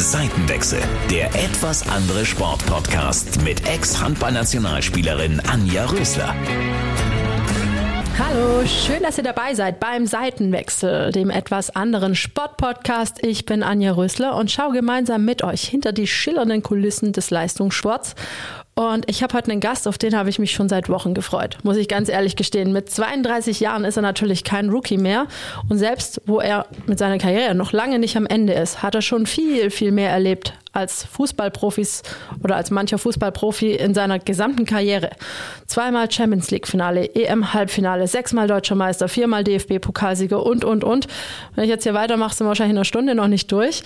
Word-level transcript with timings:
Seitenwechsel, 0.00 0.78
der 1.10 1.26
etwas 1.34 1.88
andere 1.88 2.24
Sportpodcast 2.24 3.42
mit 3.42 3.68
Ex-Handballnationalspielerin 3.68 5.40
Anja 5.40 5.86
Rösler. 5.86 6.36
Hallo, 8.16 8.64
schön, 8.64 9.02
dass 9.02 9.18
ihr 9.18 9.24
dabei 9.24 9.54
seid 9.54 9.80
beim 9.80 10.06
Seitenwechsel, 10.06 11.10
dem 11.10 11.30
etwas 11.30 11.74
anderen 11.74 12.14
Sportpodcast. 12.14 13.24
Ich 13.24 13.44
bin 13.44 13.64
Anja 13.64 13.92
Rösler 13.92 14.36
und 14.36 14.52
schaue 14.52 14.72
gemeinsam 14.72 15.24
mit 15.24 15.42
euch 15.42 15.64
hinter 15.64 15.92
die 15.92 16.06
schillernden 16.06 16.62
Kulissen 16.62 17.12
des 17.12 17.30
Leistungssports 17.30 18.14
und 18.78 19.10
ich 19.10 19.24
habe 19.24 19.36
heute 19.36 19.50
einen 19.50 19.60
Gast, 19.60 19.88
auf 19.88 19.98
den 19.98 20.16
habe 20.16 20.30
ich 20.30 20.38
mich 20.38 20.52
schon 20.52 20.68
seit 20.68 20.88
Wochen 20.88 21.12
gefreut, 21.12 21.58
muss 21.64 21.76
ich 21.76 21.88
ganz 21.88 22.08
ehrlich 22.08 22.36
gestehen. 22.36 22.72
Mit 22.72 22.88
32 22.88 23.58
Jahren 23.58 23.84
ist 23.84 23.96
er 23.96 24.02
natürlich 24.02 24.44
kein 24.44 24.70
Rookie 24.70 24.98
mehr. 24.98 25.26
Und 25.68 25.78
selbst 25.78 26.22
wo 26.26 26.38
er 26.38 26.64
mit 26.86 26.96
seiner 26.96 27.18
Karriere 27.18 27.56
noch 27.56 27.72
lange 27.72 27.98
nicht 27.98 28.16
am 28.16 28.24
Ende 28.24 28.52
ist, 28.52 28.80
hat 28.80 28.94
er 28.94 29.02
schon 29.02 29.26
viel, 29.26 29.70
viel 29.70 29.90
mehr 29.90 30.10
erlebt 30.10 30.52
als 30.70 31.04
Fußballprofis 31.06 32.04
oder 32.44 32.54
als 32.54 32.70
mancher 32.70 32.98
Fußballprofi 32.98 33.72
in 33.72 33.94
seiner 33.94 34.20
gesamten 34.20 34.64
Karriere. 34.64 35.10
Zweimal 35.66 36.08
Champions 36.08 36.52
League 36.52 36.68
Finale, 36.68 37.12
EM 37.16 37.52
Halbfinale, 37.52 38.06
sechsmal 38.06 38.46
Deutscher 38.46 38.76
Meister, 38.76 39.08
viermal 39.08 39.42
DFB 39.42 39.80
Pokalsieger 39.80 40.46
und, 40.46 40.64
und, 40.64 40.84
und. 40.84 41.08
Wenn 41.56 41.64
ich 41.64 41.70
jetzt 41.70 41.82
hier 41.82 41.94
weitermache, 41.94 42.32
sind 42.32 42.46
wir 42.46 42.50
wahrscheinlich 42.50 42.74
in 42.74 42.78
einer 42.78 42.84
Stunde 42.84 43.16
noch 43.16 43.26
nicht 43.26 43.50
durch. 43.50 43.82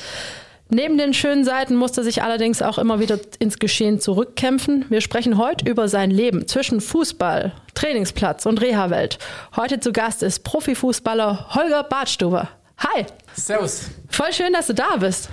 Neben 0.69 0.97
den 0.97 1.13
schönen 1.13 1.45
Seiten 1.45 1.77
musste 1.77 2.03
sich 2.03 2.23
allerdings 2.23 2.63
auch 2.63 2.79
immer 2.79 2.99
wieder 2.99 3.19
ins 3.39 3.59
Geschehen 3.59 4.01
zurückkämpfen. 4.01 4.87
Wir 4.89 5.01
sprechen 5.03 5.37
heute 5.37 5.69
über 5.69 5.89
sein 5.89 6.11
Leben 6.11 6.49
zwischen 6.49 6.81
Fußball, 6.81 7.53
Trainingsplatz 7.75 8.47
und 8.47 8.61
Reha-Welt. 8.61 9.19
Heute 9.55 9.81
zu 9.81 9.93
Gast 9.93 10.23
ist 10.23 10.45
Profifußballer 10.45 11.55
Holger 11.55 11.83
Bartstuber. 11.83 12.49
Hi. 12.79 13.05
Servus. 13.35 13.91
Voll 14.09 14.33
schön, 14.33 14.53
dass 14.53 14.67
du 14.67 14.75
da 14.75 14.97
bist. 14.97 15.29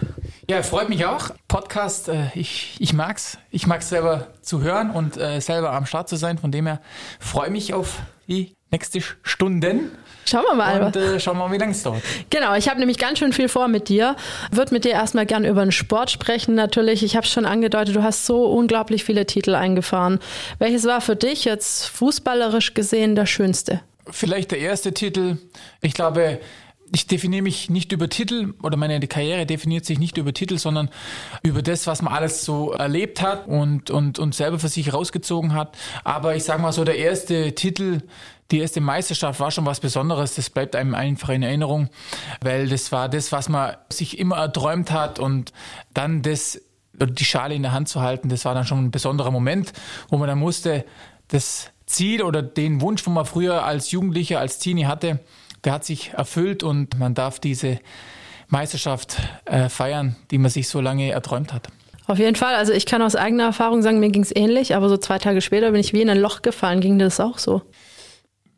Ja, 0.49 0.61
freut 0.61 0.89
mich 0.89 1.05
auch. 1.05 1.29
Podcast, 1.47 2.09
äh, 2.09 2.27
ich, 2.33 2.75
ich 2.79 2.93
mag's. 2.93 3.37
Ich 3.49 3.65
mag's 3.65 3.89
selber 3.89 4.27
zu 4.41 4.61
hören 4.61 4.91
und 4.91 5.15
äh, 5.15 5.39
selber 5.39 5.71
am 5.73 5.85
Start 5.85 6.09
zu 6.09 6.15
sein. 6.15 6.37
Von 6.37 6.51
dem 6.51 6.65
her 6.67 6.81
freue 7.19 7.49
mich 7.49 7.73
auf 7.73 7.99
die 8.27 8.55
nächste 8.71 8.99
Stunden. 9.23 9.91
Schauen 10.29 10.43
wir 10.47 10.55
mal. 10.55 10.83
Und 10.83 10.95
äh, 10.95 11.19
schauen 11.19 11.37
wir 11.37 11.47
mal, 11.47 11.53
wie 11.53 11.57
lange 11.57 11.71
es 11.71 11.81
dauert. 11.81 12.03
Genau, 12.29 12.53
ich 12.55 12.69
habe 12.69 12.79
nämlich 12.79 12.99
ganz 12.99 13.19
schön 13.19 13.33
viel 13.33 13.49
vor 13.49 13.67
mit 13.67 13.89
dir. 13.89 14.15
Würde 14.51 14.73
mit 14.73 14.85
dir 14.85 14.91
erstmal 14.91 15.25
gern 15.25 15.43
über 15.43 15.63
den 15.63 15.71
Sport 15.71 16.11
sprechen. 16.11 16.53
Natürlich, 16.53 17.03
ich 17.03 17.15
habe 17.15 17.25
schon 17.25 17.45
angedeutet, 17.45 17.95
du 17.95 18.03
hast 18.03 18.25
so 18.25 18.45
unglaublich 18.45 19.03
viele 19.03 19.25
Titel 19.25 19.55
eingefahren. 19.55 20.19
Welches 20.59 20.85
war 20.85 21.01
für 21.01 21.15
dich 21.15 21.45
jetzt 21.45 21.87
fußballerisch 21.87 22.75
gesehen 22.75 23.15
der 23.15 23.25
schönste? 23.25 23.81
Vielleicht 24.11 24.51
der 24.51 24.59
erste 24.59 24.93
Titel. 24.93 25.37
Ich 25.81 25.93
glaube, 25.93 26.39
ich 26.93 27.07
definiere 27.07 27.43
mich 27.43 27.69
nicht 27.69 27.91
über 27.91 28.09
Titel 28.09 28.53
oder 28.63 28.77
meine 28.77 28.99
Karriere 29.07 29.45
definiert 29.45 29.85
sich 29.85 29.99
nicht 29.99 30.17
über 30.17 30.33
Titel, 30.33 30.57
sondern 30.57 30.89
über 31.43 31.61
das, 31.61 31.87
was 31.87 32.01
man 32.01 32.13
alles 32.13 32.43
so 32.43 32.71
erlebt 32.71 33.21
hat 33.21 33.47
und, 33.47 33.89
und, 33.89 34.19
und 34.19 34.35
selber 34.35 34.59
für 34.59 34.69
sich 34.69 34.93
rausgezogen 34.93 35.53
hat. 35.53 35.77
Aber 36.03 36.35
ich 36.35 36.43
sage 36.43 36.61
mal 36.61 36.71
so, 36.71 36.83
der 36.83 36.97
erste 36.97 37.53
Titel, 37.53 38.01
die 38.51 38.59
erste 38.59 38.81
Meisterschaft 38.81 39.39
war 39.39 39.51
schon 39.51 39.65
was 39.65 39.79
Besonderes. 39.79 40.35
Das 40.35 40.49
bleibt 40.49 40.75
einem 40.75 40.95
einfach 40.95 41.29
in 41.29 41.43
Erinnerung, 41.43 41.89
weil 42.41 42.67
das 42.67 42.91
war 42.91 43.09
das, 43.09 43.31
was 43.31 43.49
man 43.49 43.75
sich 43.89 44.17
immer 44.17 44.37
erträumt 44.37 44.91
hat 44.91 45.19
und 45.19 45.53
dann 45.93 46.21
das, 46.21 46.61
die 46.93 47.25
Schale 47.25 47.55
in 47.55 47.61
der 47.61 47.71
Hand 47.71 47.89
zu 47.89 48.01
halten, 48.01 48.29
das 48.29 48.45
war 48.45 48.53
dann 48.53 48.65
schon 48.65 48.85
ein 48.85 48.91
besonderer 48.91 49.31
Moment, 49.31 49.73
wo 50.09 50.17
man 50.17 50.27
dann 50.27 50.39
musste, 50.39 50.85
das 51.27 51.71
Ziel 51.85 52.23
oder 52.23 52.41
den 52.41 52.81
Wunsch, 52.81 53.05
wo 53.05 53.11
man 53.11 53.25
früher 53.25 53.63
als 53.63 53.91
Jugendlicher, 53.91 54.39
als 54.39 54.59
Teenie 54.59 54.85
hatte, 54.85 55.19
der 55.63 55.73
hat 55.73 55.85
sich 55.85 56.13
erfüllt 56.13 56.63
und 56.63 56.97
man 56.97 57.13
darf 57.13 57.39
diese 57.39 57.79
Meisterschaft 58.47 59.17
äh, 59.45 59.69
feiern, 59.69 60.15
die 60.31 60.37
man 60.37 60.49
sich 60.49 60.67
so 60.67 60.81
lange 60.81 61.11
erträumt 61.11 61.53
hat. 61.53 61.67
Auf 62.07 62.17
jeden 62.17 62.35
Fall. 62.35 62.55
Also 62.55 62.73
ich 62.73 62.87
kann 62.87 63.03
aus 63.03 63.15
eigener 63.15 63.43
Erfahrung 63.43 63.83
sagen, 63.83 63.99
mir 63.99 64.09
ging 64.09 64.23
es 64.23 64.35
ähnlich, 64.35 64.75
aber 64.75 64.89
so 64.89 64.97
zwei 64.97 65.19
Tage 65.19 65.41
später 65.41 65.71
bin 65.71 65.79
ich 65.79 65.93
wie 65.93 66.01
in 66.01 66.09
ein 66.09 66.19
Loch 66.19 66.41
gefallen. 66.41 66.81
Ging 66.81 66.97
das 66.97 67.19
auch 67.19 67.37
so? 67.37 67.61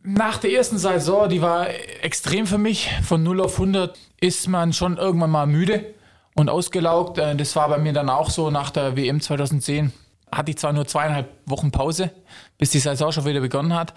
Nach 0.03 0.37
der 0.37 0.51
ersten 0.51 0.79
Saison, 0.79 1.29
die 1.29 1.41
war 1.41 1.67
extrem 2.01 2.47
für 2.47 2.57
mich. 2.57 2.89
Von 3.03 3.21
0 3.21 3.41
auf 3.41 3.53
100 3.53 3.97
ist 4.19 4.47
man 4.47 4.73
schon 4.73 4.97
irgendwann 4.97 5.29
mal 5.29 5.45
müde 5.45 5.93
und 6.35 6.49
ausgelaugt. 6.49 7.17
Äh, 7.17 7.35
das 7.35 7.55
war 7.55 7.69
bei 7.69 7.77
mir 7.77 7.93
dann 7.93 8.09
auch 8.09 8.29
so 8.29 8.49
nach 8.49 8.71
der 8.71 8.95
WM 8.95 9.21
2010 9.21 9.91
hatte 10.33 10.51
ich 10.51 10.57
zwar 10.57 10.71
nur 10.73 10.87
zweieinhalb 10.87 11.29
Wochen 11.45 11.71
Pause, 11.71 12.11
bis 12.57 12.69
die 12.69 12.79
Saison 12.79 13.11
schon 13.11 13.25
wieder 13.25 13.41
begonnen 13.41 13.75
hat, 13.75 13.93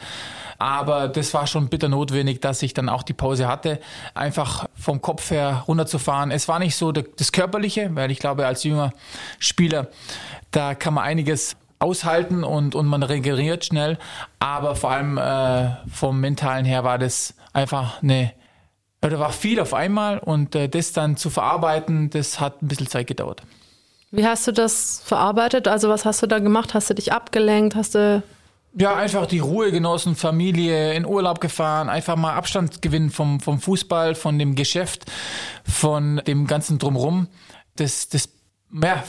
aber 0.59 1.09
das 1.09 1.32
war 1.32 1.47
schon 1.47 1.69
bitter 1.69 1.88
notwendig, 1.88 2.41
dass 2.41 2.62
ich 2.62 2.75
dann 2.75 2.88
auch 2.88 3.03
die 3.03 3.12
Pause 3.12 3.47
hatte, 3.47 3.81
einfach 4.14 4.66
vom 4.75 5.00
Kopf 5.00 5.31
her 5.31 5.64
runterzufahren. 5.69 6.31
Es 6.31 6.48
war 6.48 6.59
nicht 6.59 6.76
so 6.76 6.91
das 6.91 7.32
Körperliche, 7.32 7.94
weil 7.94 8.10
ich 8.10 8.19
glaube, 8.19 8.47
als 8.47 8.64
junger 8.64 8.93
Spieler, 9.38 9.88
da 10.50 10.75
kann 10.75 10.94
man 10.94 11.04
einiges 11.04 11.56
aushalten 11.79 12.45
und, 12.45 12.75
und 12.75 12.87
man 12.87 13.03
regeneriert 13.03 13.65
schnell, 13.65 13.99
aber 14.39 14.77
vor 14.77 14.91
allem 14.91 15.19
äh, 15.19 15.71
vom 15.91 16.21
mentalen 16.21 16.65
her 16.65 16.85
war 16.85 16.99
das 16.99 17.35
einfach 17.53 18.03
eine 18.03 18.33
da 19.11 19.19
war 19.19 19.33
viel 19.33 19.61
auf 19.61 19.75
einmal 19.75 20.19
und 20.19 20.55
äh, 20.55 20.67
das 20.69 20.93
dann 20.93 21.19
zu 21.19 21.29
verarbeiten, 21.29 22.09
das 22.09 22.41
hat 22.41 22.62
ein 22.62 22.69
bisschen 22.69 22.87
Zeit 22.87 23.07
gedauert. 23.07 23.43
Wie 24.11 24.27
hast 24.27 24.47
du 24.47 24.53
das 24.53 25.03
verarbeitet? 25.05 25.69
Also 25.69 25.89
was 25.89 26.05
hast 26.05 26.23
du 26.23 26.27
da 26.27 26.39
gemacht? 26.39 26.73
Hast 26.73 26.89
du 26.89 26.95
dich 26.95 27.12
abgelenkt? 27.12 27.75
Hast 27.75 27.95
du 27.95 28.23
ja, 28.77 28.97
einfach 28.97 29.27
die 29.27 29.39
Ruhe 29.39 29.71
genossen, 29.71 30.17
Familie, 30.17 30.95
in 30.95 31.06
Urlaub 31.06 31.41
gefahren, 31.41 31.89
einfach 31.89 32.17
mal 32.17 32.35
Abstand 32.35 32.83
gewinnen 32.83 33.11
vom, 33.11 33.39
vom 33.39 33.61
Fußball, 33.61 34.17
von 34.17 34.37
dem 34.39 34.56
Geschäft, 34.56 35.05
von 35.65 36.21
dem 36.27 36.49
ganzen 36.49 36.79
Drumrum. 36.79 37.29
Das, 37.77 38.09
das, 38.09 38.31
ja, 38.73 39.05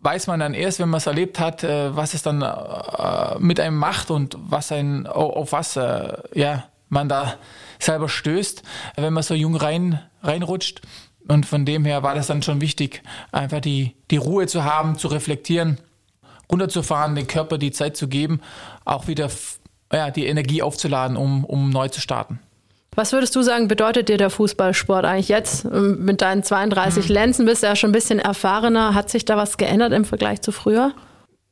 weiß 0.00 0.26
man 0.26 0.40
dann 0.40 0.54
erst, 0.54 0.78
wenn 0.78 0.88
man 0.88 0.98
es 0.98 1.06
erlebt 1.06 1.40
hat, 1.40 1.64
äh, 1.64 1.94
was 1.94 2.14
es 2.14 2.22
dann 2.22 2.42
äh, 2.42 3.38
mit 3.38 3.60
einem 3.60 3.76
macht 3.76 4.10
und 4.10 4.36
was 4.38 4.72
ein, 4.72 5.06
auf 5.06 5.52
was, 5.52 5.76
äh, 5.76 6.16
ja, 6.34 6.64
man 6.88 7.08
da 7.08 7.34
selber 7.78 8.08
stößt, 8.08 8.62
wenn 8.96 9.12
man 9.12 9.22
so 9.22 9.34
jung 9.34 9.56
rein, 9.56 10.00
reinrutscht. 10.22 10.80
Und 11.28 11.44
von 11.44 11.66
dem 11.66 11.84
her 11.84 12.02
war 12.02 12.14
das 12.14 12.28
dann 12.28 12.42
schon 12.42 12.60
wichtig, 12.60 13.02
einfach 13.32 13.60
die, 13.60 13.94
die 14.10 14.16
Ruhe 14.16 14.46
zu 14.46 14.64
haben, 14.64 14.96
zu 14.96 15.08
reflektieren, 15.08 15.78
runterzufahren, 16.50 17.14
den 17.14 17.26
Körper 17.26 17.58
die 17.58 17.72
Zeit 17.72 17.96
zu 17.96 18.08
geben, 18.08 18.40
auch 18.86 19.08
wieder 19.08 19.30
ja, 19.92 20.10
die 20.10 20.26
Energie 20.26 20.62
aufzuladen, 20.62 21.16
um, 21.16 21.44
um 21.44 21.70
neu 21.70 21.88
zu 21.88 22.00
starten. 22.00 22.40
Was 22.98 23.12
würdest 23.12 23.36
du 23.36 23.42
sagen, 23.42 23.68
bedeutet 23.68 24.08
dir 24.08 24.16
der 24.16 24.28
Fußballsport 24.28 25.04
eigentlich 25.04 25.28
jetzt? 25.28 25.64
Ähm, 25.66 26.04
mit 26.04 26.20
deinen 26.20 26.42
32 26.42 27.06
hm. 27.06 27.14
Lenzen 27.14 27.46
bist 27.46 27.62
du 27.62 27.68
ja 27.68 27.76
schon 27.76 27.90
ein 27.90 27.92
bisschen 27.92 28.18
erfahrener. 28.18 28.92
Hat 28.92 29.08
sich 29.08 29.24
da 29.24 29.36
was 29.36 29.56
geändert 29.56 29.92
im 29.92 30.04
Vergleich 30.04 30.40
zu 30.42 30.50
früher? 30.50 30.92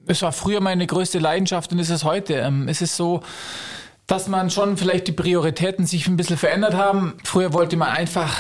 Es 0.09 0.23
war 0.23 0.33
früher 0.33 0.61
meine 0.61 0.89
größte 0.89 1.21
Leidenschaft 1.21 1.71
und 1.71 1.79
ist 1.79 1.91
es 1.91 2.03
heute. 2.03 2.35
Ähm, 2.35 2.67
es 2.67 2.83
ist 2.83 2.97
so, 2.97 3.23
dass 4.09 4.27
man 4.27 4.51
schon 4.51 4.77
vielleicht 4.77 5.07
die 5.07 5.13
Prioritäten 5.13 5.87
sich 5.87 6.09
ein 6.09 6.17
bisschen 6.17 6.37
verändert 6.37 6.75
haben. 6.75 7.15
Früher 7.23 7.53
wollte 7.53 7.77
man 7.77 7.91
einfach 7.91 8.37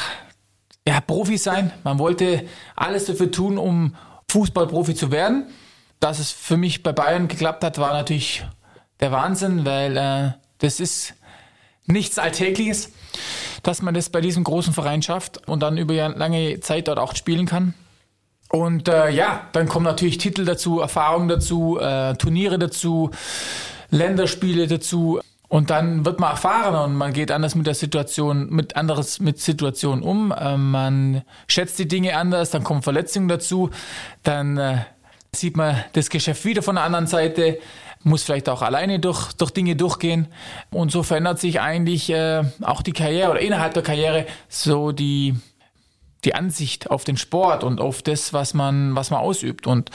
ja, 0.84 1.00
Profi 1.00 1.38
sein. 1.38 1.70
Man 1.84 2.00
wollte 2.00 2.42
alles 2.74 3.04
dafür 3.04 3.30
tun, 3.30 3.56
um 3.56 3.94
Fußballprofi 4.32 4.96
zu 4.96 5.12
werden. 5.12 5.46
Dass 6.00 6.18
es 6.18 6.32
für 6.32 6.56
mich 6.56 6.82
bei 6.82 6.90
Bayern 6.90 7.28
geklappt 7.28 7.62
hat, 7.62 7.78
war 7.78 7.92
natürlich 7.92 8.44
der 8.98 9.12
Wahnsinn, 9.12 9.64
weil 9.64 9.96
äh, 9.96 10.32
das 10.58 10.80
ist 10.80 11.14
nichts 11.86 12.18
Alltägliches, 12.18 12.92
dass 13.62 13.82
man 13.82 13.94
das 13.94 14.10
bei 14.10 14.21
diesem 14.21 14.44
großen 14.44 14.72
Verein 14.72 15.03
schafft 15.03 15.47
und 15.49 15.60
dann 15.60 15.78
über 15.78 15.94
lange 16.09 16.60
Zeit 16.60 16.88
dort 16.88 16.99
auch 16.99 17.15
spielen 17.15 17.47
kann. 17.47 17.75
Und 18.49 18.88
äh, 18.88 19.10
ja, 19.10 19.49
dann 19.53 19.69
kommen 19.69 19.84
natürlich 19.84 20.19
Titel 20.19 20.44
dazu, 20.44 20.81
Erfahrungen 20.81 21.28
dazu, 21.28 21.78
äh, 21.81 22.15
Turniere 22.15 22.59
dazu, 22.59 23.10
Länderspiele 23.91 24.66
dazu. 24.66 25.21
Und 25.49 25.71
dann 25.71 26.04
wird 26.04 26.19
man 26.19 26.31
erfahrener 26.31 26.84
und 26.84 26.97
man 26.97 27.12
geht 27.12 27.31
anders 27.31 27.54
mit 27.54 27.66
der 27.66 27.75
Situation, 27.75 28.50
mit 28.50 28.77
anderes 28.77 29.21
mit 29.21 29.41
Situationen 29.41 30.03
um. 30.03 30.33
Äh, 30.33 30.56
man 30.56 31.22
schätzt 31.48 31.78
die 31.78 31.88
Dinge 31.88 32.16
anders, 32.16 32.50
dann 32.50 32.65
kommen 32.65 32.83
Verletzungen 32.83 33.28
dazu, 33.28 33.71
dann 34.22 34.57
äh, 34.59 34.78
sieht 35.34 35.57
man 35.57 35.84
das 35.92 36.10
Geschäft 36.10 36.45
wieder 36.45 36.62
von 36.62 36.77
der 36.77 36.84
anderen 36.84 37.07
Seite, 37.07 37.59
muss 38.06 38.22
vielleicht 38.22 38.48
auch 38.48 38.62
alleine 38.62 39.00
durch, 39.00 39.32
durch 39.32 39.50
Dinge 39.50 39.76
durchgehen. 39.76 40.28
Und 40.70 40.92
so 40.92 41.03
verändert 41.03 41.41
sich 41.41 41.60
eigentlich 41.60 42.08
äh, 42.10 42.44
auch 42.62 42.82
die 42.82 42.92
Karriere 42.92 43.32
oder 43.32 43.41
innerhalb 43.41 43.74
der 43.74 43.82
Karriere 43.82 44.26
so 44.48 44.92
die, 44.92 45.34
die 46.24 46.34
Ansicht 46.34 46.91
auf 46.91 47.04
den 47.04 47.16
Sport 47.16 47.64
und 47.64 47.80
auf 47.80 48.03
das, 48.03 48.32
was 48.32 48.54
man, 48.54 48.94
was 48.94 49.10
man 49.10 49.20
ausübt. 49.20 49.66
Und 49.66 49.91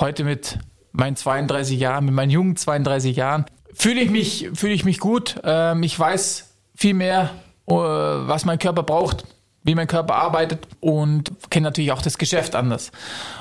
heute 0.00 0.24
mit 0.24 0.58
meinen 0.90 1.16
32 1.16 1.78
Jahren, 1.78 2.04
mit 2.04 2.14
meinen 2.14 2.30
jungen 2.30 2.56
32 2.56 3.16
Jahren, 3.16 3.46
fühle 3.72 4.00
ich 4.00 4.10
mich, 4.10 4.50
fühle 4.54 4.74
ich 4.74 4.84
mich 4.84 4.98
gut. 4.98 5.40
Ähm, 5.44 5.84
ich 5.84 5.98
weiß 5.98 6.52
viel 6.74 6.94
mehr, 6.94 7.30
äh, 7.68 7.74
was 7.74 8.44
mein 8.44 8.58
Körper 8.58 8.82
braucht, 8.82 9.24
wie 9.62 9.76
mein 9.76 9.86
Körper 9.86 10.16
arbeitet 10.16 10.66
und 10.80 11.30
kenne 11.48 11.68
natürlich 11.68 11.92
auch 11.92 12.02
das 12.02 12.18
Geschäft 12.18 12.56
anders. 12.56 12.90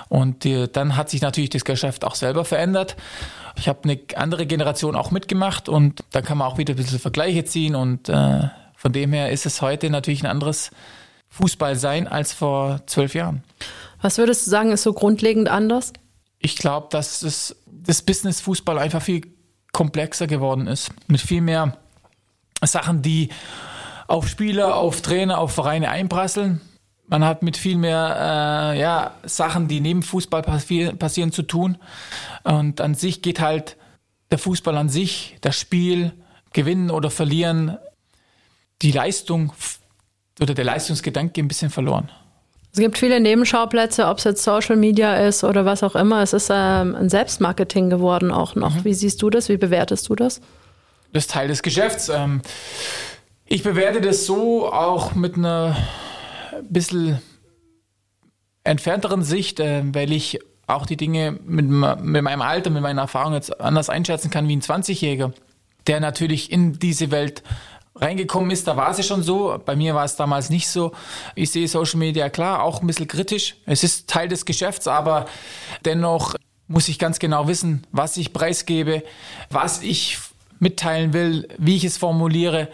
Und 0.09 0.45
äh, 0.45 0.67
dann 0.67 0.95
hat 0.95 1.09
sich 1.09 1.21
natürlich 1.21 1.49
das 1.49 1.65
Geschäft 1.65 2.05
auch 2.05 2.13
selber 2.13 2.45
verändert. 2.45 2.95
Ich 3.55 3.67
habe 3.67 3.83
eine 3.83 3.99
andere 4.15 4.45
Generation 4.45 4.95
auch 4.95 5.11
mitgemacht 5.11 5.69
und 5.69 6.03
da 6.11 6.21
kann 6.21 6.37
man 6.37 6.47
auch 6.47 6.57
wieder 6.57 6.73
ein 6.73 6.77
bisschen 6.77 6.99
Vergleiche 6.99 7.45
ziehen 7.45 7.75
und 7.75 8.09
äh, 8.09 8.49
von 8.75 8.93
dem 8.93 9.13
her 9.13 9.31
ist 9.31 9.45
es 9.45 9.61
heute 9.61 9.89
natürlich 9.89 10.23
ein 10.23 10.29
anderes 10.29 10.71
Fußball 11.29 11.75
sein 11.75 12.07
als 12.07 12.33
vor 12.33 12.81
zwölf 12.87 13.13
Jahren. 13.13 13.43
Was 14.01 14.17
würdest 14.17 14.45
du 14.45 14.51
sagen, 14.51 14.71
ist 14.71 14.83
so 14.83 14.93
grundlegend 14.93 15.49
anders? 15.49 15.93
Ich 16.39 16.55
glaube, 16.55 16.87
dass 16.89 17.21
es, 17.21 17.55
das 17.67 18.01
Business 18.01 18.41
Fußball 18.41 18.79
einfach 18.79 19.01
viel 19.01 19.21
komplexer 19.71 20.27
geworden 20.27 20.67
ist. 20.67 20.91
Mit 21.07 21.21
viel 21.21 21.41
mehr 21.41 21.77
Sachen, 22.63 23.01
die 23.01 23.29
auf 24.07 24.27
Spieler, 24.27 24.75
auf 24.75 25.01
Trainer, 25.01 25.37
auf 25.37 25.53
Vereine 25.53 25.89
einprasseln. 25.89 26.61
Man 27.11 27.25
hat 27.25 27.43
mit 27.43 27.57
viel 27.57 27.75
mehr 27.75 28.71
äh, 28.73 28.79
ja, 28.79 29.11
Sachen, 29.23 29.67
die 29.67 29.81
neben 29.81 30.01
Fußball 30.01 30.43
passi 30.43 30.93
passieren, 30.97 31.33
zu 31.33 31.43
tun. 31.43 31.77
Und 32.43 32.79
an 32.79 32.95
sich 32.95 33.21
geht 33.21 33.41
halt 33.41 33.75
der 34.31 34.37
Fußball 34.37 34.77
an 34.77 34.87
sich, 34.87 35.35
das 35.41 35.59
Spiel, 35.59 36.13
gewinnen 36.53 36.89
oder 36.89 37.09
verlieren, 37.09 37.77
die 38.81 38.93
Leistung 38.93 39.51
oder 40.39 40.53
der 40.53 40.63
Leistungsgedanke 40.63 41.41
ein 41.41 41.49
bisschen 41.49 41.69
verloren. 41.69 42.09
Es 42.71 42.79
gibt 42.79 42.97
viele 42.97 43.19
Nebenschauplätze, 43.19 44.07
ob 44.07 44.19
es 44.19 44.23
jetzt 44.23 44.43
Social 44.43 44.77
Media 44.77 45.17
ist 45.17 45.43
oder 45.43 45.65
was 45.65 45.83
auch 45.83 45.95
immer. 45.95 46.23
Es 46.23 46.31
ist 46.31 46.49
ähm, 46.49 46.95
ein 46.95 47.09
Selbstmarketing 47.09 47.89
geworden 47.89 48.31
auch 48.31 48.55
noch. 48.55 48.75
Mhm. 48.75 48.85
Wie 48.85 48.93
siehst 48.93 49.21
du 49.21 49.29
das? 49.29 49.49
Wie 49.49 49.57
bewertest 49.57 50.07
du 50.07 50.15
das? 50.15 50.39
Das 51.11 51.25
ist 51.25 51.31
Teil 51.31 51.49
des 51.49 51.61
Geschäfts. 51.61 52.07
Ähm, 52.07 52.41
ich 53.45 53.63
bewerte 53.63 53.99
das 53.99 54.25
so 54.25 54.71
auch 54.71 55.13
mit 55.13 55.35
einer 55.35 55.75
bisschen 56.69 57.21
entfernteren 58.63 59.23
Sicht, 59.23 59.59
äh, 59.59 59.83
weil 59.93 60.11
ich 60.11 60.39
auch 60.67 60.85
die 60.85 60.97
Dinge 60.97 61.37
mit, 61.45 61.67
mit 61.67 62.23
meinem 62.23 62.41
Alter, 62.41 62.69
mit 62.69 62.81
meiner 62.81 63.01
Erfahrung 63.01 63.33
jetzt 63.33 63.59
anders 63.59 63.89
einschätzen 63.89 64.31
kann 64.31 64.47
wie 64.47 64.55
ein 64.55 64.61
20-Jähriger, 64.61 65.33
der 65.87 65.99
natürlich 65.99 66.51
in 66.51 66.79
diese 66.79 67.11
Welt 67.11 67.43
reingekommen 67.95 68.51
ist, 68.51 68.67
da 68.67 68.77
war 68.77 68.91
es 68.91 69.05
schon 69.05 69.21
so. 69.23 69.59
Bei 69.65 69.75
mir 69.75 69.95
war 69.95 70.05
es 70.05 70.15
damals 70.15 70.49
nicht 70.49 70.69
so. 70.69 70.93
Ich 71.35 71.51
sehe 71.51 71.67
Social 71.67 71.99
Media 71.99 72.29
klar, 72.29 72.63
auch 72.63 72.81
ein 72.81 72.87
bisschen 72.87 73.07
kritisch. 73.07 73.55
Es 73.65 73.83
ist 73.83 74.09
Teil 74.09 74.27
des 74.27 74.45
Geschäfts, 74.45 74.87
aber 74.87 75.25
dennoch 75.85 76.35
muss 76.67 76.87
ich 76.87 76.99
ganz 76.99 77.19
genau 77.19 77.47
wissen, 77.47 77.85
was 77.91 78.15
ich 78.15 78.31
preisgebe, 78.31 79.03
was 79.49 79.81
ich 79.81 80.17
mitteilen 80.59 81.11
will, 81.11 81.49
wie 81.57 81.75
ich 81.75 81.83
es 81.83 81.97
formuliere, 81.97 82.69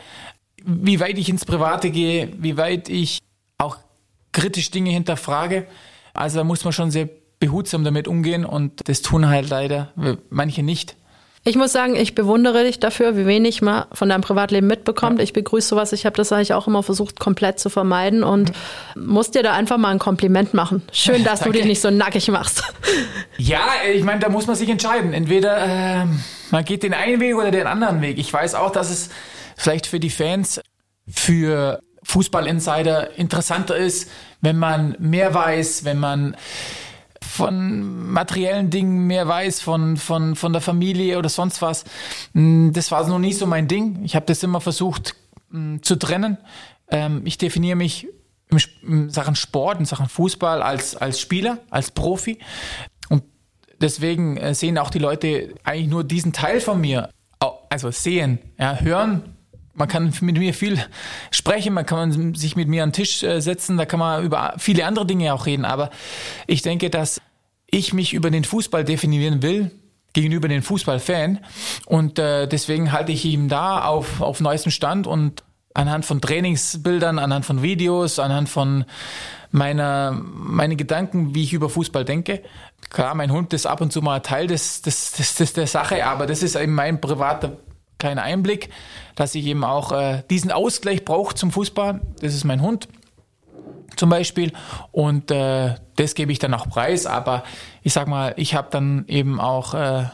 wie 0.63 0.99
weit 0.99 1.17
ich 1.17 1.29
ins 1.29 1.45
Private 1.45 1.89
gehe, 1.89 2.31
wie 2.37 2.57
weit 2.57 2.89
ich 2.89 3.19
auch 3.57 3.77
kritisch 4.31 4.71
Dinge 4.71 4.91
hinterfrage. 4.91 5.67
Also 6.13 6.37
da 6.37 6.43
muss 6.43 6.63
man 6.63 6.73
schon 6.73 6.91
sehr 6.91 7.09
behutsam 7.39 7.83
damit 7.83 8.07
umgehen 8.07 8.45
und 8.45 8.87
das 8.89 9.01
tun 9.01 9.27
halt 9.27 9.49
leider 9.49 9.93
manche 10.29 10.63
nicht. 10.63 10.95
Ich 11.47 11.55
muss 11.55 11.71
sagen, 11.71 11.95
ich 11.95 12.13
bewundere 12.13 12.65
dich 12.65 12.79
dafür, 12.79 13.15
wie 13.15 13.25
wenig 13.25 13.61
man 13.61 13.85
von 13.93 14.09
deinem 14.09 14.19
Privatleben 14.19 14.67
mitbekommt. 14.67 15.19
Ja. 15.19 15.23
Ich 15.23 15.31
begrüße 15.31 15.69
sowas. 15.69 15.93
Ich 15.93 16.05
habe 16.05 16.17
das 16.17 16.33
eigentlich 16.33 16.53
auch 16.53 16.67
immer 16.67 16.83
versucht, 16.83 17.21
komplett 17.21 17.57
zu 17.57 17.69
vermeiden 17.69 18.21
und 18.21 18.51
mhm. 18.95 19.05
muss 19.05 19.31
dir 19.31 19.43
da 19.43 19.53
einfach 19.53 19.77
mal 19.77 19.91
ein 19.91 19.99
Kompliment 19.99 20.53
machen. 20.53 20.83
Schön, 20.91 21.23
dass 21.23 21.39
du 21.39 21.51
dich 21.53 21.63
nicht 21.63 21.79
so 21.79 21.89
nackig 21.89 22.27
machst. 22.27 22.63
Ja, 23.37 23.61
ich 23.93 24.03
meine, 24.03 24.19
da 24.19 24.27
muss 24.27 24.45
man 24.45 24.57
sich 24.57 24.67
entscheiden. 24.67 25.13
Entweder 25.13 26.01
äh, 26.01 26.05
man 26.51 26.65
geht 26.65 26.83
den 26.83 26.93
einen 26.93 27.21
Weg 27.21 27.35
oder 27.37 27.51
den 27.51 27.65
anderen 27.65 28.01
Weg. 28.01 28.17
Ich 28.17 28.33
weiß 28.33 28.55
auch, 28.55 28.71
dass 28.71 28.89
es 28.89 29.09
vielleicht 29.55 29.87
für 29.87 30.01
die 30.01 30.09
Fans, 30.09 30.59
für 31.07 31.79
Fußball-Insider 32.07 33.17
interessanter 33.17 33.75
ist, 33.75 34.09
wenn 34.41 34.57
man 34.57 34.95
mehr 34.99 35.33
weiß, 35.33 35.83
wenn 35.83 35.99
man 35.99 36.37
von 37.21 38.11
materiellen 38.11 38.69
Dingen 38.69 39.07
mehr 39.07 39.27
weiß, 39.27 39.59
von, 39.59 39.97
von, 39.97 40.37
von 40.37 40.53
der 40.53 40.61
Familie 40.61 41.17
oder 41.17 41.27
sonst 41.27 41.61
was. 41.61 41.83
Hm, 42.33 42.71
das 42.73 42.91
war 42.91 43.05
noch 43.07 43.19
nie 43.19 43.33
so 43.33 43.45
mein 43.45 43.67
Ding. 43.67 44.03
Ich 44.03 44.15
habe 44.15 44.25
das 44.25 44.41
immer 44.41 44.61
versucht 44.61 45.15
hm, 45.51 45.83
zu 45.83 45.97
trennen. 45.97 46.37
Ähm, 46.89 47.23
ich 47.25 47.37
definiere 47.37 47.75
mich 47.75 48.07
in 48.81 49.09
Sachen 49.09 49.35
Sport, 49.35 49.79
in 49.79 49.85
Sachen 49.85 50.07
Fußball 50.07 50.61
als, 50.61 50.95
als 50.95 51.19
Spieler, 51.19 51.59
als 51.69 51.91
Profi. 51.91 52.39
Und 53.09 53.23
deswegen 53.81 54.37
äh, 54.37 54.55
sehen 54.55 54.77
auch 54.77 54.89
die 54.89 54.99
Leute 54.99 55.55
eigentlich 55.65 55.89
nur 55.89 56.05
diesen 56.05 56.31
Teil 56.31 56.61
von 56.61 56.79
mir. 56.79 57.09
Also 57.69 57.91
sehen, 57.91 58.39
ja, 58.57 58.79
hören 58.79 59.36
man 59.77 59.87
kann 59.87 60.13
mit 60.21 60.37
mir 60.37 60.53
viel 60.53 60.83
sprechen, 61.31 61.73
man 61.73 61.85
kann 61.85 62.33
sich 62.35 62.55
mit 62.55 62.67
mir 62.67 62.83
an 62.83 62.89
den 62.89 62.93
Tisch 62.93 63.23
äh, 63.23 63.39
setzen, 63.39 63.77
da 63.77 63.85
kann 63.85 63.99
man 63.99 64.23
über 64.23 64.55
viele 64.57 64.85
andere 64.85 65.05
Dinge 65.05 65.33
auch 65.33 65.45
reden. 65.45 65.65
Aber 65.65 65.91
ich 66.47 66.61
denke, 66.61 66.89
dass 66.89 67.21
ich 67.69 67.93
mich 67.93 68.13
über 68.13 68.31
den 68.31 68.43
Fußball 68.43 68.83
definieren 68.83 69.41
will, 69.41 69.71
gegenüber 70.13 70.47
den 70.47 70.63
Fußballfan. 70.63 71.39
Und 71.85 72.17
äh, 72.17 72.47
deswegen 72.47 72.91
halte 72.91 73.11
ich 73.11 73.23
ihm 73.25 73.49
da 73.49 73.85
auf, 73.85 74.21
auf 74.21 74.39
neuestem 74.39 74.71
Stand 74.71 75.05
und 75.05 75.43
anhand 75.75 76.05
von 76.05 76.21
Trainingsbildern, 76.21 77.19
anhand 77.19 77.45
von 77.45 77.61
Videos, 77.61 78.17
anhand 78.17 78.49
von 78.49 78.85
meiner, 79.51 80.11
meine 80.11 80.75
Gedanken, 80.75 81.35
wie 81.35 81.43
ich 81.43 81.53
über 81.53 81.69
Fußball 81.69 82.03
denke. 82.03 82.41
Klar, 82.89 83.13
mein 83.13 83.31
Hund 83.31 83.53
ist 83.53 83.67
ab 83.67 83.79
und 83.81 83.93
zu 83.93 84.01
mal 84.01 84.21
Teil 84.21 84.47
des, 84.47 84.81
des, 84.81 85.11
des, 85.11 85.35
des 85.35 85.53
der 85.53 85.67
Sache, 85.67 86.05
aber 86.05 86.25
das 86.25 86.41
ist 86.41 86.55
eben 86.55 86.73
mein 86.73 86.99
privater 86.99 87.57
kleiner 87.97 88.23
Einblick, 88.23 88.69
dass 89.15 89.35
ich 89.35 89.45
eben 89.45 89.63
auch 89.63 89.91
äh, 89.91 90.23
diesen 90.29 90.51
Ausgleich 90.51 91.05
brauche 91.05 91.35
zum 91.35 91.51
Fußball. 91.51 92.01
Das 92.21 92.33
ist 92.33 92.43
mein 92.43 92.61
Hund 92.61 92.87
zum 93.95 94.09
Beispiel. 94.09 94.53
Und 94.91 95.31
äh, 95.31 95.75
das 95.95 96.15
gebe 96.15 96.31
ich 96.31 96.39
dann 96.39 96.53
auch 96.53 96.69
preis. 96.69 97.05
Aber 97.05 97.43
ich 97.81 97.93
sag 97.93 98.07
mal, 98.07 98.33
ich 98.37 98.55
habe 98.55 98.69
dann 98.71 99.05
eben 99.07 99.39
auch 99.39 99.73
äh, 99.73 100.05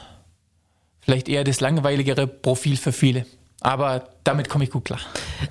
vielleicht 1.02 1.30
eher 1.30 1.44
das 1.44 1.60
langweiligere 1.60 2.28
Profil 2.28 2.78
für 2.78 2.92
viele. 2.92 3.26
Aber 3.62 4.10
damit 4.24 4.50
komme 4.50 4.64
ich 4.64 4.72
gut 4.72 4.86
klar. 4.86 5.00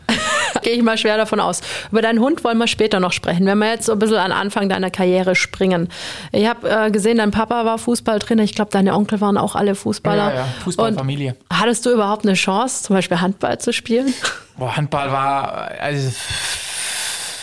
Gehe 0.62 0.72
ich 0.74 0.82
mal 0.82 0.96
schwer 0.96 1.16
davon 1.16 1.40
aus. 1.40 1.60
Über 1.90 2.02
deinen 2.02 2.20
Hund 2.20 2.44
wollen 2.44 2.58
wir 2.58 2.66
später 2.66 3.00
noch 3.00 3.12
sprechen. 3.12 3.46
Wenn 3.46 3.58
wir 3.58 3.70
jetzt 3.70 3.86
so 3.86 3.92
ein 3.92 3.98
bisschen 3.98 4.16
an 4.16 4.32
Anfang 4.32 4.68
deiner 4.68 4.90
Karriere 4.90 5.34
springen. 5.34 5.88
Ich 6.32 6.46
habe 6.46 6.68
äh, 6.68 6.90
gesehen, 6.90 7.18
dein 7.18 7.30
Papa 7.30 7.64
war 7.64 7.78
Fußballtrainer. 7.78 8.42
Ich 8.42 8.54
glaube, 8.54 8.70
deine 8.70 8.94
Onkel 8.94 9.20
waren 9.20 9.36
auch 9.36 9.54
alle 9.56 9.74
Fußballer. 9.74 10.30
Ja, 10.30 10.34
ja, 10.34 10.48
Fußballfamilie. 10.64 11.36
Und 11.50 11.60
hattest 11.60 11.84
du 11.86 11.90
überhaupt 11.90 12.24
eine 12.24 12.34
Chance, 12.34 12.84
zum 12.84 12.96
Beispiel 12.96 13.20
Handball 13.20 13.58
zu 13.58 13.72
spielen? 13.72 14.12
Boah, 14.56 14.76
Handball 14.76 15.10
war 15.10 15.70
also 15.80 16.12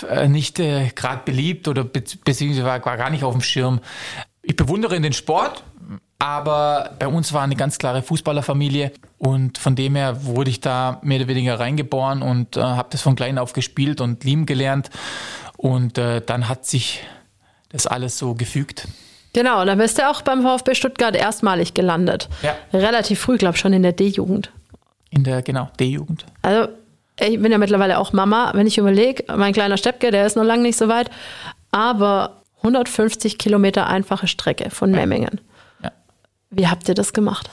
äh, 0.09 0.27
nicht 0.27 0.59
äh, 0.59 0.89
gerade 0.95 1.21
beliebt 1.25 1.67
oder 1.67 1.83
be 1.83 2.03
beziehungsweise 2.23 2.65
war, 2.65 2.83
war 2.85 2.97
gar 2.97 3.09
nicht 3.09 3.23
auf 3.23 3.33
dem 3.33 3.41
Schirm. 3.41 3.79
Ich 4.41 4.55
bewundere 4.55 4.99
den 4.99 5.13
Sport, 5.13 5.63
aber 6.19 6.91
bei 6.99 7.07
uns 7.07 7.31
war 7.31 7.43
eine 7.43 7.55
ganz 7.55 7.77
klare 7.77 8.01
Fußballerfamilie 8.01 8.91
und 9.17 9.57
von 9.57 9.75
dem 9.75 9.95
her 9.95 10.25
wurde 10.25 10.49
ich 10.49 10.59
da 10.59 10.99
mehr 11.01 11.19
oder 11.19 11.29
weniger 11.29 11.59
reingeboren 11.59 12.21
und 12.21 12.57
äh, 12.57 12.61
habe 12.61 12.89
das 12.91 13.01
von 13.01 13.15
klein 13.15 13.37
auf 13.37 13.53
gespielt 13.53 14.01
und 14.01 14.25
lieben 14.25 14.45
gelernt. 14.45 14.89
Und 15.55 15.97
äh, 15.97 16.21
dann 16.21 16.49
hat 16.49 16.65
sich 16.65 17.01
das 17.69 17.87
alles 17.87 18.17
so 18.17 18.33
gefügt. 18.33 18.87
Genau, 19.33 19.63
dann 19.63 19.77
bist 19.77 19.97
du 19.97 20.09
auch 20.09 20.21
beim 20.21 20.41
VfB 20.41 20.75
Stuttgart 20.75 21.15
erstmalig 21.15 21.73
gelandet. 21.73 22.27
Ja. 22.41 22.55
Relativ 22.73 23.19
früh, 23.19 23.37
glaube 23.37 23.55
ich, 23.55 23.61
schon 23.61 23.73
in 23.73 23.83
der 23.83 23.93
D-Jugend. 23.93 24.51
In 25.11 25.23
der, 25.23 25.41
genau, 25.41 25.69
D-Jugend. 25.79 26.25
Also 26.41 26.69
ich 27.19 27.41
bin 27.41 27.51
ja 27.51 27.57
mittlerweile 27.57 27.97
auch 27.97 28.11
Mama, 28.11 28.51
wenn 28.55 28.67
ich 28.67 28.77
überlege, 28.77 29.23
mein 29.35 29.53
kleiner 29.53 29.77
Steppke, 29.77 30.11
der 30.11 30.25
ist 30.25 30.35
noch 30.35 30.43
lange 30.43 30.63
nicht 30.63 30.77
so 30.77 30.87
weit, 30.87 31.11
aber 31.71 32.41
150 32.57 33.37
Kilometer 33.37 33.87
einfache 33.87 34.27
Strecke 34.27 34.69
von 34.69 34.91
Memmingen. 34.91 35.39
Wie 36.49 36.67
habt 36.67 36.87
ihr 36.89 36.95
das 36.95 37.13
gemacht? 37.13 37.49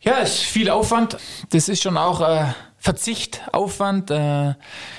Ja, 0.00 0.18
es 0.22 0.34
ist 0.34 0.44
viel 0.44 0.70
Aufwand. 0.70 1.18
Das 1.50 1.68
ist 1.68 1.82
schon 1.82 1.96
auch 1.96 2.20
äh, 2.20 2.46
Verzicht, 2.76 3.42
Aufwand, 3.52 4.10
äh, 4.10 4.54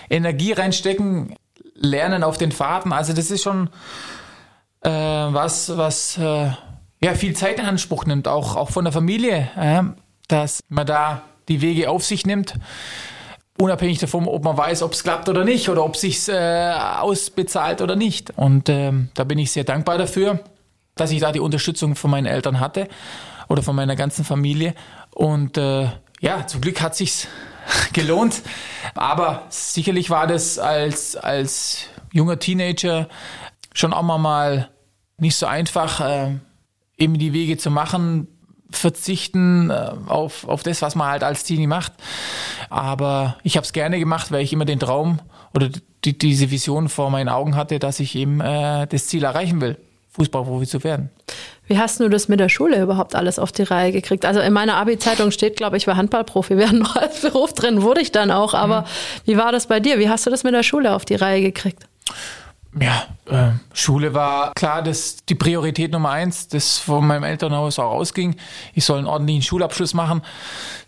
Energie 0.10 0.54
reinstecken, 0.54 1.36
Lernen 1.74 2.24
auf 2.24 2.38
den 2.38 2.52
Fahrten. 2.52 2.92
Also 2.92 3.14
das 3.14 3.32
ist 3.32 3.44
schon 3.44 3.70
äh, 4.82 4.90
was, 4.90 5.76
was 5.78 6.18
äh, 6.18 6.52
ja 7.02 7.14
viel 7.16 7.36
Zeit 7.36 7.60
in 7.60 7.66
Anspruch 7.66 8.06
nimmt, 8.06 8.28
auch, 8.28 8.56
auch 8.56 8.70
von 8.70 8.84
der 8.84 8.92
Familie, 8.92 9.96
dass 10.28 10.60
man 10.68 10.86
da 10.86 11.22
die 11.48 11.62
Wege 11.62 11.90
auf 11.90 12.04
sich 12.04 12.26
nimmt 12.26 12.56
unabhängig 13.60 14.00
davon, 14.00 14.28
ob 14.28 14.44
man 14.44 14.58
weiß, 14.58 14.82
ob 14.84 14.94
es 14.94 15.04
klappt 15.04 15.30
oder 15.30 15.44
nicht 15.44 15.70
oder 15.70 15.84
ob 15.84 15.96
es 15.96 16.02
sich 16.02 16.28
äh, 16.30 16.72
ausbezahlt 17.00 17.82
oder 17.82 17.96
nicht. 17.96 18.32
Und 18.38 18.70
ähm, 18.70 19.10
da 19.14 19.24
bin 19.24 19.38
ich 19.38 19.52
sehr 19.52 19.64
dankbar 19.64 19.98
dafür, 19.98 20.40
dass 21.00 21.12
ich 21.12 21.20
da 21.20 21.32
die 21.32 21.40
Unterstützung 21.40 21.96
von 21.96 22.12
meinen 22.12 22.26
Eltern 22.26 22.60
hatte 22.60 22.88
oder 23.48 23.64
von 23.64 23.76
meiner 23.76 23.96
ganzen 23.96 24.24
Familie. 24.26 24.74
Und 25.12 25.58
äh, 25.58 25.90
ja, 26.20 26.48
zum 26.48 26.62
Glück 26.62 26.82
hat 26.82 26.96
sich's 26.96 27.28
gelohnt. 27.94 28.42
Aber 28.96 29.44
sicherlich 29.50 30.10
war 30.10 30.28
das 30.28 30.60
als, 30.60 31.16
als 31.16 31.86
junger 32.12 32.40
Teenager 32.40 33.08
schon 33.74 33.94
auch 33.94 34.18
mal 34.18 34.70
nicht 35.18 35.36
so 35.36 35.46
einfach, 35.46 36.02
äh, 36.02 36.36
eben 36.98 37.18
die 37.18 37.34
Wege 37.34 37.58
zu 37.58 37.72
machen, 37.72 38.28
verzichten 38.72 39.70
äh, 39.70 39.92
auf, 40.08 40.48
auf 40.48 40.64
das, 40.64 40.82
was 40.82 40.96
man 40.96 41.10
halt 41.10 41.24
als 41.24 41.44
Teenie 41.44 41.68
macht. 41.68 41.94
Aber 42.70 43.38
ich 43.44 43.58
habe 43.58 43.66
es 43.66 43.74
gerne 43.74 44.00
gemacht, 44.00 44.32
weil 44.32 44.44
ich 44.44 44.54
immer 44.54 44.66
den 44.66 44.80
Traum 44.80 45.20
oder 45.54 45.70
die, 46.06 46.18
diese 46.18 46.52
Vision 46.52 46.90
vor 46.90 47.10
meinen 47.10 47.30
Augen 47.30 47.56
hatte, 47.56 47.80
dass 47.80 48.00
ich 48.00 48.16
eben 48.16 48.42
äh, 48.42 48.88
das 48.88 49.08
Ziel 49.08 49.24
erreichen 49.24 49.62
will, 49.62 49.78
Fußballprofi 50.12 50.68
zu 50.68 50.84
werden. 50.84 51.10
Wie 51.68 51.78
hast 51.78 52.00
du 52.00 52.10
das 52.10 52.28
mit 52.28 52.40
der 52.40 52.50
Schule 52.50 52.82
überhaupt 52.82 53.16
alles 53.16 53.38
auf 53.38 53.52
die 53.52 53.64
Reihe 53.64 53.92
gekriegt? 53.92 54.26
Also 54.26 54.40
in 54.40 54.54
meiner 54.54 54.76
Abi-Zeitung 54.76 55.32
steht, 55.32 55.56
glaube 55.56 55.78
ich, 55.78 55.86
war 55.86 55.98
Handballprofi 55.98 56.58
werden 56.58 56.80
noch 56.80 56.96
als 56.96 57.22
Beruf 57.22 57.54
drin, 57.54 57.82
wurde 57.84 58.02
ich 58.02 58.12
dann 58.12 58.32
auch. 58.32 58.54
Aber 58.54 58.82
mhm. 58.82 58.86
wie 59.26 59.38
war 59.38 59.52
das 59.52 59.68
bei 59.68 59.80
dir? 59.80 60.00
Wie 60.00 60.10
hast 60.10 60.26
du 60.26 60.30
das 60.30 60.44
mit 60.44 60.54
der 60.54 60.64
Schule 60.64 60.96
auf 60.96 61.06
die 61.06 61.16
Reihe 61.16 61.42
gekriegt? 61.42 61.86
Ja, 62.80 63.08
äh, 63.26 63.52
Schule 63.74 64.14
war 64.14 64.54
klar, 64.54 64.84
dass 64.84 65.18
die 65.26 65.36
Priorität 65.36 65.92
Nummer 65.92 66.12
eins, 66.12 66.48
das 66.48 66.78
von 66.78 67.06
meinem 67.06 67.24
Elternhaus 67.24 67.80
auch 67.80 67.92
ausging. 67.92 68.36
Ich 68.76 68.86
soll 68.86 69.00
einen 69.00 69.08
ordentlichen 69.08 69.42
Schulabschluss 69.42 69.94
machen. 69.94 70.22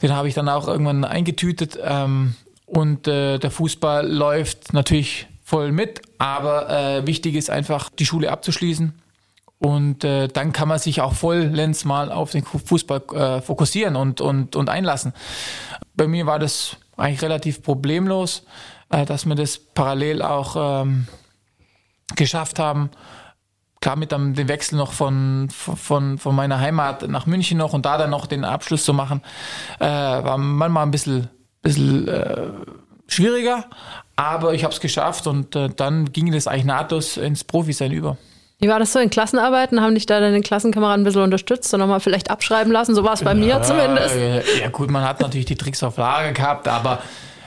Den 0.01 0.13
habe 0.13 0.27
ich 0.27 0.35
dann 0.35 0.47
auch 0.47 0.67
irgendwann 0.67 1.03
eingetütet. 1.03 1.79
Ähm, 1.83 2.35
und 2.65 3.07
äh, 3.07 3.37
der 3.37 3.51
Fußball 3.51 4.07
läuft 4.07 4.73
natürlich 4.73 5.27
voll 5.43 5.71
mit, 5.71 6.01
aber 6.19 6.69
äh, 6.69 7.07
wichtig 7.07 7.35
ist 7.35 7.49
einfach, 7.49 7.89
die 7.89 8.05
Schule 8.05 8.31
abzuschließen. 8.31 8.93
Und 9.61 10.03
äh, 10.03 10.27
dann 10.27 10.53
kann 10.53 10.67
man 10.67 10.79
sich 10.79 11.01
auch 11.01 11.13
vollends 11.13 11.85
mal 11.85 12.11
auf 12.11 12.31
den 12.31 12.43
Fußball 12.43 13.03
äh, 13.13 13.41
fokussieren 13.41 13.95
und, 13.95 14.19
und, 14.19 14.55
und 14.55 14.69
einlassen. 14.69 15.13
Bei 15.93 16.07
mir 16.07 16.25
war 16.25 16.39
das 16.39 16.77
eigentlich 16.97 17.21
relativ 17.21 17.61
problemlos, 17.61 18.43
äh, 18.89 19.05
dass 19.05 19.27
wir 19.27 19.35
das 19.35 19.59
parallel 19.59 20.23
auch 20.23 20.81
ähm, 20.81 21.07
geschafft 22.15 22.57
haben. 22.57 22.89
Klar, 23.81 23.97
mit 23.97 24.11
dem, 24.11 24.33
dem 24.33 24.47
Wechsel 24.47 24.77
noch 24.77 24.93
von, 24.93 25.49
von, 25.51 26.17
von 26.17 26.35
meiner 26.35 26.59
Heimat 26.59 27.07
nach 27.07 27.27
München 27.27 27.59
noch 27.59 27.73
und 27.73 27.85
da 27.85 27.99
dann 27.99 28.09
noch 28.09 28.25
den 28.25 28.43
Abschluss 28.43 28.83
zu 28.83 28.95
machen, 28.95 29.21
äh, 29.79 29.85
war 29.85 30.39
manchmal 30.39 30.87
ein 30.87 30.91
bisschen, 30.91 31.29
bisschen 31.61 32.07
äh, 32.07 32.47
schwieriger, 33.05 33.65
aber 34.15 34.55
ich 34.55 34.63
habe 34.63 34.73
es 34.73 34.79
geschafft 34.79 35.27
und 35.27 35.55
äh, 35.55 35.69
dann 35.69 36.11
ging 36.11 36.31
das 36.31 36.47
eigentlich 36.47 36.65
nahtlos 36.65 37.17
ins 37.17 37.43
Profisein 37.43 37.91
über. 37.91 38.17
Wie 38.61 38.67
war 38.67 38.77
das 38.77 38.93
so 38.93 38.99
in 38.99 39.09
Klassenarbeiten? 39.09 39.81
Haben 39.81 39.95
dich 39.95 40.05
da 40.05 40.19
deine 40.19 40.39
Klassenkameraden 40.41 41.01
ein 41.01 41.03
bisschen 41.03 41.23
unterstützt 41.23 41.73
und 41.73 41.79
nochmal 41.79 41.99
vielleicht 41.99 42.29
abschreiben 42.29 42.71
lassen? 42.71 42.93
So 42.93 43.03
war 43.03 43.13
es 43.13 43.23
bei 43.23 43.33
ja, 43.33 43.35
mir 43.35 43.63
zumindest. 43.63 44.15
Ja, 44.61 44.69
gut, 44.69 44.91
man 44.91 45.03
hat 45.03 45.19
natürlich 45.19 45.47
die 45.47 45.55
Tricks 45.55 45.81
auf 45.81 45.97
Lager 45.97 46.31
gehabt, 46.31 46.67
aber 46.67 46.99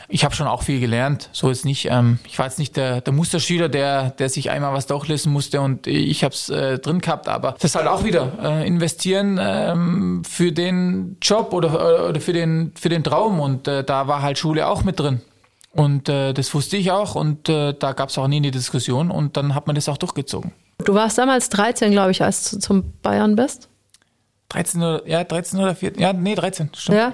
ich 0.08 0.24
habe 0.24 0.34
schon 0.34 0.48
auch 0.48 0.64
viel 0.64 0.80
gelernt. 0.80 1.28
So 1.30 1.50
ist 1.50 1.64
nicht. 1.64 1.86
Ähm, 1.88 2.18
ich 2.26 2.36
war 2.40 2.46
jetzt 2.46 2.58
nicht 2.58 2.76
der, 2.76 3.00
der 3.00 3.12
Musterschüler, 3.12 3.68
der, 3.68 4.10
der 4.10 4.28
sich 4.28 4.50
einmal 4.50 4.72
was 4.72 4.86
durchlesen 4.88 5.32
musste 5.32 5.60
und 5.60 5.86
ich 5.86 6.24
habe 6.24 6.34
es 6.34 6.48
äh, 6.48 6.80
drin 6.80 7.00
gehabt. 7.00 7.28
Aber 7.28 7.54
das 7.60 7.76
halt 7.76 7.86
auch 7.86 8.02
wieder 8.02 8.32
äh, 8.42 8.66
investieren 8.66 9.38
ähm, 9.40 10.24
für 10.24 10.50
den 10.50 11.16
Job 11.22 11.52
oder, 11.52 12.08
oder 12.08 12.20
für, 12.20 12.32
den, 12.32 12.72
für 12.74 12.88
den 12.88 13.04
Traum. 13.04 13.38
Und 13.38 13.68
äh, 13.68 13.84
da 13.84 14.08
war 14.08 14.20
halt 14.20 14.36
Schule 14.36 14.66
auch 14.66 14.82
mit 14.82 14.98
drin. 14.98 15.20
Und 15.70 16.08
äh, 16.08 16.32
das 16.32 16.52
wusste 16.54 16.76
ich 16.76 16.90
auch 16.90 17.14
und 17.14 17.48
äh, 17.48 17.72
da 17.72 17.92
gab 17.92 18.08
es 18.08 18.18
auch 18.18 18.28
nie 18.28 18.36
eine 18.36 18.50
Diskussion 18.50 19.12
und 19.12 19.36
dann 19.36 19.54
hat 19.54 19.68
man 19.68 19.74
das 19.74 19.88
auch 19.88 19.96
durchgezogen. 19.96 20.52
Du 20.78 20.94
warst 20.94 21.18
damals 21.18 21.48
13, 21.50 21.92
glaube 21.92 22.10
ich, 22.10 22.22
als 22.22 22.50
du 22.50 22.58
zum 22.58 22.92
Bayern 23.00 23.36
bist. 23.36 23.68
13 24.50 24.82
oder, 24.82 25.08
ja, 25.08 25.24
13 25.24 25.58
oder 25.58 25.74
14, 25.74 26.00
ja, 26.00 26.12
nee, 26.12 26.34
13, 26.34 26.70
stimmt. 26.76 26.98
Ja, 26.98 27.12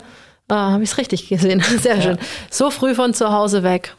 ah, 0.49 0.73
habe 0.73 0.83
ich 0.83 0.91
es 0.91 0.99
richtig 0.99 1.29
gesehen. 1.29 1.63
Sehr 1.81 1.97
ja. 1.97 2.03
schön. 2.03 2.19
So 2.51 2.71
früh 2.71 2.95
von 2.95 3.15
zu 3.15 3.31
Hause 3.31 3.63
weg. 3.63 3.95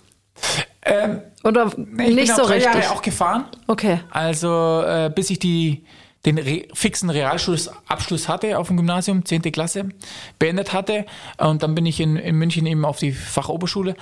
Ähm, 0.83 1.21
oder 1.43 1.71
nee, 1.77 2.09
ich 2.09 2.15
nicht 2.15 2.27
bin 2.27 2.35
so 2.35 2.45
drei 2.45 2.55
richtig? 2.55 2.73
Jahre 2.73 2.91
auch 2.91 3.01
gefahren. 3.01 3.45
Okay. 3.67 3.99
Also 4.09 4.83
äh, 4.85 5.11
bis 5.13 5.29
ich 5.29 5.39
die 5.39 5.85
den 6.25 6.37
re 6.37 6.67
fixen 6.73 7.09
Realschulabschluss 7.09 8.27
hatte 8.27 8.59
auf 8.59 8.67
dem 8.67 8.77
Gymnasium, 8.77 9.25
10. 9.25 9.41
Klasse, 9.51 9.89
beendet 10.37 10.73
hatte. 10.73 11.05
Und 11.37 11.63
dann 11.63 11.73
bin 11.73 11.85
ich 11.85 11.99
in, 11.99 12.15
in 12.15 12.35
München 12.35 12.65
eben 12.67 12.85
auf 12.85 12.99
die 12.99 13.11
Fachoberschule. 13.11 13.95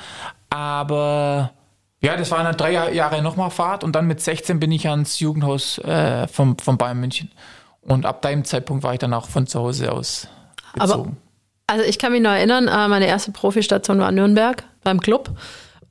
Aber 0.49 1.53
ja, 2.01 2.15
das 2.15 2.31
waren 2.31 2.45
dann 2.45 2.55
drei 2.55 2.93
Jahre 2.93 3.21
nochmal 3.21 3.49
Fahrt 3.49 3.83
und 3.83 3.93
dann 3.93 4.07
mit 4.07 4.21
16 4.21 4.59
bin 4.59 4.71
ich 4.71 4.87
ans 4.87 5.19
Jugendhaus 5.19 5.79
äh, 5.79 6.27
vom, 6.27 6.57
vom 6.57 6.77
Bayern 6.77 6.99
München. 6.99 7.31
Und 7.81 8.05
ab 8.05 8.21
dem 8.21 8.45
Zeitpunkt 8.45 8.83
war 8.83 8.93
ich 8.93 8.99
dann 8.99 9.13
auch 9.13 9.27
von 9.27 9.47
zu 9.47 9.59
Hause 9.59 9.91
aus 9.91 10.27
bezogen. 10.73 10.91
Aber, 10.91 11.11
also 11.67 11.83
ich 11.83 11.99
kann 11.99 12.11
mich 12.11 12.21
noch 12.21 12.31
erinnern, 12.31 12.67
äh, 12.67 12.87
meine 12.87 13.07
erste 13.07 13.31
Profistation 13.31 13.99
war 13.99 14.11
Nürnberg 14.11 14.63
beim 14.83 15.01
Club. 15.01 15.31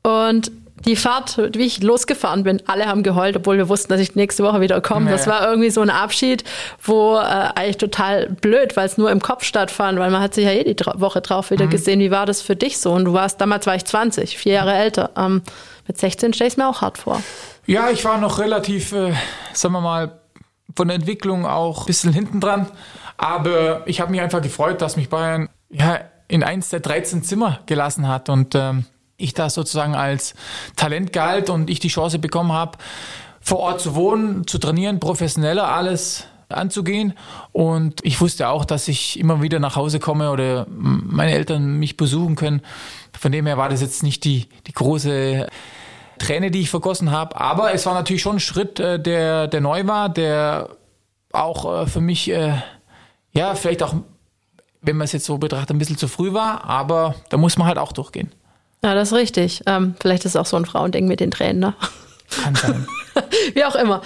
Und 0.03 0.51
die 0.85 0.97
Fahrt, 0.97 1.39
wie 1.55 1.65
ich 1.65 1.83
losgefahren 1.83 2.43
bin, 2.43 2.63
alle 2.67 2.87
haben 2.87 3.03
geheult, 3.03 3.37
obwohl 3.37 3.57
wir 3.57 3.69
wussten, 3.69 3.89
dass 3.89 4.01
ich 4.01 4.15
nächste 4.15 4.45
Woche 4.45 4.61
wieder 4.61 4.81
komme. 4.81 5.07
Nee. 5.07 5.11
Das 5.11 5.27
war 5.27 5.49
irgendwie 5.49 5.71
so 5.71 5.81
ein 5.81 5.91
Abschied, 5.91 6.45
wo 6.83 7.17
äh, 7.17 7.21
eigentlich 7.21 7.79
total 7.79 8.29
blöd, 8.29 8.77
weil 8.77 8.87
es 8.87 8.99
nur 8.99 9.11
im 9.11 9.21
Kopf 9.21 9.45
stattfand, 9.45 9.99
weil 9.99 10.11
man 10.11 10.21
hat 10.21 10.35
sich 10.35 10.45
ja 10.45 10.53
jede 10.53 10.85
Woche 11.01 11.21
drauf 11.21 11.51
wieder 11.51 11.67
mhm. 11.67 11.71
gesehen. 11.71 12.01
Wie 12.01 12.11
war 12.11 12.27
das 12.27 12.43
für 12.43 12.57
dich 12.57 12.79
so? 12.79 12.93
Und 12.93 13.05
du 13.05 13.13
warst, 13.13 13.41
damals 13.41 13.67
war 13.67 13.75
ich 13.75 13.85
20, 13.85 14.37
vier 14.37 14.55
Jahre 14.55 14.75
älter. 14.75 15.11
Ähm, 15.17 15.43
mit 15.87 15.99
16 15.99 16.35
stelle 16.35 16.49
ich 16.49 16.55
es 16.55 16.57
mir 16.57 16.69
auch 16.69 16.83
hart 16.83 16.99
vor. 16.99 17.23
Ja, 17.67 17.91
ich 17.91 18.05
war 18.05 18.19
noch 18.19 18.39
relativ, 18.39 18.93
äh, 18.93 19.13
sagen 19.53 19.75
wir 19.75 19.81
mal, 19.81 20.21
von 20.77 20.89
der 20.89 20.97
Entwicklung 20.97 21.47
auch 21.47 21.81
ein 21.81 21.87
bisschen 21.87 22.13
hinten 22.13 22.41
dran. 22.41 22.67
Aber 23.17 23.83
ich 23.87 24.01
habe 24.01 24.11
mich 24.11 24.21
einfach 24.21 24.41
gefreut, 24.41 24.81
dass 24.81 24.97
mich 24.97 25.09
Bayern 25.09 25.49
ja, 25.71 26.01
in 26.29 26.43
eins 26.43 26.69
der 26.69 26.81
13 26.81 27.23
Zimmer 27.25 27.61
gelassen 27.67 28.07
hat. 28.07 28.29
Und 28.29 28.55
ähm, 28.55 28.85
ich 29.19 29.35
da 29.35 29.51
sozusagen 29.51 29.95
als 29.95 30.35
Talent 30.77 31.13
galt 31.13 31.51
und 31.51 31.69
ich 31.69 31.81
die 31.81 31.89
Chance 31.89 32.19
bekommen 32.19 32.53
habe, 32.53 32.79
vor 33.41 33.59
Ort 33.59 33.81
zu 33.81 33.95
wohnen, 33.95 34.47
zu 34.47 34.59
trainieren, 34.59 35.01
professioneller 35.01 35.69
alles 35.69 36.25
anzugehen. 36.49 37.13
Und 37.53 38.01
ich 38.05 38.21
wusste 38.21 38.49
auch, 38.49 38.65
dass 38.65 38.89
ich 38.89 39.19
immer 39.19 39.43
wieder 39.43 39.59
nach 39.59 39.77
Hause 39.77 39.99
komme 39.99 40.31
oder 40.31 40.67
meine 40.69 41.33
Eltern 41.33 41.79
mich 41.79 41.97
besuchen 41.97 42.37
können. 42.37 42.63
Von 43.19 43.33
dem 43.33 43.47
her 43.47 43.59
war 43.59 43.69
das 43.69 43.81
jetzt 43.81 44.03
nicht 44.03 44.25
die, 44.25 44.47
die 44.67 44.73
große 44.73 45.49
Träne, 46.19 46.51
die 46.51 46.61
ich 46.61 46.71
vergossen 46.71 47.11
habe. 47.11 47.39
Aber 47.41 47.75
es 47.75 47.85
war 47.87 47.95
natürlich 47.95 48.23
schon 48.23 48.37
ein 48.37 48.41
Schritt, 48.41 48.81
äh, 48.81 49.01
der, 49.01 49.49
der 49.49 49.61
neu 49.61 49.87
war, 49.87 50.09
der 50.09 50.71
auch 51.33 51.83
äh, 51.83 51.87
für 51.87 52.01
mich, 52.01 52.31
äh, 52.31 52.55
ja, 53.33 53.55
vielleicht 53.55 53.83
auch, 53.83 53.95
wenn 54.81 54.97
man 54.97 55.05
es 55.05 55.13
jetzt 55.13 55.27
so 55.27 55.39
betrachtet, 55.39 55.71
ein 55.71 55.79
bisschen 55.79 55.99
zu 55.99 56.09
früh 56.09 56.33
war. 56.33 56.65
Aber 56.65 57.15
da 57.31 57.37
muss 57.37 57.59
man 57.59 57.67
halt 57.67 57.79
auch 57.79 57.93
durchgehen. 57.93 58.33
Ja, 58.83 58.95
das 58.95 59.09
ist 59.09 59.15
richtig. 59.15 59.63
Ähm, 59.67 59.95
vielleicht 60.01 60.25
ist 60.25 60.33
es 60.33 60.37
auch 60.37 60.47
so 60.47 60.57
ein 60.57 60.65
Frauending 60.65 61.07
mit 61.07 61.21
den 61.21 61.31
Tränen, 61.31 61.61
ne? 61.61 61.75
Kann 62.43 62.55
sein. 62.55 62.87
Wie 63.55 63.65
auch 63.65 63.75
immer. 63.75 64.03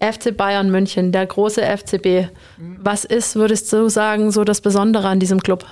FC 0.00 0.36
Bayern 0.36 0.70
München, 0.70 1.12
der 1.12 1.26
große 1.26 1.62
FCB. 1.62 2.30
Was 2.56 3.04
ist, 3.04 3.36
würdest 3.36 3.72
du 3.72 3.88
sagen, 3.88 4.30
so 4.30 4.44
das 4.44 4.60
Besondere 4.60 5.08
an 5.08 5.20
diesem 5.20 5.40
Club? 5.40 5.66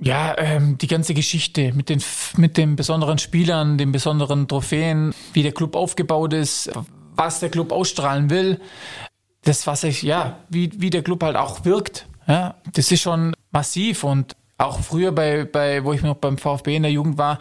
Ja, 0.00 0.36
ähm, 0.38 0.76
die 0.78 0.88
ganze 0.88 1.14
Geschichte 1.14 1.72
mit 1.72 1.88
den, 1.88 2.02
mit 2.36 2.56
den 2.56 2.76
besonderen 2.76 3.18
Spielern, 3.18 3.78
den 3.78 3.92
besonderen 3.92 4.46
Trophäen, 4.46 5.14
wie 5.32 5.42
der 5.42 5.52
Club 5.52 5.74
aufgebaut 5.74 6.34
ist, 6.34 6.70
was 7.14 7.40
der 7.40 7.48
Club 7.48 7.72
ausstrahlen 7.72 8.28
will. 8.28 8.60
Das, 9.44 9.66
was 9.66 9.84
ich, 9.84 10.02
ja, 10.02 10.38
wie, 10.50 10.70
wie 10.76 10.90
der 10.90 11.02
Club 11.02 11.22
halt 11.22 11.36
auch 11.36 11.64
wirkt. 11.64 12.06
Ja, 12.26 12.56
das 12.72 12.90
ist 12.90 13.00
schon 13.00 13.34
massiv 13.52 14.04
und 14.04 14.36
auch 14.58 14.80
früher 14.80 15.12
bei, 15.12 15.44
bei, 15.44 15.84
wo 15.84 15.92
ich 15.92 16.02
noch 16.02 16.16
beim 16.16 16.38
VfB 16.38 16.76
in 16.76 16.82
der 16.82 16.92
Jugend 16.92 17.18
war, 17.18 17.38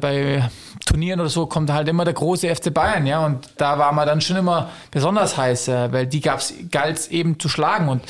bei 0.00 0.48
Turnieren 0.84 1.20
oder 1.20 1.28
so, 1.28 1.46
kommt 1.46 1.70
halt 1.72 1.88
immer 1.88 2.04
der 2.04 2.14
große 2.14 2.52
FC 2.54 2.74
Bayern, 2.74 3.06
ja. 3.06 3.24
Und 3.24 3.50
da 3.56 3.78
war 3.78 3.92
man 3.92 4.06
dann 4.06 4.20
schon 4.20 4.36
immer 4.36 4.70
besonders 4.90 5.36
heiß, 5.36 5.68
weil 5.68 6.06
die 6.06 6.20
gab's, 6.20 6.52
galt's 6.70 7.06
eben 7.08 7.38
zu 7.38 7.48
schlagen. 7.48 7.88
Und 7.88 8.02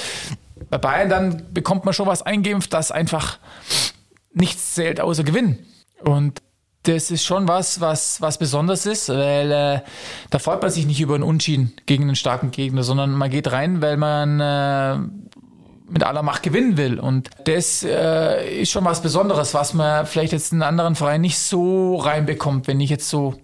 bei 0.70 0.78
Bayern 0.78 1.10
dann 1.10 1.52
bekommt 1.52 1.84
man 1.84 1.92
schon 1.92 2.06
was 2.06 2.22
eingeimpft, 2.22 2.72
dass 2.72 2.90
einfach 2.90 3.38
nichts 4.32 4.74
zählt 4.74 5.00
außer 5.00 5.24
Gewinn. 5.24 5.58
Und 6.02 6.40
das 6.84 7.10
ist 7.10 7.24
schon 7.24 7.46
was, 7.46 7.80
was, 7.82 8.22
was 8.22 8.38
besonders 8.38 8.86
ist, 8.86 9.10
weil 9.10 9.52
äh, 9.52 9.80
da 10.30 10.38
freut 10.38 10.62
man 10.62 10.70
sich 10.70 10.86
nicht 10.86 11.00
über 11.00 11.14
einen 11.14 11.24
Unschieden 11.24 11.74
gegen 11.84 12.04
einen 12.04 12.16
starken 12.16 12.52
Gegner, 12.52 12.84
sondern 12.84 13.12
man 13.12 13.30
geht 13.30 13.52
rein, 13.52 13.82
weil 13.82 13.98
man 13.98 14.40
äh, 14.40 14.96
mit 15.90 16.04
aller 16.04 16.22
Macht 16.22 16.42
gewinnen 16.42 16.76
will. 16.76 16.98
Und 16.98 17.30
das 17.44 17.82
äh, 17.82 18.60
ist 18.62 18.70
schon 18.70 18.84
was 18.84 19.02
Besonderes, 19.02 19.54
was 19.54 19.74
man 19.74 20.06
vielleicht 20.06 20.32
jetzt 20.32 20.52
in 20.52 20.62
anderen 20.62 20.94
Vereinen 20.94 21.22
nicht 21.22 21.38
so 21.38 21.96
reinbekommt, 21.96 22.66
wenn 22.66 22.80
ich 22.80 22.90
jetzt 22.90 23.08
so 23.08 23.34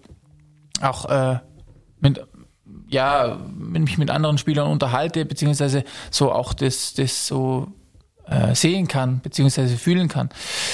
auch 0.81 1.05
äh, 1.05 1.39
mit 1.99 2.25
ja, 2.89 3.37
wenn 3.57 3.83
mich 3.83 3.97
mit 3.97 4.09
anderen 4.09 4.37
Spielern 4.37 4.71
unterhalte, 4.71 5.25
beziehungsweise 5.25 5.83
so 6.09 6.31
auch 6.31 6.53
das, 6.53 6.93
das 6.93 7.27
so 7.27 7.67
äh, 8.27 8.55
sehen 8.55 8.87
kann, 8.87 9.19
beziehungsweise 9.19 9.77
fühlen 9.77 10.07
kann. 10.07 10.29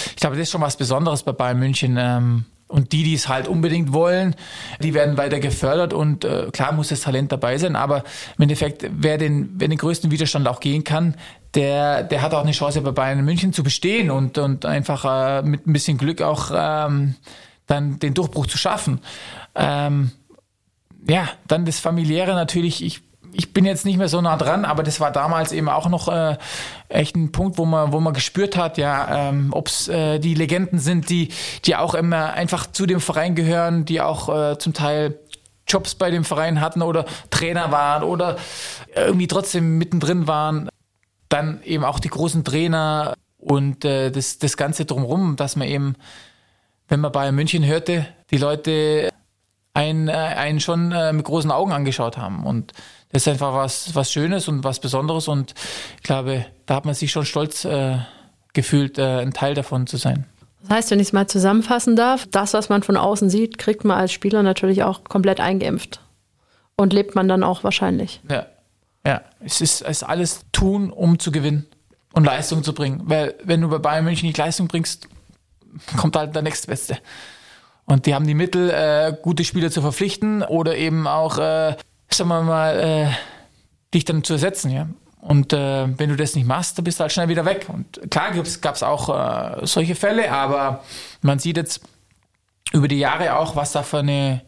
Ich 0.09 0.17
glaube, 0.17 0.35
das 0.35 0.43
ist 0.43 0.51
schon 0.51 0.61
was 0.61 0.77
Besonderes 0.77 1.23
bei 1.23 1.31
Bayern 1.31 1.59
München. 1.59 1.97
Ähm, 1.99 2.45
und 2.73 2.91
die, 2.91 3.03
die 3.03 3.13
es 3.13 3.29
halt 3.29 3.47
unbedingt 3.47 3.93
wollen, 3.93 4.35
die 4.81 4.95
werden 4.95 5.15
weiter 5.15 5.39
gefördert 5.39 5.93
und 5.93 6.25
äh, 6.25 6.49
klar 6.51 6.71
muss 6.71 6.87
das 6.87 7.01
Talent 7.01 7.31
dabei 7.31 7.59
sein, 7.59 7.75
aber 7.75 7.99
im 8.37 8.41
Endeffekt, 8.41 8.89
wer 8.91 9.19
den, 9.19 9.51
wer 9.57 9.67
den 9.67 9.77
größten 9.77 10.09
Widerstand 10.09 10.47
auch 10.47 10.59
gehen 10.59 10.83
kann, 10.83 11.15
der, 11.53 12.01
der 12.01 12.23
hat 12.23 12.33
auch 12.33 12.41
eine 12.41 12.51
Chance 12.51 12.81
bei 12.81 12.91
Bayern 12.91 13.23
München 13.23 13.53
zu 13.53 13.61
bestehen 13.61 14.09
und, 14.09 14.39
und 14.39 14.65
einfach 14.65 15.05
äh, 15.05 15.43
mit 15.43 15.67
ein 15.67 15.73
bisschen 15.73 15.99
Glück 15.99 16.23
auch 16.23 16.49
ähm, 16.51 17.13
dann 17.67 17.99
den 17.99 18.15
Durchbruch 18.15 18.47
zu 18.47 18.57
schaffen. 18.57 19.01
Ähm, 19.53 20.09
ja, 21.07 21.29
dann 21.47 21.65
das 21.65 21.79
Familiäre 21.79 22.33
natürlich, 22.33 22.83
ich 22.83 23.01
ich 23.33 23.53
bin 23.53 23.65
jetzt 23.65 23.85
nicht 23.85 23.97
mehr 23.97 24.07
so 24.07 24.21
nah 24.21 24.37
dran, 24.37 24.65
aber 24.65 24.83
das 24.83 24.99
war 24.99 25.11
damals 25.11 25.51
eben 25.51 25.69
auch 25.69 25.89
noch 25.89 26.07
äh, 26.07 26.37
echt 26.89 27.15
ein 27.15 27.31
Punkt, 27.31 27.57
wo 27.57 27.65
man, 27.65 27.91
wo 27.91 27.99
man 27.99 28.13
gespürt 28.13 28.55
hat, 28.55 28.77
ja, 28.77 29.29
ähm, 29.29 29.49
ob 29.51 29.67
es 29.67 29.87
äh, 29.87 30.19
die 30.19 30.35
Legenden 30.35 30.79
sind, 30.79 31.09
die, 31.09 31.29
die 31.65 31.75
auch 31.75 31.95
immer 31.95 32.33
einfach 32.33 32.71
zu 32.71 32.85
dem 32.85 32.99
Verein 32.99 33.35
gehören, 33.35 33.85
die 33.85 34.01
auch 34.01 34.29
äh, 34.29 34.57
zum 34.57 34.73
Teil 34.73 35.19
Jobs 35.67 35.95
bei 35.95 36.11
dem 36.11 36.23
Verein 36.23 36.61
hatten 36.61 36.81
oder 36.81 37.05
Trainer 37.29 37.71
waren 37.71 38.03
oder 38.03 38.37
irgendwie 38.95 39.27
trotzdem 39.27 39.77
mittendrin 39.77 40.27
waren. 40.27 40.69
Dann 41.29 41.61
eben 41.63 41.83
auch 41.83 41.99
die 41.99 42.09
großen 42.09 42.43
Trainer 42.43 43.13
und 43.37 43.85
äh, 43.85 44.11
das, 44.11 44.37
das 44.39 44.57
Ganze 44.57 44.85
drumherum, 44.85 45.35
dass 45.35 45.55
man 45.55 45.67
eben, 45.67 45.95
wenn 46.87 46.99
man 46.99 47.11
Bayern 47.11 47.35
München 47.35 47.65
hörte, 47.65 48.05
die 48.29 48.37
Leute 48.37 49.09
einen, 49.73 50.07
äh, 50.07 50.11
einen 50.11 50.59
schon 50.59 50.91
äh, 50.91 51.13
mit 51.13 51.25
großen 51.25 51.51
Augen 51.51 51.71
angeschaut 51.71 52.17
haben. 52.17 52.45
Und 52.45 52.73
das 53.13 53.21
ist 53.21 53.27
einfach 53.27 53.53
was, 53.53 53.93
was 53.93 54.11
Schönes 54.11 54.47
und 54.47 54.63
was 54.63 54.79
Besonderes. 54.79 55.27
Und 55.27 55.53
ich 55.97 56.03
glaube, 56.03 56.47
da 56.65 56.75
hat 56.75 56.85
man 56.85 56.95
sich 56.95 57.11
schon 57.11 57.25
stolz 57.25 57.63
äh, 57.63 57.99
gefühlt, 58.53 58.97
äh, 58.97 59.19
ein 59.19 59.33
Teil 59.33 59.53
davon 59.53 59.85
zu 59.85 59.97
sein. 59.97 60.25
Das 60.63 60.77
heißt, 60.77 60.91
wenn 60.91 60.99
ich 60.99 61.07
es 61.07 61.13
mal 61.13 61.27
zusammenfassen 61.27 61.95
darf, 61.95 62.25
das, 62.31 62.53
was 62.53 62.69
man 62.69 62.81
von 62.81 62.97
außen 62.97 63.29
sieht, 63.29 63.59
kriegt 63.59 63.85
man 63.85 63.99
als 63.99 64.11
Spieler 64.11 64.41
natürlich 64.41 64.83
auch 64.83 65.03
komplett 65.03 65.39
eingeimpft. 65.39 66.01
Und 66.75 66.91
lebt 66.91 67.13
man 67.13 67.27
dann 67.27 67.43
auch 67.43 67.63
wahrscheinlich. 67.63 68.19
Ja, 68.27 68.47
ja. 69.05 69.21
Es 69.45 69.61
ist, 69.61 69.83
es 69.83 69.97
ist 69.97 70.03
alles 70.03 70.41
tun, 70.51 70.89
um 70.89 71.19
zu 71.19 71.31
gewinnen 71.31 71.67
und 72.13 72.23
Leistung 72.23 72.63
zu 72.63 72.73
bringen. 72.73 73.01
Weil 73.05 73.35
wenn 73.43 73.61
du 73.61 73.69
bei 73.69 73.77
Bayern 73.77 74.05
München 74.05 74.25
nicht 74.25 74.39
Leistung 74.39 74.67
bringst, 74.67 75.07
kommt 75.97 76.15
halt 76.15 76.33
der 76.33 76.41
nächstbeste. 76.41 76.97
Und 77.85 78.07
die 78.07 78.15
haben 78.15 78.25
die 78.25 78.33
Mittel, 78.33 78.71
äh, 78.71 79.15
gute 79.21 79.43
Spieler 79.43 79.69
zu 79.69 79.81
verpflichten 79.81 80.41
oder 80.41 80.75
eben 80.75 81.05
auch, 81.05 81.37
äh, 81.37 81.75
sagen 82.09 82.29
wir 82.29 82.41
mal, 82.41 82.79
äh, 82.79 83.07
dich 83.93 84.05
dann 84.05 84.23
zu 84.23 84.33
ersetzen, 84.33 84.71
ja. 84.71 84.87
Und 85.21 85.53
äh, 85.53 85.87
wenn 85.97 86.09
du 86.09 86.17
das 86.17 86.35
nicht 86.35 86.45
machst, 86.45 86.77
dann 86.77 86.83
bist 86.83 86.99
du 86.99 87.01
halt 87.01 87.13
schnell 87.13 87.29
wieder 87.29 87.45
weg. 87.45 87.67
Und 87.69 88.11
klar 88.11 88.31
gab 88.33 88.75
es 88.75 88.83
auch 88.83 89.07
äh, 89.07 89.65
solche 89.65 89.95
Fälle, 89.95 90.29
aber 90.31 90.83
man 91.21 91.39
sieht 91.39 91.55
jetzt 91.55 91.81
über 92.73 92.89
die 92.89 92.99
Jahre 92.99 93.37
auch, 93.37 93.55
was 93.55 93.71
da 93.71 93.83
für 93.83 93.99
eine 93.99 94.41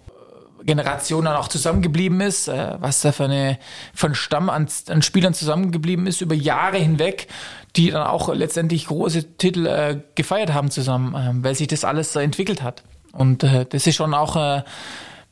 Generation 0.65 1.25
dann 1.25 1.35
auch 1.35 1.47
zusammengeblieben 1.47 2.19
ist, 2.21 2.47
äh, 2.47 2.75
was 2.79 3.01
da 3.01 3.11
für 3.11 3.25
eine 3.25 3.59
von 3.93 4.15
Stamm 4.15 4.49
an, 4.49 4.67
an, 4.89 5.01
Spielern 5.01 5.33
zusammengeblieben 5.33 6.07
ist 6.07 6.21
über 6.21 6.35
Jahre 6.35 6.77
hinweg, 6.77 7.27
die 7.75 7.91
dann 7.91 8.05
auch 8.05 8.33
letztendlich 8.33 8.87
große 8.87 9.37
Titel 9.37 9.67
äh, 9.67 10.01
gefeiert 10.15 10.53
haben 10.53 10.71
zusammen, 10.71 11.13
äh, 11.15 11.43
weil 11.43 11.55
sich 11.55 11.67
das 11.67 11.85
alles 11.85 12.11
so 12.13 12.19
entwickelt 12.19 12.63
hat. 12.63 12.83
Und 13.13 13.43
äh, 13.43 13.65
das 13.65 13.85
ist 13.87 13.95
schon 13.95 14.13
auch 14.13 14.35
äh, 14.35 14.63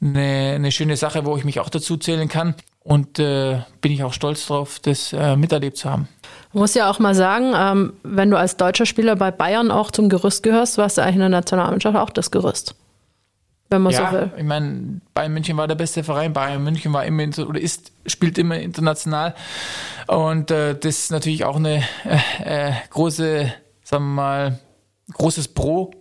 eine, 0.04 0.54
eine 0.56 0.72
schöne 0.72 0.98
Sache, 0.98 1.26
wo 1.26 1.38
ich 1.38 1.46
mich 1.46 1.60
auch 1.60 1.70
dazu 1.70 1.98
zählen 1.98 2.28
kann. 2.28 2.56
Und 2.84 3.18
äh, 3.18 3.62
bin 3.80 3.94
ich 3.94 4.04
auch 4.04 4.12
stolz 4.12 4.46
drauf, 4.48 4.80
das 4.80 5.14
äh, 5.14 5.38
miterlebt 5.38 5.78
zu 5.78 5.90
haben. 5.90 6.10
Man 6.52 6.62
muss 6.62 6.74
ja 6.74 6.90
auch 6.90 7.00
mal 7.00 7.16
sagen, 7.16 7.54
ähm, 7.56 7.94
wenn 8.04 8.30
du 8.30 8.38
als 8.38 8.58
deutscher 8.58 8.86
Spieler 8.86 9.16
bei 9.16 9.32
Bayern 9.32 9.72
auch 9.72 9.90
zum 9.90 10.10
Gerüst 10.10 10.44
gehörst, 10.44 10.78
warst 10.78 10.98
du 10.98 11.02
eigentlich 11.02 11.16
in 11.16 11.22
der 11.22 11.30
Nationalmannschaft 11.30 11.98
auch 11.98 12.10
das 12.10 12.30
Gerüst. 12.30 12.76
Wenn 13.70 13.82
man 13.82 13.94
ja, 13.94 14.12
so 14.12 14.18
will. 14.18 14.32
Ich 14.38 14.44
meine, 14.44 15.02
Bayern 15.14 15.34
München 15.34 15.56
war 15.56 15.68
der 15.68 15.76
beste 15.76 16.04
Verein. 16.04 16.34
Bayern 16.34 16.64
München 16.64 16.92
war 16.92 17.06
immer 17.06 17.24
oder 17.48 17.60
ist, 17.60 17.94
spielt 18.06 18.38
immer 18.38 18.60
international. 18.60 19.34
Und 20.08 20.52
äh, 20.52 20.76
das 20.76 21.00
ist 21.00 21.12
natürlich 21.12 21.46
auch 21.46 21.56
eine 21.56 21.84
äh, 22.44 22.70
äh 22.70 22.74
große, 22.90 23.52
sagen 23.84 24.04
wir 24.04 24.14
mal, 24.14 24.60
großes 25.14 25.48
Pro, 25.50 25.92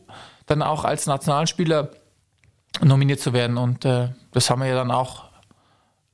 dann 0.47 0.62
auch 0.62 0.85
als 0.85 1.06
Nationalspieler 1.06 1.90
nominiert 2.81 3.21
zu 3.21 3.33
werden. 3.33 3.59
Und 3.59 3.85
äh, 3.85 4.09
das 4.33 4.50
haben 4.50 4.61
wir 4.61 4.69
ja 4.69 4.75
dann 4.75 4.91
auch 4.91 5.25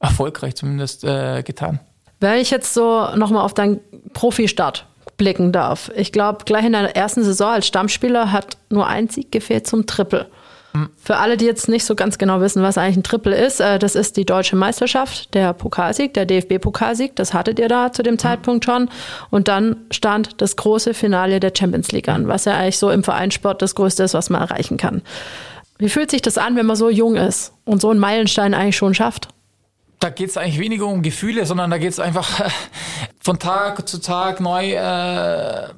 erfolgreich 0.01 0.55
zumindest 0.57 1.05
äh, 1.05 1.43
getan. 1.43 1.81
Wenn 2.21 2.41
ich 2.41 2.51
jetzt 2.51 2.75
so 2.75 3.15
nochmal 3.15 3.45
auf 3.45 3.55
deinen 3.55 3.81
Profi-Start 4.13 4.87
blicken 5.19 5.53
darf. 5.53 5.91
Ich 5.95 6.13
glaube, 6.13 6.45
gleich 6.47 6.65
in 6.65 6.73
der 6.73 6.97
ersten 6.97 7.23
Saison 7.23 7.51
als 7.51 7.67
Stammspieler 7.67 8.33
hat 8.33 8.57
nur 8.71 8.87
ein 8.87 9.09
Sieg 9.09 9.31
gefehlt 9.31 9.67
zum 9.67 9.85
Triple. 9.85 10.29
Hm. 10.73 10.91
Für 10.97 11.17
alle, 11.17 11.37
die 11.37 11.45
jetzt 11.45 11.69
nicht 11.69 11.85
so 11.85 11.95
ganz 11.95 12.19
genau 12.19 12.41
wissen, 12.41 12.63
was 12.63 12.79
eigentlich 12.79 12.99
ein 12.99 13.03
Triple 13.03 13.37
ist, 13.37 13.61
äh, 13.61 13.79
das 13.79 13.95
ist 13.95 14.17
die 14.17 14.25
deutsche 14.25 14.55
Meisterschaft, 14.55 15.35
der 15.35 15.53
Pokalsieg, 15.53 16.15
der 16.15 16.25
DFB-Pokalsieg, 16.25 17.17
das 17.17 17.35
hattet 17.35 17.59
ihr 17.59 17.69
da 17.69 17.91
zu 17.93 18.03
dem 18.03 18.15
hm. 18.15 18.19
Zeitpunkt 18.19 18.65
schon. 18.65 18.89
Und 19.31 19.49
dann 19.49 19.77
stand 19.91 20.41
das 20.41 20.57
große 20.57 20.95
Finale 20.95 21.41
der 21.41 21.53
Champions 21.57 21.91
League 21.93 22.09
an, 22.09 22.29
was 22.29 22.45
ja 22.45 22.57
eigentlich 22.57 22.79
so 22.79 22.91
im 22.91 23.03
Vereinssport 23.03 23.61
das 23.61 23.75
Größte 23.75 24.05
ist, 24.05 24.15
was 24.15 24.31
man 24.31 24.41
erreichen 24.41 24.77
kann. 24.77 25.03
Wie 25.79 25.89
fühlt 25.89 26.11
sich 26.11 26.23
das 26.23 26.39
an, 26.39 26.57
wenn 26.57 26.67
man 26.67 26.77
so 26.77 26.91
jung 26.91 27.17
ist 27.17 27.53
und 27.65 27.81
so 27.81 27.91
einen 27.91 28.01
Meilenstein 28.01 28.53
eigentlich 28.53 28.77
schon 28.77 28.95
schafft? 28.95 29.29
Da 30.01 30.11
geht 30.11 30.31
es 30.31 30.37
eigentlich 30.37 30.59
weniger 30.59 30.87
um 30.87 31.03
Gefühle, 31.03 31.47
sondern 31.47 31.71
da 31.71 31.79
geht 31.79 31.91
es 31.91 32.01
einfach 32.01 32.51
von 33.21 33.39
Tag 33.39 33.89
zu 33.89 34.01
Tag 34.01 34.41
neu 34.41 34.73
äh, 34.73 35.69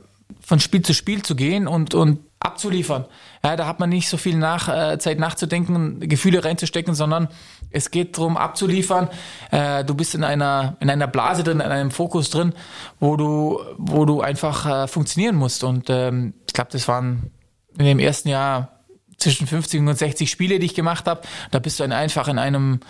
von 0.41 0.61
Spiel 0.61 0.83
zu 0.83 0.95
Spiel 0.95 1.23
zu 1.23 1.37
gehen 1.37 1.67
und, 1.67 1.95
und 1.95 2.21
abzuliefern. 2.41 3.05
Ja, 3.45 3.57
da 3.57 3.67
hat 3.67 3.81
man 3.81 3.91
nicht 3.91 4.09
so 4.09 4.17
viel 4.17 4.37
nach, 4.37 4.69
äh, 4.69 4.99
Zeit 4.99 5.19
nachzudenken, 5.19 6.01
Gefühle 6.01 6.45
reinzustecken, 6.45 6.95
sondern 6.95 7.29
es 7.71 7.91
geht 7.91 8.17
darum, 8.17 8.37
abzuliefern. 8.37 9.09
Äh, 9.51 9.85
du 9.85 9.95
bist 9.95 10.15
in 10.15 10.25
einer, 10.25 10.77
in 10.81 10.91
einer 10.91 11.07
Blase 11.07 11.45
drin, 11.45 11.61
in 11.61 11.71
einem 11.71 11.91
Fokus 11.91 12.31
drin, 12.31 12.55
wo 12.99 13.17
du, 13.17 13.61
wo 13.77 14.07
du 14.07 14.23
einfach 14.23 14.67
äh, 14.67 14.89
funktionieren 14.89 15.37
musst. 15.37 15.65
Und 15.65 15.89
ähm, 15.89 16.35
ich 16.47 16.55
glaube, 16.55 16.71
das 16.73 16.89
waren 16.89 17.31
in 17.79 17.85
dem 17.85 17.99
ersten 17.99 18.29
Jahr 18.29 18.80
zwischen 19.21 19.47
50 19.47 19.81
und 19.81 19.97
60 19.97 20.31
Spiele, 20.31 20.59
die 20.59 20.67
ich 20.67 20.75
gemacht 20.75 21.07
habe. 21.07 21.23
Da 21.51 21.59
bist 21.59 21.79
du 21.79 21.85
einfach 21.85 22.29
in 22.29 22.39
einem, 22.39 22.81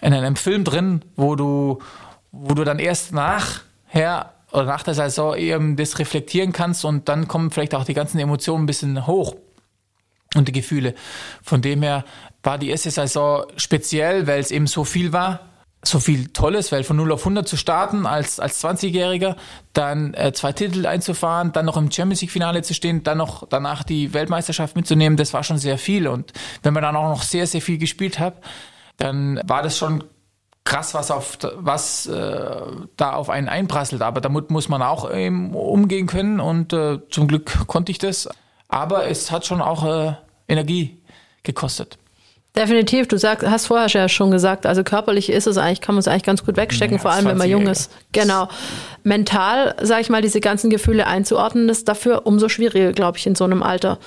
in 0.00 0.14
einem 0.14 0.36
Film 0.36 0.64
drin, 0.64 1.02
wo 1.16 1.34
du, 1.34 1.80
wo 2.30 2.54
du 2.54 2.64
dann 2.64 2.78
erst 2.78 3.12
nachher 3.12 4.32
oder 4.52 4.64
nach 4.64 4.82
der 4.82 4.94
Saison 4.94 5.36
eben 5.36 5.76
das 5.76 5.98
reflektieren 5.98 6.52
kannst 6.52 6.84
und 6.84 7.08
dann 7.08 7.28
kommen 7.28 7.50
vielleicht 7.50 7.74
auch 7.74 7.84
die 7.84 7.94
ganzen 7.94 8.18
Emotionen 8.18 8.64
ein 8.64 8.66
bisschen 8.66 9.06
hoch 9.06 9.36
und 10.34 10.48
die 10.48 10.52
Gefühle. 10.52 10.94
Von 11.42 11.62
dem 11.62 11.82
her 11.82 12.04
war 12.42 12.58
die 12.58 12.70
erste 12.70 12.90
Saison 12.90 13.44
speziell, 13.56 14.26
weil 14.26 14.40
es 14.40 14.50
eben 14.50 14.66
so 14.66 14.84
viel 14.84 15.12
war, 15.12 15.47
so 15.84 16.00
viel 16.00 16.28
Tolles, 16.28 16.72
weil 16.72 16.82
von 16.82 16.96
0 16.96 17.12
auf 17.12 17.20
100 17.20 17.46
zu 17.46 17.56
starten 17.56 18.04
als, 18.04 18.40
als 18.40 18.62
20-Jähriger, 18.64 19.36
dann 19.72 20.12
äh, 20.14 20.32
zwei 20.32 20.52
Titel 20.52 20.86
einzufahren, 20.86 21.52
dann 21.52 21.66
noch 21.66 21.76
im 21.76 21.90
Champions 21.90 22.20
League-Finale 22.20 22.62
zu 22.62 22.74
stehen, 22.74 23.04
dann 23.04 23.18
noch 23.18 23.46
danach 23.48 23.84
die 23.84 24.12
Weltmeisterschaft 24.12 24.74
mitzunehmen, 24.76 25.16
das 25.16 25.32
war 25.34 25.44
schon 25.44 25.58
sehr 25.58 25.78
viel. 25.78 26.08
Und 26.08 26.32
wenn 26.62 26.74
man 26.74 26.82
dann 26.82 26.96
auch 26.96 27.08
noch 27.08 27.22
sehr, 27.22 27.46
sehr 27.46 27.62
viel 27.62 27.78
gespielt 27.78 28.18
hat, 28.18 28.34
dann 28.96 29.40
war 29.44 29.62
das 29.62 29.78
schon 29.78 30.04
krass, 30.64 30.92
was 30.92 31.10
auf 31.10 31.38
was 31.54 32.06
äh, 32.06 32.60
da 32.96 33.12
auf 33.12 33.30
einen 33.30 33.48
einprasselt. 33.48 34.02
Aber 34.02 34.20
damit 34.20 34.50
muss 34.50 34.68
man 34.68 34.82
auch 34.82 35.10
eben 35.12 35.54
umgehen 35.54 36.06
können 36.06 36.40
und 36.40 36.72
äh, 36.72 36.98
zum 37.08 37.28
Glück 37.28 37.66
konnte 37.68 37.92
ich 37.92 37.98
das. 37.98 38.28
Aber 38.68 39.06
es 39.06 39.30
hat 39.30 39.46
schon 39.46 39.62
auch 39.62 39.84
äh, 39.84 40.14
Energie 40.48 41.00
gekostet. 41.42 41.98
Definitiv, 42.56 43.06
du 43.06 43.18
sagst, 43.18 43.46
hast 43.46 43.66
vorher 43.66 43.88
ja 43.88 44.08
schon 44.08 44.30
gesagt, 44.30 44.66
also 44.66 44.82
körperlich 44.82 45.30
ist 45.30 45.46
es 45.46 45.58
eigentlich, 45.58 45.80
kann 45.80 45.94
man 45.94 46.00
es 46.00 46.08
eigentlich 46.08 46.24
ganz 46.24 46.44
gut 46.44 46.56
wegstecken, 46.56 46.96
ja, 46.96 47.02
vor 47.02 47.12
allem 47.12 47.26
wenn 47.26 47.36
man 47.36 47.48
jung 47.48 47.66
ist. 47.66 47.90
Genau. 48.12 48.48
Mental, 49.04 49.76
sag 49.80 50.00
ich 50.00 50.08
mal, 50.08 50.22
diese 50.22 50.40
ganzen 50.40 50.70
Gefühle 50.70 51.06
einzuordnen, 51.06 51.68
ist 51.68 51.88
dafür 51.88 52.26
umso 52.26 52.48
schwieriger, 52.48 52.92
glaube 52.92 53.18
ich, 53.18 53.26
in 53.26 53.34
so 53.34 53.44
einem 53.44 53.62
Alter. 53.62 53.98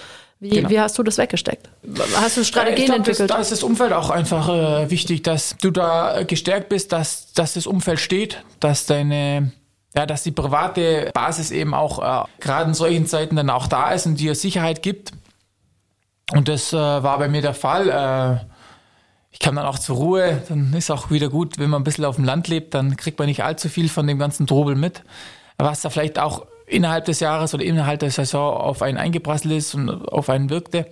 Wie, 0.41 0.49
genau. 0.49 0.69
wie 0.69 0.80
hast 0.80 0.97
du 0.97 1.04
das 1.04 1.19
weggesteckt? 1.19 1.69
Hast 2.15 2.36
du 2.36 2.43
Strategien 2.43 2.88
glaub, 2.88 2.97
entwickelt? 2.97 3.30
Das, 3.30 3.36
da 3.38 3.41
ist 3.41 3.51
das 3.51 3.63
Umfeld 3.63 3.93
auch 3.93 4.10
einfach 4.10 4.49
äh, 4.49 4.89
wichtig, 4.89 5.21
dass 5.21 5.56
du 5.62 5.69
da 5.69 6.23
gestärkt 6.23 6.67
bist, 6.67 6.91
dass, 6.91 7.32
dass 7.34 7.54
das 7.54 7.67
Umfeld 7.67 7.99
steht, 7.99 8.43
dass 8.60 8.88
deine 8.88 9.51
ja, 9.95 10.06
dass 10.06 10.23
die 10.23 10.32
private 10.32 11.12
Basis 11.13 11.51
eben 11.51 11.73
auch 11.73 11.99
äh, 11.99 12.27
gerade 12.39 12.69
in 12.69 12.73
solchen 12.73 13.06
Zeiten 13.06 13.36
dann 13.36 13.49
auch 13.49 13.67
da 13.67 13.91
ist 13.91 14.06
und 14.06 14.19
dir 14.19 14.36
Sicherheit 14.36 14.82
gibt. 14.82 15.12
Und 16.33 16.47
das 16.47 16.73
äh, 16.73 16.77
war 16.77 17.17
bei 17.17 17.27
mir 17.27 17.41
der 17.41 17.53
Fall. 17.53 17.89
Äh, 17.89 18.45
ich 19.31 19.39
kam 19.39 19.55
dann 19.55 19.65
auch 19.65 19.79
zur 19.79 19.97
Ruhe. 19.97 20.41
Dann 20.49 20.73
ist 20.73 20.91
auch 20.91 21.11
wieder 21.11 21.29
gut, 21.29 21.57
wenn 21.57 21.69
man 21.69 21.81
ein 21.81 21.83
bisschen 21.83 22.05
auf 22.05 22.15
dem 22.15 22.25
Land 22.25 22.47
lebt, 22.47 22.73
dann 22.73 22.97
kriegt 22.97 23.19
man 23.19 23.27
nicht 23.27 23.43
allzu 23.43 23.69
viel 23.69 23.89
von 23.89 24.07
dem 24.07 24.19
ganzen 24.19 24.47
Trubel 24.47 24.75
mit. 24.75 25.03
Was 25.57 25.81
da 25.81 25.89
vielleicht 25.89 26.19
auch 26.19 26.45
innerhalb 26.67 27.05
des 27.05 27.19
Jahres 27.19 27.53
oder 27.53 27.63
innerhalb 27.63 27.99
der 27.99 28.11
Saison 28.11 28.55
auf 28.55 28.81
einen 28.81 28.97
eingeprasselt 28.97 29.53
ist 29.53 29.75
und 29.75 29.89
auf 29.89 30.29
einen 30.29 30.49
wirkte. 30.49 30.87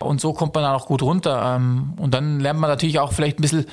Und 0.00 0.20
so 0.20 0.32
kommt 0.32 0.54
man 0.54 0.64
dann 0.64 0.74
auch 0.74 0.86
gut 0.86 1.02
runter. 1.02 1.56
Ähm, 1.56 1.94
und 1.96 2.14
dann 2.14 2.40
lernt 2.40 2.60
man 2.60 2.70
natürlich 2.70 2.98
auch 2.98 3.12
vielleicht 3.12 3.38
ein 3.38 3.42
bisschen, 3.42 3.66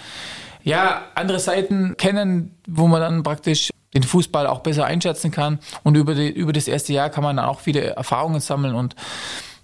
ja, 0.64 1.04
andere 1.16 1.40
Seiten 1.40 1.98
kennen, 1.98 2.56
wo 2.68 2.88
man 2.88 3.02
dann 3.02 3.24
praktisch 3.24 3.70
den 3.94 4.04
Fußball 4.04 4.48
auch 4.48 4.60
besser 4.60 4.86
einschätzen 4.86 5.32
kann. 5.32 5.60
Und 5.84 5.96
über, 5.96 6.16
die, 6.16 6.30
über 6.30 6.54
das 6.54 6.68
erste 6.68 6.94
Jahr 6.94 7.10
kann 7.10 7.24
man 7.24 7.38
dann 7.38 7.46
auch 7.46 7.60
viele 7.60 7.82
Erfahrungen 7.82 8.40
sammeln. 8.40 8.76
Und 8.76 8.96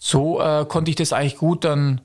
so 0.07 0.39
äh, 0.39 0.65
konnte 0.65 0.89
ich 0.89 0.95
das 0.95 1.11
eigentlich 1.11 1.35
gut 1.35 1.65
dann 1.65 1.99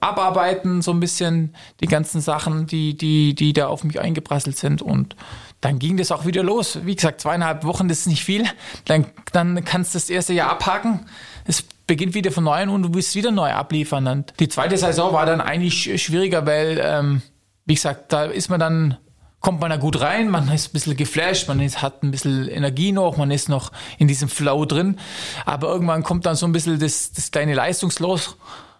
abarbeiten, 0.00 0.82
so 0.82 0.90
ein 0.90 1.00
bisschen 1.00 1.54
die 1.80 1.86
ganzen 1.86 2.20
Sachen, 2.20 2.66
die, 2.66 2.98
die, 2.98 3.34
die 3.34 3.54
da 3.54 3.68
auf 3.68 3.82
mich 3.82 3.98
eingeprasselt 3.98 4.58
sind. 4.58 4.82
Und 4.82 5.16
dann 5.62 5.78
ging 5.78 5.96
das 5.96 6.12
auch 6.12 6.26
wieder 6.26 6.42
los. 6.42 6.80
Wie 6.84 6.94
gesagt, 6.94 7.22
zweieinhalb 7.22 7.64
Wochen, 7.64 7.88
das 7.88 8.00
ist 8.00 8.08
nicht 8.08 8.24
viel. 8.24 8.44
Dann, 8.84 9.06
dann 9.32 9.64
kannst 9.64 9.94
du 9.94 9.96
das 9.96 10.10
erste 10.10 10.34
Jahr 10.34 10.50
abhaken. 10.50 11.06
Es 11.46 11.62
beginnt 11.86 12.12
wieder 12.12 12.30
von 12.30 12.44
neuem 12.44 12.70
und 12.70 12.82
du 12.82 12.92
willst 12.92 13.16
wieder 13.16 13.30
neu 13.30 13.50
abliefern. 13.50 14.06
Und 14.06 14.34
die 14.38 14.48
zweite 14.48 14.76
Saison 14.76 15.14
war 15.14 15.24
dann 15.24 15.40
eigentlich 15.40 16.02
schwieriger, 16.02 16.44
weil, 16.44 16.78
ähm, 16.82 17.22
wie 17.64 17.74
gesagt, 17.74 18.12
da 18.12 18.24
ist 18.24 18.50
man 18.50 18.60
dann 18.60 18.98
kommt 19.46 19.60
man 19.60 19.70
da 19.70 19.76
gut 19.76 20.00
rein, 20.00 20.28
man 20.28 20.52
ist 20.52 20.70
ein 20.70 20.72
bisschen 20.72 20.96
geflasht, 20.96 21.46
man 21.46 21.60
ist, 21.60 21.80
hat 21.80 22.02
ein 22.02 22.10
bisschen 22.10 22.48
Energie 22.48 22.90
noch, 22.90 23.16
man 23.16 23.30
ist 23.30 23.48
noch 23.48 23.70
in 23.96 24.08
diesem 24.08 24.28
Flow 24.28 24.64
drin. 24.64 24.98
Aber 25.44 25.68
irgendwann 25.68 26.02
kommt 26.02 26.26
dann 26.26 26.34
so 26.34 26.46
ein 26.46 26.52
bisschen 26.52 26.80
das, 26.80 27.12
das 27.12 27.30
kleine 27.30 27.54
Leistungsloch, 27.54 28.34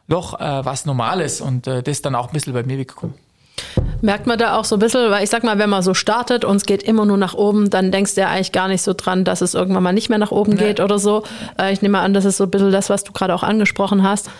Loch, 0.08 0.40
äh, 0.40 0.64
was 0.64 0.84
normal 0.84 1.20
ist. 1.20 1.40
Und 1.40 1.68
äh, 1.68 1.84
das 1.84 1.98
ist 1.98 2.04
dann 2.04 2.16
auch 2.16 2.26
ein 2.26 2.32
bisschen 2.32 2.52
bei 2.52 2.64
mir 2.64 2.78
weggekommen. 2.78 3.14
Merkt 4.00 4.26
man 4.26 4.40
da 4.40 4.58
auch 4.58 4.64
so 4.64 4.74
ein 4.74 4.80
bisschen, 4.80 5.08
weil 5.08 5.22
ich 5.22 5.30
sag 5.30 5.44
mal, 5.44 5.56
wenn 5.60 5.70
man 5.70 5.84
so 5.84 5.94
startet 5.94 6.44
und 6.44 6.56
es 6.56 6.66
geht 6.66 6.82
immer 6.82 7.04
nur 7.04 7.16
nach 7.16 7.34
oben, 7.34 7.70
dann 7.70 7.92
denkst 7.92 8.16
du 8.16 8.22
ja 8.22 8.30
eigentlich 8.30 8.50
gar 8.50 8.66
nicht 8.66 8.82
so 8.82 8.92
dran, 8.92 9.22
dass 9.22 9.42
es 9.42 9.54
irgendwann 9.54 9.84
mal 9.84 9.92
nicht 9.92 10.08
mehr 10.08 10.18
nach 10.18 10.32
oben 10.32 10.54
nee. 10.54 10.58
geht 10.58 10.80
oder 10.80 10.98
so. 10.98 11.22
Äh, 11.60 11.72
ich 11.74 11.80
nehme 11.80 12.00
an, 12.00 12.12
das 12.12 12.24
ist 12.24 12.38
so 12.38 12.44
ein 12.44 12.50
bisschen 12.50 12.72
das, 12.72 12.90
was 12.90 13.04
du 13.04 13.12
gerade 13.12 13.36
auch 13.36 13.44
angesprochen 13.44 14.02
hast. 14.02 14.30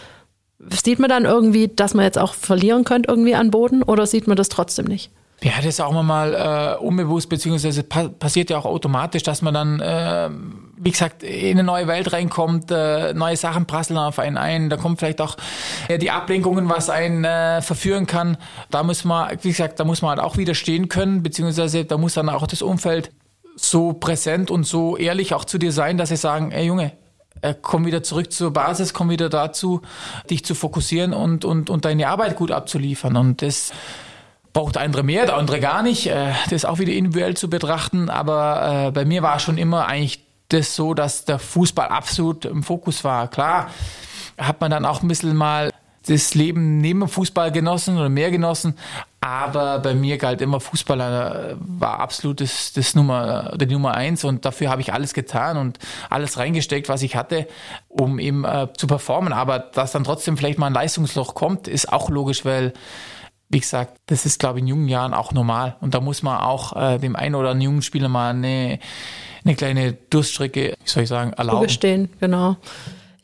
Sieht 0.83 0.99
man 0.99 1.09
dann 1.09 1.25
irgendwie, 1.25 1.69
dass 1.69 1.95
man 1.95 2.05
jetzt 2.05 2.19
auch 2.19 2.35
verlieren 2.35 2.83
könnte 2.83 3.12
irgendwie 3.12 3.37
an 3.37 3.53
Boden 3.53 3.85
oder 3.85 4.07
sieht 4.07 4.27
man 4.27 4.37
das 4.37 4.49
trotzdem 4.49 4.87
nicht? 4.87 5.12
Ja, 5.42 5.53
das 5.57 5.66
ist 5.66 5.81
auch 5.81 5.92
mal 6.03 6.79
äh, 6.81 6.83
unbewusst, 6.83 7.29
beziehungsweise 7.29 7.83
pa 7.83 8.09
passiert 8.09 8.49
ja 8.49 8.57
auch 8.57 8.64
automatisch, 8.64 9.22
dass 9.22 9.42
man 9.42 9.53
dann, 9.53 9.81
äh, 9.81 10.31
wie 10.79 10.90
gesagt, 10.90 11.22
in 11.22 11.59
eine 11.59 11.62
neue 11.62 11.87
Welt 11.87 12.11
reinkommt, 12.12 12.70
äh, 12.70 13.12
neue 13.12 13.37
Sachen 13.37 13.66
prasseln 13.66 13.99
auf 13.99 14.18
einen 14.18 14.38
ein, 14.38 14.70
da 14.70 14.79
kommt 14.79 14.99
vielleicht 14.99 15.20
auch 15.20 15.37
ja, 15.90 15.99
die 15.99 16.11
Ablenkungen, 16.11 16.70
was 16.70 16.88
einen 16.88 17.25
äh, 17.25 17.61
verführen 17.61 18.07
kann. 18.07 18.38
Da 18.70 18.83
muss 18.83 19.05
man, 19.05 19.37
wie 19.42 19.51
gesagt, 19.51 19.79
da 19.79 19.85
muss 19.85 20.01
man 20.01 20.12
halt 20.12 20.20
auch 20.20 20.38
widerstehen 20.38 20.88
können, 20.88 21.22
beziehungsweise 21.22 21.85
da 21.85 21.99
muss 21.99 22.14
dann 22.14 22.31
auch 22.31 22.46
das 22.46 22.62
Umfeld 22.62 23.12
so 23.57 23.92
präsent 23.92 24.51
und 24.51 24.64
so 24.64 24.96
ehrlich 24.96 25.35
auch 25.35 25.44
zu 25.44 25.59
dir 25.59 25.72
sein, 25.72 25.99
dass 25.99 26.09
sie 26.09 26.16
sagen, 26.16 26.51
ey 26.51 26.64
Junge, 26.64 26.92
äh, 27.42 27.55
komm 27.61 27.85
wieder 27.85 28.03
zurück 28.03 28.33
zur 28.33 28.53
Basis, 28.53 28.94
komm 28.94 29.11
wieder 29.11 29.29
dazu, 29.29 29.83
dich 30.31 30.46
zu 30.46 30.55
fokussieren 30.55 31.12
und, 31.12 31.44
und, 31.44 31.68
und 31.68 31.85
deine 31.85 32.09
Arbeit 32.09 32.37
gut 32.37 32.51
abzuliefern. 32.51 33.16
Und 33.16 33.42
das 33.42 33.72
braucht 34.57 34.77
der 34.77 34.83
andere 34.83 35.03
mehr, 35.03 35.27
der 35.27 35.37
andere 35.37 35.61
gar 35.61 35.83
nicht. 35.83 36.07
Äh, 36.07 36.33
das 36.45 36.53
ist 36.53 36.64
auch 36.64 36.79
wieder 36.79 36.95
individuell 36.95 37.37
zu 37.37 37.51
betrachten. 37.51 38.09
Aber 38.09 38.87
äh, 38.87 38.90
bei 38.90 39.05
mir 39.05 39.23
war 39.23 39.38
schon 39.38 39.59
immer 39.59 39.87
eigentlich 39.87 40.25
das 40.49 40.75
so, 40.75 40.95
dass 40.95 41.27
der 41.27 41.38
Fußball 41.38 41.88
absolut 41.88 42.47
im 42.47 42.62
Fokus 42.62 43.05
war. 43.05 43.29
Klar 43.29 43.69
hat 44.38 44.62
man 44.62 44.71
dann 44.71 44.87
auch 44.87 45.03
ein 45.03 45.09
bisschen 45.09 45.37
mal 45.37 45.71
das 46.07 46.35
Leben 46.35 46.79
neben 46.79 47.01
dem 47.01 47.09
Fußball 47.09 47.53
genossen 47.53 47.99
oder 47.99 48.09
mehr 48.09 48.31
genossen. 48.31 48.79
Aber 49.21 49.81
bei 49.81 49.95
mir 49.95 50.16
galt 50.16 50.40
immer 50.40 50.61
Fußballer 50.61 51.51
äh, 51.51 51.57
war 51.59 52.01
absolut 52.01 52.40
das, 52.40 52.73
das 52.73 52.95
Nummer, 52.95 53.53
die 53.57 53.66
Nummer 53.66 53.92
eins 53.92 54.25
und 54.25 54.47
dafür 54.47 54.71
habe 54.71 54.81
ich 54.81 54.95
alles 54.95 55.12
getan 55.12 55.59
und 55.59 55.79
alles 56.09 56.38
reingesteckt, 56.38 56.88
was 56.88 57.03
ich 57.03 57.14
hatte, 57.14 57.47
um 57.88 58.19
eben 58.19 58.45
äh, 58.45 58.69
zu 58.75 58.87
performen. 58.87 59.35
Aber 59.35 59.59
dass 59.59 59.92
dann 59.92 60.05
trotzdem 60.05 60.38
vielleicht 60.38 60.59
mal 60.59 60.69
ein 60.69 60.73
Leistungsloch 60.73 61.35
kommt, 61.35 61.69
ist 61.69 61.92
auch 61.92 62.09
logisch, 62.09 62.47
weil 62.47 62.73
wie 63.49 63.61
gesagt, 63.61 63.99
das 64.07 64.27
ist, 64.27 64.41
glaube 64.41 64.59
ich, 64.59 64.63
in 64.63 64.69
jungen 64.69 64.89
Jahren 64.89 65.15
auch 65.15 65.33
normal. 65.33 65.77
Und 65.81 65.95
da 65.95 66.01
muss 66.01 66.23
man 66.23 66.39
auch 66.39 66.75
äh, 66.77 66.99
dem 66.99 67.15
einen 67.15 67.35
oder 67.35 67.51
anderen 67.51 67.63
jungen 67.63 67.83
Spieler 67.83 68.09
mal 68.09 68.31
eine, 68.31 68.79
eine 69.45 69.55
kleine 69.55 69.93
Durststrecke, 70.11 70.75
wie 70.83 70.89
soll 70.89 71.05
ich 71.05 71.09
sagen, 71.09 71.33
erlauben. 71.33 71.67
Bestehen, 71.67 72.11
genau. 72.21 72.57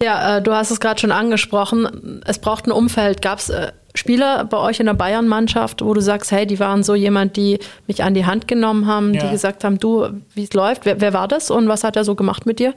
Ja, 0.01 0.39
äh, 0.39 0.43
du 0.43 0.53
hast 0.53 0.71
es 0.71 0.81
gerade 0.81 1.01
schon 1.01 1.13
angesprochen. 1.13 2.23
Es 2.25 2.39
braucht 2.39 2.67
ein 2.67 2.73
Umfeld. 2.73 3.23
Gab 3.23 3.39
es 3.39 3.51
äh, 3.51 3.73
Spieler 3.95 4.45
bei 4.45 4.59
euch 4.59 4.81
in 4.81 4.87
der 4.87 4.95
Bayern-Mannschaft, 4.95 5.83
wo 5.83 5.93
du 5.93 6.01
sagst, 6.01 6.31
hey, 6.31 6.47
die 6.47 6.59
waren 6.59 6.83
so 6.83 6.95
jemand, 6.95 7.37
die 7.37 7.59
mich 7.87 8.03
an 8.03 8.15
die 8.15 8.25
Hand 8.25 8.49
genommen 8.49 8.87
haben, 8.87 9.15
ja. 9.15 9.25
die 9.25 9.31
gesagt 9.31 9.65
haben, 9.65 9.79
du, 9.79 10.09
wie 10.35 10.45
es 10.45 10.53
läuft? 10.55 10.87
Wer, 10.87 11.01
wer 11.01 11.13
war 11.13 11.29
das 11.29 11.51
und 11.51 11.69
was 11.69 11.85
hat 11.85 11.97
er 11.97 12.05
so 12.05 12.15
gemacht 12.15 12.47
mit 12.47 12.59
dir? 12.59 12.75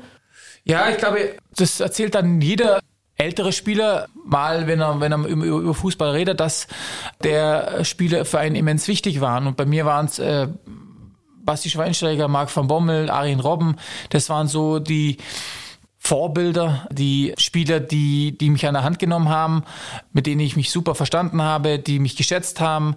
Ja, 0.64 0.90
ich 0.90 0.98
glaube, 0.98 1.36
das 1.56 1.80
erzählt 1.80 2.16
dann 2.16 2.42
jeder 2.42 2.80
ältere 3.18 3.52
Spieler 3.52 4.08
mal, 4.26 4.68
wenn 4.68 4.82
er, 4.82 5.00
wenn 5.00 5.12
er 5.12 5.26
über 5.26 5.74
Fußball 5.74 6.12
redet, 6.12 6.40
dass 6.40 6.68
der 7.24 7.84
Spieler 7.84 8.26
für 8.26 8.40
einen 8.40 8.56
immens 8.56 8.88
wichtig 8.88 9.22
waren. 9.22 9.48
Und 9.48 9.58
bei 9.58 9.66
mir 9.66 9.86
waren 9.86 10.06
es 10.06 10.20
äh, 10.20 10.48
Basti 11.44 11.70
Schweinsteiger, 11.70 12.28
Marc 12.28 12.56
van 12.56 12.68
Bommel, 12.68 13.10
Arjen 13.10 13.40
Robben. 13.40 13.78
Das 14.10 14.30
waren 14.30 14.48
so 14.48 14.80
die 14.80 15.18
Vorbilder, 16.06 16.88
die 16.92 17.34
Spieler, 17.36 17.80
die, 17.80 18.38
die 18.38 18.52
mich 18.52 18.68
an 18.68 18.76
der 18.76 18.84
Hand 18.84 19.00
genommen 19.00 19.30
haben, 19.30 19.64
mit 20.14 20.28
denen 20.28 20.40
ich 20.40 20.56
mich 20.56 20.70
super 20.70 20.94
verstanden 20.94 21.42
habe, 21.42 21.80
die 21.80 21.98
mich 21.98 22.16
geschätzt 22.16 22.60
haben, 22.60 22.96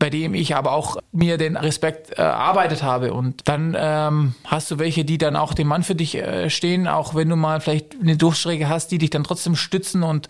bei 0.00 0.10
dem 0.10 0.34
ich 0.34 0.56
aber 0.56 0.72
auch 0.72 0.96
mir 1.12 1.38
den 1.38 1.56
Respekt 1.56 2.10
erarbeitet 2.10 2.82
habe. 2.82 3.12
Und 3.12 3.46
dann 3.46 3.76
ähm, 3.78 4.34
hast 4.44 4.72
du 4.72 4.80
welche, 4.80 5.04
die 5.04 5.18
dann 5.18 5.36
auch 5.36 5.54
dem 5.54 5.68
Mann 5.68 5.84
für 5.84 5.94
dich 5.94 6.16
äh, 6.16 6.50
stehen, 6.50 6.88
auch 6.88 7.14
wenn 7.14 7.28
du 7.28 7.36
mal 7.36 7.60
vielleicht 7.60 7.94
eine 8.00 8.16
Durchstrecke 8.16 8.68
hast, 8.68 8.90
die 8.90 8.98
dich 8.98 9.10
dann 9.10 9.22
trotzdem 9.22 9.54
stützen 9.54 10.02
und, 10.02 10.26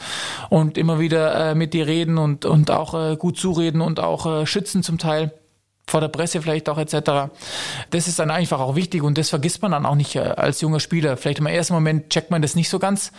und 0.51 0.77
immer 0.77 1.01
wieder 1.01 1.53
äh, 1.53 1.55
mit 1.55 1.73
dir 1.73 1.87
reden 1.87 2.19
und, 2.19 2.45
und 2.45 2.71
auch 2.71 2.93
äh, 2.93 3.17
gut 3.17 3.39
zureden 3.39 3.81
und 3.81 4.01
auch 4.01 4.27
äh, 4.27 4.45
schützen 4.45 4.83
zum 4.83 4.99
Teil 4.99 5.33
vor 5.89 6.01
der 6.01 6.09
Presse 6.09 6.41
vielleicht 6.43 6.69
auch 6.69 6.79
etc. 6.79 7.33
Das 7.91 8.09
ist 8.09 8.19
dann 8.19 8.31
einfach 8.31 8.61
auch 8.61 8.77
wichtig 8.77 9.03
und 9.03 9.19
das 9.19 9.31
vergisst 9.31 9.63
man 9.63 9.73
dann 9.73 9.87
auch 9.87 9.95
nicht 9.95 10.17
äh, 10.17 10.21
als 10.21 10.61
junger 10.61 10.81
Spieler. 10.81 11.17
Vielleicht 11.17 11.39
im 11.39 11.47
ersten 11.47 11.75
Moment 11.75 12.11
checkt 12.11 12.31
man 12.31 12.43
das 12.43 12.55
nicht 12.55 12.69
so 12.69 12.79
ganz, 12.79 13.13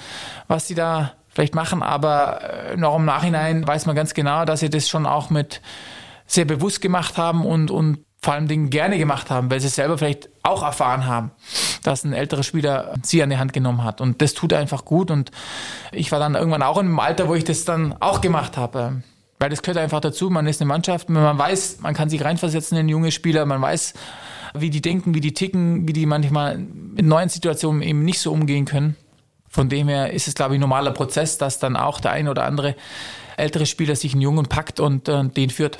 was 0.47 0.67
sie 0.67 0.75
da 0.75 1.13
vielleicht 1.29 1.55
machen, 1.55 1.83
aber 1.83 2.41
äh, 2.41 2.77
noch 2.77 2.95
im 2.95 3.05
Nachhinein 3.05 3.67
weiß 3.67 3.85
man 3.85 3.95
ganz 3.95 4.13
genau, 4.13 4.45
dass 4.45 4.59
sie 4.61 4.69
das 4.69 4.87
schon 4.87 5.05
auch 5.05 5.29
mit 5.29 5.61
sehr 6.27 6.45
bewusst 6.45 6.81
gemacht 6.81 7.17
haben 7.17 7.45
und, 7.45 7.71
und 7.71 8.05
vor 8.21 8.33
allem 8.33 8.47
Dingen 8.47 8.69
gerne 8.69 8.97
gemacht 8.97 9.29
haben, 9.29 9.49
weil 9.49 9.59
sie 9.59 9.69
selber 9.69 9.97
vielleicht 9.97 10.29
auch 10.43 10.61
erfahren 10.61 11.05
haben, 11.05 11.31
dass 11.83 12.03
ein 12.03 12.13
älterer 12.13 12.43
Spieler 12.43 12.93
sie 13.01 13.23
an 13.23 13.29
die 13.29 13.37
Hand 13.37 13.53
genommen 13.53 13.83
hat. 13.83 14.01
Und 14.01 14.21
das 14.21 14.33
tut 14.33 14.51
einfach 14.51 14.83
gut. 14.83 15.09
Und 15.09 15.31
ich 15.91 16.11
war 16.11 16.19
dann 16.19 16.35
irgendwann 16.35 16.61
auch 16.61 16.77
in 16.77 16.87
einem 16.87 16.99
Alter, 16.99 17.29
wo 17.29 17.35
ich 17.35 17.45
das 17.45 17.63
dann 17.63 17.95
auch 18.01 18.19
gemacht 18.19 18.57
habe. 18.57 19.01
Weil 19.39 19.49
das 19.49 19.61
gehört 19.61 19.77
einfach 19.77 20.01
dazu, 20.01 20.29
man 20.29 20.45
ist 20.47 20.61
eine 20.61 20.67
Mannschaft, 20.67 21.09
man 21.09 21.37
weiß, 21.37 21.79
man 21.81 21.93
kann 21.93 22.09
sich 22.09 22.23
reinversetzen 22.23 22.77
in 22.77 22.89
junge 22.89 23.11
Spieler, 23.11 23.45
man 23.45 23.61
weiß, 23.61 23.93
wie 24.53 24.69
die 24.69 24.81
denken, 24.81 25.13
wie 25.15 25.21
die 25.21 25.33
ticken, 25.33 25.87
wie 25.87 25.93
die 25.93 26.05
manchmal 26.05 26.57
mit 26.57 27.05
neuen 27.05 27.29
Situationen 27.29 27.81
eben 27.81 28.03
nicht 28.03 28.19
so 28.19 28.31
umgehen 28.33 28.65
können. 28.65 28.97
Von 29.47 29.69
dem 29.69 29.87
her 29.87 30.11
ist 30.11 30.27
es, 30.27 30.35
glaube 30.35 30.53
ich, 30.53 30.57
ein 30.57 30.61
normaler 30.61 30.91
Prozess, 30.91 31.37
dass 31.37 31.57
dann 31.57 31.75
auch 31.75 31.99
der 32.01 32.11
ein 32.11 32.27
oder 32.27 32.43
andere 32.43 32.75
ältere 33.37 33.65
Spieler 33.65 33.95
sich 33.95 34.11
einen 34.13 34.21
Jungen 34.21 34.45
packt 34.45 34.79
und 34.79 35.07
äh, 35.07 35.23
den 35.23 35.49
führt. 35.49 35.79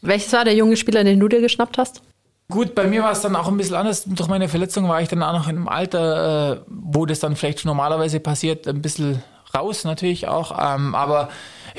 Welches 0.00 0.32
war 0.32 0.44
der 0.44 0.54
junge 0.54 0.76
Spieler, 0.76 1.04
den 1.04 1.18
du 1.20 1.28
dir 1.28 1.40
geschnappt 1.40 1.76
hast? 1.76 2.02
Gut, 2.48 2.74
bei 2.74 2.86
mir 2.86 3.02
war 3.02 3.12
es 3.12 3.20
dann 3.20 3.36
auch 3.36 3.48
ein 3.48 3.56
bisschen 3.56 3.76
anders. 3.76 4.04
Durch 4.04 4.28
meine 4.28 4.48
Verletzung 4.48 4.88
war 4.88 5.02
ich 5.02 5.08
dann 5.08 5.22
auch 5.22 5.32
noch 5.32 5.48
in 5.48 5.56
einem 5.56 5.68
Alter, 5.68 6.52
äh, 6.52 6.60
wo 6.68 7.06
das 7.06 7.20
dann 7.20 7.36
vielleicht 7.36 7.64
normalerweise 7.64 8.20
passiert, 8.20 8.66
ein 8.66 8.82
bisschen 8.82 9.22
raus 9.54 9.84
natürlich 9.84 10.26
auch. 10.28 10.52
Ähm, 10.58 10.94
aber 10.94 11.28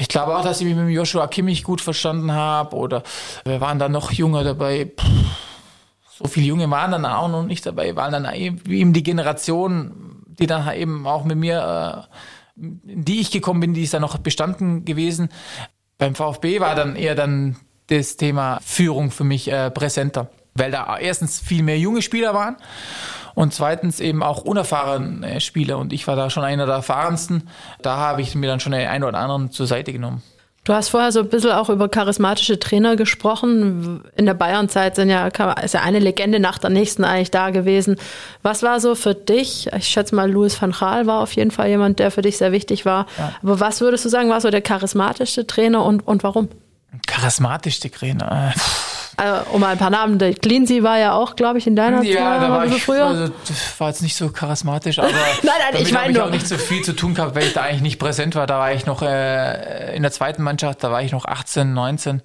ich 0.01 0.07
glaube 0.07 0.35
auch, 0.35 0.43
dass 0.43 0.59
ich 0.59 0.65
mich 0.65 0.75
mit 0.75 0.89
Joshua 0.89 1.27
Kimmich 1.27 1.63
gut 1.63 1.79
verstanden 1.79 2.31
habe. 2.31 2.75
Oder 2.75 3.03
wir 3.45 3.61
waren 3.61 3.77
dann 3.77 3.91
noch 3.91 4.11
jünger 4.11 4.43
dabei. 4.43 4.91
So 6.17 6.27
viele 6.27 6.47
Junge 6.47 6.69
waren 6.71 6.91
dann 6.91 7.05
auch 7.05 7.27
noch 7.27 7.43
nicht 7.43 7.65
dabei, 7.67 7.95
waren 7.95 8.11
dann 8.11 8.33
eben 8.33 8.93
die 8.93 9.03
Generation, 9.03 10.23
die 10.27 10.47
dann 10.47 10.73
eben 10.75 11.05
auch 11.05 11.23
mit 11.23 11.37
mir, 11.37 12.07
äh, 12.09 12.15
die 12.55 13.21
ich 13.21 13.29
gekommen 13.29 13.59
bin, 13.59 13.75
die 13.75 13.83
ist 13.83 13.93
dann 13.93 14.01
noch 14.01 14.17
bestanden 14.17 14.85
gewesen. 14.85 15.29
Beim 15.99 16.15
VfB 16.15 16.59
war 16.59 16.73
dann 16.73 16.95
eher 16.95 17.13
dann 17.13 17.57
das 17.87 18.17
Thema 18.17 18.59
Führung 18.63 19.11
für 19.11 19.23
mich 19.23 19.51
äh, 19.51 19.69
präsenter, 19.69 20.31
weil 20.55 20.71
da 20.71 20.97
erstens 20.97 21.39
viel 21.39 21.61
mehr 21.61 21.77
junge 21.77 22.01
Spieler 22.01 22.33
waren 22.33 22.57
und 23.41 23.56
zweitens 23.56 23.99
eben 23.99 24.21
auch 24.21 24.43
unerfahrene 24.43 25.41
Spieler. 25.41 25.80
Und 25.80 25.93
ich 25.93 26.06
war 26.06 26.15
da 26.15 26.30
schon 26.30 26.43
einer 26.43 26.67
der 26.67 26.75
erfahrensten. 26.75 27.49
Da 27.82 27.97
habe 27.97 28.21
ich 28.21 28.36
mir 28.36 28.45
dann 28.45 28.60
schon 28.60 28.71
den 28.71 28.88
einen 28.88 29.04
oder 29.04 29.17
anderen 29.17 29.49
zur 29.49 29.65
Seite 29.65 29.91
genommen. 29.91 30.21
Du 30.63 30.73
hast 30.73 30.89
vorher 30.89 31.12
so 31.12 31.21
ein 31.21 31.30
bisschen 31.30 31.49
auch 31.49 31.69
über 31.69 31.89
charismatische 31.89 32.60
Trainer 32.60 32.95
gesprochen. 32.95 34.04
In 34.15 34.27
der 34.27 34.36
Bayern-Zeit 34.36 34.95
sind 34.95 35.10
ja, 35.10 35.25
ist 35.63 35.73
ja 35.73 35.82
eine 35.82 35.97
Legende 35.97 36.39
nach 36.39 36.60
der 36.60 36.69
nächsten 36.69 37.04
eigentlich 37.04 37.32
da 37.32 37.49
gewesen. 37.49 37.95
Was 38.43 38.62
war 38.62 38.80
so 38.80 38.93
für 38.93 39.15
dich? 39.15 39.71
Ich 39.75 39.88
schätze 39.88 40.13
mal, 40.13 40.30
Louis 40.30 40.62
van 40.62 40.73
Gaal 40.73 41.08
war 41.08 41.21
auf 41.21 41.34
jeden 41.34 41.49
Fall 41.49 41.67
jemand, 41.67 41.97
der 41.97 42.12
für 42.12 42.21
dich 42.21 42.38
sehr 42.38 42.51
wichtig 42.51 42.86
war. 42.86 43.08
Ja. 43.17 43.34
Aber 43.41 43.60
was 43.60 43.82
würdest 43.82 44.06
du 44.06 44.10
sagen, 44.10 44.30
war 44.30 44.39
so 44.39 44.51
der 44.51 44.62
charismatischste 44.62 45.47
Trainer 45.47 45.84
und, 45.84 46.08
und 46.08 46.21
warum? 46.21 46.47
Charismatischste 47.08 47.89
Trainer. 47.89 48.54
Also, 49.17 49.52
um 49.52 49.63
ein 49.63 49.78
paar 49.78 49.89
Namen, 49.89 50.19
der 50.19 50.34
Cleansy 50.34 50.84
war 50.84 50.97
ja 50.97 51.13
auch, 51.13 51.36
glaube 51.36 51.58
ich, 51.58 51.67
in 51.67 51.76
deiner 51.76 52.04
ja, 52.04 52.15
Zeit. 52.15 52.21
Ja, 52.21 52.39
da 52.39 52.50
war 52.50 52.65
ich 52.65 52.84
früher. 52.84 53.06
Also, 53.06 53.34
das 53.47 53.80
war 53.80 53.89
jetzt 53.89 54.02
nicht 54.02 54.15
so 54.15 54.30
charismatisch, 54.30 55.00
aber 55.00 55.10
nein, 55.43 55.54
nein, 55.71 55.82
ich 55.82 55.91
meine 55.91 56.12
ich 56.12 56.19
auch 56.19 56.30
nicht 56.30 56.47
so 56.47 56.58
viel 56.58 56.84
zu 56.84 56.93
tun 56.93 57.13
gehabt, 57.13 57.36
weil 57.36 57.43
ich 57.43 57.54
da 57.54 57.63
eigentlich 57.63 57.82
nicht 57.82 58.00
präsent 58.00 58.36
war. 58.36 58.47
Da 58.47 58.60
war 58.60 58.74
ich 58.74 58.86
noch 58.86 59.02
äh, 59.02 59.95
in 59.95 60.02
der 60.02 60.12
zweiten 60.12 60.43
Mannschaft, 60.43 60.84
da 60.84 60.91
war 60.91 61.02
ich 61.02 61.12
noch 61.12 61.26
18, 61.26 61.74
19. 61.74 62.21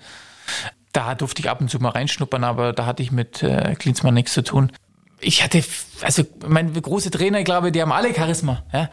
Da 0.93 1.15
durfte 1.15 1.41
ich 1.41 1.51
ab 1.51 1.61
und 1.61 1.71
zu 1.71 1.79
mal 1.79 1.91
reinschnuppern, 1.91 2.45
aber 2.45 2.73
da 2.73 2.87
hatte 2.87 3.03
ich 3.03 3.13
mit 3.13 3.43
äh, 3.43 3.75
Klinsmann 3.75 4.15
nichts 4.15 4.33
zu 4.33 4.43
tun 4.43 4.73
ich 5.21 5.43
hatte, 5.43 5.65
also 6.03 6.25
meine 6.47 6.71
große 6.71 7.11
Trainer, 7.11 7.39
ich 7.39 7.45
glaube, 7.45 7.73
die 7.73 7.81
haben 7.81 7.93
alle 7.93 8.15
Charisma. 8.15 8.63
Ja? 8.73 8.91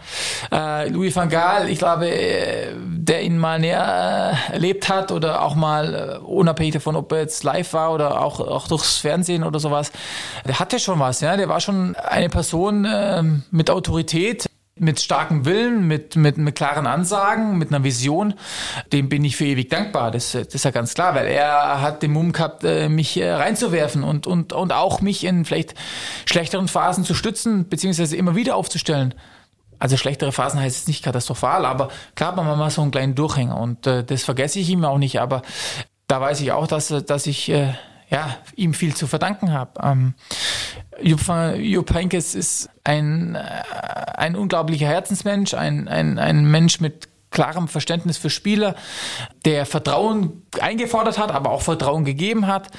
Äh, 0.83 0.89
Louis 0.89 1.15
van 1.15 1.29
Gaal, 1.29 1.69
ich 1.69 1.79
glaube, 1.79 2.09
äh, 2.09 2.73
der 2.77 3.23
ihn 3.23 3.37
mal 3.37 3.59
näher 3.59 4.37
äh, 4.49 4.53
erlebt 4.53 4.87
hat 4.87 5.11
oder 5.11 5.41
auch 5.41 5.55
mal 5.55 6.19
äh, 6.21 6.25
unabhängig 6.25 6.73
davon, 6.73 6.95
ob 6.95 7.11
er 7.11 7.19
jetzt 7.19 7.43
live 7.43 7.73
war 7.73 7.93
oder 7.93 8.21
auch, 8.21 8.39
auch 8.39 8.67
durchs 8.67 8.97
Fernsehen 8.97 9.43
oder 9.43 9.59
sowas, 9.59 9.91
der 10.47 10.59
hatte 10.59 10.79
schon 10.79 10.99
was. 10.99 11.19
Ja? 11.19 11.35
Der 11.35 11.49
war 11.49 11.59
schon 11.59 11.95
eine 11.95 12.29
Person 12.29 12.85
äh, 12.85 13.21
mit 13.51 13.69
Autorität 13.69 14.47
mit 14.75 14.99
starkem 14.99 15.45
Willen, 15.45 15.87
mit, 15.87 16.15
mit, 16.15 16.37
mit 16.37 16.55
klaren 16.55 16.87
Ansagen, 16.87 17.57
mit 17.57 17.69
einer 17.69 17.83
Vision, 17.83 18.33
dem 18.91 19.07
bin 19.07 19.23
ich 19.23 19.35
für 19.35 19.45
ewig 19.45 19.69
dankbar. 19.69 20.09
Das, 20.09 20.31
das 20.31 20.47
ist 20.47 20.65
ja 20.65 20.71
ganz 20.71 20.95
klar, 20.95 21.13
weil 21.13 21.27
er 21.27 21.81
hat 21.81 22.01
den 22.01 22.11
Mumm 22.11 22.31
gehabt, 22.31 22.63
äh, 22.63 22.89
mich 22.89 23.17
äh, 23.17 23.31
reinzuwerfen 23.31 24.03
und, 24.03 24.25
und, 24.25 24.51
und 24.51 24.73
auch 24.73 25.01
mich 25.01 25.23
in 25.25 25.45
vielleicht 25.45 25.75
schlechteren 26.25 26.67
Phasen 26.67 27.03
zu 27.03 27.13
stützen, 27.13 27.69
beziehungsweise 27.69 28.17
immer 28.17 28.35
wieder 28.35 28.55
aufzustellen. 28.55 29.13
Also 29.77 29.97
schlechtere 29.97 30.31
Phasen 30.31 30.59
heißt 30.59 30.77
es 30.77 30.87
nicht 30.87 31.03
katastrophal, 31.03 31.65
aber 31.65 31.89
klar 32.15 32.29
hat 32.29 32.35
man 32.37 32.57
mal 32.57 32.69
so 32.69 32.81
einen 32.81 32.91
kleinen 32.91 33.15
Durchhänger 33.15 33.57
und 33.57 33.85
äh, 33.85 34.03
das 34.03 34.23
vergesse 34.23 34.59
ich 34.59 34.69
ihm 34.69 34.85
auch 34.85 34.97
nicht, 34.97 35.19
aber 35.19 35.43
da 36.07 36.19
weiß 36.19 36.41
ich 36.41 36.51
auch, 36.51 36.67
dass, 36.67 36.87
dass 36.87 37.27
ich 37.27 37.49
äh, 37.49 37.73
ja, 38.09 38.37
ihm 38.55 38.73
viel 38.73 38.95
zu 38.95 39.07
verdanken 39.07 39.51
habe. 39.51 39.71
Ähm, 39.81 40.13
Jupp 41.01 41.93
Heynckes 41.93 42.35
ist 42.35 42.69
ein, 42.83 43.35
äh, 43.35 43.39
ein 44.15 44.35
unglaublicher 44.35 44.87
Herzensmensch, 44.87 45.53
ein, 45.53 45.87
ein, 45.87 46.19
ein 46.19 46.45
Mensch 46.45 46.79
mit 46.79 47.09
klarem 47.31 47.67
Verständnis 47.67 48.17
für 48.17 48.29
Spieler, 48.29 48.75
der 49.45 49.65
Vertrauen 49.65 50.43
eingefordert 50.59 51.17
hat, 51.17 51.31
aber 51.31 51.49
auch 51.49 51.61
Vertrauen 51.61 52.05
gegeben 52.05 52.47
hat 52.47 52.69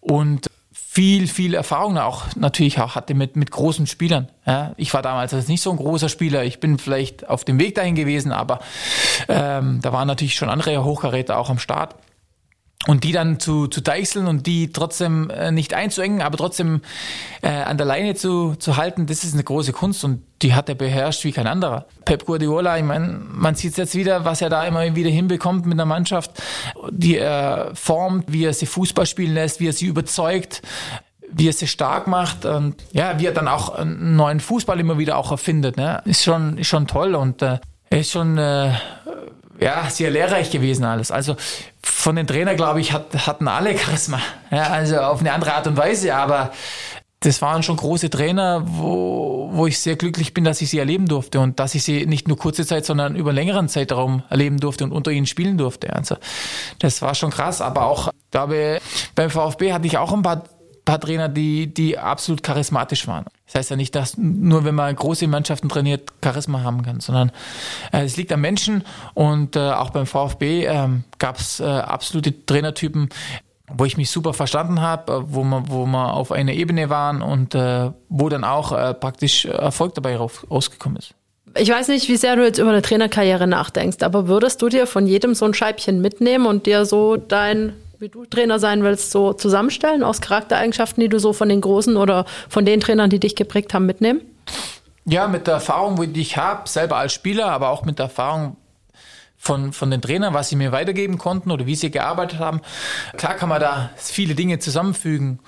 und 0.00 0.50
viel, 0.72 1.26
viel 1.26 1.54
Erfahrung 1.54 1.96
auch 1.96 2.24
natürlich 2.36 2.78
auch 2.78 2.96
hatte 2.96 3.14
mit, 3.14 3.34
mit 3.34 3.50
großen 3.50 3.86
Spielern. 3.86 4.28
Ja, 4.46 4.74
ich 4.76 4.92
war 4.92 5.00
damals 5.00 5.32
also 5.32 5.50
nicht 5.50 5.62
so 5.62 5.70
ein 5.70 5.78
großer 5.78 6.10
Spieler. 6.10 6.44
Ich 6.44 6.60
bin 6.60 6.78
vielleicht 6.78 7.26
auf 7.26 7.46
dem 7.46 7.58
Weg 7.58 7.76
dahin 7.76 7.94
gewesen, 7.94 8.30
aber 8.30 8.58
ähm, 9.28 9.80
da 9.80 9.92
waren 9.94 10.06
natürlich 10.06 10.34
schon 10.34 10.50
andere 10.50 10.84
Hochkaräter 10.84 11.38
auch 11.38 11.48
am 11.48 11.58
Start. 11.58 11.94
Und 12.88 13.04
die 13.04 13.12
dann 13.12 13.38
zu, 13.38 13.68
zu 13.68 13.80
deichseln 13.80 14.26
und 14.26 14.46
die 14.46 14.72
trotzdem 14.72 15.30
äh, 15.30 15.52
nicht 15.52 15.72
einzuengen, 15.72 16.20
aber 16.20 16.36
trotzdem 16.36 16.80
äh, 17.40 17.48
an 17.48 17.76
der 17.76 17.86
Leine 17.86 18.14
zu, 18.16 18.56
zu 18.56 18.76
halten, 18.76 19.06
das 19.06 19.22
ist 19.22 19.34
eine 19.34 19.44
große 19.44 19.72
Kunst 19.72 20.02
und 20.04 20.22
die 20.42 20.54
hat 20.54 20.68
er 20.68 20.74
beherrscht 20.74 21.24
wie 21.24 21.30
kein 21.30 21.46
anderer. 21.46 21.86
Pep 22.04 22.26
Guardiola, 22.26 22.76
ich 22.76 22.84
meine, 22.84 23.20
man 23.30 23.54
sieht 23.54 23.76
jetzt 23.76 23.94
wieder, 23.94 24.24
was 24.24 24.42
er 24.42 24.50
da 24.50 24.64
immer 24.66 24.96
wieder 24.96 25.10
hinbekommt 25.10 25.64
mit 25.64 25.74
einer 25.74 25.86
Mannschaft, 25.86 26.42
die 26.90 27.18
er 27.18 27.70
formt, 27.74 28.32
wie 28.32 28.44
er 28.44 28.52
sie 28.52 28.66
Fußball 28.66 29.06
spielen 29.06 29.34
lässt, 29.34 29.60
wie 29.60 29.68
er 29.68 29.72
sie 29.72 29.86
überzeugt 29.86 30.62
wie 31.34 31.48
er 31.48 31.52
sie 31.52 31.66
stark 31.66 32.08
macht 32.08 32.44
und 32.44 32.76
ja, 32.92 33.18
wie 33.18 33.26
er 33.26 33.32
dann 33.32 33.48
auch 33.48 33.70
einen 33.70 34.16
neuen 34.16 34.38
Fußball 34.38 34.78
immer 34.78 34.98
wieder 34.98 35.16
auch 35.16 35.30
erfindet, 35.30 35.78
ne? 35.78 36.02
ist 36.04 36.24
schon 36.24 36.58
ist 36.58 36.66
schon 36.66 36.86
toll 36.86 37.14
und 37.14 37.40
äh, 37.40 37.58
ist 37.88 38.10
schon 38.10 38.36
äh, 38.38 38.72
ja 39.62 39.88
sehr 39.90 40.10
lehrreich 40.10 40.50
gewesen 40.50 40.84
alles. 40.84 41.10
Also 41.10 41.36
von 41.82 42.16
den 42.16 42.26
Trainern, 42.26 42.56
glaube 42.56 42.80
ich, 42.80 42.92
hat, 42.92 43.26
hatten 43.26 43.48
alle 43.48 43.76
Charisma. 43.78 44.20
Ja, 44.50 44.64
also 44.64 44.98
auf 44.98 45.20
eine 45.20 45.32
andere 45.32 45.54
Art 45.54 45.66
und 45.66 45.76
Weise, 45.76 46.14
aber 46.14 46.52
das 47.20 47.40
waren 47.40 47.62
schon 47.62 47.76
große 47.76 48.10
Trainer, 48.10 48.62
wo, 48.66 49.50
wo 49.52 49.66
ich 49.66 49.78
sehr 49.78 49.96
glücklich 49.96 50.34
bin, 50.34 50.44
dass 50.44 50.60
ich 50.60 50.70
sie 50.70 50.78
erleben 50.78 51.06
durfte 51.06 51.40
und 51.40 51.60
dass 51.60 51.74
ich 51.74 51.84
sie 51.84 52.06
nicht 52.06 52.26
nur 52.26 52.36
kurze 52.36 52.66
Zeit, 52.66 52.84
sondern 52.84 53.14
über 53.14 53.32
längeren 53.32 53.68
Zeitraum 53.68 54.24
erleben 54.28 54.58
durfte 54.58 54.84
und 54.84 54.92
unter 54.92 55.10
ihnen 55.12 55.26
spielen 55.26 55.56
durfte. 55.56 55.94
Also 55.94 56.16
das 56.80 57.00
war 57.00 57.14
schon 57.14 57.30
krass, 57.30 57.60
aber 57.60 57.86
auch, 57.86 58.10
glaube 58.30 58.80
beim 59.14 59.30
VfB 59.30 59.72
hatte 59.72 59.86
ich 59.86 59.98
auch 59.98 60.12
ein 60.12 60.22
paar 60.22 60.44
paar 60.84 61.00
Trainer, 61.00 61.28
die, 61.28 61.72
die 61.72 61.98
absolut 61.98 62.42
charismatisch 62.42 63.06
waren. 63.06 63.24
Das 63.46 63.54
heißt 63.54 63.70
ja 63.70 63.76
nicht, 63.76 63.94
dass 63.94 64.16
nur 64.16 64.64
wenn 64.64 64.74
man 64.74 64.94
große 64.94 65.26
Mannschaften 65.26 65.68
trainiert, 65.68 66.10
Charisma 66.22 66.62
haben 66.62 66.82
kann, 66.82 67.00
sondern 67.00 67.30
äh, 67.92 68.04
es 68.04 68.16
liegt 68.16 68.32
am 68.32 68.40
Menschen 68.40 68.84
und 69.14 69.56
äh, 69.56 69.70
auch 69.70 69.90
beim 69.90 70.06
VfB 70.06 70.64
äh, 70.64 70.88
gab 71.18 71.38
es 71.38 71.60
absolute 71.60 72.46
Trainertypen, 72.46 73.08
wo 73.74 73.84
ich 73.84 73.96
mich 73.96 74.10
super 74.10 74.32
verstanden 74.32 74.80
habe, 74.80 75.12
äh, 75.12 75.20
wo 75.26 75.44
wir, 75.44 75.64
wo 75.68 75.86
wir 75.86 76.14
auf 76.14 76.32
einer 76.32 76.52
Ebene 76.52 76.90
waren 76.90 77.22
und 77.22 77.54
äh, 77.54 77.90
wo 78.08 78.28
dann 78.28 78.44
auch 78.44 78.70
praktisch 78.98 79.44
Erfolg 79.44 79.94
dabei 79.94 80.16
raus, 80.16 80.46
rausgekommen 80.50 80.98
ist. 80.98 81.14
Ich 81.58 81.68
weiß 81.68 81.88
nicht, 81.88 82.08
wie 82.08 82.16
sehr 82.16 82.36
du 82.36 82.44
jetzt 82.44 82.58
über 82.58 82.70
eine 82.70 82.80
Trainerkarriere 82.80 83.46
nachdenkst, 83.46 84.02
aber 84.02 84.26
würdest 84.26 84.62
du 84.62 84.68
dir 84.70 84.86
von 84.86 85.06
jedem 85.06 85.34
so 85.34 85.44
ein 85.44 85.52
Scheibchen 85.52 86.00
mitnehmen 86.00 86.46
und 86.46 86.64
dir 86.64 86.86
so 86.86 87.16
dein 87.16 87.74
wie 88.02 88.08
du 88.08 88.24
Trainer 88.24 88.58
sein 88.58 88.82
willst, 88.82 89.12
so 89.12 89.32
zusammenstellen 89.32 90.02
aus 90.02 90.20
Charaktereigenschaften, 90.20 91.00
die 91.00 91.08
du 91.08 91.20
so 91.20 91.32
von 91.32 91.48
den 91.48 91.60
Großen 91.60 91.96
oder 91.96 92.26
von 92.48 92.66
den 92.66 92.80
Trainern, 92.80 93.10
die 93.10 93.20
dich 93.20 93.36
geprägt 93.36 93.74
haben, 93.74 93.86
mitnehmen? 93.86 94.22
Ja, 95.04 95.28
mit 95.28 95.46
der 95.46 95.54
Erfahrung, 95.54 96.12
die 96.12 96.20
ich 96.20 96.36
habe, 96.36 96.68
selber 96.68 96.96
als 96.96 97.12
Spieler, 97.12 97.52
aber 97.52 97.68
auch 97.68 97.84
mit 97.84 98.00
der 98.00 98.06
Erfahrung 98.06 98.56
von, 99.36 99.72
von 99.72 99.88
den 99.88 100.02
Trainern, 100.02 100.34
was 100.34 100.48
sie 100.48 100.56
mir 100.56 100.72
weitergeben 100.72 101.16
konnten 101.16 101.52
oder 101.52 101.66
wie 101.66 101.76
sie 101.76 101.92
gearbeitet 101.92 102.40
haben. 102.40 102.60
Klar 103.16 103.34
kann 103.34 103.48
man 103.48 103.60
da 103.60 103.90
viele 103.96 104.34
Dinge 104.34 104.58
zusammenfügen. 104.58 105.38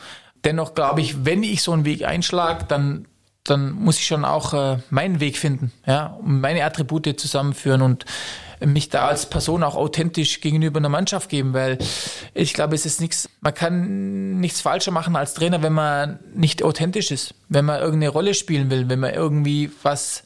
Dennoch 0.44 0.74
glaube 0.74 1.00
ich, 1.00 1.24
wenn 1.24 1.42
ich 1.42 1.60
so 1.60 1.72
einen 1.72 1.84
Weg 1.84 2.04
einschlage, 2.04 2.66
dann 2.68 3.08
dann 3.46 3.72
muss 3.72 3.98
ich 3.98 4.06
schon 4.06 4.24
auch 4.24 4.54
äh, 4.54 4.78
meinen 4.88 5.20
Weg 5.20 5.36
finden, 5.36 5.70
ja, 5.86 6.18
meine 6.22 6.64
Attribute 6.64 7.20
zusammenführen 7.20 7.82
und 7.82 8.06
mich 8.60 8.88
da 8.88 9.08
als 9.08 9.26
Person 9.26 9.62
auch 9.62 9.76
authentisch 9.76 10.40
gegenüber 10.40 10.78
einer 10.78 10.88
Mannschaft 10.88 11.28
geben, 11.28 11.52
weil 11.52 11.78
ich 12.34 12.54
glaube, 12.54 12.74
es 12.74 12.86
ist 12.86 13.00
nichts, 13.00 13.28
man 13.40 13.54
kann 13.54 14.40
nichts 14.40 14.60
falscher 14.60 14.90
machen 14.90 15.16
als 15.16 15.34
Trainer, 15.34 15.62
wenn 15.62 15.72
man 15.72 16.18
nicht 16.34 16.62
authentisch 16.62 17.10
ist, 17.10 17.34
wenn 17.48 17.64
man 17.64 17.80
irgendeine 17.80 18.10
Rolle 18.10 18.34
spielen 18.34 18.70
will, 18.70 18.88
wenn 18.88 19.00
man 19.00 19.14
irgendwie 19.14 19.70
was 19.82 20.24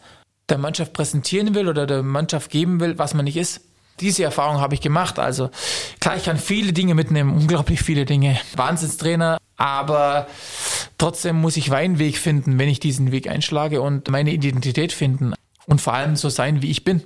der 0.48 0.58
Mannschaft 0.58 0.92
präsentieren 0.92 1.54
will 1.54 1.68
oder 1.68 1.86
der 1.86 2.02
Mannschaft 2.02 2.50
geben 2.50 2.80
will, 2.80 2.98
was 2.98 3.14
man 3.14 3.24
nicht 3.24 3.36
ist. 3.36 3.60
Diese 4.00 4.22
Erfahrung 4.22 4.60
habe 4.60 4.74
ich 4.74 4.80
gemacht. 4.80 5.18
Also 5.18 5.50
klar, 6.00 6.16
ich 6.16 6.24
kann 6.24 6.38
viele 6.38 6.72
Dinge 6.72 6.94
mitnehmen, 6.94 7.34
unglaublich 7.34 7.82
viele 7.82 8.04
Dinge. 8.04 8.38
Wahnsinnstrainer, 8.54 9.38
aber 9.56 10.28
trotzdem 10.98 11.40
muss 11.40 11.56
ich 11.56 11.70
meinen 11.70 11.98
Weg 11.98 12.16
finden, 12.16 12.58
wenn 12.58 12.68
ich 12.68 12.80
diesen 12.80 13.10
Weg 13.10 13.28
einschlage 13.28 13.82
und 13.82 14.08
meine 14.08 14.30
Identität 14.30 14.92
finden 14.92 15.34
und 15.66 15.80
vor 15.80 15.94
allem 15.94 16.16
so 16.16 16.28
sein, 16.28 16.62
wie 16.62 16.70
ich 16.70 16.84
bin. 16.84 17.02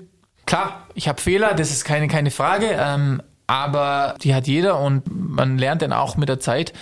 Klar, 0.46 0.87
ich 0.94 1.09
habe 1.09 1.20
Fehler, 1.20 1.55
das 1.55 1.70
ist 1.70 1.85
keine, 1.85 2.09
keine 2.09 2.31
Frage. 2.31 2.76
Ähm, 2.78 3.22
aber 3.46 4.14
die 4.22 4.35
hat 4.35 4.46
jeder 4.46 4.81
und 4.81 5.02
man 5.09 5.59
lernt 5.59 5.83
dann 5.83 5.92
auch 5.92 6.16
mit 6.16 6.28
der 6.28 6.40
Zeit, 6.40 6.72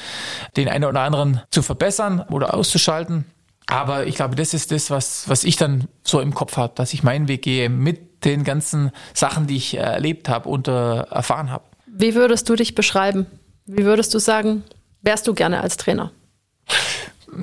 den 0.57 0.69
einen 0.69 0.85
oder 0.85 1.01
anderen 1.01 1.41
zu 1.51 1.63
verbessern 1.63 2.21
oder 2.31 2.55
auszuschalten. 2.55 3.25
Aber 3.67 4.07
ich 4.07 4.17
glaube, 4.17 4.37
das 4.37 4.55
ist 4.55 4.71
das, 4.71 4.91
was, 4.91 5.29
was 5.29 5.45
ich 5.45 5.57
dann 5.57 5.89
so 6.03 6.21
im 6.21 6.35
Kopf 6.35 6.57
habe, 6.57 6.73
dass 6.77 6.93
ich 6.93 7.03
meinen 7.03 7.29
Weg 7.29 7.43
gehe 7.43 7.69
mit 7.69 8.25
den 8.25 8.45
ganzen 8.45 8.91
Sachen, 9.15 9.47
die 9.47 9.57
ich 9.57 9.77
erlebt 9.77 10.29
habe 10.29 10.49
und 10.49 10.69
äh, 10.69 10.99
erfahren 11.01 11.51
habe. 11.51 11.65
Wie 11.87 12.15
würdest 12.15 12.49
du 12.49 12.57
dich 12.57 12.75
beschreiben? 12.75 13.27
Wie 13.67 13.85
würdest 13.85 14.13
du 14.15 14.19
sagen, 14.19 14.65
wärst 15.03 15.27
du 15.27 15.35
gerne 15.35 15.61
als 15.63 15.77
Trainer? 15.77 16.13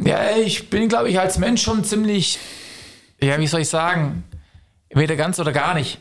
Ja, 0.05 0.37
ich 0.37 0.69
bin, 0.69 0.89
glaube 0.89 1.09
ich, 1.09 1.19
als 1.19 1.37
Mensch 1.37 1.63
schon 1.63 1.83
ziemlich, 1.83 2.39
ja, 3.21 3.39
wie 3.39 3.47
soll 3.47 3.61
ich 3.61 3.69
sagen, 3.69 4.23
weder 4.89 5.15
ganz 5.15 5.39
oder 5.39 5.51
gar 5.51 5.73
nicht 5.73 5.99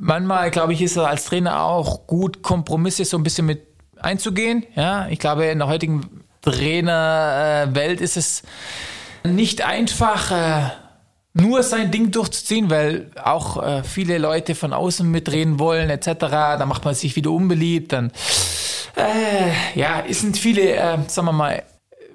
manchmal, 0.00 0.50
glaube 0.50 0.72
ich, 0.72 0.82
ist 0.82 0.96
er 0.96 1.08
als 1.08 1.26
Trainer 1.26 1.62
auch 1.62 2.06
gut, 2.06 2.42
Kompromisse 2.42 3.04
so 3.04 3.16
ein 3.16 3.22
bisschen 3.22 3.46
mit 3.46 3.62
einzugehen. 3.98 4.64
Ja, 4.74 5.06
ich 5.08 5.18
glaube, 5.18 5.46
in 5.46 5.58
der 5.58 5.68
heutigen 5.68 6.22
Trainerwelt 6.42 8.00
ist 8.00 8.16
es 8.16 8.42
nicht 9.22 9.62
einfach, 9.62 10.32
äh, 10.32 10.70
nur 11.32 11.62
sein 11.62 11.90
Ding 11.90 12.10
durchzuziehen, 12.10 12.70
weil 12.70 13.10
auch 13.22 13.62
äh, 13.62 13.84
viele 13.84 14.18
Leute 14.18 14.54
von 14.54 14.72
außen 14.72 15.08
mitreden 15.08 15.58
wollen, 15.58 15.88
etc. 15.88 16.14
Da 16.18 16.66
macht 16.66 16.84
man 16.84 16.94
sich 16.94 17.14
wieder 17.14 17.30
unbeliebt. 17.30 17.92
Dann 17.92 18.10
äh, 18.96 19.78
ja, 19.78 20.02
es 20.08 20.20
sind 20.20 20.36
viele, 20.36 20.74
äh, 20.74 20.98
sagen 21.06 21.28
wir 21.28 21.32
mal, 21.32 21.62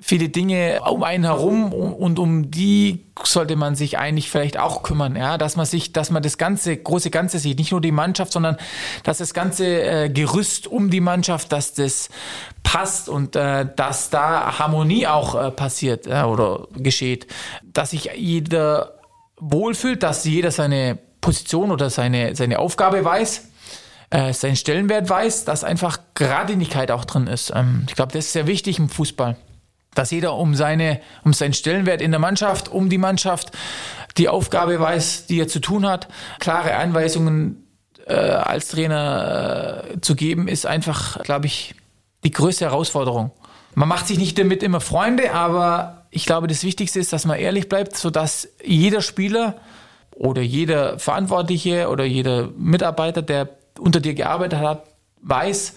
viele 0.07 0.29
Dinge 0.29 0.81
um 0.87 1.01
einen 1.01 1.23
herum 1.23 1.73
und 1.73 2.19
um 2.19 2.51
die 2.51 3.07
sollte 3.23 3.55
man 3.55 3.73
sich 3.73 3.97
eigentlich 3.97 4.29
vielleicht 4.29 4.59
auch 4.59 4.83
kümmern, 4.83 5.15
ja, 5.15 5.39
dass 5.39 5.55
man 5.55 5.65
sich, 5.65 5.93
dass 5.93 6.11
man 6.11 6.21
das 6.21 6.37
ganze 6.37 6.77
große 6.77 7.09
Ganze 7.09 7.39
sieht, 7.39 7.57
nicht 7.57 7.71
nur 7.71 7.81
die 7.81 7.91
Mannschaft, 7.91 8.31
sondern 8.31 8.57
dass 9.01 9.17
das 9.17 9.33
ganze 9.33 9.65
äh, 9.65 10.09
Gerüst 10.09 10.67
um 10.67 10.91
die 10.91 11.01
Mannschaft, 11.01 11.51
dass 11.51 11.73
das 11.73 12.09
passt 12.61 13.09
und 13.09 13.35
äh, 13.35 13.65
dass 13.75 14.11
da 14.11 14.59
Harmonie 14.59 15.07
auch 15.07 15.33
äh, 15.33 15.49
passiert 15.49 16.05
ja, 16.05 16.27
oder 16.27 16.67
geschieht, 16.77 17.25
dass 17.63 17.89
sich 17.89 18.11
jeder 18.15 18.99
wohlfühlt, 19.39 20.03
dass 20.03 20.23
jeder 20.23 20.51
seine 20.51 20.99
Position 21.19 21.71
oder 21.71 21.89
seine 21.89 22.35
seine 22.35 22.59
Aufgabe 22.59 23.03
weiß 23.03 23.47
äh, 24.11 24.33
seinen 24.33 24.55
Stellenwert 24.55 25.09
weiß, 25.09 25.45
dass 25.45 25.63
einfach 25.63 25.97
Gradinigkeit 26.13 26.91
auch 26.91 27.05
drin 27.05 27.25
ist. 27.25 27.51
Ähm, 27.55 27.85
ich 27.89 27.95
glaube, 27.95 28.13
das 28.13 28.25
ist 28.25 28.33
sehr 28.33 28.45
wichtig 28.45 28.77
im 28.77 28.87
Fußball 28.87 29.35
dass 29.95 30.12
jeder 30.12 30.36
um 30.36 30.53
seine, 30.55 31.01
um 31.23 31.34
seinen 31.34 31.53
Stellenwert 31.53 32.01
in 32.01 32.12
der 32.12 32.19
Mannschaft, 32.19 32.69
um 32.69 32.89
die 32.89 32.97
Mannschaft 32.97 33.51
die 34.17 34.29
Aufgabe 34.29 34.79
weiß, 34.79 35.25
die 35.27 35.39
er 35.39 35.47
zu 35.47 35.60
tun 35.60 35.86
hat. 35.88 36.08
Klare 36.39 36.75
Anweisungen 36.75 37.65
äh, 38.05 38.13
als 38.13 38.69
Trainer 38.69 39.84
äh, 39.95 40.01
zu 40.01 40.15
geben, 40.15 40.47
ist 40.47 40.65
einfach, 40.65 41.21
glaube 41.23 41.47
ich, 41.47 41.75
die 42.23 42.31
größte 42.31 42.65
Herausforderung. 42.65 43.31
Man 43.73 43.89
macht 43.89 44.08
sich 44.08 44.17
nicht 44.17 44.38
damit 44.39 44.63
immer 44.63 44.79
Freunde, 44.79 45.34
aber 45.34 46.05
ich 46.12 46.25
glaube, 46.25 46.47
das 46.47 46.63
Wichtigste 46.63 46.99
ist, 46.99 47.12
dass 47.12 47.25
man 47.25 47.38
ehrlich 47.38 47.67
bleibt, 47.67 47.97
sodass 47.97 48.47
jeder 48.63 49.01
Spieler 49.01 49.58
oder 50.15 50.41
jeder 50.41 50.97
Verantwortliche 50.97 51.89
oder 51.89 52.05
jeder 52.05 52.49
Mitarbeiter, 52.58 53.21
der 53.21 53.49
unter 53.77 53.99
dir 53.99 54.13
gearbeitet 54.13 54.60
hat, 54.60 54.86
weiß, 55.21 55.73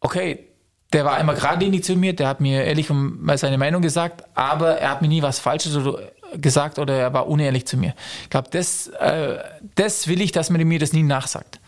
okay, 0.00 0.46
der 0.94 1.04
war 1.04 1.18
immer 1.18 1.34
geradlinig 1.34 1.82
zu 1.82 1.96
mir, 1.96 2.14
der 2.14 2.28
hat 2.28 2.40
mir 2.40 2.64
ehrlich 2.64 2.88
mal 2.88 3.36
seine 3.36 3.58
Meinung 3.58 3.82
gesagt, 3.82 4.24
aber 4.34 4.78
er 4.78 4.90
hat 4.90 5.02
mir 5.02 5.08
nie 5.08 5.22
was 5.22 5.40
Falsches 5.40 5.76
gesagt 6.40 6.78
oder 6.78 6.94
er 6.96 7.12
war 7.12 7.26
unehrlich 7.26 7.66
zu 7.66 7.76
mir. 7.76 7.94
Ich 8.22 8.30
glaube, 8.30 8.48
das, 8.50 8.86
äh, 8.86 9.38
das 9.74 10.08
will 10.08 10.20
ich, 10.20 10.32
dass 10.32 10.50
man 10.50 10.66
mir 10.66 10.78
das 10.78 10.92
nie 10.92 11.02
nachsagt. 11.02 11.58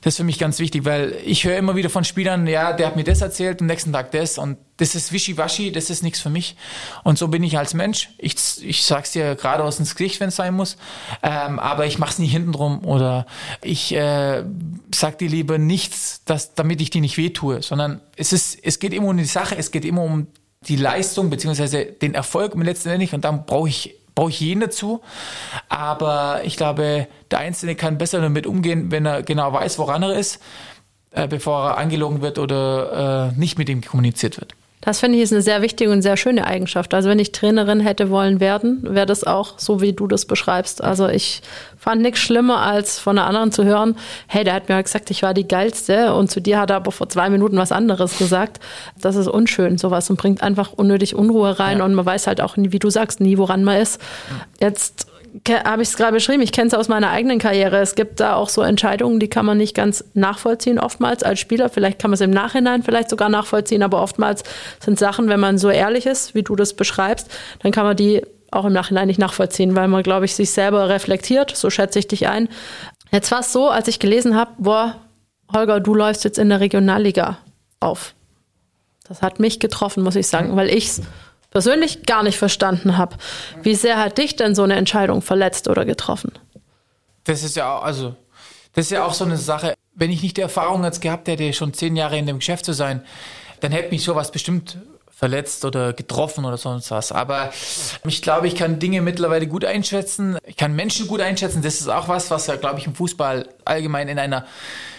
Das 0.00 0.14
ist 0.14 0.16
für 0.18 0.24
mich 0.24 0.38
ganz 0.38 0.58
wichtig, 0.58 0.84
weil 0.84 1.16
ich 1.24 1.44
höre 1.44 1.56
immer 1.56 1.76
wieder 1.76 1.90
von 1.90 2.04
Spielern, 2.04 2.46
ja, 2.46 2.72
der 2.72 2.86
hat 2.88 2.96
mir 2.96 3.04
das 3.04 3.20
erzählt, 3.20 3.60
am 3.60 3.66
nächsten 3.66 3.92
Tag 3.92 4.10
das 4.12 4.38
und 4.38 4.58
das 4.76 4.94
ist 4.94 5.12
wischiwaschi, 5.12 5.72
das 5.72 5.90
ist 5.90 6.02
nichts 6.02 6.20
für 6.20 6.30
mich. 6.30 6.56
Und 7.02 7.18
so 7.18 7.28
bin 7.28 7.42
ich 7.42 7.56
als 7.58 7.74
Mensch. 7.74 8.10
Ich, 8.18 8.36
ich 8.62 8.84
sag's 8.84 9.12
dir 9.12 9.34
geradeaus 9.34 9.78
ins 9.78 9.94
Gesicht, 9.94 10.20
wenn 10.20 10.28
es 10.28 10.36
sein 10.36 10.54
muss, 10.54 10.76
ähm, 11.22 11.58
aber 11.58 11.86
ich 11.86 11.98
mach's 11.98 12.18
nie 12.18 12.26
hintenrum 12.26 12.84
oder 12.84 13.26
ich 13.62 13.94
äh, 13.94 14.44
sag 14.94 15.18
dir 15.18 15.28
lieber 15.28 15.58
nichts, 15.58 16.22
dass, 16.24 16.54
damit 16.54 16.80
ich 16.80 16.90
dir 16.90 17.00
nicht 17.00 17.16
wehtue, 17.16 17.62
sondern 17.62 18.00
es 18.16 18.32
ist, 18.32 18.58
es 18.62 18.78
geht 18.78 18.92
immer 18.92 19.08
um 19.08 19.16
die 19.16 19.24
Sache, 19.24 19.56
es 19.56 19.70
geht 19.70 19.84
immer 19.84 20.02
um 20.02 20.26
die 20.62 20.76
Leistung 20.76 21.30
beziehungsweise 21.30 21.84
den 21.86 22.14
Erfolg 22.14 22.54
letztendlich 22.56 23.14
und 23.14 23.24
dann 23.24 23.46
brauche 23.46 23.68
ich 23.68 23.94
brauche 24.16 24.30
ich 24.30 24.40
jeden 24.40 24.60
dazu. 24.60 25.00
Aber 25.68 26.40
ich 26.42 26.56
glaube, 26.56 27.06
der 27.30 27.38
Einzelne 27.38 27.76
kann 27.76 27.98
besser 27.98 28.20
damit 28.20 28.48
umgehen, 28.48 28.90
wenn 28.90 29.06
er 29.06 29.22
genau 29.22 29.52
weiß, 29.52 29.78
woran 29.78 30.02
er 30.02 30.14
ist, 30.18 30.42
äh, 31.12 31.28
bevor 31.28 31.68
er 31.68 31.78
angelogen 31.78 32.22
wird 32.22 32.40
oder 32.40 33.30
äh, 33.32 33.38
nicht 33.38 33.58
mit 33.58 33.68
ihm 33.68 33.82
kommuniziert 33.82 34.38
wird. 34.38 34.54
Das 34.86 35.00
finde 35.00 35.18
ich 35.18 35.24
ist 35.24 35.32
eine 35.32 35.42
sehr 35.42 35.62
wichtige 35.62 35.90
und 35.90 36.00
sehr 36.00 36.16
schöne 36.16 36.46
Eigenschaft. 36.46 36.94
Also 36.94 37.08
wenn 37.08 37.18
ich 37.18 37.32
Trainerin 37.32 37.80
hätte 37.80 38.08
wollen 38.08 38.38
werden, 38.38 38.78
wäre 38.82 39.04
das 39.04 39.24
auch 39.24 39.58
so, 39.58 39.80
wie 39.80 39.92
du 39.92 40.06
das 40.06 40.26
beschreibst. 40.26 40.80
Also 40.80 41.08
ich 41.08 41.42
fand 41.76 42.02
nichts 42.02 42.20
schlimmer, 42.20 42.58
als 42.58 43.00
von 43.00 43.18
einer 43.18 43.26
anderen 43.26 43.50
zu 43.50 43.64
hören, 43.64 43.96
hey, 44.28 44.44
der 44.44 44.54
hat 44.54 44.68
mir 44.68 44.80
gesagt, 44.80 45.10
ich 45.10 45.24
war 45.24 45.34
die 45.34 45.48
Geilste 45.48 46.14
und 46.14 46.30
zu 46.30 46.40
dir 46.40 46.60
hat 46.60 46.70
er 46.70 46.76
aber 46.76 46.92
vor 46.92 47.08
zwei 47.08 47.28
Minuten 47.30 47.56
was 47.56 47.72
anderes 47.72 48.16
gesagt. 48.16 48.60
Das 49.00 49.16
ist 49.16 49.26
unschön, 49.26 49.76
sowas 49.76 50.08
und 50.08 50.20
bringt 50.20 50.40
einfach 50.40 50.72
unnötig 50.72 51.16
Unruhe 51.16 51.58
rein 51.58 51.78
ja. 51.78 51.84
und 51.84 51.92
man 51.92 52.06
weiß 52.06 52.28
halt 52.28 52.40
auch, 52.40 52.54
wie 52.56 52.78
du 52.78 52.88
sagst, 52.88 53.20
nie, 53.20 53.38
woran 53.38 53.64
man 53.64 53.80
ist. 53.80 54.00
Jetzt 54.60 55.08
habe 55.64 55.82
ich 55.82 55.88
es 55.88 55.96
gerade 55.96 56.12
beschrieben, 56.12 56.42
ich 56.42 56.52
kenne 56.52 56.68
es 56.68 56.74
aus 56.74 56.88
meiner 56.88 57.10
eigenen 57.10 57.38
Karriere. 57.38 57.78
Es 57.78 57.94
gibt 57.94 58.20
da 58.20 58.36
auch 58.36 58.48
so 58.48 58.62
Entscheidungen, 58.62 59.20
die 59.20 59.28
kann 59.28 59.46
man 59.46 59.58
nicht 59.58 59.74
ganz 59.74 60.04
nachvollziehen, 60.14 60.78
oftmals 60.78 61.22
als 61.22 61.40
Spieler. 61.40 61.68
Vielleicht 61.68 61.98
kann 61.98 62.10
man 62.10 62.14
es 62.14 62.20
im 62.20 62.30
Nachhinein 62.30 62.82
vielleicht 62.82 63.10
sogar 63.10 63.28
nachvollziehen, 63.28 63.82
aber 63.82 64.02
oftmals 64.02 64.44
sind 64.80 64.98
Sachen, 64.98 65.28
wenn 65.28 65.40
man 65.40 65.58
so 65.58 65.70
ehrlich 65.70 66.06
ist, 66.06 66.34
wie 66.34 66.42
du 66.42 66.56
das 66.56 66.74
beschreibst, 66.74 67.30
dann 67.60 67.72
kann 67.72 67.84
man 67.84 67.96
die 67.96 68.22
auch 68.50 68.64
im 68.64 68.72
Nachhinein 68.72 69.08
nicht 69.08 69.18
nachvollziehen, 69.18 69.74
weil 69.76 69.88
man, 69.88 70.02
glaube 70.02 70.24
ich, 70.24 70.34
sich 70.34 70.50
selber 70.50 70.88
reflektiert. 70.88 71.54
So 71.54 71.70
schätze 71.70 71.98
ich 71.98 72.08
dich 72.08 72.28
ein. 72.28 72.48
Jetzt 73.10 73.30
war 73.30 73.40
es 73.40 73.52
so, 73.52 73.68
als 73.68 73.88
ich 73.88 73.98
gelesen 73.98 74.36
habe, 74.36 74.52
boah, 74.58 74.96
Holger, 75.52 75.80
du 75.80 75.94
läufst 75.94 76.24
jetzt 76.24 76.38
in 76.38 76.48
der 76.48 76.60
Regionalliga 76.60 77.38
auf. 77.80 78.14
Das 79.08 79.22
hat 79.22 79.38
mich 79.38 79.60
getroffen, 79.60 80.02
muss 80.02 80.16
ich 80.16 80.26
sagen, 80.26 80.56
weil 80.56 80.68
ich 80.68 80.88
es 80.88 81.02
persönlich 81.50 82.04
gar 82.04 82.22
nicht 82.22 82.38
verstanden 82.38 82.98
habe. 82.98 83.16
Wie 83.62 83.74
sehr 83.74 83.98
hat 83.98 84.18
dich 84.18 84.36
denn 84.36 84.54
so 84.54 84.62
eine 84.62 84.76
Entscheidung 84.76 85.22
verletzt 85.22 85.68
oder 85.68 85.84
getroffen? 85.84 86.32
Das 87.24 87.42
ist 87.42 87.56
ja 87.56 87.76
auch, 87.76 87.82
also, 87.82 88.14
das 88.72 88.86
ist 88.86 88.90
ja 88.90 89.04
auch 89.04 89.14
so 89.14 89.24
eine 89.24 89.36
Sache. 89.36 89.74
Wenn 89.94 90.10
ich 90.10 90.22
nicht 90.22 90.36
die 90.36 90.42
Erfahrung 90.42 90.84
jetzt 90.84 91.00
gehabt 91.00 91.28
hätte, 91.28 91.52
schon 91.52 91.72
zehn 91.72 91.96
Jahre 91.96 92.18
in 92.18 92.26
dem 92.26 92.38
Geschäft 92.38 92.64
zu 92.64 92.72
sein, 92.72 93.02
dann 93.60 93.72
hätte 93.72 93.90
mich 93.90 94.04
sowas 94.04 94.30
bestimmt 94.30 94.78
verletzt 95.16 95.64
oder 95.64 95.94
getroffen 95.94 96.44
oder 96.44 96.58
sonst 96.58 96.90
was. 96.90 97.10
Aber 97.10 97.50
ich 98.06 98.20
glaube, 98.20 98.48
ich 98.48 98.54
kann 98.54 98.78
Dinge 98.78 99.00
mittlerweile 99.00 99.46
gut 99.46 99.64
einschätzen. 99.64 100.36
Ich 100.44 100.56
kann 100.56 100.76
Menschen 100.76 101.06
gut 101.06 101.22
einschätzen. 101.22 101.62
Das 101.62 101.80
ist 101.80 101.88
auch 101.88 102.08
was, 102.08 102.30
was 102.30 102.48
ja, 102.48 102.56
glaube 102.56 102.80
ich, 102.80 102.86
im 102.86 102.94
Fußball 102.94 103.48
allgemein 103.64 104.08
in 104.08 104.18
einer, 104.18 104.44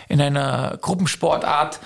in 0.09 0.19
einer 0.19 0.79
Gruppensportart 0.81 1.79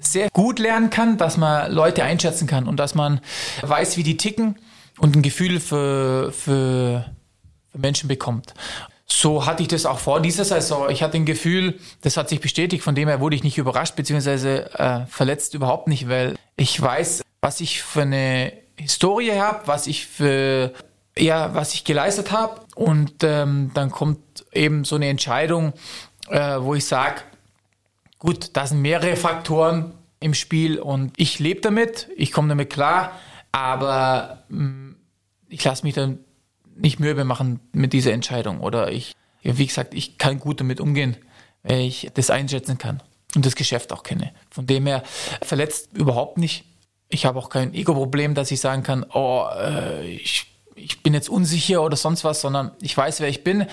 sehr 0.00 0.30
gut 0.30 0.58
lernen 0.58 0.90
kann, 0.90 1.18
dass 1.18 1.36
man 1.36 1.70
Leute 1.72 2.04
einschätzen 2.04 2.46
kann 2.46 2.66
und 2.68 2.76
dass 2.76 2.94
man 2.94 3.20
weiß, 3.62 3.96
wie 3.96 4.02
die 4.02 4.16
ticken 4.16 4.58
und 4.98 5.16
ein 5.16 5.22
Gefühl 5.22 5.60
für, 5.60 6.32
für, 6.32 7.04
für 7.70 7.78
Menschen 7.78 8.08
bekommt. 8.08 8.54
So 9.06 9.46
hatte 9.46 9.62
ich 9.62 9.68
das 9.68 9.86
auch 9.86 9.98
vor 9.98 10.20
dieser 10.20 10.44
Saison. 10.44 10.90
Ich 10.90 11.02
hatte 11.02 11.16
ein 11.16 11.24
Gefühl, 11.24 11.78
das 12.02 12.16
hat 12.16 12.28
sich 12.28 12.40
bestätigt, 12.40 12.82
von 12.82 12.94
dem 12.94 13.08
her 13.08 13.20
wurde 13.20 13.36
ich 13.36 13.42
nicht 13.42 13.56
überrascht, 13.56 13.96
beziehungsweise 13.96 14.70
äh, 14.74 15.06
verletzt 15.06 15.54
überhaupt 15.54 15.88
nicht, 15.88 16.08
weil 16.08 16.36
ich 16.56 16.80
weiß, 16.80 17.22
was 17.40 17.60
ich 17.60 17.82
für 17.82 18.02
eine 18.02 18.52
Historie 18.76 19.32
habe, 19.32 19.66
was 19.66 19.86
ich 19.86 20.06
für 20.06 20.72
ja, 21.16 21.54
was 21.54 21.74
ich 21.74 21.84
geleistet 21.84 22.30
habe. 22.30 22.60
Und 22.74 23.24
ähm, 23.24 23.70
dann 23.74 23.90
kommt 23.90 24.18
eben 24.52 24.84
so 24.84 24.96
eine 24.96 25.08
Entscheidung, 25.08 25.72
äh, 26.28 26.56
wo 26.60 26.74
ich 26.74 26.84
sage, 26.84 27.22
Gut, 28.18 28.50
da 28.54 28.66
sind 28.66 28.82
mehrere 28.82 29.16
Faktoren 29.16 29.94
im 30.20 30.34
Spiel 30.34 30.78
und 30.78 31.12
ich 31.16 31.38
lebe 31.38 31.60
damit, 31.60 32.08
ich 32.16 32.32
komme 32.32 32.48
damit 32.48 32.70
klar, 32.70 33.12
aber 33.52 34.44
mm, 34.48 34.92
ich 35.48 35.62
lasse 35.64 35.84
mich 35.84 35.94
dann 35.94 36.18
nicht 36.76 36.98
mürbe 36.98 37.24
machen 37.24 37.60
mit 37.72 37.92
dieser 37.92 38.12
Entscheidung 38.12 38.60
oder 38.60 38.90
ich, 38.90 39.14
wie 39.42 39.66
gesagt, 39.66 39.94
ich 39.94 40.18
kann 40.18 40.40
gut 40.40 40.60
damit 40.60 40.80
umgehen, 40.80 41.16
weil 41.62 41.80
ich 41.80 42.10
das 42.14 42.30
einschätzen 42.30 42.78
kann 42.78 43.02
und 43.36 43.46
das 43.46 43.54
Geschäft 43.54 43.92
auch 43.92 44.02
kenne. 44.02 44.32
Von 44.50 44.66
dem 44.66 44.86
her 44.86 45.02
verletzt 45.42 45.90
überhaupt 45.92 46.38
nicht. 46.38 46.64
Ich 47.08 47.24
habe 47.24 47.38
auch 47.38 47.48
kein 47.48 47.72
Ego-Problem, 47.72 48.34
dass 48.34 48.50
ich 48.50 48.60
sagen 48.60 48.82
kann, 48.82 49.06
oh, 49.12 49.46
äh, 49.56 50.06
ich 50.10 50.46
ich 50.74 51.02
bin 51.02 51.12
jetzt 51.12 51.28
unsicher 51.28 51.82
oder 51.82 51.96
sonst 51.96 52.22
was, 52.22 52.40
sondern 52.40 52.70
ich 52.80 52.96
weiß, 52.96 53.20
wer 53.20 53.28
ich 53.28 53.42
bin. 53.42 53.66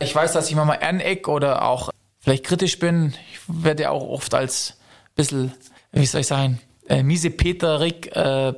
Ich 0.00 0.12
weiß, 0.12 0.32
dass 0.32 0.48
ich 0.48 0.56
manchmal 0.56 0.80
aneck 0.82 1.28
oder 1.28 1.62
auch 1.62 1.90
vielleicht 2.28 2.44
kritisch 2.44 2.78
bin. 2.78 3.14
Ich 3.32 3.40
werde 3.48 3.90
auch 3.90 4.06
oft 4.06 4.34
als 4.34 4.76
bisschen, 5.14 5.50
wie 5.92 6.04
soll 6.04 6.20
ich 6.20 6.26
sagen, 6.26 6.60
äh, 6.86 7.02
miese 7.02 7.30
Peterik 7.30 8.14
äh, 8.14 8.52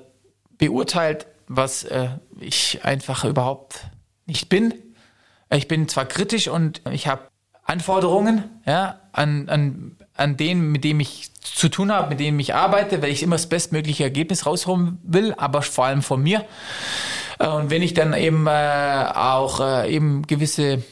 beurteilt, 0.58 1.28
was 1.46 1.84
äh, 1.84 2.08
ich 2.40 2.80
einfach 2.82 3.24
überhaupt 3.24 3.84
nicht 4.26 4.48
bin. 4.48 4.74
Ich 5.52 5.68
bin 5.68 5.86
zwar 5.86 6.06
kritisch 6.06 6.48
und 6.48 6.82
ich 6.90 7.06
habe 7.06 7.28
Anforderungen 7.62 8.42
ja, 8.66 8.98
an, 9.12 9.48
an, 9.48 9.96
an 10.14 10.36
denen, 10.36 10.72
mit 10.72 10.82
denen 10.82 10.98
ich 10.98 11.32
zu 11.40 11.68
tun 11.68 11.92
habe, 11.92 12.08
mit 12.08 12.18
denen 12.18 12.40
ich 12.40 12.54
arbeite, 12.54 13.02
weil 13.02 13.10
ich 13.10 13.22
immer 13.22 13.36
das 13.36 13.48
bestmögliche 13.48 14.02
Ergebnis 14.02 14.46
rausholen 14.46 14.98
will, 15.04 15.32
aber 15.36 15.62
vor 15.62 15.84
allem 15.84 16.02
von 16.02 16.20
mir. 16.20 16.44
Äh, 17.38 17.46
und 17.46 17.70
wenn 17.70 17.82
ich 17.82 17.94
dann 17.94 18.14
eben 18.14 18.48
äh, 18.48 19.04
auch 19.14 19.60
äh, 19.60 19.94
eben 19.94 20.26
gewisse 20.26 20.82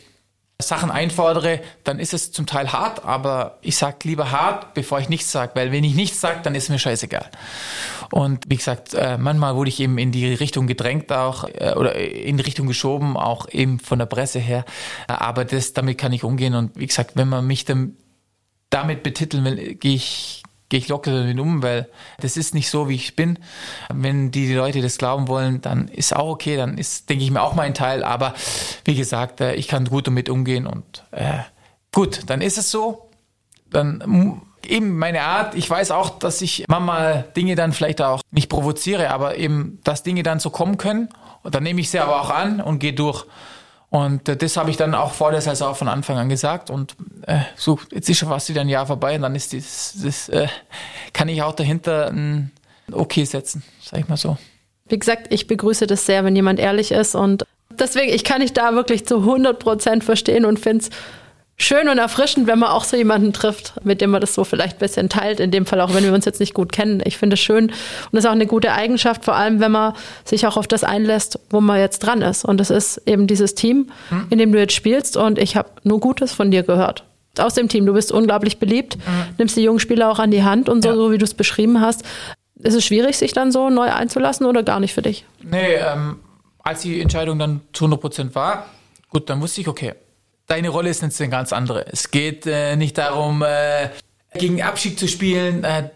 Sachen 0.61 0.91
einfordere, 0.91 1.61
dann 1.85 2.01
ist 2.01 2.13
es 2.13 2.33
zum 2.33 2.47
Teil 2.47 2.73
hart, 2.73 3.05
aber 3.05 3.59
ich 3.63 3.77
sag 3.77 4.03
lieber 4.03 4.33
hart, 4.33 4.75
bevor 4.75 4.99
ich 4.99 5.09
nichts 5.09 5.31
sage, 5.31 5.53
weil 5.55 5.71
wenn 5.71 5.85
ich 5.85 5.95
nichts 5.95 6.21
sage, 6.21 6.41
dann 6.43 6.57
ist 6.57 6.69
mir 6.69 6.81
scheißegal. 6.81 7.31
Und 8.11 8.45
wie 8.49 8.57
gesagt, 8.57 8.93
äh, 8.95 9.19
manchmal 9.19 9.55
wurde 9.55 9.69
ich 9.69 9.79
eben 9.79 9.99
in 9.99 10.11
die 10.11 10.35
Richtung 10.35 10.67
gedrängt 10.67 11.13
auch 11.13 11.45
äh, 11.45 11.75
oder 11.77 11.95
in 11.95 12.39
die 12.39 12.43
Richtung 12.43 12.67
geschoben, 12.67 13.17
auch 13.17 13.49
eben 13.51 13.79
von 13.79 14.01
der 14.01 14.07
Presse 14.07 14.41
her. 14.41 14.65
Aber 15.07 15.45
das, 15.45 15.75
damit 15.75 15.97
kann 15.97 16.13
ich 16.13 16.25
umgehen 16.25 16.57
und 16.57 16.77
wie 16.77 16.89
gesagt, 16.89 17.13
wenn 17.15 17.29
man 17.29 17.47
mich 17.47 17.65
dann 17.65 17.97
damit 18.69 19.05
betiteln 19.05 19.45
will, 19.45 19.75
gehe 19.77 19.95
ich 19.95 20.43
gehe 20.69 20.79
ich 20.79 20.89
locker 20.89 21.13
damit 21.13 21.39
um, 21.39 21.63
weil 21.63 21.89
das 22.21 22.37
ist 22.37 22.55
nicht 22.55 22.71
so, 22.71 22.89
wie 22.89 22.95
ich 22.95 23.17
bin. 23.17 23.39
Wenn 23.93 24.31
die 24.31 24.53
Leute 24.53 24.83
das 24.83 24.99
glauben 24.99 25.29
wollen, 25.29 25.61
dann 25.61 25.89
ist 25.89 26.15
auch 26.15 26.29
okay, 26.29 26.57
dann 26.57 26.79
ist, 26.79 27.09
denke 27.09 27.25
ich 27.25 27.31
mir, 27.31 27.43
auch 27.43 27.55
mein 27.55 27.75
Teil. 27.75 28.05
Aber 28.05 28.35
wie 28.85 28.95
gesagt, 28.95 29.41
äh, 29.41 29.55
ich 29.55 29.69
kann 29.69 29.87
gut 29.87 30.07
damit 30.07 30.29
umgehen 30.29 30.67
und 30.67 31.05
äh, 31.11 31.39
gut, 31.93 32.23
dann 32.27 32.41
ist 32.41 32.59
es 32.59 32.71
so. 32.71 33.11
Dann 33.71 34.43
eben 34.67 34.99
meine 34.99 35.23
Art. 35.23 35.55
Ich 35.55 35.69
weiß 35.69 35.91
auch, 35.91 36.19
dass 36.19 36.43
ich 36.43 36.65
manchmal 36.69 37.25
Dinge 37.37 37.55
dann 37.55 37.73
vielleicht 37.73 38.03
auch 38.03 38.21
nicht 38.31 38.49
provoziere, 38.49 39.11
aber 39.11 39.37
eben, 39.37 39.81
dass 39.85 40.03
Dinge 40.03 40.23
dann 40.23 40.41
so 40.41 40.51
kommen 40.51 40.79
können. 40.79 41.09
Und 41.43 41.55
dann 41.55 41.63
nehme 41.63 41.81
ich 41.81 41.91
sie 41.91 41.99
aber 41.99 42.21
auch 42.21 42.31
an 42.31 42.61
und 42.61 42.79
gehe 42.79 42.93
durch. 42.93 43.25
Und 43.91 44.29
äh, 44.29 44.37
das 44.37 44.57
habe 44.57 44.71
ich 44.71 44.77
dann 44.77 44.95
auch 44.95 45.13
vor 45.13 45.31
der 45.31 45.41
Saison 45.41 45.75
von 45.75 45.89
Anfang 45.89 46.19
an 46.19 46.29
gesagt. 46.29 46.71
Und 46.71 46.95
äh, 47.27 47.39
so, 47.57 47.79
jetzt 47.91 48.09
ist 48.09 48.19
schon 48.19 48.29
fast 48.29 48.49
wieder 48.49 48.61
ein 48.61 48.69
Jahr 48.69 48.87
vorbei 48.87 49.17
und 49.17 49.23
dann 49.23 49.35
ist 49.35 49.53
das, 49.53 49.95
das 50.03 50.29
äh, 50.29 50.49
kann 51.13 51.29
ich 51.29 51.43
auch 51.43 51.55
dahinter 51.55 52.09
ein 52.09 52.53
Okay 52.93 53.25
setzen, 53.25 53.63
sag 53.81 54.01
ich 54.01 54.09
mal 54.09 54.17
so. 54.17 54.37
Wie 54.89 54.99
gesagt, 54.99 55.27
ich 55.31 55.47
begrüße 55.47 55.87
das 55.87 56.07
sehr, 56.07 56.25
wenn 56.25 56.35
jemand 56.35 56.59
ehrlich 56.59 56.93
ist 56.93 57.15
und 57.15 57.45
deswegen, 57.71 58.13
ich 58.13 58.25
kann 58.25 58.41
dich 58.41 58.53
da 58.53 58.75
wirklich 58.75 59.07
zu 59.07 59.19
100 59.19 59.59
Prozent 59.59 60.05
verstehen 60.05 60.45
und 60.45 60.59
finde 60.59 60.85
es 60.85 60.91
schön 61.61 61.89
und 61.89 61.99
erfrischend, 61.99 62.47
wenn 62.47 62.59
man 62.59 62.71
auch 62.71 62.85
so 62.85 62.97
jemanden 62.97 63.33
trifft, 63.33 63.75
mit 63.85 64.01
dem 64.01 64.11
man 64.11 64.21
das 64.21 64.35
so 64.35 64.45
vielleicht 64.45 64.77
ein 64.77 64.79
bisschen 64.79 65.09
teilt. 65.09 65.41
In 65.41 65.51
dem 65.51 65.67
Fall 65.67 65.81
auch, 65.81 65.93
wenn 65.93 66.05
wir 66.05 66.15
uns 66.15 66.25
jetzt 66.25 66.41
nicht 66.41 66.55
gut 66.55 66.73
kennen. 66.73 67.03
Ich 67.05 67.19
finde 67.19 67.35
es 67.35 67.41
schön 67.41 67.67
und 67.67 67.73
das 68.13 68.25
ist 68.25 68.27
auch 68.27 68.33
eine 68.33 68.47
gute 68.47 68.73
Eigenschaft, 68.73 69.25
vor 69.25 69.35
allem 69.35 69.61
wenn 69.61 69.73
man 69.73 69.95
sich 70.25 70.47
auch 70.47 70.57
auf 70.57 70.67
das 70.67 70.85
einlässt, 70.85 71.41
wo 71.51 71.61
man 71.61 71.81
jetzt 71.81 71.99
dran 72.01 72.23
ist. 72.23 72.45
Und 72.45 72.59
das 72.59 72.71
ist 72.71 73.03
eben 73.07 73.27
dieses 73.27 73.55
Team, 73.55 73.91
mhm. 74.11 74.27
in 74.31 74.39
dem 74.39 74.53
du 74.53 74.59
jetzt 74.59 74.75
spielst. 74.75 75.17
Und 75.17 75.39
ich 75.39 75.57
habe 75.57 75.69
nur 75.83 76.01
Gutes 76.01 76.33
von 76.33 76.51
dir 76.51 76.63
gehört. 76.63 77.05
Aus 77.39 77.55
dem 77.55 77.69
Team. 77.69 77.87
Du 77.87 77.93
bist 77.93 78.11
unglaublich 78.11 78.59
beliebt, 78.59 78.97
mhm. 78.97 79.35
nimmst 79.39 79.57
die 79.57 79.63
jungen 79.63 79.79
Spieler 79.81 80.11
auch 80.11 80.19
an 80.19 80.31
die 80.31 80.43
Hand 80.43 80.69
und 80.69 80.83
so, 80.83 80.91
ja. 80.91 80.95
so 80.95 81.13
wie 81.13 81.19
du 81.19 81.25
es 81.25 81.35
beschrieben 81.35 81.81
hast. 81.81 82.05
Ist 82.61 82.75
es 82.75 82.85
schwierig, 82.85 83.17
sich 83.17 83.33
dann 83.33 83.53
so 83.53 83.71
neu 83.71 83.93
einzulassen 83.93 84.47
oder 84.47 84.65
gar 84.65 84.81
nicht 84.81 84.95
für 84.95 85.03
dich? 85.03 85.25
Nee, 85.43 85.75
ähm, 85.75 86.19
als 86.63 86.83
die 86.83 87.01
Entscheidung 87.01 87.39
dann 87.39 87.61
zu 87.73 87.85
100 87.85 88.01
Prozent 88.01 88.35
war, 88.35 88.67
gut, 89.11 89.31
dann 89.31 89.41
wusste 89.41 89.61
ich, 89.61 89.69
okay, 89.69 89.95
deine 90.49 90.71
Rolle 90.71 90.91
ist 90.91 91.03
jetzt 91.03 91.21
eine 91.21 91.31
ganz 91.31 91.53
andere. 91.53 91.87
Es 91.87 92.11
geht 92.11 92.47
äh, 92.47 92.75
nicht 92.75 92.99
darum, 92.99 93.43
äh, 93.43 93.91
gegen 94.35 94.61
Abschied 94.63 94.99
zu 94.99 95.07
spielen. 95.07 95.63
Äh, 95.63 95.91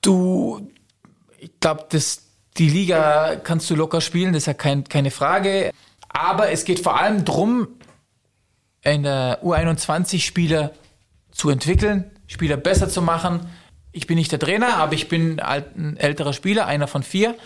du, 0.00 0.70
ich 1.38 1.50
glaube, 1.60 1.86
die 2.56 2.68
Liga 2.68 3.36
kannst 3.36 3.68
du 3.68 3.74
locker 3.74 4.00
spielen, 4.00 4.32
das 4.32 4.44
ist 4.44 4.46
ja 4.46 4.54
kein, 4.54 4.84
keine 4.84 5.10
Frage. 5.10 5.70
Aber 6.08 6.50
es 6.50 6.64
geht 6.64 6.80
vor 6.80 6.98
allem 6.98 7.24
darum, 7.24 7.68
in 8.82 9.02
der 9.02 9.42
U21 9.42 10.20
Spieler 10.20 10.72
zu 11.32 11.50
entwickeln, 11.50 12.10
Spieler 12.26 12.56
besser 12.56 12.88
zu 12.88 13.02
machen. 13.02 13.50
Ich 13.92 14.06
bin 14.06 14.16
nicht 14.16 14.32
der 14.32 14.38
Trainer, 14.38 14.76
aber 14.76 14.94
ich 14.94 15.08
bin 15.08 15.40
ein 15.40 15.96
älterer 15.96 16.32
Spieler, 16.32 16.66
einer 16.66 16.86
von 16.86 17.02
vier. 17.02 17.36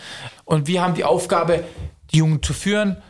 Und 0.45 0.67
wir 0.67 0.81
haben 0.81 0.93
die 0.93 1.03
Aufgabe, 1.03 1.63
die 2.11 2.17
Jungen 2.17 2.43
zu 2.43 2.53
führen, 2.53 3.01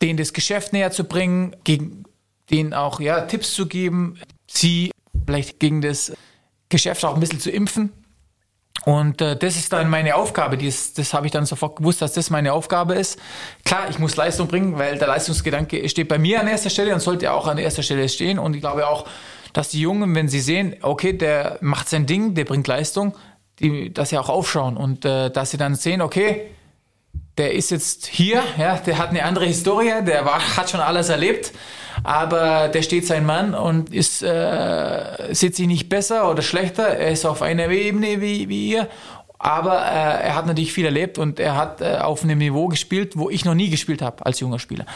denen 0.00 0.18
das 0.18 0.32
Geschäft 0.32 0.72
näher 0.72 0.90
zu 0.90 1.04
bringen, 1.04 1.54
gegen 1.64 2.04
denen 2.50 2.74
auch 2.74 3.00
ja, 3.00 3.22
Tipps 3.22 3.54
zu 3.54 3.66
geben, 3.66 4.18
sie 4.46 4.90
vielleicht 5.26 5.60
gegen 5.60 5.80
das 5.80 6.12
Geschäft 6.68 7.04
auch 7.04 7.14
ein 7.14 7.20
bisschen 7.20 7.40
zu 7.40 7.50
impfen. 7.50 7.92
Und 8.84 9.20
äh, 9.20 9.36
das 9.36 9.56
ist 9.56 9.72
dann 9.72 9.88
meine 9.88 10.16
Aufgabe. 10.16 10.56
Dies, 10.56 10.92
das 10.94 11.14
habe 11.14 11.26
ich 11.26 11.32
dann 11.32 11.46
sofort 11.46 11.76
gewusst, 11.76 12.02
dass 12.02 12.14
das 12.14 12.30
meine 12.30 12.52
Aufgabe 12.52 12.94
ist. 12.94 13.18
Klar, 13.64 13.88
ich 13.90 13.98
muss 13.98 14.16
Leistung 14.16 14.48
bringen, 14.48 14.76
weil 14.76 14.98
der 14.98 15.06
Leistungsgedanke 15.06 15.88
steht 15.88 16.08
bei 16.08 16.18
mir 16.18 16.40
an 16.40 16.48
erster 16.48 16.70
Stelle 16.70 16.92
und 16.92 17.00
sollte 17.00 17.32
auch 17.32 17.46
an 17.46 17.58
erster 17.58 17.82
Stelle 17.82 18.08
stehen. 18.08 18.38
Und 18.38 18.54
ich 18.54 18.60
glaube 18.60 18.88
auch, 18.88 19.06
dass 19.52 19.68
die 19.68 19.80
Jungen, 19.80 20.14
wenn 20.14 20.28
sie 20.28 20.40
sehen, 20.40 20.76
okay, 20.82 21.12
der 21.12 21.58
macht 21.60 21.88
sein 21.88 22.06
Ding, 22.06 22.34
der 22.34 22.44
bringt 22.44 22.66
Leistung, 22.66 23.14
die, 23.60 23.92
dass 23.92 24.08
sie 24.08 24.18
auch 24.18 24.28
aufschauen 24.28 24.76
und 24.76 25.04
äh, 25.04 25.30
dass 25.30 25.52
sie 25.52 25.58
dann 25.58 25.74
sehen, 25.74 26.00
okay, 26.00 26.50
der 27.38 27.52
ist 27.54 27.70
jetzt 27.70 28.06
hier, 28.06 28.42
ja, 28.58 28.76
der 28.76 28.98
hat 28.98 29.10
eine 29.10 29.24
andere 29.24 29.46
Historie, 29.46 30.02
der 30.04 30.24
war, 30.24 30.56
hat 30.56 30.70
schon 30.70 30.80
alles 30.80 31.08
erlebt, 31.08 31.52
aber 32.04 32.68
der 32.68 32.82
steht 32.82 33.06
sein 33.06 33.24
Mann 33.24 33.54
und 33.54 33.92
ist, 33.92 34.22
äh, 34.22 35.32
sieht 35.32 35.56
sich 35.56 35.66
nicht 35.66 35.88
besser 35.88 36.30
oder 36.30 36.42
schlechter, 36.42 36.84
er 36.84 37.10
ist 37.10 37.24
auf 37.24 37.42
einer 37.42 37.68
Ebene 37.68 38.20
wie, 38.20 38.48
wie 38.48 38.70
ihr, 38.70 38.88
aber 39.38 39.84
äh, 39.84 40.24
er 40.26 40.34
hat 40.36 40.46
natürlich 40.46 40.72
viel 40.72 40.84
erlebt 40.84 41.18
und 41.18 41.40
er 41.40 41.56
hat 41.56 41.80
äh, 41.80 41.98
auf 41.98 42.22
einem 42.22 42.38
Niveau 42.38 42.68
gespielt, 42.68 43.16
wo 43.16 43.30
ich 43.30 43.44
noch 43.44 43.54
nie 43.54 43.70
gespielt 43.70 44.02
habe 44.02 44.24
als 44.24 44.40
junger 44.40 44.58
Spieler. 44.58 44.86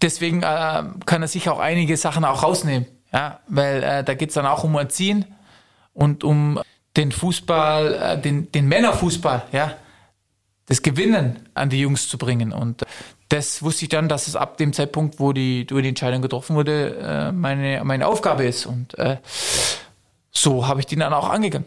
Deswegen 0.00 0.42
äh, 0.42 0.82
kann 1.06 1.22
er 1.22 1.28
sich 1.28 1.48
auch 1.48 1.58
einige 1.58 1.96
Sachen 1.96 2.24
auch 2.24 2.42
rausnehmen, 2.42 2.86
ja, 3.12 3.40
weil 3.48 3.82
äh, 3.82 4.04
da 4.04 4.14
geht's 4.14 4.34
dann 4.34 4.46
auch 4.46 4.64
um 4.64 4.74
Erziehen 4.74 5.26
und 5.92 6.24
um 6.24 6.60
den 6.96 7.12
Fußball, 7.12 7.94
äh, 7.94 8.20
den, 8.20 8.50
den 8.52 8.68
Männerfußball, 8.68 9.42
ja, 9.52 9.74
das 10.66 10.82
Gewinnen 10.82 11.48
an 11.54 11.68
die 11.68 11.80
Jungs 11.80 12.08
zu 12.08 12.18
bringen. 12.18 12.52
Und 12.52 12.84
das 13.28 13.62
wusste 13.62 13.84
ich 13.84 13.88
dann, 13.88 14.08
dass 14.08 14.28
es 14.28 14.36
ab 14.36 14.58
dem 14.58 14.72
Zeitpunkt, 14.72 15.18
wo 15.18 15.32
die, 15.32 15.66
wo 15.70 15.80
die 15.80 15.88
Entscheidung 15.88 16.22
getroffen 16.22 16.56
wurde, 16.56 16.96
äh, 16.96 17.32
meine, 17.32 17.82
meine 17.84 18.06
Aufgabe 18.06 18.44
ist. 18.44 18.66
Und 18.66 18.98
äh, 18.98 19.18
so 20.30 20.66
habe 20.66 20.80
ich 20.80 20.86
die 20.86 20.96
dann 20.96 21.12
auch 21.12 21.30
angegangen. 21.30 21.66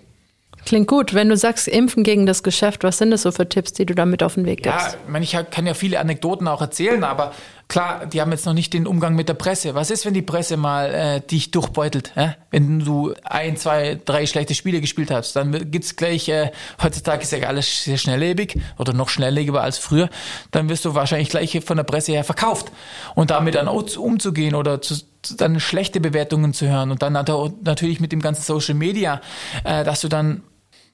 Klingt 0.68 0.89
gut. 0.89 1.13
Wenn 1.13 1.30
du 1.30 1.38
sagst, 1.38 1.70
impfen 1.70 2.03
gegen 2.03 2.26
das 2.26 2.43
Geschäft, 2.43 2.84
was 2.84 2.97
sind 2.97 3.11
das 3.11 3.22
so 3.22 3.32
für 3.32 3.47
Tipps, 3.47 3.72
die 3.72 3.86
du 3.86 3.95
damit 3.95 4.22
auf 4.22 4.34
den 4.34 4.45
Weg 4.45 4.63
gibst? 4.63 4.78
Ja, 4.78 4.89
ich, 4.89 5.09
meine, 5.09 5.24
ich 5.24 5.38
kann 5.49 5.65
ja 5.65 5.74
viele 5.74 5.97
Anekdoten 5.97 6.45
auch 6.45 6.59
erzählen, 6.59 7.05
aber 7.05 7.32
klar, 7.70 8.05
die 8.05 8.20
haben 8.20 8.32
jetzt 8.32 8.45
noch 8.45 8.51
nicht 8.51 8.74
den 8.74 8.86
Umgang 8.86 9.15
mit 9.15 9.30
der 9.30 9.36
Presse. 9.36 9.76
Was 9.76 9.91
ist, 9.91 10.05
wenn 10.05 10.13
die 10.13 10.22
Presse 10.22 10.57
mal 10.57 10.93
äh, 10.93 11.22
dich 11.22 11.51
durchbeutelt? 11.51 12.11
Äh? 12.15 12.32
Wenn 12.51 12.80
du 12.80 13.13
ein, 13.24 13.55
zwei, 13.55 13.97
drei 14.03 14.26
schlechte 14.26 14.55
Spiele 14.55 14.82
gespielt 14.82 15.09
hast, 15.09 15.38
dann 15.38 15.72
gibt's 15.72 15.95
gleich, 15.95 16.28
äh, 16.28 16.51
heutzutage 16.84 17.24
ist 17.24 17.32
ja 17.32 17.47
alles 17.47 17.86
sehr 17.86 17.97
schnelllebig 17.97 18.59
oder 18.78 18.91
noch 18.91 19.07
schnelllebiger 19.07 19.61
als 19.61 19.78
früher, 19.78 20.09
dann 20.51 20.68
wirst 20.68 20.84
du 20.84 20.93
wahrscheinlich 20.93 21.30
gleich 21.30 21.57
von 21.63 21.78
der 21.78 21.86
Presse 21.86 22.11
her 22.11 22.26
verkauft. 22.26 22.74
Und 23.15 23.32
damit 23.32 23.55
dann 23.55 23.70
umzugehen 23.70 24.53
oder 24.53 24.82
zu, 24.82 24.95
dann 25.38 25.61
schlechte 25.61 26.01
Bewertungen 26.01 26.53
zu 26.53 26.68
hören 26.68 26.91
und 26.91 27.01
dann 27.03 27.13
natürlich 27.13 28.01
mit 28.01 28.11
dem 28.11 28.22
ganzen 28.22 28.41
Social 28.41 28.76
Media, 28.76 29.22
äh, 29.63 29.86
dass 29.86 30.01
du 30.01 30.09
dann 30.09 30.43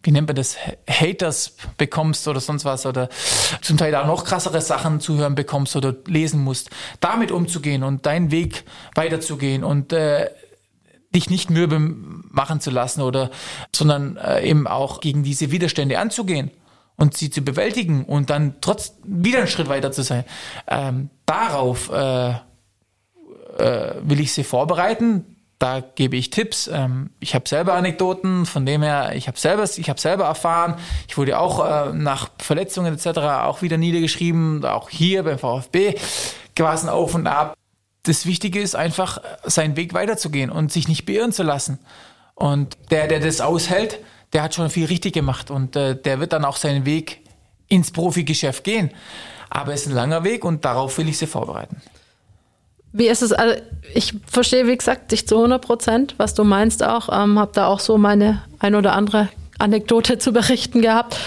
wie 0.03 0.11
nennt 0.11 0.27
man 0.27 0.35
das, 0.35 0.57
Haters 0.87 1.55
bekommst 1.77 2.27
oder 2.27 2.41
sonst 2.41 2.65
was 2.65 2.85
oder 2.85 3.09
zum 3.61 3.77
Teil 3.77 3.95
auch 3.95 4.05
noch 4.05 4.25
krassere 4.25 4.61
Sachen 4.61 4.99
zu 4.99 5.17
hören 5.17 5.35
bekommst 5.35 5.75
oder 5.75 5.95
lesen 6.05 6.43
musst, 6.43 6.69
damit 6.99 7.31
umzugehen 7.31 7.83
und 7.83 8.05
deinen 8.05 8.29
Weg 8.29 8.65
weiterzugehen 8.95 9.63
und 9.63 9.93
äh, 9.93 10.29
dich 11.15 11.29
nicht 11.29 11.49
mürbe 11.49 11.79
machen 11.79 12.59
zu 12.59 12.69
lassen 12.69 13.01
oder, 13.01 13.29
sondern 13.73 14.17
äh, 14.17 14.47
eben 14.47 14.67
auch 14.67 14.99
gegen 14.99 15.23
diese 15.23 15.51
Widerstände 15.51 15.99
anzugehen 15.99 16.51
und 16.97 17.15
sie 17.15 17.29
zu 17.29 17.41
bewältigen 17.41 18.05
und 18.05 18.29
dann 18.29 18.55
trotz 18.61 18.93
wieder 19.03 19.39
einen 19.39 19.47
Schritt 19.47 19.69
weiter 19.69 19.91
zu 19.91 20.03
sein. 20.03 20.25
Ähm, 20.67 21.09
darauf 21.25 21.89
äh, 21.91 22.31
äh, 23.57 23.95
will 24.03 24.19
ich 24.19 24.33
sie 24.33 24.43
vorbereiten 24.43 25.32
da 25.63 25.79
gebe 25.79 26.17
ich 26.17 26.29
Tipps. 26.29 26.67
Ähm, 26.67 27.11
ich 27.21 27.35
habe 27.35 27.47
selber 27.47 27.75
Anekdoten, 27.75 28.45
von 28.45 28.65
dem 28.65 28.83
her, 28.83 29.13
ich 29.15 29.29
habe 29.29 29.39
selber, 29.39 29.63
ich 29.63 29.89
selber 29.95 30.25
erfahren. 30.25 30.75
Ich 31.07 31.17
wurde 31.17 31.39
auch 31.39 31.65
äh, 31.65 31.93
nach 31.93 32.31
Verletzungen 32.37 32.93
etc. 32.93 33.19
auch 33.19 33.61
wieder 33.61 33.77
niedergeschrieben, 33.77 34.65
auch 34.65 34.89
hier 34.89 35.23
beim 35.23 35.39
VfB 35.39 35.95
quasi 36.53 36.89
auf 36.89 37.15
und 37.15 37.27
ab. 37.27 37.55
Das 38.03 38.25
Wichtige 38.25 38.59
ist 38.59 38.75
einfach, 38.75 39.21
seinen 39.45 39.77
Weg 39.77 39.93
weiterzugehen 39.93 40.49
und 40.49 40.73
sich 40.73 40.89
nicht 40.89 41.05
beirren 41.05 41.31
zu 41.31 41.43
lassen. 41.43 41.79
Und 42.35 42.75
der, 42.91 43.07
der 43.07 43.21
das 43.21 43.39
aushält, 43.39 43.99
der 44.33 44.43
hat 44.43 44.55
schon 44.55 44.69
viel 44.69 44.87
richtig 44.87 45.13
gemacht 45.13 45.49
und 45.49 45.77
äh, 45.77 45.95
der 45.95 46.19
wird 46.19 46.33
dann 46.33 46.43
auch 46.43 46.57
seinen 46.57 46.85
Weg 46.85 47.21
ins 47.69 47.91
Profigeschäft 47.91 48.65
gehen. 48.65 48.91
Aber 49.49 49.73
es 49.73 49.83
ist 49.83 49.87
ein 49.87 49.95
langer 49.95 50.25
Weg 50.25 50.43
und 50.43 50.65
darauf 50.65 50.97
will 50.97 51.07
ich 51.07 51.17
sie 51.17 51.27
vorbereiten. 51.27 51.81
Wie 52.93 53.07
ist 53.07 53.23
es? 53.23 53.33
Also 53.33 53.59
ich 53.95 54.13
verstehe, 54.27 54.67
wie 54.67 54.77
gesagt, 54.77 55.11
dich 55.11 55.27
zu 55.27 55.35
100 55.35 55.61
Prozent, 55.65 56.15
was 56.17 56.35
du 56.35 56.43
meinst 56.43 56.83
auch. 56.83 57.09
Ähm, 57.11 57.39
habe 57.39 57.51
da 57.53 57.65
auch 57.65 57.79
so 57.79 57.97
meine 57.97 58.43
ein 58.59 58.75
oder 58.75 58.93
andere 58.93 59.29
Anekdote 59.59 60.17
zu 60.19 60.31
berichten 60.31 60.81
gehabt. 60.81 61.17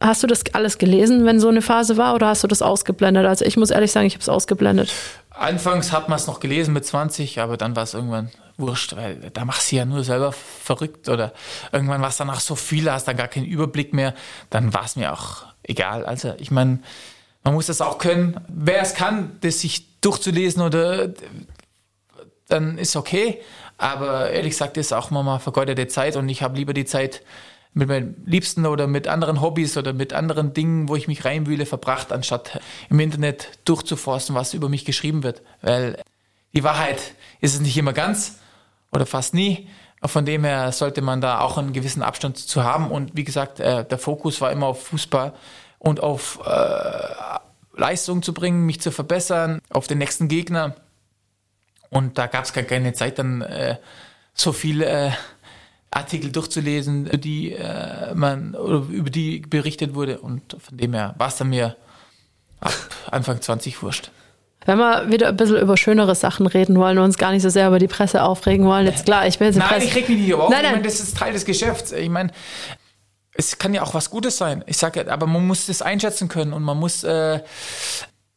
Hast 0.00 0.22
du 0.22 0.26
das 0.26 0.44
alles 0.54 0.78
gelesen, 0.78 1.26
wenn 1.26 1.40
so 1.40 1.48
eine 1.48 1.60
Phase 1.60 1.98
war, 1.98 2.14
oder 2.14 2.28
hast 2.28 2.42
du 2.42 2.46
das 2.46 2.62
ausgeblendet? 2.62 3.26
Also 3.26 3.44
ich 3.44 3.58
muss 3.58 3.70
ehrlich 3.70 3.92
sagen, 3.92 4.06
ich 4.06 4.14
habe 4.14 4.22
es 4.22 4.30
ausgeblendet. 4.30 4.90
Anfangs 5.30 5.92
hat 5.92 6.08
man 6.08 6.16
es 6.16 6.26
noch 6.26 6.40
gelesen 6.40 6.72
mit 6.72 6.86
20, 6.86 7.40
aber 7.40 7.58
dann 7.58 7.76
war 7.76 7.82
es 7.82 7.92
irgendwann 7.92 8.30
wurscht, 8.56 8.96
weil 8.96 9.16
da 9.32 9.44
machst 9.44 9.72
du 9.72 9.76
ja 9.76 9.84
nur 9.84 10.04
selber 10.04 10.32
verrückt 10.32 11.08
oder 11.08 11.32
irgendwann 11.72 12.00
war 12.00 12.08
es 12.08 12.16
danach 12.16 12.40
so 12.40 12.54
viel, 12.54 12.90
hast 12.90 13.08
dann 13.08 13.16
gar 13.16 13.28
keinen 13.28 13.46
Überblick 13.46 13.92
mehr, 13.92 14.14
dann 14.50 14.72
war 14.72 14.84
es 14.84 14.96
mir 14.96 15.12
auch 15.12 15.44
egal. 15.62 16.06
Also 16.06 16.34
ich 16.38 16.50
meine, 16.50 16.80
man 17.42 17.54
muss 17.54 17.66
das 17.66 17.80
auch 17.80 17.98
können. 17.98 18.40
Wer 18.48 18.82
es 18.82 18.94
kann, 18.94 19.38
das 19.40 19.60
sich 19.60 20.00
durchzulesen 20.00 20.62
oder 20.62 21.08
dann 22.48 22.78
ist 22.78 22.96
okay. 22.96 23.40
Aber 23.78 24.30
ehrlich 24.30 24.52
gesagt 24.52 24.76
ist 24.76 24.92
auch 24.92 25.10
mal 25.10 25.38
vergeudete 25.38 25.88
Zeit 25.88 26.16
und 26.16 26.28
ich 26.28 26.42
habe 26.42 26.56
lieber 26.56 26.74
die 26.74 26.84
Zeit 26.84 27.22
mit 27.72 27.88
meinen 27.88 28.22
Liebsten 28.26 28.66
oder 28.66 28.86
mit 28.86 29.06
anderen 29.08 29.40
Hobbys 29.40 29.76
oder 29.76 29.92
mit 29.92 30.12
anderen 30.12 30.52
Dingen, 30.52 30.88
wo 30.88 30.96
ich 30.96 31.06
mich 31.06 31.24
reinwühle, 31.24 31.66
verbracht, 31.66 32.12
anstatt 32.12 32.60
im 32.90 32.98
Internet 33.00 33.48
durchzuforsten, 33.64 34.34
was 34.34 34.54
über 34.54 34.68
mich 34.68 34.84
geschrieben 34.84 35.22
wird. 35.22 35.42
Weil 35.62 36.02
die 36.52 36.64
Wahrheit 36.64 37.14
ist 37.40 37.54
es 37.54 37.60
nicht 37.60 37.76
immer 37.76 37.92
ganz 37.92 38.38
oder 38.92 39.06
fast 39.06 39.34
nie. 39.34 39.68
Von 40.04 40.24
dem 40.24 40.44
her 40.44 40.72
sollte 40.72 41.02
man 41.02 41.20
da 41.20 41.40
auch 41.40 41.58
einen 41.58 41.72
gewissen 41.72 42.02
Abstand 42.02 42.38
zu 42.38 42.64
haben. 42.64 42.90
Und 42.90 43.16
wie 43.16 43.24
gesagt, 43.24 43.60
äh, 43.60 43.84
der 43.84 43.98
Fokus 43.98 44.40
war 44.40 44.50
immer 44.50 44.66
auf 44.66 44.82
Fußball 44.84 45.34
und 45.80 46.00
auf 46.00 46.38
äh, 46.46 47.38
Leistung 47.76 48.22
zu 48.22 48.32
bringen, 48.32 48.66
mich 48.66 48.80
zu 48.80 48.92
verbessern, 48.92 49.60
auf 49.70 49.88
den 49.88 49.98
nächsten 49.98 50.28
Gegner. 50.28 50.76
Und 51.88 52.18
da 52.18 52.28
gab 52.28 52.44
es 52.44 52.52
gar 52.52 52.62
keine 52.62 52.92
Zeit, 52.92 53.18
dann 53.18 53.40
äh, 53.42 53.76
so 54.34 54.52
viele 54.52 54.86
äh, 54.86 55.10
Artikel 55.90 56.30
durchzulesen, 56.30 57.10
die 57.20 57.52
äh, 57.52 58.14
man 58.14 58.54
oder 58.54 58.86
über 58.90 59.10
die 59.10 59.40
berichtet 59.40 59.94
wurde. 59.94 60.20
Und 60.20 60.56
von 60.60 60.76
dem 60.76 60.92
her 60.92 61.14
war 61.18 61.28
es 61.28 61.36
dann 61.36 61.48
mir 61.48 61.76
ab 62.60 62.72
Anfang 63.10 63.40
20 63.40 63.82
wurscht. 63.82 64.12
Wenn 64.66 64.76
wir 64.76 65.10
wieder 65.10 65.28
ein 65.28 65.36
bisschen 65.36 65.56
über 65.56 65.78
schönere 65.78 66.14
Sachen 66.14 66.46
reden 66.46 66.76
wollen 66.76 66.98
und 66.98 67.04
uns 67.04 67.16
gar 67.16 67.32
nicht 67.32 67.42
so 67.42 67.48
sehr 67.48 67.66
über 67.68 67.78
die 67.78 67.88
Presse 67.88 68.22
aufregen 68.22 68.66
wollen, 68.66 68.84
jetzt 68.84 69.06
klar, 69.06 69.26
ich 69.26 69.40
will 69.40 69.46
jetzt 69.46 69.56
Nein, 69.56 69.68
Presse. 69.68 69.86
ich 69.86 69.94
reg 69.94 70.08
mich 70.10 70.18
nicht 70.18 70.28
über 70.28 70.44
auf. 70.44 70.50
Nein, 70.50 70.58
nein. 70.62 70.72
Ich 70.72 70.76
meine, 70.76 70.84
das 70.84 71.00
ist 71.00 71.16
Teil 71.16 71.32
des 71.32 71.46
Geschäfts. 71.46 71.92
Ich 71.92 72.10
meine, 72.10 72.30
es 73.34 73.58
kann 73.58 73.74
ja 73.74 73.82
auch 73.82 73.94
was 73.94 74.10
Gutes 74.10 74.36
sein. 74.36 74.64
Ich 74.66 74.76
sage, 74.76 75.10
aber 75.10 75.26
man 75.26 75.46
muss 75.46 75.66
das 75.66 75.82
einschätzen 75.82 76.28
können 76.28 76.52
und 76.52 76.62
man 76.62 76.78
muss 76.78 77.04
äh, 77.04 77.40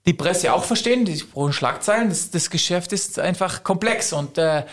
die 0.06 0.14
Presse 0.14 0.54
auch 0.54 0.64
verstehen. 0.64 1.06
Die 1.06 1.24
brauchen 1.24 1.54
Schlagzeilen. 1.54 2.10
Das, 2.10 2.30
das 2.32 2.50
Geschäft 2.50 2.94
ist 2.94 3.20
einfach 3.20 3.64
komplex 3.64 4.14
und 4.14 4.38
äh, 4.38 4.64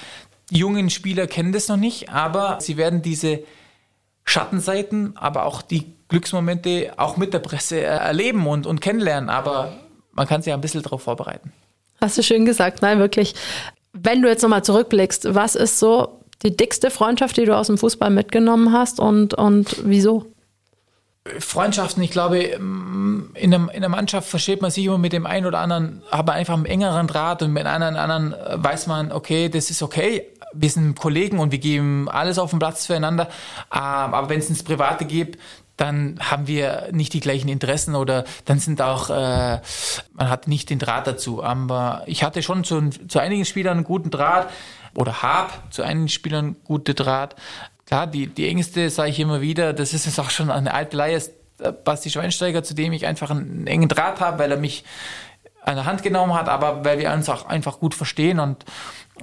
jungen 0.50 0.90
Spieler 0.90 1.26
kennen 1.26 1.52
das 1.52 1.68
noch 1.68 1.76
nicht, 1.76 2.10
aber 2.10 2.58
sie 2.60 2.76
werden 2.76 3.02
diese 3.02 3.40
Schattenseiten, 4.24 5.16
aber 5.16 5.46
auch 5.46 5.62
die 5.62 5.94
Glücksmomente 6.08 6.92
auch 6.96 7.16
mit 7.16 7.32
der 7.32 7.38
Presse 7.38 7.78
äh, 7.78 7.84
erleben 7.84 8.46
und, 8.46 8.66
und 8.66 8.80
kennenlernen. 8.80 9.30
Aber 9.30 9.72
man 10.12 10.26
kann 10.26 10.42
sich 10.42 10.50
ja 10.50 10.54
ein 10.54 10.60
bisschen 10.60 10.82
darauf 10.82 11.02
vorbereiten. 11.02 11.52
Hast 12.00 12.18
du 12.18 12.22
schön 12.22 12.44
gesagt. 12.44 12.82
Nein, 12.82 12.98
wirklich. 12.98 13.34
Wenn 13.92 14.22
du 14.22 14.28
jetzt 14.28 14.42
nochmal 14.42 14.64
zurückblickst, 14.64 15.34
was 15.34 15.54
ist 15.54 15.78
so 15.78 16.19
die 16.42 16.56
dickste 16.56 16.90
Freundschaft, 16.90 17.36
die 17.36 17.44
du 17.44 17.56
aus 17.56 17.66
dem 17.66 17.78
Fußball 17.78 18.10
mitgenommen 18.10 18.72
hast 18.72 19.00
und, 19.00 19.34
und 19.34 19.76
wieso? 19.84 20.26
Freundschaften, 21.38 22.02
ich 22.02 22.10
glaube, 22.10 22.38
in, 22.38 23.34
einem, 23.34 23.68
in 23.68 23.76
einer 23.76 23.90
Mannschaft 23.90 24.28
versteht 24.28 24.62
man 24.62 24.70
sich 24.70 24.86
immer 24.86 24.96
mit 24.96 25.12
dem 25.12 25.26
einen 25.26 25.46
oder 25.46 25.58
anderen, 25.58 26.02
aber 26.10 26.32
einfach 26.32 26.54
einen 26.54 26.64
engeren 26.64 27.06
Draht 27.06 27.42
und 27.42 27.52
mit 27.52 27.66
einem 27.66 27.96
anderen 27.96 28.34
weiß 28.54 28.86
man, 28.86 29.12
okay, 29.12 29.50
das 29.50 29.70
ist 29.70 29.82
okay, 29.82 30.26
wir 30.54 30.70
sind 30.70 30.98
Kollegen 30.98 31.38
und 31.38 31.52
wir 31.52 31.58
geben 31.58 32.08
alles 32.08 32.38
auf 32.38 32.50
den 32.50 32.58
Platz 32.58 32.86
füreinander, 32.86 33.28
ähm, 33.72 34.14
aber 34.14 34.30
wenn 34.30 34.38
es 34.38 34.48
ins 34.48 34.62
Private 34.62 35.04
geht, 35.04 35.38
dann 35.80 36.18
haben 36.20 36.46
wir 36.46 36.88
nicht 36.92 37.14
die 37.14 37.20
gleichen 37.20 37.48
Interessen 37.48 37.94
oder 37.94 38.24
dann 38.44 38.58
sind 38.58 38.82
auch, 38.82 39.08
äh, 39.08 39.60
man 40.12 40.28
hat 40.28 40.46
nicht 40.46 40.68
den 40.68 40.78
Draht 40.78 41.06
dazu. 41.06 41.42
Aber 41.42 42.02
ich 42.04 42.22
hatte 42.22 42.42
schon 42.42 42.64
zu, 42.64 42.90
zu 42.90 43.18
einigen 43.18 43.46
Spielern 43.46 43.78
einen 43.78 43.84
guten 43.84 44.10
Draht 44.10 44.48
oder 44.94 45.22
habe 45.22 45.52
zu 45.70 45.82
einigen 45.82 46.08
Spielern 46.08 46.56
gute 46.64 46.94
Draht. 46.94 47.36
Klar, 47.86 48.06
die, 48.06 48.26
die 48.26 48.48
engste 48.48 48.88
sage 48.90 49.10
ich 49.10 49.20
immer 49.20 49.40
wieder, 49.40 49.72
das 49.72 49.94
ist 49.94 50.06
jetzt 50.06 50.20
auch 50.20 50.30
schon 50.30 50.50
eine 50.50 50.72
alte 50.72 50.96
Leihe, 50.96 51.16
ist 51.16 51.32
äh, 51.58 51.72
Basti 51.72 52.10
Schweinsteiger, 52.10 52.62
zu 52.62 52.74
dem 52.74 52.92
ich 52.92 53.06
einfach 53.06 53.30
einen 53.30 53.66
engen 53.66 53.88
Draht 53.88 54.20
habe, 54.20 54.38
weil 54.38 54.50
er 54.52 54.58
mich 54.58 54.84
an 55.62 55.76
der 55.76 55.84
Hand 55.84 56.02
genommen 56.02 56.34
hat, 56.34 56.48
aber 56.48 56.84
weil 56.84 56.98
wir 56.98 57.12
uns 57.12 57.28
auch 57.28 57.46
einfach 57.46 57.80
gut 57.80 57.94
verstehen 57.94 58.40
und, 58.40 58.64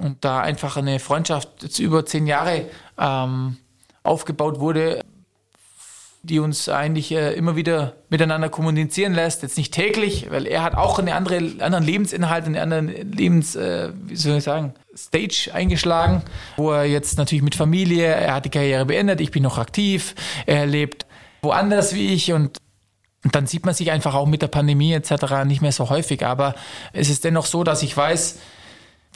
und 0.00 0.24
da 0.24 0.40
einfach 0.40 0.76
eine 0.76 0.98
Freundschaft 1.00 1.62
jetzt 1.62 1.78
über 1.78 2.06
zehn 2.06 2.26
Jahre 2.26 2.66
ähm, 2.98 3.56
aufgebaut 4.02 4.60
wurde, 4.60 5.00
die 6.22 6.38
uns 6.40 6.68
eigentlich 6.68 7.12
äh, 7.12 7.32
immer 7.34 7.56
wieder 7.56 7.94
miteinander 8.10 8.48
kommunizieren 8.48 9.14
lässt. 9.14 9.42
Jetzt 9.42 9.56
nicht 9.56 9.72
täglich, 9.72 10.30
weil 10.30 10.46
er 10.46 10.62
hat 10.62 10.74
auch 10.74 10.98
eine 10.98 11.14
andere, 11.14 11.36
anderen 11.60 11.84
Lebensinhalt, 11.84 12.44
einen 12.44 12.56
anderen 12.56 12.88
Lebens, 13.12 13.56
äh, 13.56 13.90
wie 14.06 14.16
soll 14.16 14.38
ich 14.38 14.44
sagen, 14.44 14.74
Stage 14.96 15.50
eingeschlagen, 15.52 16.22
wo 16.56 16.72
er 16.72 16.84
jetzt 16.84 17.18
natürlich 17.18 17.42
mit 17.42 17.54
Familie, 17.54 18.06
er 18.06 18.34
hat 18.34 18.44
die 18.44 18.50
Karriere 18.50 18.86
beendet, 18.86 19.20
ich 19.20 19.30
bin 19.30 19.42
noch 19.42 19.58
aktiv, 19.58 20.14
er 20.46 20.66
lebt 20.66 21.06
woanders 21.42 21.94
wie 21.94 22.12
ich 22.12 22.32
und 22.32 22.58
und 23.24 23.34
dann 23.34 23.46
sieht 23.48 23.66
man 23.66 23.74
sich 23.74 23.90
einfach 23.90 24.14
auch 24.14 24.26
mit 24.26 24.42
der 24.42 24.46
Pandemie 24.48 24.92
etc. 24.92 25.44
nicht 25.44 25.60
mehr 25.60 25.72
so 25.72 25.90
häufig. 25.90 26.24
Aber 26.24 26.54
es 26.92 27.10
ist 27.10 27.24
dennoch 27.24 27.46
so, 27.46 27.64
dass 27.64 27.82
ich 27.82 27.96
weiß, 27.96 28.38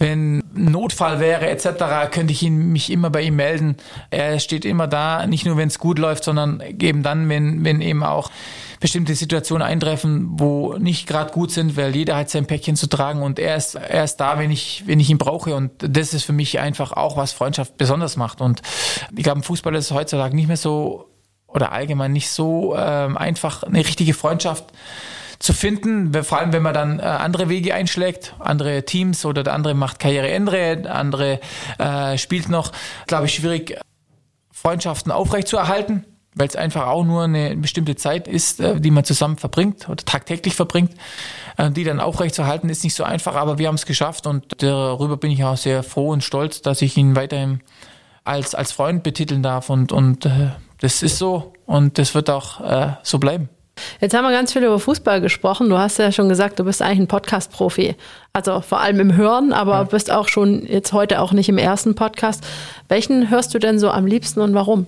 wenn 0.03 0.43
Notfall 0.53 1.21
wäre 1.21 1.49
etc., 1.49 2.11
könnte 2.11 2.33
ich 2.33 2.43
ihn, 2.43 2.73
mich 2.73 2.91
immer 2.91 3.09
bei 3.09 3.23
ihm 3.23 3.37
melden. 3.37 3.77
Er 4.11 4.41
steht 4.41 4.65
immer 4.65 4.89
da, 4.89 5.29
nicht 5.29 5.47
nur 5.47 5.57
wenn 5.57 5.69
es 5.69 5.79
gut 5.79 6.01
läuft, 6.01 6.25
sondern 6.25 6.61
eben 6.61 7.05
dann, 7.05 7.29
wenn, 7.29 7.65
wenn 7.65 7.81
eben 7.81 8.03
auch 8.03 8.29
bestimmte 8.81 9.15
Situationen 9.15 9.65
eintreffen, 9.65 10.29
wo 10.33 10.75
nicht 10.77 11.07
gerade 11.07 11.33
gut 11.33 11.53
sind, 11.53 11.77
weil 11.77 11.95
jeder 11.95 12.17
hat 12.17 12.31
sein 12.31 12.47
Päckchen 12.47 12.75
zu 12.75 12.89
tragen 12.89 13.23
und 13.23 13.39
er 13.39 13.55
ist, 13.55 13.77
er 13.77 14.03
ist 14.03 14.17
da, 14.17 14.41
wenn 14.41 14.51
ich, 14.51 14.83
wenn 14.87 14.99
ich 14.99 15.09
ihn 15.09 15.19
brauche. 15.19 15.55
Und 15.55 15.71
das 15.79 16.15
ist 16.15 16.25
für 16.25 16.33
mich 16.33 16.59
einfach 16.59 16.93
auch, 16.93 17.17
was 17.17 17.33
Freundschaft 17.33 17.77
besonders 17.77 18.17
macht. 18.17 18.41
Und 18.41 18.61
ich 19.17 19.23
glaube, 19.23 19.39
im 19.39 19.45
Fußball 19.45 19.73
ist 19.77 19.85
es 19.85 19.93
heutzutage 19.93 20.35
nicht 20.35 20.49
mehr 20.49 20.57
so 20.57 21.09
oder 21.47 21.71
allgemein 21.71 22.13
nicht 22.13 22.31
so 22.31 22.75
ähm, 22.77 23.17
einfach, 23.17 23.63
eine 23.63 23.79
richtige 23.79 24.15
Freundschaft 24.15 24.65
zu 25.43 25.53
finden, 25.53 26.15
vor 26.23 26.39
allem 26.39 26.53
wenn 26.53 26.63
man 26.63 26.73
dann 26.73 27.01
äh, 27.01 27.03
andere 27.03 27.49
Wege 27.49 27.75
einschlägt, 27.75 28.35
andere 28.39 28.85
Teams 28.85 29.25
oder 29.25 29.43
der 29.43 29.55
andere 29.55 29.75
macht 29.75 29.99
Karriereende, 29.99 30.77
der 30.79 30.95
andere 30.95 31.41
äh, 31.79 32.17
spielt 32.17 32.49
noch, 32.49 32.73
glaube 33.07 33.27
ich, 33.27 33.35
schwierig, 33.35 33.77
Freundschaften 34.53 35.11
aufrechtzuerhalten, 35.11 36.05
weil 36.37 36.47
es 36.47 36.55
einfach 36.55 36.87
auch 36.87 37.05
nur 37.05 37.25
eine 37.25 37.57
bestimmte 37.57 37.97
Zeit 37.97 38.29
ist, 38.29 38.61
äh, 38.61 38.81
die 38.81 38.93
man 38.93 39.05
zusammen 39.05 39.37
verbringt 39.37 39.89
oder 39.89 40.05
tagtäglich 40.05 40.55
verbringt. 40.55 40.93
Äh, 41.57 41.73
die 41.73 41.83
dann 41.83 41.99
aufrechtzuerhalten 41.99 42.71
ist 42.71 42.85
nicht 42.85 42.95
so 42.95 43.03
einfach, 43.03 43.35
aber 43.35 43.59
wir 43.59 43.67
haben 43.67 43.75
es 43.75 43.87
geschafft 43.87 44.29
und 44.29 44.63
darüber 44.63 45.17
bin 45.17 45.33
ich 45.33 45.43
auch 45.43 45.57
sehr 45.57 45.83
froh 45.83 46.11
und 46.11 46.23
stolz, 46.23 46.63
dass 46.63 46.83
ich 46.83 46.97
ihn 46.97 47.17
weiterhin 47.17 47.61
als, 48.23 48.55
als 48.55 48.71
Freund 48.71 49.03
betiteln 49.03 49.43
darf 49.43 49.71
und, 49.71 49.91
und 49.91 50.25
äh, 50.25 50.51
das 50.79 51.03
ist 51.03 51.19
so 51.19 51.53
und 51.67 51.99
das 51.99 52.15
wird 52.15 52.31
auch 52.31 52.61
äh, 52.61 52.93
so 53.03 53.19
bleiben. 53.19 53.49
Jetzt 54.01 54.15
haben 54.15 54.25
wir 54.25 54.33
ganz 54.33 54.53
viel 54.53 54.63
über 54.63 54.79
Fußball 54.79 55.21
gesprochen. 55.21 55.69
Du 55.69 55.79
hast 55.79 55.99
ja 55.99 56.13
schon 56.13 56.29
gesagt, 56.29 56.59
du 56.59 56.65
bist 56.65 56.83
eigentlich 56.83 57.01
ein 57.01 57.09
Podcast-Profi. 57.09 57.97
Also 58.33 58.61
vor 58.61 58.81
allem 58.81 59.01
im 59.01 59.17
Hören, 59.17 59.53
aber 59.53 59.73
ja. 59.73 59.83
bist 59.85 60.11
auch 60.11 60.29
schon 60.29 60.67
jetzt 60.67 60.93
heute 60.93 61.21
auch 61.21 61.33
nicht 61.33 61.49
im 61.49 61.59
ersten 61.59 61.95
Podcast. 61.95 62.45
Welchen 62.89 63.31
hörst 63.31 63.55
du 63.55 63.59
denn 63.59 63.79
so 63.79 63.91
am 63.91 64.07
liebsten 64.07 64.41
und 64.41 64.55
warum? 64.55 64.87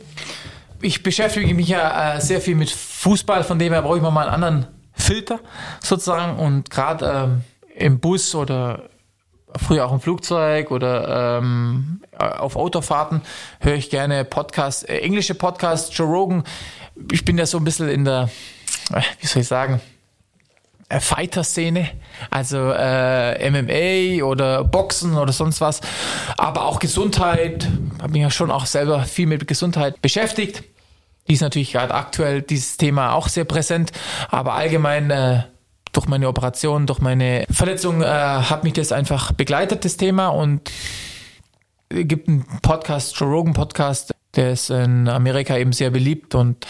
Ich 0.81 1.03
beschäftige 1.03 1.55
mich 1.55 1.69
ja 1.69 2.17
äh, 2.17 2.21
sehr 2.21 2.41
viel 2.41 2.55
mit 2.55 2.71
Fußball, 2.71 3.45
von 3.45 3.59
dem 3.59 3.73
her 3.73 3.83
brauche 3.83 3.97
ich 3.97 4.03
mal 4.03 4.17
einen 4.17 4.35
anderen 4.35 4.67
Filter 4.93 5.41
sozusagen. 5.83 6.39
Und 6.39 6.71
gerade 6.71 7.07
ähm, 7.07 7.41
im 7.75 8.01
Bus 8.01 8.35
oder 8.35 8.89
früher 9.57 9.87
auch 9.87 9.93
im 9.93 10.01
Flugzeug 10.01 10.71
oder 10.71 11.39
ähm, 11.39 12.01
auf 12.19 12.57
Autofahrten 12.57 13.23
höre 13.61 13.75
ich 13.75 13.91
gerne 13.91 14.25
Podcasts, 14.25 14.83
äh, 14.83 14.99
englische 14.99 15.35
Podcasts, 15.35 15.97
Joe 15.97 16.07
Rogan. 16.07 16.45
Ich 17.13 17.25
bin 17.25 17.39
ja 17.39 17.47
so 17.47 17.59
ein 17.59 17.65
bisschen 17.65 17.89
in 17.89 18.05
der, 18.05 18.23
äh, 18.23 18.29
wie 19.21 19.27
soll 19.27 19.43
ich 19.43 19.49
sagen, 19.49 19.81
äh, 20.89 21.01
Fighter-Szene, 21.01 21.91
also 22.31 22.71
äh, 22.73 23.51
MMA 23.51 24.25
oder 24.25 24.65
Boxen 24.65 25.17
oder 25.17 25.33
sonst 25.33 25.61
was, 25.61 25.81
aber 26.37 26.65
auch 26.65 26.79
Gesundheit, 26.79 27.69
habe 28.01 28.13
mich 28.13 28.23
ja 28.23 28.31
schon 28.31 28.51
auch 28.51 28.67
selber 28.67 29.03
viel 29.05 29.27
mit 29.27 29.47
Gesundheit 29.49 30.01
beschäftigt. 30.03 30.65
Die 31.27 31.35
ist 31.35 31.41
natürlich 31.41 31.73
gerade 31.73 31.95
aktuell 31.95 32.43
dieses 32.43 32.77
Thema 32.77 33.15
auch 33.15 33.29
sehr 33.29 33.45
präsent, 33.45 33.93
aber 34.31 34.55
allgemein 34.55 35.11
äh, 35.11 35.45
durch 35.93 36.07
meine 36.07 36.29
Operation, 36.29 36.87
durch 36.87 37.01
meine 37.01 37.47
Verletzung 37.51 38.03
äh, 38.03 38.07
hat 38.07 38.65
mich 38.65 38.75
das 38.75 38.93
einfach 38.93 39.33
begleitet, 39.33 39.85
das 39.85 39.97
Thema. 39.97 40.29
Und 40.29 40.71
es 41.89 42.07
gibt 42.07 42.29
einen 42.29 42.45
Podcast, 42.61 43.19
Joe 43.19 43.31
Rogan 43.31 43.55
Podcast, 43.55 44.15
der 44.37 44.53
ist 44.53 44.71
in 44.71 45.09
Amerika 45.09 45.57
eben 45.57 45.73
sehr 45.73 45.91
beliebt 45.91 46.35
und 46.35 46.67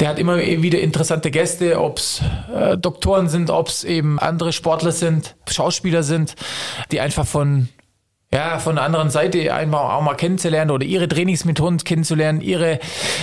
der 0.00 0.08
hat 0.08 0.18
immer 0.18 0.38
wieder 0.38 0.80
interessante 0.80 1.30
Gäste, 1.30 1.80
ob 1.80 1.98
es 1.98 2.22
äh, 2.54 2.78
Doktoren 2.78 3.28
sind, 3.28 3.50
ob 3.50 3.68
es 3.68 3.84
eben 3.84 4.18
andere 4.18 4.52
Sportler 4.52 4.92
sind, 4.92 5.36
Schauspieler 5.48 6.02
sind, 6.02 6.34
die 6.90 7.00
einfach 7.00 7.26
von 7.26 7.68
ja, 8.32 8.60
von 8.60 8.76
der 8.76 8.84
anderen 8.84 9.10
Seite 9.10 9.52
einmal 9.52 9.90
auch 9.90 10.02
mal 10.02 10.14
kennenzulernen 10.14 10.70
oder 10.70 10.86
ihre 10.86 11.08
Trainingsmethoden 11.08 11.78
kennenzulernen, 11.78 12.40
ihre 12.40 12.78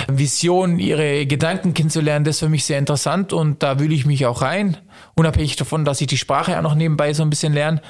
Vision, 0.10 0.80
ihre 0.80 1.26
Gedanken 1.26 1.74
kennenzulernen, 1.74 2.26
das 2.26 2.36
ist 2.36 2.40
für 2.42 2.50
mich 2.50 2.66
sehr 2.66 2.78
interessant 2.78 3.32
und 3.32 3.64
da 3.64 3.80
will 3.80 3.94
ich 3.94 4.06
mich 4.06 4.26
auch 4.26 4.42
rein, 4.42 4.76
unabhängig 5.16 5.56
davon, 5.56 5.86
dass 5.86 6.02
ich 6.02 6.08
die 6.08 6.18
Sprache 6.18 6.58
auch 6.58 6.62
noch 6.62 6.76
nebenbei 6.76 7.14
so 7.14 7.24
ein 7.24 7.30
bisschen 7.30 7.54
lerne 7.54 7.82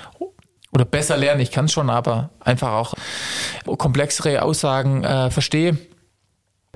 oder 0.71 0.85
besser 0.85 1.17
lerne, 1.17 1.41
ich 1.41 1.49
kann 1.49 1.65
es 1.65 1.73
schon, 1.73 1.89
aber 1.89 2.29
einfach 2.39 2.73
auch 2.73 2.93
komplexere 3.77 4.43
Aussagen 4.43 5.03
äh, 5.03 5.31
verstehe. 5.31 5.75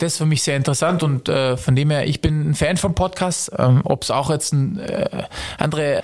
Das 0.02 0.14
ist 0.14 0.18
für 0.18 0.26
mich 0.26 0.41
sehr 0.41 0.58
interessant 0.58 1.04
und 1.04 1.30
äh, 1.30 1.58
von 1.58 1.76
dem 1.76 1.91
her, 1.91 2.08
ich 2.08 2.22
bin 2.22 2.49
ein 2.49 2.56
Fan 2.56 2.76
von 2.78 2.95
Podcasts, 2.95 3.52
ähm, 3.56 3.82
ob 3.84 4.02
es 4.02 4.10
auch 4.10 4.32
jetzt 4.32 4.52
ein, 4.52 4.80
äh, 4.80 5.26
andere 5.60 6.02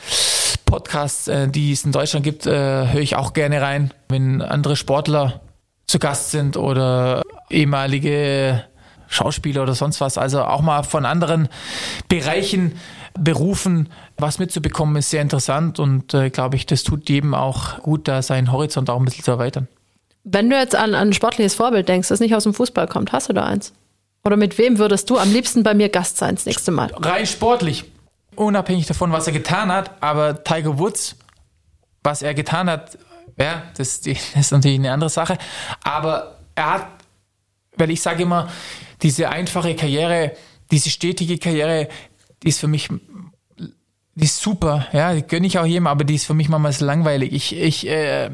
Podcasts, 0.66 1.28
äh, 1.28 1.48
die 1.48 1.72
es 1.72 1.84
in 1.84 1.92
Deutschland 1.92 2.24
gibt, 2.24 2.46
äh, 2.46 2.52
höre 2.52 3.02
ich 3.02 3.16
auch 3.16 3.34
gerne 3.34 3.60
rein, 3.60 3.92
wenn 4.08 4.44
andere 4.44 4.76
Sportler 4.76 5.42
zu 5.88 5.98
Gast 5.98 6.30
sind 6.30 6.58
oder 6.58 7.24
ehemalige 7.50 8.66
Schauspieler 9.08 9.64
oder 9.64 9.74
sonst 9.74 10.00
was. 10.00 10.20
Also 10.20 10.44
auch 10.44 10.62
mal 10.62 10.84
von 10.84 11.04
anderen 11.06 11.50
Bereichen, 12.08 12.74
Berufen 13.20 13.90
was 14.16 14.38
mitzubekommen, 14.38 14.98
ist 14.98 15.10
sehr 15.10 15.24
interessant 15.24 15.80
und 15.80 16.14
äh, 16.14 16.30
glaube 16.30 16.56
ich, 16.56 16.68
das 16.68 16.84
tut 16.84 17.10
jedem 17.10 17.34
auch 17.34 17.82
gut, 17.82 18.08
da 18.08 18.22
seinen 18.22 18.52
Horizont 18.52 18.92
auch 18.92 19.00
ein 19.00 19.06
bisschen 19.06 19.24
zu 19.24 19.32
erweitern. 19.32 19.68
Wenn 20.24 20.52
du 20.52 20.56
jetzt 20.56 20.76
an, 20.76 20.94
an 20.94 21.08
ein 21.08 21.14
sportliches 21.14 21.56
Vorbild 21.56 21.90
denkst, 21.90 22.10
das 22.10 22.20
nicht 22.20 22.36
aus 22.36 22.44
dem 22.44 22.54
Fußball 22.54 22.88
kommt, 22.88 23.12
hast 23.12 23.30
du 23.30 23.34
da 23.34 23.44
eins? 23.44 23.74
Oder 24.28 24.36
mit 24.36 24.58
wem 24.58 24.78
würdest 24.78 25.10
du 25.10 25.18
am 25.18 25.32
liebsten 25.32 25.64
bei 25.64 25.74
mir 25.74 25.88
Gast 25.88 26.18
sein 26.18 26.36
das 26.36 26.46
nächste 26.46 26.70
Mal? 26.70 26.92
Rein 26.98 27.26
sportlich 27.26 27.86
unabhängig 28.36 28.86
davon, 28.86 29.14
was 29.14 29.26
er 29.26 29.32
getan 29.32 29.72
hat, 29.72 29.92
aber 30.04 30.44
Tiger 30.44 30.78
Woods, 30.78 31.16
was 32.04 32.22
er 32.24 32.34
getan 32.34 32.70
hat, 32.70 32.98
ja, 33.38 33.64
das, 33.78 34.02
das 34.02 34.36
ist 34.36 34.52
natürlich 34.52 34.80
eine 34.80 34.92
andere 34.92 35.10
Sache. 35.10 35.38
Aber 35.82 36.40
er 36.56 36.74
hat, 36.74 36.88
weil 37.78 37.90
ich 37.90 38.02
sage 38.02 38.24
immer, 38.24 38.50
diese 39.02 39.30
einfache 39.30 39.74
Karriere, 39.76 40.34
diese 40.72 40.90
stetige 40.90 41.38
Karriere, 41.38 41.88
die 42.44 42.50
ist 42.50 42.60
für 42.60 42.68
mich, 42.68 42.90
die 44.18 44.26
ist 44.26 44.42
super, 44.42 44.88
ja, 44.94 45.14
die 45.14 45.22
gönne 45.22 45.46
ich 45.46 45.60
auch 45.60 45.66
jedem, 45.66 45.86
aber 45.86 46.04
die 46.04 46.16
ist 46.16 46.26
für 46.26 46.34
mich 46.34 46.50
manchmal 46.50 46.74
langweilig. 46.80 47.34
Ich, 47.34 47.56
ich, 47.56 47.88
äh, 47.88 48.32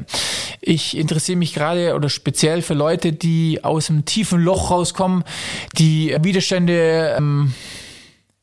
ich 0.62 0.96
interessiere 0.96 1.38
mich 1.38 1.54
gerade 1.54 1.94
oder 1.94 2.08
speziell 2.08 2.62
für 2.62 2.74
Leute, 2.74 3.12
die 3.12 3.66
aus 3.66 3.90
einem 3.90 4.06
tiefen 4.06 4.40
Loch 4.40 4.72
rauskommen, 4.72 5.26
die 5.78 6.16
Widerstände 6.22 7.16
ähm, 7.18 7.54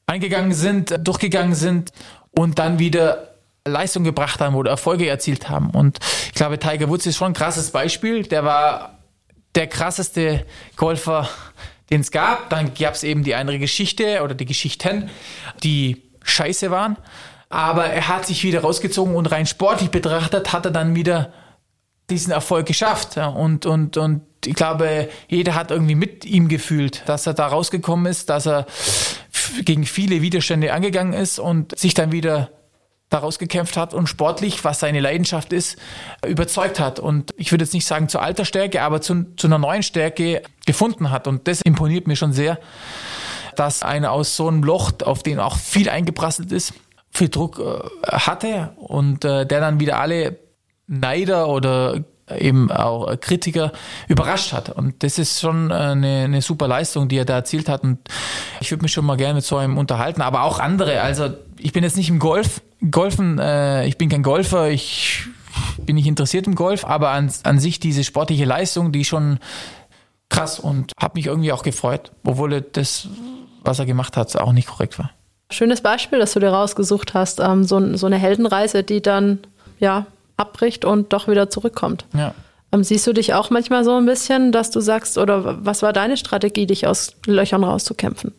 eingegangen 0.04 0.52
sind, 0.52 0.94
durchgegangen 1.02 1.54
sind 1.54 1.92
und 2.32 2.58
dann 2.58 2.78
wieder 2.78 3.30
Leistung 3.66 4.04
gebracht 4.04 4.40
haben 4.40 4.54
oder 4.54 4.72
Erfolge 4.72 5.08
erzielt 5.08 5.48
haben. 5.48 5.70
Und 5.70 5.98
ich 6.26 6.34
glaube, 6.34 6.58
Tiger 6.58 6.90
Woods 6.90 7.06
ist 7.06 7.16
schon 7.16 7.28
ein 7.28 7.34
krasses 7.34 7.70
Beispiel. 7.70 8.22
Der 8.24 8.44
war 8.44 8.98
der 9.54 9.66
krasseste 9.66 10.44
Golfer, 10.76 11.26
den 11.88 12.02
es 12.02 12.10
gab. 12.10 12.50
Dann 12.50 12.74
gab 12.74 12.92
es 12.92 13.02
eben 13.02 13.24
die 13.24 13.34
andere 13.34 13.58
Geschichte 13.58 14.20
oder 14.22 14.34
die 14.34 14.44
Geschichten, 14.44 15.08
die 15.62 16.02
scheiße 16.22 16.70
waren. 16.70 16.98
Aber 17.50 17.86
er 17.86 18.08
hat 18.08 18.26
sich 18.26 18.44
wieder 18.44 18.60
rausgezogen 18.60 19.16
und 19.16 19.26
rein 19.26 19.44
sportlich 19.44 19.90
betrachtet 19.90 20.52
hat 20.52 20.64
er 20.64 20.70
dann 20.70 20.94
wieder 20.94 21.32
diesen 22.08 22.32
Erfolg 22.32 22.66
geschafft. 22.66 23.16
Und, 23.16 23.66
und, 23.66 23.96
und 23.96 24.22
ich 24.46 24.54
glaube, 24.54 25.08
jeder 25.28 25.54
hat 25.56 25.72
irgendwie 25.72 25.96
mit 25.96 26.24
ihm 26.24 26.48
gefühlt, 26.48 27.02
dass 27.06 27.26
er 27.26 27.34
da 27.34 27.48
rausgekommen 27.48 28.06
ist, 28.06 28.30
dass 28.30 28.46
er 28.46 28.66
gegen 29.64 29.84
viele 29.84 30.22
Widerstände 30.22 30.72
angegangen 30.72 31.12
ist 31.12 31.40
und 31.40 31.76
sich 31.78 31.92
dann 31.92 32.12
wieder 32.12 32.50
daraus 33.08 33.40
gekämpft 33.40 33.76
hat 33.76 33.92
und 33.92 34.06
sportlich, 34.06 34.62
was 34.64 34.78
seine 34.78 35.00
Leidenschaft 35.00 35.52
ist, 35.52 35.76
überzeugt 36.24 36.78
hat. 36.78 37.00
Und 37.00 37.34
ich 37.36 37.50
würde 37.50 37.64
jetzt 37.64 37.74
nicht 37.74 37.86
sagen 37.86 38.08
zur 38.08 38.22
alter 38.22 38.44
Stärke, 38.44 38.82
aber 38.82 39.00
zu, 39.00 39.26
zu 39.36 39.48
einer 39.48 39.58
neuen 39.58 39.82
Stärke 39.82 40.42
gefunden 40.64 41.10
hat. 41.10 41.26
Und 41.26 41.48
das 41.48 41.60
imponiert 41.62 42.06
mir 42.06 42.14
schon 42.14 42.32
sehr, 42.32 42.60
dass 43.56 43.82
einer 43.82 44.12
aus 44.12 44.36
so 44.36 44.46
einem 44.46 44.62
Loch, 44.62 44.92
auf 45.04 45.24
den 45.24 45.40
auch 45.40 45.56
viel 45.56 45.90
eingeprasselt 45.90 46.52
ist, 46.52 46.72
viel 47.10 47.28
Druck 47.28 47.58
äh, 47.58 48.06
hatte 48.06 48.70
und 48.76 49.24
äh, 49.24 49.46
der 49.46 49.60
dann 49.60 49.80
wieder 49.80 49.98
alle 49.98 50.38
Neider 50.86 51.48
oder 51.48 52.04
eben 52.38 52.70
auch 52.70 53.18
Kritiker 53.20 53.72
überrascht 54.08 54.52
hat. 54.52 54.70
Und 54.70 55.02
das 55.02 55.18
ist 55.18 55.40
schon 55.40 55.72
eine, 55.72 56.24
eine 56.24 56.42
super 56.42 56.68
Leistung, 56.68 57.08
die 57.08 57.16
er 57.16 57.24
da 57.24 57.34
erzielt 57.34 57.68
hat. 57.68 57.82
Und 57.82 57.98
ich 58.60 58.70
würde 58.70 58.82
mich 58.82 58.92
schon 58.92 59.04
mal 59.04 59.16
gerne 59.16 59.34
mit 59.34 59.44
so 59.44 59.56
einem 59.56 59.78
unterhalten, 59.78 60.22
aber 60.22 60.42
auch 60.42 60.58
andere. 60.58 61.00
Also 61.00 61.30
ich 61.58 61.72
bin 61.72 61.82
jetzt 61.82 61.96
nicht 61.96 62.08
im 62.08 62.18
Golf, 62.18 62.62
Golfen, 62.90 63.38
äh, 63.38 63.86
ich 63.86 63.98
bin 63.98 64.08
kein 64.08 64.22
Golfer, 64.22 64.70
ich 64.70 65.24
bin 65.84 65.96
nicht 65.96 66.06
interessiert 66.06 66.46
im 66.46 66.54
Golf, 66.54 66.84
aber 66.84 67.10
an, 67.10 67.32
an 67.42 67.58
sich 67.58 67.80
diese 67.80 68.04
sportliche 68.04 68.44
Leistung, 68.44 68.92
die 68.92 69.04
schon 69.04 69.38
krass 70.28 70.60
und 70.60 70.92
habe 71.00 71.18
mich 71.18 71.26
irgendwie 71.26 71.52
auch 71.52 71.62
gefreut, 71.62 72.12
obwohl 72.24 72.60
das 72.60 73.08
was 73.62 73.78
er 73.78 73.86
gemacht 73.86 74.16
hat, 74.16 74.34
auch 74.36 74.52
nicht 74.52 74.68
korrekt 74.68 74.98
war. 74.98 75.10
Schönes 75.50 75.80
Beispiel, 75.80 76.18
das 76.18 76.32
du 76.32 76.40
dir 76.40 76.50
rausgesucht 76.50 77.14
hast. 77.14 77.40
Ähm, 77.40 77.64
so, 77.64 77.96
so 77.96 78.06
eine 78.06 78.16
Heldenreise, 78.16 78.82
die 78.82 79.02
dann 79.02 79.38
ja 79.78 80.06
abbricht 80.36 80.84
und 80.84 81.12
doch 81.12 81.28
wieder 81.28 81.50
zurückkommt. 81.50 82.06
Ja. 82.14 82.34
Ähm, 82.72 82.84
siehst 82.84 83.06
du 83.06 83.12
dich 83.12 83.34
auch 83.34 83.50
manchmal 83.50 83.84
so 83.84 83.96
ein 83.96 84.06
bisschen, 84.06 84.52
dass 84.52 84.70
du 84.70 84.80
sagst, 84.80 85.18
oder 85.18 85.64
was 85.64 85.82
war 85.82 85.92
deine 85.92 86.16
Strategie, 86.16 86.66
dich 86.66 86.86
aus 86.86 87.14
Löchern 87.26 87.64
rauszukämpfen? 87.64 88.32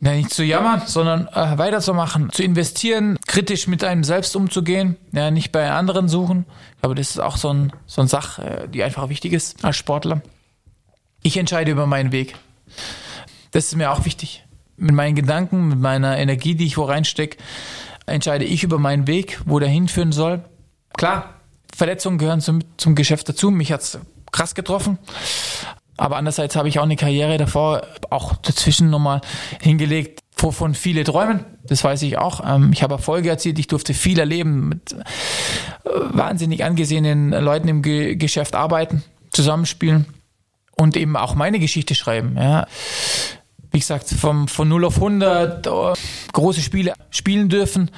Ja, 0.00 0.12
nicht 0.12 0.30
zu 0.32 0.44
jammern, 0.44 0.82
sondern 0.86 1.26
äh, 1.28 1.58
weiterzumachen, 1.58 2.30
zu 2.30 2.44
investieren, 2.44 3.18
kritisch 3.26 3.66
mit 3.66 3.82
einem 3.82 4.04
selbst 4.04 4.36
umzugehen, 4.36 4.96
ja, 5.12 5.30
nicht 5.30 5.50
bei 5.50 5.70
anderen 5.72 6.08
suchen. 6.08 6.46
Aber 6.82 6.94
das 6.94 7.10
ist 7.10 7.18
auch 7.18 7.36
so 7.36 7.52
ein, 7.52 7.72
so 7.86 8.00
ein 8.00 8.08
Sach, 8.08 8.38
äh, 8.38 8.68
die 8.68 8.84
einfach 8.84 9.08
wichtig 9.08 9.32
ist 9.32 9.64
als 9.64 9.76
Sportler. 9.76 10.22
Ich 11.22 11.36
entscheide 11.36 11.72
über 11.72 11.86
meinen 11.86 12.12
Weg. 12.12 12.36
Das 13.50 13.66
ist 13.66 13.76
mir 13.76 13.90
auch 13.90 14.04
wichtig. 14.04 14.44
Mit 14.78 14.94
meinen 14.94 15.16
Gedanken, 15.16 15.68
mit 15.68 15.80
meiner 15.80 16.16
Energie, 16.18 16.54
die 16.54 16.66
ich 16.66 16.78
wo 16.78 16.84
reinstecke, 16.84 17.36
entscheide 18.06 18.44
ich 18.44 18.62
über 18.62 18.78
meinen 18.78 19.06
Weg, 19.06 19.40
wo 19.44 19.58
der 19.58 19.68
hinführen 19.68 20.12
soll. 20.12 20.42
Klar, 20.96 21.34
Verletzungen 21.74 22.18
gehören 22.18 22.40
zum, 22.40 22.60
zum 22.76 22.94
Geschäft 22.94 23.28
dazu. 23.28 23.50
Mich 23.50 23.72
hat's 23.72 23.98
krass 24.32 24.54
getroffen. 24.54 24.98
Aber 25.96 26.16
andererseits 26.16 26.54
habe 26.54 26.68
ich 26.68 26.78
auch 26.78 26.84
eine 26.84 26.96
Karriere 26.96 27.38
davor, 27.38 27.82
auch 28.10 28.36
dazwischen 28.36 28.88
nochmal 28.88 29.20
hingelegt, 29.60 30.20
wovon 30.36 30.74
viele 30.74 31.02
träumen. 31.02 31.44
Das 31.64 31.82
weiß 31.82 32.02
ich 32.02 32.18
auch. 32.18 32.40
Ähm, 32.46 32.70
ich 32.72 32.82
habe 32.82 32.94
Erfolge 32.94 33.28
erzielt. 33.28 33.58
Ich 33.58 33.66
durfte 33.66 33.94
viel 33.94 34.18
erleben, 34.18 34.68
mit 34.68 34.92
äh, 34.92 34.96
wahnsinnig 35.84 36.64
angesehenen 36.64 37.30
Leuten 37.30 37.68
im 37.68 37.82
Geschäft 37.82 38.54
arbeiten, 38.54 39.02
zusammenspielen 39.30 40.06
und 40.76 40.96
eben 40.96 41.16
auch 41.16 41.34
meine 41.34 41.58
Geschichte 41.58 41.96
schreiben. 41.96 42.36
Ja. 42.36 42.66
Wie 43.70 43.78
gesagt, 43.78 44.08
vom, 44.08 44.48
von 44.48 44.68
0 44.68 44.84
auf 44.86 44.96
100 44.96 45.66
oh, 45.66 45.94
große 46.32 46.60
Spiele 46.60 46.94
spielen 47.10 47.48
dürfen 47.48 47.90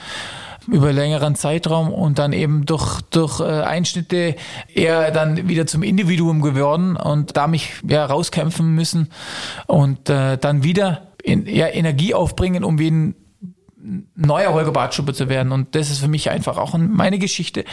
über 0.67 0.93
längeren 0.93 1.35
Zeitraum 1.35 1.93
und 1.93 2.19
dann 2.19 2.33
eben 2.33 2.67
durch, 2.67 3.01
durch 3.11 3.41
äh, 3.41 3.45
Einschnitte 3.45 4.37
eher 4.73 5.11
dann 5.11 5.49
wieder 5.49 5.67
zum 5.67 5.83
Individuum 5.83 6.43
geworden 6.43 6.97
und 6.97 7.37
da 7.37 7.47
mich 7.47 7.73
ja 7.89 8.05
rauskämpfen 8.05 8.75
müssen 8.75 9.09
und 9.67 10.11
äh, 10.11 10.37
dann 10.39 10.63
wieder 10.63 11.09
in, 11.23 11.47
ja, 11.47 11.69
Energie 11.69 12.15
aufbringen, 12.15 12.65
um 12.65 12.79
wieder 12.79 12.97
ein 12.97 13.15
neuer 14.15 14.53
Holger 14.53 14.73
Bartschuppe 14.73 15.15
zu 15.15 15.29
werden. 15.29 15.53
Und 15.53 15.75
das 15.75 15.91
ist 15.91 15.99
für 15.99 16.09
mich 16.09 16.31
einfach 16.31 16.59
auch 16.59 16.77
meine 16.77 17.19
Geschichte, 17.19 17.65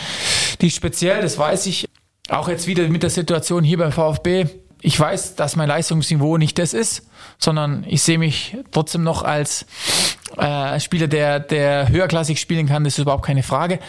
die 0.62 0.72
speziell, 0.72 1.22
das 1.22 1.38
weiß 1.38 1.66
ich, 1.68 1.88
auch 2.30 2.50
jetzt 2.50 2.68
wieder 2.68 2.88
mit 2.88 3.04
der 3.04 3.10
Situation 3.10 3.64
hier 3.64 3.78
beim 3.78 3.92
VfB. 3.92 4.46
Ich 4.88 4.98
weiß, 4.98 5.36
dass 5.36 5.58
mein 5.58 5.68
Leistungsniveau 5.68 6.38
nicht 6.38 6.58
das 6.58 6.74
ist, 6.74 7.10
sondern 7.40 7.84
ich 7.90 8.02
sehe 8.02 8.18
mich 8.18 8.56
trotzdem 8.72 9.04
noch 9.04 9.22
als 9.22 9.66
äh, 10.38 10.80
Spieler, 10.80 11.10
der, 11.10 11.42
der 11.42 11.90
höherklassig 11.90 12.40
spielen 12.40 12.68
kann, 12.68 12.86
das 12.86 12.94
ist 12.94 13.00
überhaupt 13.00 13.26
keine 13.26 13.44
Frage. 13.44 13.80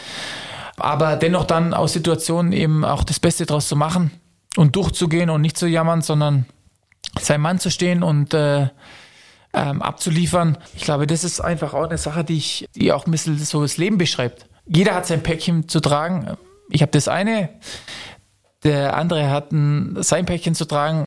Aber 0.77 1.15
dennoch 1.15 1.45
dann 1.45 1.73
aus 1.73 1.93
Situationen 1.93 2.53
eben 2.53 2.85
auch 2.85 3.05
das 3.05 3.21
Beste 3.21 3.47
draus 3.47 3.69
zu 3.69 3.77
machen 3.77 4.11
und 4.57 4.75
durchzugehen 4.75 5.31
und 5.31 5.41
nicht 5.41 5.57
zu 5.57 5.69
jammern, 5.69 6.03
sondern 6.03 6.47
sein 7.21 7.43
Mann 7.43 7.61
zu 7.61 7.71
stehen 7.71 8.03
und 8.03 8.35
äh, 8.35 8.67
ähm, 9.53 9.83
abzuliefern. 9.83 10.59
Ich 10.75 10.83
glaube, 10.83 11.07
das 11.07 11.23
ist 11.23 11.39
einfach 11.39 11.75
auch 11.75 11.85
eine 11.85 11.99
Sache, 11.99 12.25
die 12.25 12.39
ich, 12.39 12.67
die 12.75 12.93
auch 12.93 13.07
ein 13.07 13.13
bisschen 13.13 13.39
so 13.39 13.63
das 13.63 13.77
Leben 13.77 13.99
beschreibt. 13.99 14.47
Jeder 14.67 14.97
hat 14.97 15.07
sein 15.07 15.23
Päckchen 15.23 15.69
zu 15.69 15.79
tragen. 15.79 16.37
Ich 16.71 16.83
habe 16.83 16.91
das 16.91 17.07
eine, 17.07 17.51
der 18.65 18.97
andere 18.97 19.31
hat 19.31 19.53
ein, 19.53 19.97
sein 20.03 20.27
Päckchen 20.27 20.55
zu 20.55 20.65
tragen. 20.65 21.05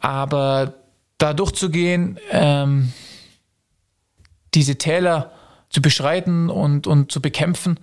Aber 0.00 0.74
da 1.18 1.32
durchzugehen, 1.32 2.18
ähm, 2.30 2.92
diese 4.54 4.76
Täler 4.76 5.32
zu 5.70 5.82
beschreiten 5.82 6.50
und, 6.50 6.86
und 6.86 7.10
zu 7.10 7.20
bekämpfen 7.20 7.80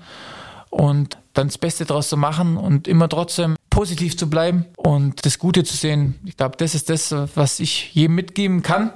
und 0.70 1.18
dann 1.34 1.48
das 1.48 1.58
Beste 1.58 1.86
daraus 1.86 2.10
zu 2.10 2.18
machen 2.18 2.58
und 2.58 2.88
immer 2.88 3.10
trotzdem 3.10 3.56
positiv 3.70 4.18
zu 4.18 4.30
bleiben 4.30 4.66
und 4.78 5.26
das 5.26 5.40
Gute 5.40 5.64
zu 5.64 5.76
sehen. 5.76 6.20
Ich 6.26 6.38
glaube, 6.38 6.58
das 6.58 6.76
ist 6.76 6.90
das, 6.90 7.14
was 7.36 7.60
ich 7.60 7.94
jedem 7.94 8.16
mitgeben 8.16 8.62
kann 8.62 8.92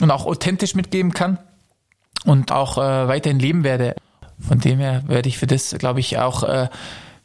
und 0.00 0.10
auch 0.10 0.26
authentisch 0.26 0.74
mitgeben 0.74 1.12
kann 1.12 1.38
und 2.24 2.52
auch 2.52 2.78
äh, 2.78 3.08
weiterhin 3.08 3.38
leben 3.38 3.64
werde. 3.64 3.96
Von 4.38 4.60
dem 4.60 4.78
her 4.78 5.04
werde 5.06 5.28
ich 5.28 5.38
für 5.38 5.46
das, 5.46 5.74
glaube 5.78 6.00
ich, 6.00 6.18
auch, 6.18 6.42
äh, 6.42 6.68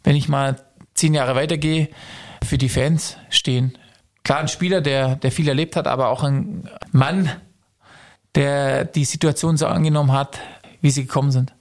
wenn 0.04 0.16
ich 0.16 0.30
mal 0.30 0.56
zehn 0.94 1.14
Jahre 1.14 1.36
weitergehe, 1.36 1.89
für 2.44 2.58
die 2.58 2.70
Fans 2.70 3.18
stehen. 3.30 3.78
Klar, 4.24 4.39
ein 4.39 4.48
Spieler, 4.48 4.82
der, 4.82 5.16
der 5.16 5.32
viel 5.32 5.48
erlebt 5.48 5.76
hat, 5.76 5.88
aber 5.88 6.10
auch 6.10 6.24
ein 6.24 6.70
Mann, 6.92 7.30
der 8.36 8.86
die 8.86 9.06
Situation 9.06 9.58
so 9.58 9.68
angenommen 9.68 10.12
hat, 10.12 10.39
wie 10.82 10.92
sie 10.92 11.04
gekommen 11.04 11.32
sind. 11.32 11.54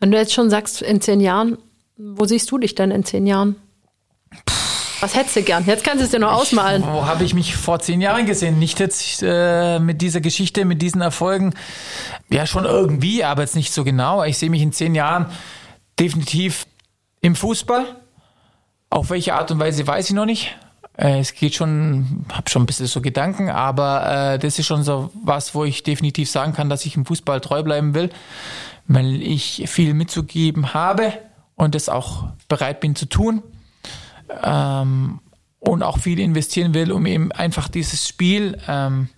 Wenn 0.00 0.10
du 0.10 0.18
jetzt 0.18 0.32
schon 0.32 0.50
sagst, 0.50 0.82
in 0.82 1.00
zehn 1.00 1.20
Jahren, 1.20 1.58
wo 1.96 2.24
siehst 2.24 2.50
du 2.50 2.58
dich 2.58 2.74
denn 2.74 2.90
in 2.90 3.04
zehn 3.04 3.26
Jahren? 3.26 3.56
Was 5.00 5.14
hättest 5.14 5.36
du 5.36 5.42
gern? 5.42 5.64
Jetzt 5.66 5.84
kannst 5.84 6.00
du 6.00 6.04
es 6.06 6.10
dir 6.10 6.18
nur 6.18 6.32
ausmalen. 6.32 6.82
Ich, 6.82 6.88
wo 6.88 7.04
habe 7.06 7.24
ich 7.24 7.34
mich 7.34 7.56
vor 7.56 7.78
zehn 7.80 8.00
Jahren 8.00 8.24
gesehen? 8.26 8.58
Nicht 8.58 8.80
jetzt 8.80 9.22
äh, 9.22 9.78
mit 9.78 10.00
dieser 10.00 10.20
Geschichte, 10.20 10.64
mit 10.64 10.80
diesen 10.80 11.02
Erfolgen. 11.02 11.54
Ja, 12.30 12.46
schon 12.46 12.64
irgendwie, 12.64 13.22
aber 13.22 13.42
jetzt 13.42 13.54
nicht 13.54 13.72
so 13.72 13.84
genau. 13.84 14.24
Ich 14.24 14.38
sehe 14.38 14.50
mich 14.50 14.62
in 14.62 14.72
zehn 14.72 14.94
Jahren 14.94 15.26
definitiv 16.00 16.66
im 17.20 17.36
Fußball. 17.36 17.84
Auf 18.94 19.10
welche 19.10 19.34
Art 19.34 19.50
und 19.50 19.58
Weise 19.58 19.84
weiß 19.84 20.08
ich 20.10 20.14
noch 20.14 20.24
nicht. 20.24 20.56
Äh, 20.96 21.18
es 21.18 21.34
geht 21.34 21.56
schon, 21.56 22.24
habe 22.32 22.48
schon 22.48 22.62
ein 22.62 22.66
bisschen 22.66 22.86
so 22.86 23.00
Gedanken, 23.00 23.50
aber 23.50 24.34
äh, 24.34 24.38
das 24.38 24.56
ist 24.60 24.66
schon 24.66 24.84
so 24.84 25.10
was, 25.24 25.52
wo 25.52 25.64
ich 25.64 25.82
definitiv 25.82 26.30
sagen 26.30 26.52
kann, 26.52 26.68
dass 26.68 26.86
ich 26.86 26.94
im 26.94 27.04
Fußball 27.04 27.40
treu 27.40 27.64
bleiben 27.64 27.94
will, 27.94 28.10
weil 28.86 29.20
ich 29.20 29.64
viel 29.66 29.94
mitzugeben 29.94 30.74
habe 30.74 31.12
und 31.56 31.74
das 31.74 31.88
auch 31.88 32.28
bereit 32.46 32.78
bin 32.78 32.94
zu 32.94 33.06
tun 33.06 33.42
ähm, 34.44 35.18
und 35.58 35.82
auch 35.82 35.98
viel 35.98 36.20
investieren 36.20 36.72
will, 36.72 36.92
um 36.92 37.04
eben 37.06 37.32
einfach 37.32 37.66
dieses 37.66 38.06
Spiel, 38.06 38.60
ähm, 38.68 39.08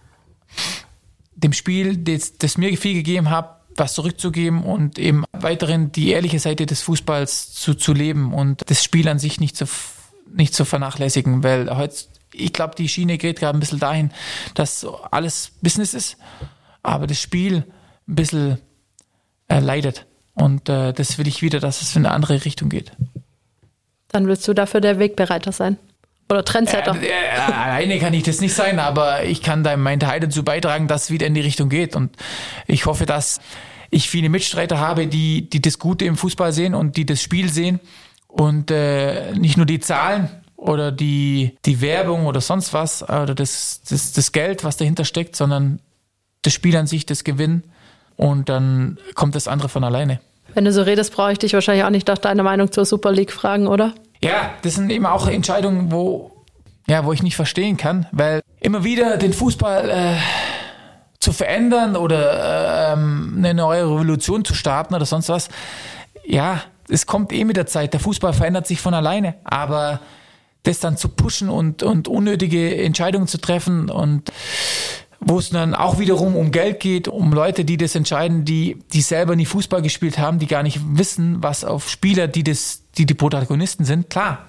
dem 1.35 1.53
Spiel, 1.53 1.99
das, 1.99 2.39
das 2.39 2.57
mir 2.57 2.74
viel 2.79 2.95
gegeben 2.95 3.29
hat, 3.29 3.55
was 3.79 3.95
zurückzugeben 3.95 4.62
und 4.62 4.99
eben 4.99 5.24
weiterhin 5.33 5.93
die 5.93 6.11
ehrliche 6.11 6.39
Seite 6.39 6.66
des 6.66 6.83
Fußballs 6.83 7.53
zu, 7.53 7.74
zu 7.74 7.93
leben 7.93 8.33
und 8.33 8.62
das 8.66 8.83
Spiel 8.83 9.09
an 9.09 9.18
sich 9.18 9.41
nicht 9.41 9.57
zu 9.57 9.66
nicht 10.35 10.55
zu 10.55 10.64
vernachlässigen, 10.64 11.43
weil 11.43 11.74
heute, 11.77 11.95
ich 12.33 12.53
glaube, 12.53 12.74
die 12.74 12.89
Schiene 12.89 13.18
geht 13.18 13.39
gerade 13.39 13.57
ein 13.57 13.61
bisschen 13.61 13.79
dahin, 13.79 14.11
dass 14.55 14.87
alles 15.11 15.53
Business 15.62 15.95
ist, 15.95 16.16
aber 16.83 17.07
das 17.07 17.20
Spiel 17.20 17.64
ein 18.09 18.14
bisschen 18.14 18.59
äh, 19.49 19.61
leidet. 19.61 20.07
Und 20.35 20.68
äh, 20.68 20.93
das 20.93 21.16
will 21.18 21.27
ich 21.27 21.43
wieder, 21.43 21.61
dass 21.61 21.81
es 21.81 21.97
in 21.97 22.05
eine 22.05 22.14
andere 22.14 22.45
Richtung 22.45 22.68
geht. 22.68 22.93
Dann 24.09 24.27
willst 24.27 24.47
du 24.47 24.53
dafür 24.53 24.81
der 24.81 24.99
Wegbereiter 24.99 25.53
sein. 25.53 25.79
Oder 26.29 26.45
Trendsetter. 26.45 26.97
Äh, 27.01 27.07
äh, 27.07 27.53
alleine 27.53 27.99
kann 27.99 28.12
ich 28.14 28.24
das 28.24 28.41
nicht 28.41 28.55
sein, 28.55 28.79
aber 28.79 29.24
ich 29.24 29.43
kann 29.43 29.62
da 29.62 29.77
meinen 29.77 30.01
Teil 30.01 30.20
dazu 30.20 30.43
beitragen, 30.43 30.89
dass 30.89 31.05
es 31.05 31.11
wieder 31.11 31.27
in 31.27 31.35
die 31.35 31.41
Richtung 31.41 31.68
geht. 31.68 31.95
Und 31.95 32.16
ich 32.66 32.87
hoffe, 32.87 33.07
dass 33.07 33.41
ich 33.91 34.11
viele 34.11 34.29
Mitstreiter 34.29 34.81
habe, 34.81 35.07
die, 35.07 35.49
die 35.49 35.62
das 35.62 35.79
Gute 35.79 36.05
im 36.05 36.16
Fußball 36.16 36.53
sehen 36.53 36.74
und 36.74 36.97
die 36.97 37.07
das 37.07 37.22
Spiel 37.22 37.51
sehen 37.51 37.81
und 38.27 38.70
äh, 38.70 39.33
nicht 39.33 39.57
nur 39.57 39.66
die 39.66 39.79
Zahlen 39.79 40.29
oder 40.57 40.91
die, 40.91 41.57
die 41.64 41.81
Werbung 41.81 42.27
oder 42.27 42.41
sonst 42.41 42.72
was 42.72 43.03
oder 43.03 43.35
das, 43.35 43.83
das, 43.89 44.12
das 44.12 44.33
Geld, 44.33 44.64
was 44.64 44.77
dahinter 44.77 45.05
steckt, 45.05 45.37
sondern 45.37 45.81
das 46.43 46.53
Spiel 46.53 46.77
an 46.77 46.87
sich, 46.87 47.07
das 47.07 47.22
Gewinn 47.22 47.62
und 48.16 48.49
dann 48.49 48.99
kommt 49.14 49.35
das 49.35 49.47
andere 49.47 49.68
von 49.68 49.85
alleine. 49.85 50.20
Wenn 50.55 50.64
du 50.64 50.72
so 50.72 50.83
redest, 50.83 51.12
brauche 51.12 51.33
ich 51.33 51.39
dich 51.39 51.53
wahrscheinlich 51.53 51.85
auch 51.85 51.91
nicht 51.91 52.09
nach 52.09 52.18
deiner 52.18 52.43
Meinung 52.43 52.72
zur 52.72 52.85
Super 52.85 53.12
League 53.12 53.33
fragen, 53.33 53.66
oder? 53.66 53.95
Ja, 54.27 54.51
das 54.62 54.74
sind 54.74 54.91
eben 54.91 55.07
auch 55.07 55.29
Entscheidungen, 55.29 55.93
wo, 55.93 56.33
ja, 56.89 57.05
wo 57.05 57.12
ich 57.12 57.22
nicht 57.22 57.37
verstehen 57.37 57.77
kann, 57.77 58.07
weil 58.12 58.43
immer 58.61 58.83
wieder 58.83 59.18
den 59.18 59.33
Fußball 59.33 59.89
äh, 59.89 60.16
zu 61.20 61.33
verändern 61.33 61.97
oder 61.97 62.91
äh, 62.91 62.93
eine 62.93 63.55
neue 63.55 63.85
Revolution 63.85 64.45
zu 64.45 64.55
starten 64.55 64.95
oder 64.95 65.07
sonst 65.07 65.29
was, 65.29 65.49
ja, 66.24 66.61
es 66.89 67.07
kommt 67.07 67.33
eh 67.33 67.45
mit 67.45 67.57
der 67.57 67.66
Zeit. 67.66 67.93
Der 67.93 68.01
Fußball 68.01 68.33
verändert 68.33 68.66
sich 68.66 68.81
von 68.81 68.95
alleine. 68.95 69.35
Aber 69.45 70.01
das 70.64 70.81
dann 70.81 70.97
zu 70.97 71.09
pushen 71.09 71.49
und, 71.49 71.83
und 71.83 72.09
unnötige 72.09 72.77
Entscheidungen 72.83 73.29
zu 73.29 73.39
treffen 73.39 73.91
und 73.91 74.33
wo 75.27 75.39
es 75.39 75.51
dann 75.51 75.74
auch 75.74 75.99
wiederum 75.99 76.37
um 76.37 76.53
Geld 76.53 76.81
geht, 76.81 77.09
um 77.09 77.33
Leute, 77.33 77.64
die 77.64 77.77
das 77.77 77.95
entscheiden, 77.95 78.45
die, 78.45 78.79
die 78.93 79.03
selber 79.03 79.37
nie 79.37 79.45
Fußball 79.45 79.83
gespielt 79.83 80.18
haben, 80.18 80.39
die 80.39 80.47
gar 80.47 80.62
nicht 80.62 80.81
wissen, 80.97 81.43
was 81.43 81.64
auf 81.64 81.91
Spieler, 81.91 82.29
die 82.29 82.45
das, 82.45 82.83
die 82.97 83.07
die 83.07 83.14
Protagonisten 83.14 83.85
sind. 83.85 84.09
Klar, 84.09 84.47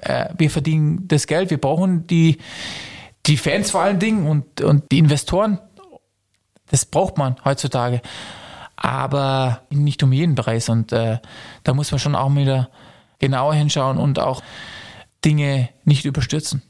äh, 0.00 0.26
wir 0.36 0.50
verdienen 0.50 1.06
das 1.06 1.26
Geld, 1.28 1.50
wir 1.50 1.60
brauchen 1.60 2.06
die, 2.08 2.38
die 3.26 3.36
Fans 3.36 3.70
vor 3.70 3.82
allen 3.82 4.00
Dingen 4.00 4.26
und, 4.26 4.60
und 4.60 4.90
die 4.90 4.98
Investoren. 4.98 5.60
Das 6.70 6.84
braucht 6.84 7.16
man 7.16 7.36
heutzutage 7.44 8.02
aber 8.76 9.62
nicht 9.70 10.02
um 10.02 10.12
jeden 10.12 10.34
Preis. 10.34 10.68
Und 10.68 10.92
äh, 10.92 11.18
da 11.64 11.74
muss 11.74 11.90
man 11.90 11.98
schon 11.98 12.14
auch 12.14 12.34
wieder 12.34 12.68
genauer 13.18 13.54
hinschauen 13.54 13.96
und 13.96 14.18
auch 14.18 14.42
Dinge 15.24 15.70
nicht 15.84 16.04
überstürzen. 16.04 16.62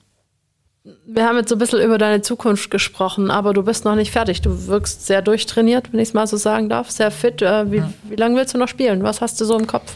Wir 1.04 1.26
haben 1.26 1.36
jetzt 1.36 1.48
so 1.48 1.56
ein 1.56 1.58
bisschen 1.58 1.80
über 1.80 1.98
deine 1.98 2.22
Zukunft 2.22 2.70
gesprochen, 2.70 3.30
aber 3.30 3.52
du 3.52 3.64
bist 3.64 3.84
noch 3.84 3.96
nicht 3.96 4.12
fertig. 4.12 4.40
Du 4.40 4.66
wirkst 4.68 5.04
sehr 5.04 5.20
durchtrainiert, 5.20 5.92
wenn 5.92 5.98
ich 5.98 6.10
es 6.10 6.14
mal 6.14 6.26
so 6.26 6.36
sagen 6.36 6.68
darf, 6.68 6.90
sehr 6.90 7.10
fit. 7.10 7.42
Äh, 7.42 7.72
wie, 7.72 7.78
ja. 7.78 7.92
wie 8.04 8.14
lange 8.14 8.36
willst 8.36 8.54
du 8.54 8.58
noch 8.58 8.68
spielen? 8.68 9.02
Was 9.02 9.20
hast 9.20 9.40
du 9.40 9.44
so 9.44 9.58
im 9.58 9.66
Kopf? 9.66 9.92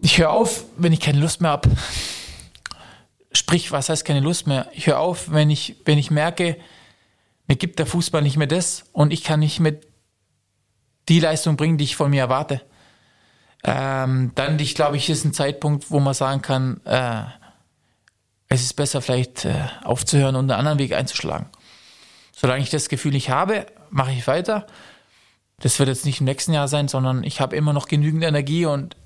Ich 0.00 0.18
höre 0.18 0.30
auf, 0.30 0.64
wenn 0.76 0.92
ich 0.92 1.00
keine 1.00 1.18
Lust 1.18 1.40
mehr 1.40 1.50
habe. 1.50 1.68
Sprich, 3.32 3.72
was 3.72 3.88
heißt 3.88 4.04
keine 4.04 4.20
Lust 4.20 4.46
mehr? 4.46 4.68
Ich 4.72 4.86
höre 4.86 5.00
auf, 5.00 5.32
wenn 5.32 5.50
ich, 5.50 5.76
wenn 5.84 5.98
ich 5.98 6.12
merke, 6.12 6.56
mir 7.48 7.56
gibt 7.56 7.78
der 7.80 7.86
Fußball 7.86 8.22
nicht 8.22 8.36
mehr 8.36 8.46
das 8.46 8.84
und 8.92 9.12
ich 9.12 9.24
kann 9.24 9.40
nicht 9.40 9.58
mehr 9.58 9.74
die 11.08 11.20
Leistung 11.20 11.56
bringen, 11.56 11.76
die 11.76 11.84
ich 11.84 11.96
von 11.96 12.10
mir 12.10 12.22
erwarte. 12.22 12.62
Ähm, 13.64 14.30
dann, 14.36 14.58
ich 14.60 14.74
glaube, 14.76 14.96
ich 14.96 15.10
ist 15.10 15.24
ein 15.24 15.32
Zeitpunkt, 15.32 15.90
wo 15.90 15.98
man 15.98 16.14
sagen 16.14 16.42
kann, 16.42 16.80
äh, 16.84 17.24
es 18.48 18.62
ist 18.62 18.74
besser 18.74 19.02
vielleicht 19.02 19.44
äh, 19.44 19.66
aufzuhören 19.84 20.36
und 20.36 20.50
einen 20.50 20.58
anderen 20.58 20.78
Weg 20.78 20.92
einzuschlagen. 20.92 21.46
Solange 22.32 22.62
ich 22.62 22.70
das 22.70 22.88
Gefühl 22.88 23.12
nicht 23.12 23.30
habe, 23.30 23.66
mache 23.90 24.12
ich 24.12 24.26
weiter. 24.26 24.66
Das 25.58 25.78
wird 25.78 25.88
jetzt 25.88 26.04
nicht 26.04 26.20
im 26.20 26.26
nächsten 26.26 26.52
Jahr 26.52 26.68
sein, 26.68 26.86
sondern 26.86 27.24
ich 27.24 27.40
habe 27.40 27.56
immer 27.56 27.72
noch 27.72 27.88
genügend 27.88 28.22
Energie 28.24 28.66
und 28.66 28.96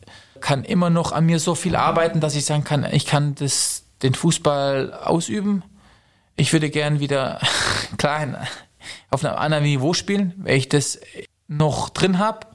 kann 0.41 0.65
immer 0.65 0.91
noch 0.91 1.13
an 1.13 1.27
mir 1.27 1.39
so 1.39 1.55
viel 1.55 1.77
arbeiten, 1.77 2.21
dass 2.21 2.35
ich 2.35 2.45
sagen 2.45 2.65
kann, 2.65 2.85
ich 2.91 3.07
kann 3.07 3.35
das, 3.37 3.85
den 4.03 4.15
Fußball 4.15 4.93
ausüben. 4.95 5.63
Ich 6.37 6.53
würde 6.53 6.71
gern 6.71 6.99
wieder 7.01 7.41
klar 7.99 8.47
auf 9.11 9.25
einem 9.25 9.37
anderen 9.37 9.65
Niveau 9.65 9.93
spielen, 9.95 10.35
weil 10.39 10.57
ich 10.57 10.69
das 10.69 10.99
noch 11.47 11.91
drin 11.91 12.19
habe. 12.19 12.47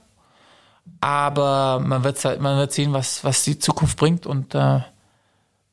Aber 1.02 1.80
man 1.80 2.04
wird, 2.04 2.24
halt, 2.26 2.42
man 2.42 2.58
wird 2.58 2.74
sehen, 2.74 2.94
was, 2.94 3.24
was 3.24 3.44
die 3.44 3.60
Zukunft 3.60 3.98
bringt 3.98 4.26
und 4.26 4.56
äh, 4.56 4.82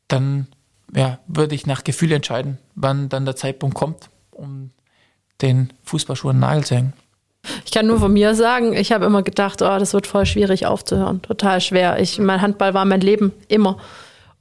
dann 0.09 0.47
ja, 0.95 1.19
würde 1.27 1.55
ich 1.55 1.67
nach 1.67 1.85
Gefühl 1.85 2.13
entscheiden, 2.13 2.59
wann 2.75 3.09
dann 3.09 3.25
der 3.25 3.37
Zeitpunkt 3.37 3.75
kommt, 3.75 4.11
um 4.31 4.71
den 5.41 5.73
Fußballschuhen 5.85 6.39
Nagel 6.39 6.65
zu 6.65 6.77
hängen. 6.77 6.93
Ich 7.65 7.73
kann 7.73 7.87
nur 7.87 7.99
von 7.99 8.13
mir 8.13 8.35
sagen, 8.35 8.73
ich 8.73 8.93
habe 8.93 9.05
immer 9.05 9.23
gedacht, 9.23 9.63
oh, 9.63 9.79
das 9.79 9.95
wird 9.95 10.07
voll 10.07 10.27
schwierig 10.27 10.67
aufzuhören. 10.67 11.23
Total 11.23 11.61
schwer. 11.61 11.99
Ich, 11.99 12.19
mein 12.19 12.41
Handball 12.41 12.73
war 12.75 12.85
mein 12.85 13.01
Leben 13.01 13.33
immer. 13.49 13.79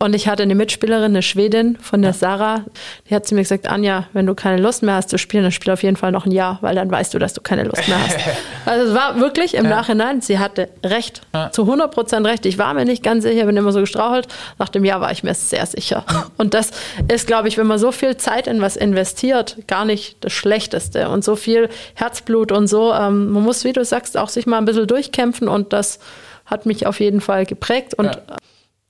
Und 0.02 0.16
ich 0.16 0.28
hatte 0.28 0.42
eine 0.42 0.56
Mitspielerin, 0.56 1.12
eine 1.12 1.22
Schwedin 1.22 1.78
von 1.80 2.02
der 2.02 2.14
Sarah, 2.14 2.66
die 3.08 3.14
hat 3.14 3.28
zu 3.28 3.36
mir 3.36 3.42
gesagt, 3.42 3.68
Anja, 3.68 4.08
wenn 4.14 4.26
du 4.26 4.34
keine 4.34 4.60
Lust 4.60 4.82
mehr 4.82 4.96
hast 4.96 5.12
zu 5.12 5.20
spielen, 5.20 5.44
dann 5.44 5.52
spiel 5.52 5.72
auf 5.72 5.84
jeden 5.84 5.96
Fall 5.96 6.12
noch 6.12 6.26
ein 6.26 6.32
Jahr, 6.32 6.58
weil 6.62 6.74
dann 6.74 6.90
weißt 6.90 7.14
du, 7.14 7.20
dass 7.20 7.36
du 7.36 7.42
keine 7.42 7.66
Lust 7.66 7.88
mehr 7.88 8.04
hast. 8.04 8.18
also 8.66 8.88
es 8.88 8.96
war 8.96 9.20
wirklich 9.20 9.54
im 9.54 9.66
ja. 9.66 9.70
Nachhinein, 9.70 10.22
sie 10.22 10.40
hatte 10.40 10.70
recht, 10.84 11.22
ja. 11.36 11.52
zu 11.52 11.62
100 11.62 11.94
Prozent 11.94 12.26
recht. 12.26 12.48
Ich 12.48 12.58
war 12.58 12.74
mir 12.74 12.84
nicht 12.84 13.04
ganz 13.04 13.24
sicher, 13.24 13.46
bin 13.46 13.56
immer 13.56 13.72
so 13.72 13.80
gestrauchelt. 13.80 14.28
Nach 14.58 14.70
dem 14.70 14.86
Jahr 14.86 15.02
war 15.02 15.12
ich 15.12 15.22
mir 15.22 15.36
sehr 15.36 15.68
sicher. 15.68 16.04
Und 16.36 16.56
das 16.56 16.72
ist, 17.08 17.28
glaube 17.28 17.48
ich, 17.48 17.60
wenn 17.60 17.68
man 17.68 17.78
so 17.78 17.92
viel 17.92 18.18
Zeit 18.18 18.48
in 18.48 18.60
was 18.60 18.78
investiert, 18.78 19.58
gar 19.68 19.86
nicht 19.86 20.26
das 20.26 20.34
Schlechteste. 20.34 21.10
Und 21.10 21.24
so 21.24 21.36
viel 21.36 21.70
Herzblut 21.94 22.52
und 22.52 22.66
so, 22.66 22.92
ähm, 22.92 23.30
man 23.30 23.44
muss, 23.44 23.64
wie 23.66 23.74
du 23.74 23.86
sagst, 23.86 24.18
auch 24.18 24.30
sich 24.30 24.48
mal 24.48 24.58
ein 24.58 24.66
bisschen 24.66 24.88
durchkämpfen 24.88 25.48
und 25.48 25.74
das 25.74 26.00
hat 26.48 26.66
mich 26.66 26.88
auf 26.88 27.00
jeden 27.00 27.22
Fall 27.22 27.46
geprägt 27.46 27.94
und 27.94 28.06
ja. 28.08 28.18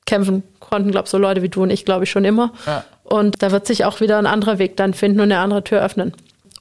kämpfen 0.06 0.44
konnten, 0.72 0.90
glaube 0.90 1.10
so 1.10 1.18
Leute 1.18 1.42
wie 1.42 1.50
du 1.50 1.64
und 1.64 1.70
ich, 1.70 1.86
glaube 1.86 2.06
ich, 2.06 2.10
schon 2.10 2.24
immer. 2.26 2.54
Ja. 2.66 2.86
Und 3.04 3.44
da 3.44 3.52
wird 3.52 3.68
sich 3.68 3.84
auch 3.84 4.00
wieder 4.00 4.18
ein 4.18 4.26
anderer 4.26 4.58
Weg 4.58 4.78
dann 4.78 4.94
finden 4.94 5.20
und 5.20 5.32
eine 5.32 5.40
andere 5.40 5.64
Tür 5.64 5.84
öffnen. 5.84 6.14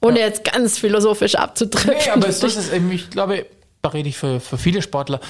Ohne 0.03 0.19
ja. 0.19 0.27
jetzt 0.27 0.45
ganz 0.45 0.79
philosophisch 0.79 1.37
abzudrücken. 1.37 1.95
Nee, 2.05 2.11
aber 2.11 2.33
so 2.33 2.47
ist 2.49 2.57
es 2.57 2.73
eben, 2.73 2.91
ich 2.91 3.11
glaube, 3.11 3.47
da 3.83 3.91
rede 3.91 4.09
ich 4.09 4.19
für, 4.19 4.41
für 4.41 4.59
viele 4.59 4.83
Sportler. 4.83 5.21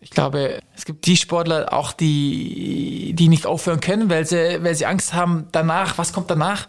Ich 0.00 0.10
glaube, 0.10 0.60
es 0.76 0.84
gibt 0.84 1.06
die 1.06 1.16
Sportler 1.16 1.72
auch, 1.72 1.92
die, 1.92 3.12
die 3.14 3.28
nicht 3.28 3.46
aufhören 3.46 3.80
können, 3.80 4.08
weil 4.08 4.24
sie, 4.24 4.62
weil 4.62 4.74
sie 4.76 4.86
Angst 4.86 5.14
haben 5.14 5.48
danach, 5.50 5.98
was 5.98 6.12
kommt 6.12 6.30
danach. 6.30 6.68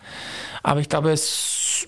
Aber 0.63 0.79
ich 0.79 0.89
glaube, 0.89 1.11
es, 1.11 1.87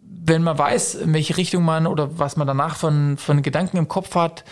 wenn 0.00 0.42
man 0.42 0.56
weiß, 0.56 0.94
in 0.94 1.12
welche 1.12 1.36
Richtung 1.36 1.64
man 1.64 1.88
oder 1.88 2.18
was 2.18 2.36
man 2.36 2.46
danach 2.46 2.76
von, 2.76 3.16
von 3.16 3.42
Gedanken 3.42 3.78
im 3.78 3.88
Kopf 3.88 4.14
hat, 4.14 4.44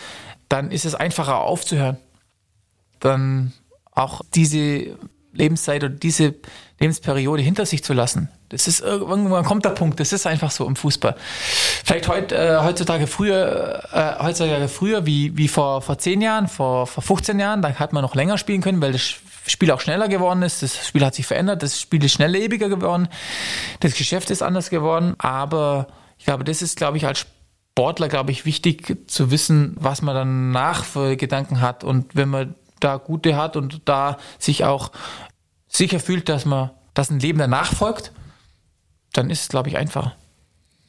dann 0.49 0.73
ist 0.73 0.87
es 0.87 0.97
einfacher 0.97 1.43
aufzuhören 1.43 1.99
dann 3.05 3.53
auch 3.93 4.23
diese 4.35 4.97
Lebenszeit 5.33 5.83
oder 5.83 5.95
diese 5.95 6.35
Lebensperiode 6.79 7.43
hinter 7.43 7.65
sich 7.65 7.83
zu 7.83 7.95
lassen. 7.95 8.29
Das 8.51 8.69
ist 8.69 8.81
irgendwann 8.81 9.45
kommt 9.45 9.65
der 9.65 9.71
Punkt. 9.71 9.99
Das 9.99 10.13
ist 10.13 10.27
einfach 10.27 10.51
so 10.51 10.67
im 10.67 10.77
Fußball. 10.77 11.17
Vielleicht 11.85 12.09
heut, 12.09 12.33
äh, 12.33 12.59
heutzutage 12.61 13.07
früher, 13.07 13.83
äh, 13.93 14.23
heutzutage 14.23 14.69
früher 14.69 15.07
wie, 15.07 15.37
wie 15.37 15.49
vor, 15.49 15.81
vor 15.81 15.97
zehn 15.99 16.21
Jahren, 16.21 16.49
vor, 16.49 16.87
vor 16.87 17.03
15 17.03 17.39
Jahren, 17.39 17.63
da 17.63 17.75
hat 17.75 17.93
man 17.95 18.03
noch 18.03 18.15
länger 18.15 18.37
spielen 18.37 18.61
können, 18.61 18.83
weil 18.83 18.93
das 18.93 19.15
Spiel 19.47 19.71
auch 19.71 19.81
schneller 19.81 20.09
geworden 20.09 20.43
ist. 20.43 20.63
Das 20.63 20.87
Spiel 20.87 21.05
hat 21.05 21.15
sich 21.15 21.27
verändert. 21.27 21.63
Das 21.63 21.81
Spiel 21.81 22.05
ist 22.05 22.13
schnelllebiger 22.13 22.69
geworden. 22.69 23.09
Das 23.81 23.95
Geschäft 23.95 24.31
ist 24.31 24.43
anders 24.43 24.69
geworden. 24.69 25.15
Aber 25.19 25.87
ich 26.19 26.27
glaube, 26.27 26.45
das 26.45 26.61
ist, 26.61 26.77
glaube 26.77 26.99
ich, 26.99 27.07
als 27.07 27.27
Sportler, 27.73 28.09
glaube 28.09 28.33
ich, 28.33 28.45
wichtig 28.45 29.11
zu 29.11 29.31
wissen, 29.31 29.75
was 29.81 30.03
man 30.03 30.15
danach 30.15 30.85
für 30.85 31.17
Gedanken 31.17 31.63
hat. 31.63 31.85
Und 31.85 32.15
wenn 32.15 32.29
man 32.29 32.55
da 32.85 32.97
gute 32.97 33.37
hat 33.37 33.57
und 33.57 33.83
da 33.85 34.19
sich 34.39 34.65
auch 34.65 34.91
sicher 35.69 36.01
fühlt, 36.01 36.29
dass 36.29 36.45
man, 36.45 36.71
dass 36.95 37.11
ein 37.11 37.21
Leben 37.21 37.39
danach 37.39 37.73
folgt, 37.73 38.13
dann 39.13 39.31
ist 39.31 39.43
es, 39.43 39.49
glaube 39.49 39.69
ich, 39.69 39.77
einfacher. 39.77 40.15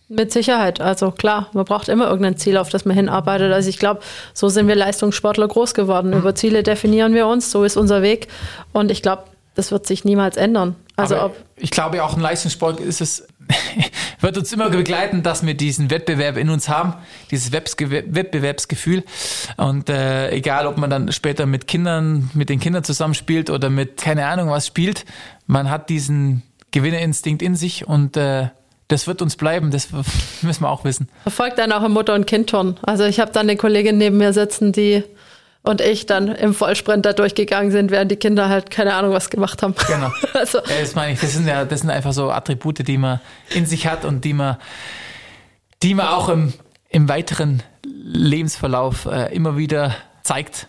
Mit 0.10 0.32
Sicherheit. 0.32 0.82
Also 0.82 1.12
klar, 1.12 1.50
man 1.54 1.66
braucht 1.66 1.88
immer 1.88 2.08
irgendein 2.08 2.38
Ziel, 2.38 2.58
auf 2.58 2.70
das 2.70 2.86
man 2.86 2.96
hinarbeitet. 2.96 3.52
Also 3.52 3.70
ich 3.70 3.80
glaube, 3.80 4.02
so 4.34 4.50
sind 4.50 4.68
wir 4.68 4.76
Leistungssportler 4.76 5.48
groß 5.48 5.74
geworden. 5.74 6.12
Mhm. 6.12 6.18
Über 6.18 6.36
Ziele 6.36 6.62
definieren 6.62 7.14
wir 7.14 7.26
uns, 7.28 7.52
so 7.52 7.64
ist 7.64 7.78
unser 7.78 8.02
Weg. 8.02 8.28
Und 8.74 8.92
ich 8.92 9.02
glaube, 9.02 9.24
das 9.56 9.72
wird 9.72 9.88
sich 9.88 10.04
niemals 10.04 10.38
ändern. 10.38 10.76
Also 10.96 11.20
ob 11.20 11.36
ich 11.56 11.72
glaube, 11.72 12.04
auch 12.04 12.16
ein 12.16 12.20
Leistungssport 12.20 12.80
ist 12.80 13.02
es, 13.02 13.28
wird 14.20 14.38
uns 14.38 14.52
immer 14.54 14.70
begleiten, 14.70 15.24
dass 15.24 15.46
wir 15.46 15.54
diesen 15.54 15.90
Wettbewerb 15.90 16.38
in 16.38 16.50
uns 16.50 16.70
haben, 16.70 16.96
dieses 17.32 17.52
Wettbewerbsgefühl. 17.52 19.04
Und 19.58 19.90
äh, 19.90 20.32
egal, 20.32 20.68
ob 20.68 20.78
man 20.78 20.90
dann 20.90 21.12
später 21.12 21.46
mit 21.46 21.68
Kindern, 21.68 22.30
mit 22.34 22.50
den 22.50 22.60
Kindern 22.60 22.84
zusammenspielt 22.84 23.50
oder 23.50 23.70
mit 23.70 23.98
keine 23.98 24.26
Ahnung 24.28 24.50
was 24.50 24.68
spielt, 24.68 25.06
man 25.46 25.70
hat 25.70 25.90
diesen 25.90 26.44
Gewinnerinstinkt 26.72 27.42
in 27.42 27.56
sich 27.56 27.88
und 27.88 28.18
äh, 28.18 28.48
das 28.88 29.08
wird 29.08 29.22
uns 29.22 29.36
bleiben, 29.36 29.72
das 29.72 29.90
müssen 30.42 30.64
wir 30.64 30.70
auch 30.70 30.84
wissen. 30.84 31.10
Verfolgt 31.24 31.60
dann 31.60 31.72
auch 31.72 31.84
im 31.84 31.92
Mutter- 31.92 32.16
und 32.16 32.28
Kindturn. 32.28 32.80
Also 32.84 33.06
ich 33.06 33.20
habe 33.20 33.32
dann 33.32 33.48
eine 33.48 33.58
Kollegin 33.58 33.98
neben 33.98 34.18
mir 34.18 34.34
sitzen, 34.34 34.72
die 34.72 35.04
und 35.64 35.82
ich 35.82 36.06
dann 36.06 36.28
im 36.28 36.54
Vollsprint 36.54 37.06
da 37.06 37.14
durchgegangen 37.14 37.72
sind, 37.72 37.90
während 37.90 38.12
die 38.12 38.18
Kinder 38.18 38.50
halt 38.50 38.70
keine 38.70 38.94
Ahnung 38.94 39.14
was 39.14 39.30
gemacht 39.30 39.64
haben. 39.64 39.74
Genau. 39.88 40.12
also. 40.34 40.60
Ja, 40.60 40.82
das 40.82 40.94
meine 40.94 41.14
ich, 41.14 41.20
das 41.20 41.34
sind 41.34 41.48
ja, 41.48 41.66
das 41.66 41.82
sind 41.82 41.90
einfach 41.90 42.14
so 42.14 42.30
Attribute, 42.30 42.86
die 42.88 42.98
man 42.98 43.20
in 43.50 43.66
sich 43.66 43.88
hat 43.88 44.06
und 44.06 44.26
die 44.26 44.34
man, 44.34 44.58
die 45.82 45.94
man 45.96 46.08
auch 46.08 46.30
im, 46.30 46.54
im 46.90 47.10
weiteren 47.10 47.64
Lebensverlauf 47.86 49.06
äh, 49.06 49.34
immer 49.34 49.58
wieder 49.58 49.96
zeigt 50.24 50.68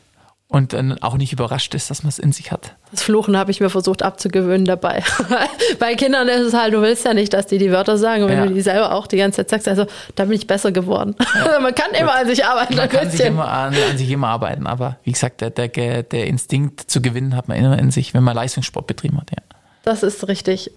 und 0.54 0.72
dann 0.72 1.02
auch 1.02 1.16
nicht 1.16 1.32
überrascht 1.32 1.74
ist, 1.74 1.90
dass 1.90 2.04
man 2.04 2.10
es 2.10 2.20
in 2.20 2.30
sich 2.30 2.52
hat. 2.52 2.76
Das 2.92 3.02
Fluchen 3.02 3.36
habe 3.36 3.50
ich 3.50 3.58
mir 3.58 3.70
versucht 3.70 4.04
abzugewöhnen 4.04 4.66
dabei. 4.66 5.02
Bei 5.80 5.96
Kindern 5.96 6.28
ist 6.28 6.42
es 6.42 6.54
halt, 6.54 6.72
du 6.72 6.80
willst 6.80 7.04
ja 7.04 7.12
nicht, 7.12 7.32
dass 7.32 7.48
die 7.48 7.58
die 7.58 7.72
Wörter 7.72 7.98
sagen. 7.98 8.22
Und 8.22 8.28
wenn 8.28 8.38
ja. 8.38 8.46
du 8.46 8.54
die 8.54 8.60
selber 8.60 8.92
auch 8.92 9.08
die 9.08 9.16
ganze 9.16 9.38
Zeit 9.38 9.50
sagst, 9.50 9.66
also 9.66 9.86
da 10.14 10.26
bin 10.26 10.34
ich 10.34 10.46
besser 10.46 10.70
geworden. 10.70 11.16
Ja. 11.34 11.58
man 11.60 11.74
kann 11.74 11.90
immer 11.98 12.14
an 12.14 12.28
sich 12.28 12.44
arbeiten. 12.44 12.76
Man 12.76 12.88
kann 12.88 13.10
sich 13.10 13.22
immer 13.22 13.48
an, 13.48 13.74
an, 13.74 13.98
sich 13.98 14.08
immer 14.08 14.28
arbeiten. 14.28 14.68
Aber 14.68 14.96
wie 15.02 15.10
gesagt, 15.10 15.40
der, 15.40 15.50
der, 15.50 16.04
der 16.04 16.26
Instinkt 16.28 16.88
zu 16.88 17.02
gewinnen 17.02 17.34
hat 17.34 17.48
man 17.48 17.58
immer 17.58 17.76
in 17.76 17.90
sich, 17.90 18.14
wenn 18.14 18.22
man 18.22 18.36
Leistungssport 18.36 18.86
betrieben 18.86 19.20
hat. 19.20 19.32
Ja. 19.32 19.42
Das 19.82 20.04
ist 20.04 20.28
richtig. 20.28 20.70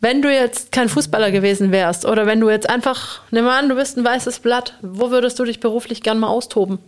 Wenn 0.00 0.22
du 0.22 0.32
jetzt 0.32 0.72
kein 0.72 0.88
Fußballer 0.88 1.30
gewesen 1.30 1.70
wärst 1.70 2.04
oder 2.04 2.26
wenn 2.26 2.40
du 2.40 2.50
jetzt 2.50 2.68
einfach, 2.68 3.20
nimm 3.30 3.44
mal 3.44 3.60
an, 3.60 3.68
du 3.68 3.76
bist 3.76 3.96
ein 3.96 4.04
weißes 4.04 4.40
Blatt, 4.40 4.74
wo 4.82 5.12
würdest 5.12 5.38
du 5.38 5.44
dich 5.44 5.60
beruflich 5.60 6.02
gern 6.02 6.18
mal 6.18 6.30
austoben? 6.30 6.80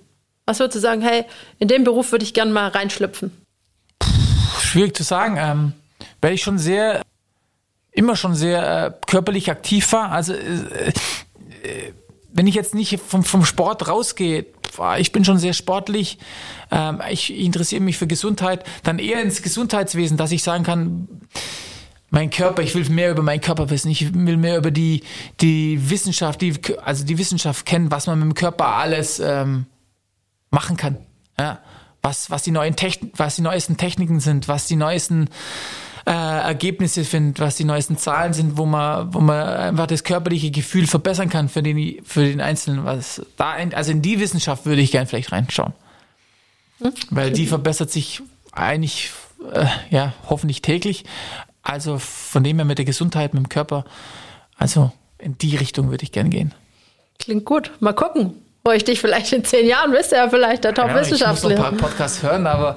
Was 0.46 0.60
würdest 0.60 0.76
du 0.76 0.80
sagen, 0.80 1.02
hey, 1.02 1.24
in 1.58 1.66
den 1.66 1.82
Beruf 1.82 2.12
würde 2.12 2.24
ich 2.24 2.32
gerne 2.32 2.52
mal 2.52 2.68
reinschlüpfen? 2.68 3.32
Puh, 3.98 4.60
schwierig 4.60 4.96
zu 4.96 5.02
sagen, 5.02 5.36
ähm, 5.38 5.72
weil 6.20 6.34
ich 6.34 6.42
schon 6.42 6.56
sehr, 6.56 7.02
immer 7.90 8.14
schon 8.14 8.36
sehr 8.36 8.86
äh, 8.86 8.92
körperlich 9.06 9.50
aktiv 9.50 9.92
war. 9.92 10.12
Also, 10.12 10.34
äh, 10.34 10.88
äh, 10.88 10.92
wenn 12.32 12.46
ich 12.46 12.54
jetzt 12.54 12.76
nicht 12.76 13.00
vom, 13.00 13.24
vom 13.24 13.44
Sport 13.44 13.88
rausgehe, 13.88 14.46
ich 14.98 15.10
bin 15.10 15.24
schon 15.24 15.38
sehr 15.38 15.52
sportlich, 15.52 16.18
ähm, 16.70 17.02
ich 17.10 17.34
interessiere 17.34 17.82
mich 17.82 17.98
für 17.98 18.06
Gesundheit, 18.06 18.64
dann 18.84 19.00
eher 19.00 19.22
ins 19.22 19.42
Gesundheitswesen, 19.42 20.16
dass 20.16 20.30
ich 20.30 20.44
sagen 20.44 20.62
kann, 20.62 21.08
mein 22.10 22.30
Körper, 22.30 22.62
ich 22.62 22.74
will 22.76 22.88
mehr 22.88 23.10
über 23.10 23.22
meinen 23.22 23.40
Körper 23.40 23.68
wissen, 23.70 23.90
ich 23.90 24.14
will 24.14 24.36
mehr 24.36 24.58
über 24.58 24.70
die, 24.70 25.02
die 25.40 25.90
Wissenschaft, 25.90 26.40
die, 26.40 26.54
also 26.84 27.04
die 27.04 27.18
Wissenschaft 27.18 27.66
kennen, 27.66 27.90
was 27.90 28.06
man 28.06 28.20
mit 28.20 28.28
dem 28.28 28.34
Körper 28.34 28.76
alles 28.76 29.18
ähm, 29.18 29.66
machen 30.56 30.78
kann. 30.78 30.96
Ja, 31.38 31.58
was, 32.00 32.30
was, 32.30 32.42
die 32.42 32.50
neuen 32.50 32.76
Techn 32.76 33.10
was 33.14 33.36
die 33.36 33.42
neuesten 33.42 33.76
Techniken 33.76 34.20
sind, 34.20 34.48
was 34.48 34.66
die 34.66 34.76
neuesten 34.76 35.28
äh, 36.06 36.12
Ergebnisse 36.12 37.04
sind, 37.04 37.40
was 37.40 37.56
die 37.56 37.64
neuesten 37.64 37.98
Zahlen 37.98 38.32
sind, 38.32 38.56
wo 38.56 38.64
man, 38.64 39.12
wo 39.12 39.20
man 39.20 39.46
einfach 39.46 39.86
das 39.86 40.02
körperliche 40.02 40.50
Gefühl 40.50 40.86
verbessern 40.86 41.28
kann 41.28 41.50
für 41.50 41.62
den, 41.62 42.02
für 42.04 42.24
den 42.24 42.40
Einzelnen. 42.40 42.86
Was 42.86 43.20
da, 43.36 43.54
in, 43.56 43.74
also 43.74 43.90
in 43.90 44.00
die 44.00 44.18
Wissenschaft 44.18 44.64
würde 44.64 44.80
ich 44.80 44.92
gerne 44.92 45.06
vielleicht 45.06 45.30
reinschauen. 45.30 45.74
Hm? 46.80 46.92
Weil 47.10 47.32
die 47.32 47.46
verbessert 47.46 47.90
sich 47.90 48.22
eigentlich 48.52 49.10
äh, 49.52 49.66
ja, 49.90 50.14
hoffentlich 50.30 50.62
täglich. 50.62 51.04
Also 51.62 51.98
von 51.98 52.44
dem 52.44 52.56
her 52.56 52.64
mit 52.64 52.78
der 52.78 52.86
Gesundheit, 52.86 53.34
mit 53.34 53.42
dem 53.42 53.48
Körper, 53.50 53.84
also 54.56 54.90
in 55.18 55.36
die 55.36 55.56
Richtung 55.56 55.90
würde 55.90 56.04
ich 56.04 56.12
gern 56.12 56.30
gehen. 56.30 56.54
Klingt 57.18 57.44
gut. 57.44 57.72
Mal 57.80 57.92
gucken, 57.92 58.34
wo 58.66 58.72
ich 58.72 58.82
dich 58.82 59.00
vielleicht 59.00 59.32
in 59.32 59.44
zehn 59.44 59.66
Jahren 59.66 59.92
bist 59.92 60.10
ja 60.10 60.28
vielleicht 60.28 60.64
der 60.64 60.74
Top-Wissenschaftler. 60.74 61.50
Ich 61.52 61.56
muss 61.56 61.64
noch 61.64 61.72
ein 61.72 61.76
paar 61.76 61.88
Podcasts 61.88 62.22
hören, 62.22 62.48
aber 62.48 62.74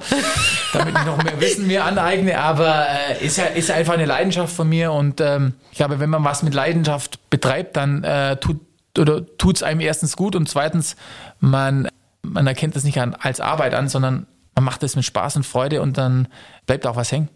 damit 0.72 0.96
ich 0.96 1.04
noch 1.04 1.22
mehr 1.22 1.40
Wissen 1.40 1.66
mir 1.66 1.84
aneigne. 1.84 2.38
Aber 2.38 2.86
äh, 2.88 3.26
ist 3.26 3.36
ja 3.36 3.46
ist 3.46 3.72
einfach 3.72 3.94
eine 3.94 4.04
Leidenschaft 4.04 4.54
von 4.54 4.68
mir 4.68 4.92
und 4.92 5.20
ähm, 5.20 5.54
ich 5.72 5.78
glaube, 5.78 5.98
wenn 5.98 6.08
man 6.08 6.22
was 6.22 6.44
mit 6.44 6.54
Leidenschaft 6.54 7.28
betreibt, 7.28 7.76
dann 7.76 8.04
äh, 8.04 8.36
tut 8.36 8.60
oder 8.96 9.26
tut 9.36 9.56
es 9.56 9.62
einem 9.64 9.80
erstens 9.80 10.16
gut 10.16 10.36
und 10.36 10.48
zweitens 10.48 10.94
man 11.40 11.88
man 12.22 12.46
erkennt 12.46 12.76
es 12.76 12.84
nicht 12.84 13.00
an, 13.00 13.16
als 13.18 13.40
Arbeit 13.40 13.74
an, 13.74 13.88
sondern 13.88 14.26
man 14.54 14.64
macht 14.64 14.84
es 14.84 14.94
mit 14.94 15.04
Spaß 15.04 15.36
und 15.36 15.44
Freude 15.44 15.82
und 15.82 15.98
dann 15.98 16.28
bleibt 16.66 16.86
auch 16.86 16.94
was 16.94 17.10
hängen. 17.10 17.28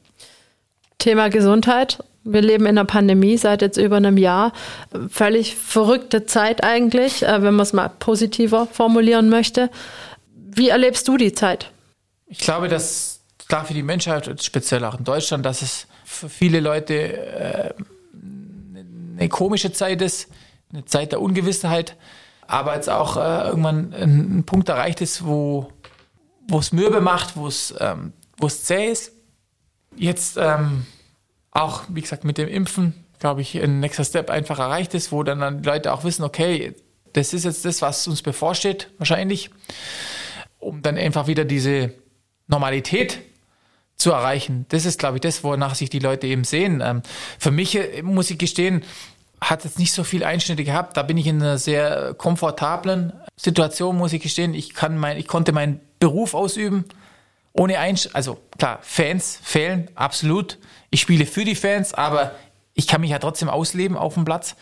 Thema 0.98 1.28
Gesundheit. 1.28 1.98
Wir 2.24 2.40
leben 2.40 2.66
in 2.66 2.76
der 2.76 2.84
Pandemie 2.84 3.36
seit 3.36 3.60
jetzt 3.60 3.76
über 3.76 3.96
einem 3.96 4.16
Jahr. 4.16 4.52
Völlig 5.10 5.56
verrückte 5.56 6.24
Zeit 6.24 6.64
eigentlich, 6.64 7.22
äh, 7.22 7.42
wenn 7.42 7.54
man 7.54 7.60
es 7.60 7.72
mal 7.72 7.90
positiver 7.90 8.66
formulieren 8.66 9.28
möchte. 9.28 9.70
Wie 10.34 10.70
erlebst 10.70 11.06
du 11.08 11.16
die 11.16 11.32
Zeit? 11.32 11.70
Ich 12.26 12.38
glaube, 12.38 12.68
dass 12.68 13.20
klar 13.46 13.64
für 13.64 13.74
die 13.74 13.82
Menschheit, 13.82 14.42
speziell 14.42 14.84
auch 14.84 14.98
in 14.98 15.04
Deutschland, 15.04 15.44
dass 15.44 15.62
es 15.62 15.86
für 16.04 16.28
viele 16.28 16.60
Leute 16.60 16.94
äh, 16.94 17.74
eine 19.18 19.28
komische 19.28 19.72
Zeit 19.72 20.00
ist, 20.00 20.28
eine 20.72 20.84
Zeit 20.84 21.12
der 21.12 21.20
Ungewissheit, 21.20 21.96
aber 22.46 22.74
jetzt 22.74 22.88
auch 22.88 23.16
äh, 23.16 23.48
irgendwann 23.48 23.92
ein, 23.92 24.38
ein, 24.38 24.44
Punkt 24.44 24.68
erreicht 24.68 25.00
ist, 25.00 25.24
wo 25.24 25.70
es 26.50 26.72
mürbe 26.72 27.00
macht, 27.00 27.36
wo 27.36 27.46
es 27.46 27.74
ähm, 27.78 28.12
zäh 28.48 28.90
ist. 28.90 29.12
Jetzt 29.96 30.36
ähm, 30.36 30.86
auch, 31.54 31.84
wie 31.88 32.02
gesagt, 32.02 32.24
mit 32.24 32.36
dem 32.36 32.48
Impfen, 32.48 32.92
glaube 33.20 33.40
ich, 33.40 33.56
ein 33.56 33.80
nächster 33.80 34.04
Step 34.04 34.28
einfach 34.28 34.58
erreicht 34.58 34.92
ist, 34.92 35.12
wo 35.12 35.22
dann 35.22 35.62
die 35.62 35.68
Leute 35.68 35.92
auch 35.92 36.04
wissen, 36.04 36.24
okay, 36.24 36.74
das 37.14 37.32
ist 37.32 37.44
jetzt 37.44 37.64
das, 37.64 37.80
was 37.80 38.06
uns 38.06 38.20
bevorsteht, 38.22 38.90
wahrscheinlich, 38.98 39.50
um 40.58 40.82
dann 40.82 40.98
einfach 40.98 41.28
wieder 41.28 41.44
diese 41.44 41.94
Normalität 42.48 43.20
zu 43.96 44.10
erreichen. 44.10 44.66
Das 44.70 44.84
ist, 44.84 44.98
glaube 44.98 45.18
ich, 45.18 45.20
das, 45.20 45.44
wonach 45.44 45.76
sich 45.76 45.88
die 45.88 46.00
Leute 46.00 46.26
eben 46.26 46.42
sehen. 46.42 46.82
Ähm, 46.84 47.02
für 47.38 47.52
mich, 47.52 47.76
äh, 47.76 48.02
muss 48.02 48.30
ich 48.30 48.38
gestehen, 48.38 48.82
hat 49.40 49.62
jetzt 49.64 49.78
nicht 49.78 49.92
so 49.92 50.02
viel 50.02 50.24
Einschnitte 50.24 50.64
gehabt. 50.64 50.96
Da 50.96 51.02
bin 51.02 51.16
ich 51.16 51.28
in 51.28 51.40
einer 51.40 51.58
sehr 51.58 52.14
komfortablen 52.14 53.12
Situation, 53.36 53.96
muss 53.96 54.12
ich 54.12 54.22
gestehen. 54.22 54.54
Ich, 54.54 54.74
kann 54.74 54.98
mein, 54.98 55.16
ich 55.18 55.28
konnte 55.28 55.52
meinen 55.52 55.80
Beruf 56.00 56.34
ausüben 56.34 56.86
ohne 57.54 57.78
Einsch 57.78 58.08
also 58.12 58.38
klar, 58.58 58.80
Fans 58.82 59.38
fehlen, 59.42 59.88
absolut. 59.94 60.58
Ich 60.90 61.00
spiele 61.00 61.24
für 61.24 61.44
die 61.44 61.54
Fans, 61.54 61.94
aber 61.94 62.32
ich 62.74 62.86
kann 62.86 63.00
mich 63.00 63.10
ja 63.10 63.18
trotzdem 63.18 63.48
ausleben 63.48 63.96
auf 63.96 64.14
dem 64.14 64.24
Platz. 64.24 64.56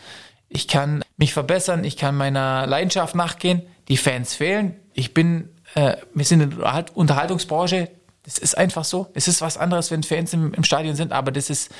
Ich 0.47 0.67
kann 0.67 1.03
mich 1.17 1.33
verbessern, 1.33 1.83
ich 1.83 1.97
kann 1.97 2.15
meiner 2.15 2.67
Leidenschaft 2.67 3.15
nachgehen. 3.15 3.63
Die 3.87 3.97
Fans 3.97 4.35
fehlen. 4.35 4.75
Ich 4.93 5.13
bin, 5.13 5.49
äh, 5.73 5.97
wir 6.13 6.23
sind 6.23 6.41
in 6.41 6.59
der 6.59 6.85
Unterhaltungsbranche. 6.93 7.89
Das 8.23 8.37
ist 8.37 8.57
einfach 8.57 8.85
so. 8.85 9.09
Es 9.15 9.27
ist 9.27 9.41
was 9.41 9.57
anderes, 9.57 9.89
wenn 9.89 10.03
Fans 10.03 10.31
im, 10.33 10.53
im 10.53 10.63
Stadion 10.63 10.95
sind, 10.95 11.11
aber 11.11 11.31
das 11.31 11.49
ist 11.49 11.71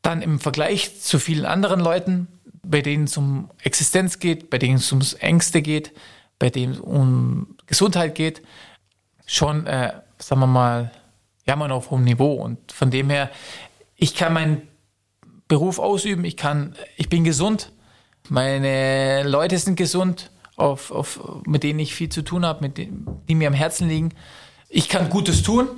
dann 0.00 0.22
im 0.22 0.40
Vergleich 0.40 1.00
zu 1.00 1.18
vielen 1.18 1.44
anderen 1.44 1.80
Leuten, 1.80 2.28
bei 2.62 2.80
denen 2.80 3.04
es 3.04 3.16
um 3.16 3.50
Existenz 3.62 4.18
geht, 4.18 4.50
bei 4.50 4.58
denen 4.58 4.76
es 4.76 4.90
um 4.90 5.00
Ängste 5.20 5.62
geht, 5.62 5.92
bei 6.38 6.48
denen 6.48 6.72
es 6.72 6.80
um 6.80 7.56
Gesundheit 7.66 8.14
geht, 8.14 8.42
schon, 9.26 9.66
äh, 9.66 9.92
sagen 10.18 10.40
wir 10.40 10.46
mal, 10.46 10.90
jammern 11.44 11.72
auf 11.72 11.90
hohem 11.90 12.04
Niveau. 12.04 12.34
Und 12.34 12.72
von 12.72 12.90
dem 12.90 13.10
her, 13.10 13.30
ich 13.96 14.14
kann 14.14 14.32
meinen 14.32 14.62
Beruf 15.48 15.78
ausüben, 15.78 16.24
ich 16.24 16.36
kann, 16.36 16.74
ich 16.96 17.08
bin 17.08 17.24
gesund, 17.24 17.72
meine 18.28 19.22
Leute 19.24 19.58
sind 19.58 19.76
gesund, 19.76 20.30
auf, 20.56 20.90
auf, 20.90 21.20
mit 21.44 21.62
denen 21.62 21.78
ich 21.78 21.94
viel 21.94 22.08
zu 22.08 22.22
tun 22.22 22.46
habe, 22.46 22.62
mit 22.62 22.78
denen, 22.78 23.06
die 23.28 23.34
mir 23.34 23.48
am 23.48 23.54
Herzen 23.54 23.88
liegen. 23.88 24.14
Ich 24.68 24.88
kann 24.88 25.10
Gutes 25.10 25.42
tun, 25.42 25.68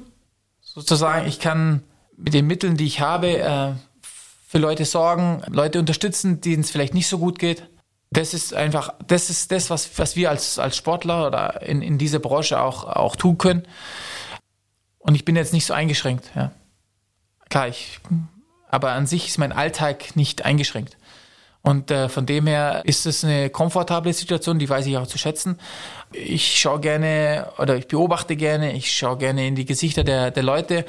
sozusagen. 0.60 1.26
Ich 1.26 1.40
kann 1.40 1.82
mit 2.16 2.32
den 2.32 2.46
Mitteln, 2.46 2.76
die 2.76 2.86
ich 2.86 3.00
habe, 3.00 3.38
äh, 3.38 3.72
für 4.46 4.58
Leute 4.58 4.84
sorgen, 4.84 5.42
Leute 5.48 5.78
unterstützen, 5.78 6.40
denen 6.40 6.62
es 6.62 6.70
vielleicht 6.70 6.94
nicht 6.94 7.08
so 7.08 7.18
gut 7.18 7.38
geht 7.38 7.68
das 8.10 8.34
ist 8.34 8.54
einfach, 8.54 8.94
das 9.06 9.30
ist 9.30 9.52
das, 9.52 9.70
was, 9.70 9.98
was 9.98 10.16
wir 10.16 10.30
als, 10.30 10.58
als 10.58 10.76
Sportler 10.76 11.26
oder 11.26 11.62
in, 11.62 11.82
in 11.82 11.98
dieser 11.98 12.18
Branche 12.18 12.60
auch, 12.60 12.84
auch 12.84 13.16
tun 13.16 13.38
können. 13.38 13.66
Und 14.98 15.14
ich 15.14 15.24
bin 15.24 15.36
jetzt 15.36 15.52
nicht 15.52 15.66
so 15.66 15.74
eingeschränkt, 15.74 16.30
ja. 16.34 16.52
Klar, 17.50 17.68
ich, 17.68 18.00
aber 18.68 18.92
an 18.92 19.06
sich 19.06 19.28
ist 19.28 19.38
mein 19.38 19.52
Alltag 19.52 20.16
nicht 20.16 20.44
eingeschränkt. 20.44 20.98
Und 21.62 21.90
äh, 21.90 22.08
von 22.08 22.24
dem 22.24 22.46
her 22.46 22.82
ist 22.84 23.04
es 23.04 23.24
eine 23.24 23.50
komfortable 23.50 24.12
Situation, 24.12 24.58
die 24.58 24.68
weiß 24.68 24.86
ich 24.86 24.96
auch 24.96 25.06
zu 25.06 25.18
schätzen. 25.18 25.58
Ich 26.12 26.58
schaue 26.58 26.80
gerne 26.80 27.48
oder 27.58 27.76
ich 27.76 27.88
beobachte 27.88 28.36
gerne, 28.36 28.72
ich 28.72 28.92
schaue 28.92 29.18
gerne 29.18 29.46
in 29.46 29.54
die 29.54 29.64
Gesichter 29.64 30.04
der, 30.04 30.30
der 30.30 30.42
Leute 30.42 30.86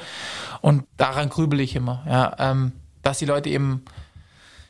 und 0.60 0.84
daran 0.96 1.28
grübel 1.28 1.60
ich 1.60 1.74
immer, 1.74 2.04
ja, 2.08 2.36
ähm, 2.38 2.72
dass 3.02 3.18
die 3.18 3.26
Leute 3.26 3.50
eben 3.50 3.84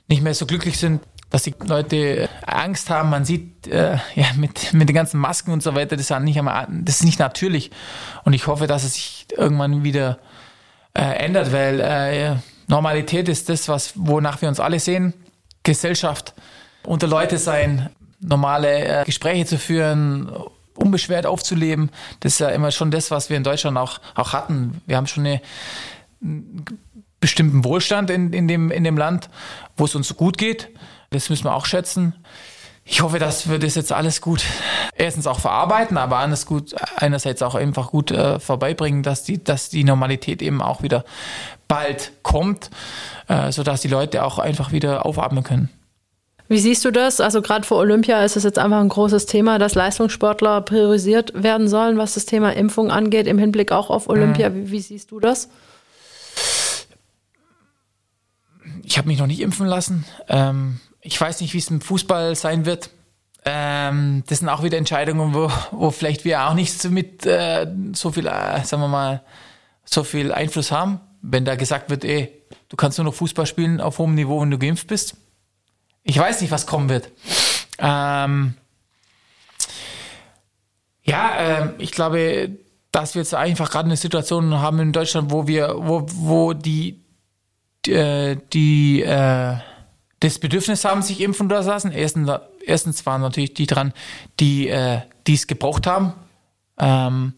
nicht 0.09 0.23
mehr 0.23 0.35
so 0.35 0.47
glücklich 0.47 0.79
sind, 0.79 1.01
dass 1.31 1.45
die 1.45 1.55
Leute 1.65 2.29
Angst 2.45 2.91
haben. 2.91 3.11
Man 3.11 3.25
sieht 3.25 3.67
äh, 3.69 3.99
ja 4.15 4.27
mit, 4.37 4.73
mit 4.75 4.89
den 4.89 4.95
ganzen 4.95 5.19
Masken 5.19 5.53
und 5.53 5.63
so 5.63 5.75
weiter, 5.75 5.97
das 5.97 6.11
ist, 6.11 6.21
nicht 6.21 6.39
einmal, 6.39 6.67
das 6.71 6.97
ist 6.97 7.05
nicht 7.05 7.19
natürlich. 7.19 7.71
Und 8.25 8.33
ich 8.33 8.47
hoffe, 8.47 8.67
dass 8.67 8.85
es 8.85 8.95
sich 8.95 9.27
irgendwann 9.37 9.85
wieder 9.85 10.19
äh, 10.95 11.03
ändert, 11.03 11.53
weil 11.53 11.81
äh, 11.81 12.37
Normalität 12.67 13.29
ist 13.29 13.49
das, 13.49 13.69
was 13.69 13.93
wonach 13.95 14.43
wir 14.43 14.49
uns 14.49 14.61
alle 14.61 14.81
sehen. 14.81 15.15
Gesellschaft, 15.63 16.35
unter 16.85 17.07
Leute 17.07 17.39
sein, 17.39 17.91
normale 18.21 19.03
äh, 19.03 19.05
Gespräche 19.05 19.47
zu 19.47 19.59
führen, 19.59 20.31
unbeschwert 20.75 21.27
aufzuleben. 21.27 21.91
Das 22.21 22.35
ist 22.35 22.39
ja 22.41 22.49
immer 22.49 22.71
schon 22.71 22.91
das, 22.91 23.11
was 23.11 23.31
wir 23.31 23.37
in 23.37 23.45
Deutschland 23.45 23.77
auch, 23.77 24.01
auch 24.15 24.33
hatten. 24.33 24.81
Wir 24.87 24.97
haben 24.97 25.07
schon 25.07 25.27
eine 25.27 25.41
bestimmten 27.21 27.65
Wohlstand 27.65 28.11
in, 28.11 28.33
in, 28.33 28.49
dem, 28.49 28.71
in 28.71 28.85
dem 28.85 28.97
Land, 28.97 29.29
wo 29.77 29.85
es 29.85 29.95
uns 29.95 30.17
gut 30.17 30.39
geht. 30.39 30.69
Das 31.11 31.29
müssen 31.29 31.45
wir 31.45 31.55
auch 31.55 31.67
schätzen. 31.67 32.15
Ich 32.85 33.03
hoffe, 33.03 33.19
dass 33.19 33.49
wir 33.49 33.59
das 33.59 33.75
jetzt 33.75 33.93
alles 33.93 34.21
gut 34.21 34.43
erstens 34.97 35.27
auch 35.27 35.39
verarbeiten, 35.39 35.97
aber 35.97 36.19
anders 36.19 36.47
gut, 36.47 36.75
einerseits 36.97 37.43
auch 37.43 37.55
einfach 37.55 37.91
gut 37.91 38.11
äh, 38.11 38.41
vorbeibringen, 38.41 39.03
dass 39.03 39.23
die, 39.23 39.43
dass 39.43 39.69
die 39.69 39.85
Normalität 39.85 40.43
eben 40.43 40.63
auch 40.63 40.83
wieder 40.83 41.05
bald 41.69 42.13
kommt, 42.23 42.71
äh, 43.29 43.53
sodass 43.53 43.81
die 43.81 43.89
Leute 43.89 44.25
auch 44.25 44.39
einfach 44.39 44.73
wieder 44.73 45.07
aufatmen 45.07 45.45
können. 45.45 45.69
Wie 46.49 46.59
siehst 46.59 46.85
du 46.85 46.91
das? 46.91 47.21
Also 47.21 47.43
gerade 47.43 47.65
vor 47.65 47.79
Olympia 47.79 48.25
ist 48.25 48.37
es 48.37 48.43
jetzt 48.43 48.59
einfach 48.59 48.81
ein 48.81 48.89
großes 48.89 49.27
Thema, 49.27 49.61
dass 49.61 49.77
Leistungssportler 49.77 50.61
priorisiert 50.63 51.33
werden 51.41 51.69
sollen, 51.69 51.97
was 51.97 52.15
das 52.15 52.27
Thema 52.27 52.51
Impfung 52.51 52.91
angeht, 52.91 53.29
im 53.29 53.39
Hinblick 53.39 53.71
auch 53.71 53.89
auf 53.89 54.09
Olympia. 54.09 54.51
Mhm. 54.51 54.55
Wie, 54.67 54.71
wie 54.73 54.81
siehst 54.81 55.13
du 55.13 55.21
das? 55.21 55.49
Ich 58.83 58.99
habe 58.99 59.07
mich 59.07 59.21
noch 59.21 59.29
nicht 59.29 59.41
impfen 59.41 59.67
lassen. 59.67 60.05
Ähm, 60.29 60.81
ich 61.03 61.21
weiß 61.21 61.41
nicht, 61.41 61.55
wie 61.55 61.59
es 61.59 61.71
im 61.71 61.81
Fußball 61.81 62.35
sein 62.35 62.67
wird. 62.67 62.91
Ähm, 63.45 64.23
das 64.27 64.41
sind 64.41 64.49
auch 64.49 64.63
wieder 64.63 64.77
Entscheidungen, 64.77 65.35
wo, 65.35 65.51
wo 65.71 65.91
vielleicht 65.91 66.25
wir 66.25 66.47
auch 66.47 66.55
nicht 66.55 66.79
so 66.79 66.91
mit 66.91 67.25
äh, 67.25 67.67
so 67.95 68.13
viel, 68.13 68.27
äh, 68.27 68.63
sagen 68.65 68.83
wir 68.83 68.89
mal, 68.89 69.23
so 69.85 70.05
viel 70.05 70.33
Einfluss 70.33 70.71
haben. 70.71 71.01
Wenn 71.23 71.45
da 71.45 71.55
gesagt 71.55 71.91
wird, 71.91 72.05
ey, 72.05 72.33
du 72.69 72.77
kannst 72.77 72.99
nur 72.99 73.07
noch 73.07 73.15
Fußball 73.15 73.47
spielen 73.47 73.81
auf 73.81 73.99
hohem 73.99 74.15
Niveau, 74.15 74.41
wenn 74.41 74.51
du 74.51 74.59
geimpft 74.59 74.87
bist. 74.89 75.17
Ich 76.03 76.19
weiß 76.19 76.41
nicht, 76.41 76.51
was 76.51 76.67
kommen 76.67 76.89
wird. 76.89 77.11
Ähm, 77.79 78.55
ja, 81.03 81.37
äh, 81.37 81.69
ich 81.79 81.93
glaube, 81.93 82.51
dass 82.93 83.15
wir 83.15 83.23
jetzt 83.23 83.35
einfach 83.35 83.71
gerade 83.71 83.87
eine 83.87 83.97
Situation 83.97 84.61
haben 84.61 84.81
in 84.81 84.93
Deutschland, 84.93 85.31
wo 85.31 85.47
wir, 85.47 85.75
wo, 85.79 86.07
wo 86.07 86.53
die, 86.53 87.03
die, 87.87 87.93
äh, 87.93 88.37
die 88.53 89.03
äh, 89.03 89.57
das 90.21 90.39
Bedürfnis 90.39 90.85
haben, 90.85 91.03
sich 91.03 91.21
impfen 91.21 91.49
zu 91.49 91.57
lassen. 91.57 91.93
Erstens, 91.93 92.31
erstens 92.65 93.07
waren 93.07 93.23
natürlich 93.23 93.55
die 93.55 93.67
dran, 93.67 93.93
die 94.39 94.69
äh, 94.69 95.01
es 95.27 95.47
gebraucht 95.47 95.87
haben. 95.87 96.13
Ähm, 96.79 97.35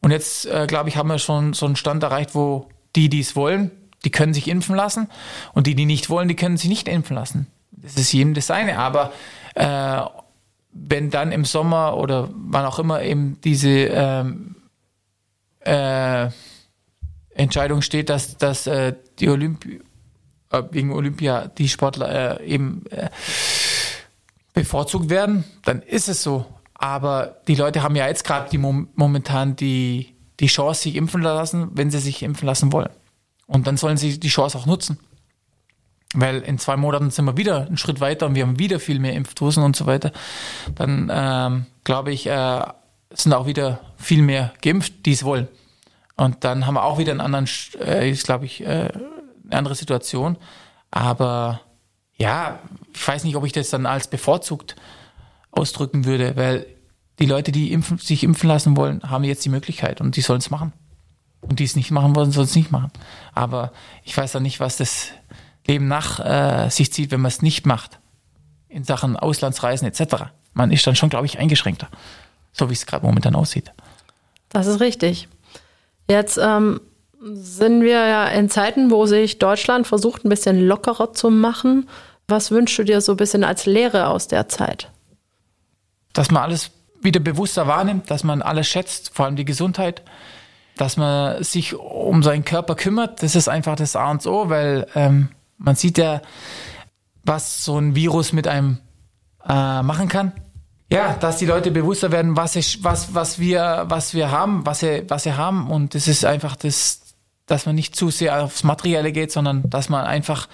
und 0.00 0.10
jetzt, 0.10 0.46
äh, 0.46 0.66
glaube 0.66 0.88
ich, 0.88 0.96
haben 0.96 1.08
wir 1.08 1.18
schon 1.18 1.52
so 1.52 1.66
einen 1.66 1.76
Stand 1.76 2.02
erreicht, 2.02 2.34
wo 2.34 2.68
die, 2.96 3.08
die 3.08 3.20
es 3.20 3.36
wollen, 3.36 3.70
die 4.04 4.10
können 4.10 4.34
sich 4.34 4.48
impfen 4.48 4.74
lassen. 4.74 5.08
Und 5.52 5.66
die, 5.66 5.74
die 5.74 5.86
nicht 5.86 6.10
wollen, 6.10 6.28
die 6.28 6.36
können 6.36 6.56
sich 6.56 6.70
nicht 6.70 6.88
impfen 6.88 7.16
lassen. 7.16 7.46
Das 7.70 7.96
ist 7.96 8.12
jedem 8.12 8.34
das 8.34 8.46
seine. 8.46 8.78
Aber 8.78 9.12
äh, 9.54 10.00
wenn 10.72 11.10
dann 11.10 11.32
im 11.32 11.44
Sommer 11.44 11.96
oder 11.96 12.28
wann 12.32 12.64
auch 12.64 12.78
immer 12.78 13.02
eben 13.02 13.40
diese 13.42 13.68
ähm, 13.68 14.56
äh, 15.60 16.28
Entscheidung 17.30 17.82
steht, 17.82 18.08
dass, 18.08 18.36
dass 18.36 18.66
äh, 18.66 18.94
die 19.18 19.28
Olymp 19.28 19.64
äh, 19.66 19.80
wegen 20.70 20.92
Olympia 20.92 21.48
die 21.48 21.68
Sportler 21.68 22.40
äh, 22.40 22.46
eben 22.46 22.84
äh, 22.90 23.08
bevorzugt 24.52 25.10
werden, 25.10 25.44
dann 25.64 25.82
ist 25.82 26.08
es 26.08 26.22
so. 26.22 26.46
Aber 26.74 27.36
die 27.46 27.54
Leute 27.54 27.82
haben 27.82 27.94
ja 27.94 28.06
jetzt 28.06 28.24
gerade 28.24 28.48
die 28.50 28.58
momentan 28.58 29.54
die, 29.54 30.14
die 30.40 30.46
Chance, 30.46 30.82
sich 30.82 30.96
impfen 30.96 31.22
lassen, 31.22 31.70
wenn 31.74 31.90
sie 31.90 31.98
sich 31.98 32.22
impfen 32.22 32.46
lassen 32.46 32.72
wollen. 32.72 32.90
Und 33.46 33.66
dann 33.66 33.76
sollen 33.76 33.96
sie 33.96 34.18
die 34.18 34.28
Chance 34.28 34.56
auch 34.56 34.66
nutzen. 34.66 34.98
Weil 36.14 36.40
in 36.40 36.58
zwei 36.58 36.76
Monaten 36.76 37.10
sind 37.10 37.24
wir 37.26 37.36
wieder 37.36 37.66
einen 37.66 37.76
Schritt 37.76 38.00
weiter 38.00 38.26
und 38.26 38.34
wir 38.34 38.44
haben 38.44 38.58
wieder 38.58 38.80
viel 38.80 38.98
mehr 38.98 39.14
Impfdosen 39.14 39.62
und 39.62 39.76
so 39.76 39.86
weiter. 39.86 40.10
Dann 40.74 41.10
ähm, 41.12 41.66
glaube 41.84 42.12
ich, 42.12 42.26
äh, 42.26 42.62
sind 43.12 43.32
auch 43.32 43.46
wieder 43.46 43.80
viel 43.96 44.22
mehr 44.22 44.52
geimpft, 44.62 45.06
die 45.06 45.12
es 45.12 45.24
wollen. 45.24 45.48
Und 46.16 46.44
dann 46.44 46.66
haben 46.66 46.74
wir 46.74 46.84
auch 46.84 46.98
wieder 46.98 47.12
einen 47.12 47.20
anderen, 47.20 47.48
äh, 47.78 48.10
ist 48.10 48.24
glaube 48.24 48.46
ich, 48.46 48.64
äh, 48.64 48.88
eine 49.50 49.58
andere 49.58 49.74
Situation. 49.74 50.36
Aber 50.90 51.60
ja, 52.16 52.58
ich 52.92 53.06
weiß 53.06 53.24
nicht, 53.24 53.36
ob 53.36 53.44
ich 53.44 53.52
das 53.52 53.70
dann 53.70 53.86
als 53.86 54.08
bevorzugt 54.08 54.76
ausdrücken 55.50 56.04
würde, 56.04 56.36
weil 56.36 56.66
die 57.18 57.26
Leute, 57.26 57.52
die 57.52 57.72
impfen, 57.72 57.98
sich 57.98 58.24
impfen 58.24 58.48
lassen 58.48 58.76
wollen, 58.76 59.02
haben 59.02 59.24
jetzt 59.24 59.44
die 59.44 59.50
Möglichkeit 59.50 60.00
und 60.00 60.16
die 60.16 60.20
sollen 60.20 60.38
es 60.38 60.50
machen. 60.50 60.72
Und 61.42 61.58
die 61.58 61.64
es 61.64 61.76
nicht 61.76 61.90
machen 61.90 62.14
wollen, 62.14 62.32
sollen 62.32 62.46
es 62.46 62.54
nicht 62.54 62.70
machen. 62.70 62.90
Aber 63.34 63.72
ich 64.04 64.16
weiß 64.16 64.36
auch 64.36 64.40
nicht, 64.40 64.60
was 64.60 64.76
das 64.76 65.08
Leben 65.66 65.88
nach 65.88 66.20
äh, 66.20 66.68
sich 66.70 66.92
zieht, 66.92 67.10
wenn 67.10 67.20
man 67.20 67.30
es 67.30 67.42
nicht 67.42 67.66
macht. 67.66 67.98
In 68.68 68.84
Sachen 68.84 69.16
Auslandsreisen 69.16 69.88
etc. 69.88 70.26
Man 70.52 70.70
ist 70.70 70.86
dann 70.86 70.96
schon, 70.96 71.08
glaube 71.08 71.26
ich, 71.26 71.38
eingeschränkter. 71.38 71.88
So 72.52 72.68
wie 72.68 72.74
es 72.74 72.86
gerade 72.86 73.06
momentan 73.06 73.34
aussieht. 73.34 73.72
Das 74.50 74.66
ist 74.66 74.80
richtig. 74.80 75.28
Jetzt 76.08 76.38
ähm, 76.42 76.80
sind 77.20 77.82
wir 77.82 78.06
ja 78.06 78.26
in 78.26 78.48
Zeiten, 78.48 78.90
wo 78.90 79.06
sich 79.06 79.38
Deutschland 79.38 79.86
versucht, 79.86 80.24
ein 80.24 80.30
bisschen 80.30 80.66
lockerer 80.66 81.12
zu 81.12 81.30
machen. 81.30 81.88
Was 82.28 82.50
wünschst 82.50 82.78
du 82.78 82.84
dir 82.84 83.00
so 83.00 83.12
ein 83.12 83.16
bisschen 83.16 83.44
als 83.44 83.66
Lehre 83.66 84.08
aus 84.08 84.28
der 84.28 84.48
Zeit? 84.48 84.90
Dass 86.12 86.30
man 86.30 86.42
alles 86.42 86.70
wieder 87.02 87.20
bewusster 87.20 87.66
wahrnimmt, 87.66 88.10
dass 88.10 88.24
man 88.24 88.42
alles 88.42 88.68
schätzt, 88.68 89.14
vor 89.14 89.26
allem 89.26 89.36
die 89.36 89.44
Gesundheit, 89.44 90.02
dass 90.76 90.96
man 90.96 91.42
sich 91.42 91.74
um 91.74 92.22
seinen 92.22 92.44
Körper 92.44 92.74
kümmert. 92.74 93.22
Das 93.22 93.34
ist 93.34 93.48
einfach 93.48 93.76
das 93.76 93.96
A 93.96 94.10
und 94.10 94.26
O, 94.26 94.48
weil 94.48 94.86
ähm, 94.94 95.28
man 95.58 95.76
sieht 95.76 95.98
ja, 95.98 96.22
was 97.24 97.64
so 97.64 97.78
ein 97.78 97.94
Virus 97.94 98.32
mit 98.32 98.48
einem 98.48 98.78
äh, 99.46 99.82
machen 99.82 100.08
kann. 100.08 100.32
Ja, 100.92 101.14
dass 101.14 101.36
die 101.36 101.46
Leute 101.46 101.70
bewusster 101.70 102.10
werden, 102.10 102.36
was, 102.36 102.56
ich, 102.56 102.82
was, 102.82 103.14
was, 103.14 103.38
wir, 103.38 103.84
was 103.88 104.14
wir 104.14 104.30
haben, 104.30 104.66
was 104.66 104.80
sie, 104.80 105.04
was 105.08 105.22
sie 105.22 105.34
haben. 105.34 105.70
Und 105.70 105.94
das 105.94 106.08
ist 106.08 106.24
einfach 106.24 106.56
das, 106.56 107.09
dass 107.50 107.66
man 107.66 107.74
nicht 107.74 107.96
zu 107.96 108.10
sehr 108.10 108.44
aufs 108.44 108.62
Materielle 108.62 109.10
geht, 109.10 109.32
sondern 109.32 109.68
dass 109.68 109.88
man 109.88 110.04
einfach 110.04 110.48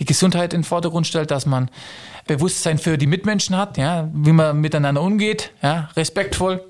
die 0.00 0.04
Gesundheit 0.04 0.52
in 0.52 0.60
den 0.60 0.64
Vordergrund 0.64 1.06
stellt, 1.06 1.30
dass 1.30 1.46
man 1.46 1.70
Bewusstsein 2.26 2.78
für 2.78 2.98
die 2.98 3.06
Mitmenschen 3.06 3.56
hat, 3.56 3.78
ja, 3.78 4.10
wie 4.12 4.32
man 4.32 4.60
miteinander 4.60 5.00
umgeht, 5.00 5.52
ja, 5.62 5.90
respektvoll. 5.96 6.64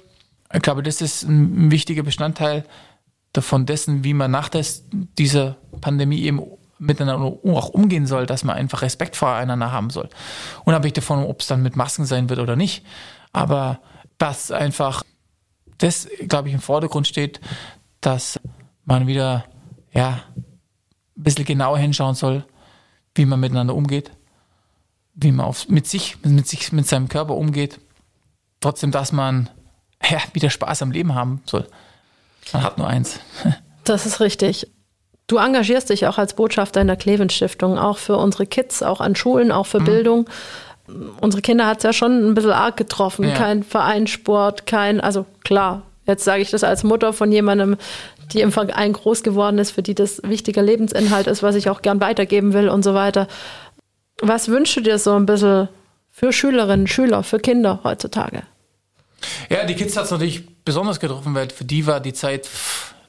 Ich 0.53 0.61
glaube, 0.61 0.83
das 0.83 1.01
ist 1.01 1.22
ein 1.22 1.70
wichtiger 1.70 2.03
Bestandteil 2.03 2.64
davon 3.33 3.64
dessen, 3.64 4.05
wie 4.05 4.12
man 4.12 4.31
nach 4.31 4.51
des, 4.51 4.85
dieser 5.16 5.57
Pandemie 5.81 6.20
eben 6.22 6.43
miteinander 6.78 7.39
auch 7.45 7.70
umgehen 7.70 8.07
soll, 8.07 8.26
dass 8.26 8.45
man 8.45 8.57
einfach 8.57 8.83
Respekt 8.83 9.16
voreinander 9.16 9.72
haben 9.72 9.89
soll. 9.89 10.11
Unabhängig 10.64 10.95
davon, 10.95 11.24
ob 11.24 11.41
es 11.41 11.47
dann 11.47 11.62
mit 11.62 11.74
Masken 11.74 12.05
sein 12.05 12.28
wird 12.28 12.39
oder 12.39 12.57
nicht. 12.57 12.85
Aber 13.33 13.81
dass 14.18 14.51
einfach 14.51 15.05
das, 15.78 16.07
glaube 16.28 16.49
ich, 16.49 16.55
im 16.55 16.61
Vordergrund 16.61 17.07
steht, 17.07 17.41
dass 18.03 18.39
man 18.85 19.07
wieder 19.07 19.45
ja, 19.93 20.22
ein 20.36 20.45
bisschen 21.14 21.45
genauer 21.45 21.78
hinschauen 21.78 22.14
soll, 22.14 22.45
wie 23.14 23.26
man 23.26 23.41
miteinander 23.41 23.74
umgeht, 23.74 24.11
wie 25.14 25.32
man 25.32 25.47
auf, 25.47 25.68
mit 25.68 25.86
sich, 25.86 26.16
mit 26.22 26.47
sich, 26.47 26.72
mit 26.72 26.86
seinem 26.86 27.09
Körper 27.09 27.34
umgeht. 27.34 27.80
Trotzdem, 28.61 28.91
dass 28.91 29.12
man 29.12 29.49
ja, 30.09 30.18
wieder 30.32 30.51
Spaß 30.51 30.82
am 30.82 30.91
Leben 30.91 31.14
haben 31.14 31.43
soll. 31.45 31.66
Man 32.53 32.62
hat 32.62 32.78
nur 32.78 32.86
eins. 32.86 33.20
Das 33.84 34.05
ist 34.05 34.20
richtig. 34.20 34.68
Du 35.26 35.38
engagierst 35.38 35.88
dich 35.88 36.07
auch 36.07 36.18
als 36.18 36.34
Botschafter 36.34 36.82
in 36.82 36.86
der 36.86 36.97
Cleveland 36.97 37.32
Stiftung, 37.32 37.78
auch 37.78 37.97
für 37.97 38.18
unsere 38.18 38.47
Kids, 38.47 38.82
auch 38.82 39.01
an 39.01 39.16
Schulen, 39.16 39.51
auch 39.51 39.66
für 39.66 39.80
mhm. 39.80 39.84
Bildung. 39.84 40.28
Unsere 41.20 41.41
Kinder 41.41 41.66
hat 41.66 41.78
es 41.78 41.84
ja 41.84 41.93
schon 41.95 42.28
ein 42.28 42.34
bisschen 42.34 42.53
arg 42.53 42.76
getroffen. 42.76 43.26
Ja. 43.26 43.34
Kein 43.34 43.64
Vereinssport, 43.64 44.66
kein, 44.66 45.01
also 45.01 45.24
klar, 45.45 45.82
jetzt 46.05 46.24
sage 46.24 46.43
ich 46.43 46.51
das 46.51 46.62
als 46.62 46.84
Mutter 46.84 47.12
von 47.14 47.32
jemandem, 47.32 47.78
die 48.33 48.41
im 48.41 48.53
Verein 48.53 48.93
groß 48.93 49.22
geworden 49.22 49.59
ist, 49.59 49.70
für 49.72 49.83
die 49.83 49.95
das 49.95 50.22
wichtiger 50.24 50.62
Lebensinhalt 50.62 51.26
ist, 51.26 51.43
was 51.43 51.55
ich 51.55 51.68
auch 51.70 51.83
gern 51.83 52.01
weitergeben 52.01 52.53
will 52.53 52.68
und 52.68 52.83
so 52.83 52.95
weiter. 52.95 53.28
Was 54.20 54.49
wünschst 54.49 54.76
du 54.76 54.81
dir 54.81 54.99
so 54.99 55.14
ein 55.14 55.26
bisschen 55.26 55.68
für 56.11 56.33
Schülerinnen, 56.33 56.87
Schüler, 56.87 57.22
für 57.22 57.39
Kinder 57.39 57.81
heutzutage? 57.85 58.43
Ja, 59.49 59.64
die 59.64 59.74
Kids 59.74 59.97
hat 59.97 60.05
es 60.05 60.11
natürlich 60.11 60.47
besonders 60.64 61.01
getroffen, 61.01 61.35
weil 61.35 61.51
für 61.51 61.64
die 61.64 61.87
war 61.87 62.01
die 62.01 62.12
Zeit 62.12 62.49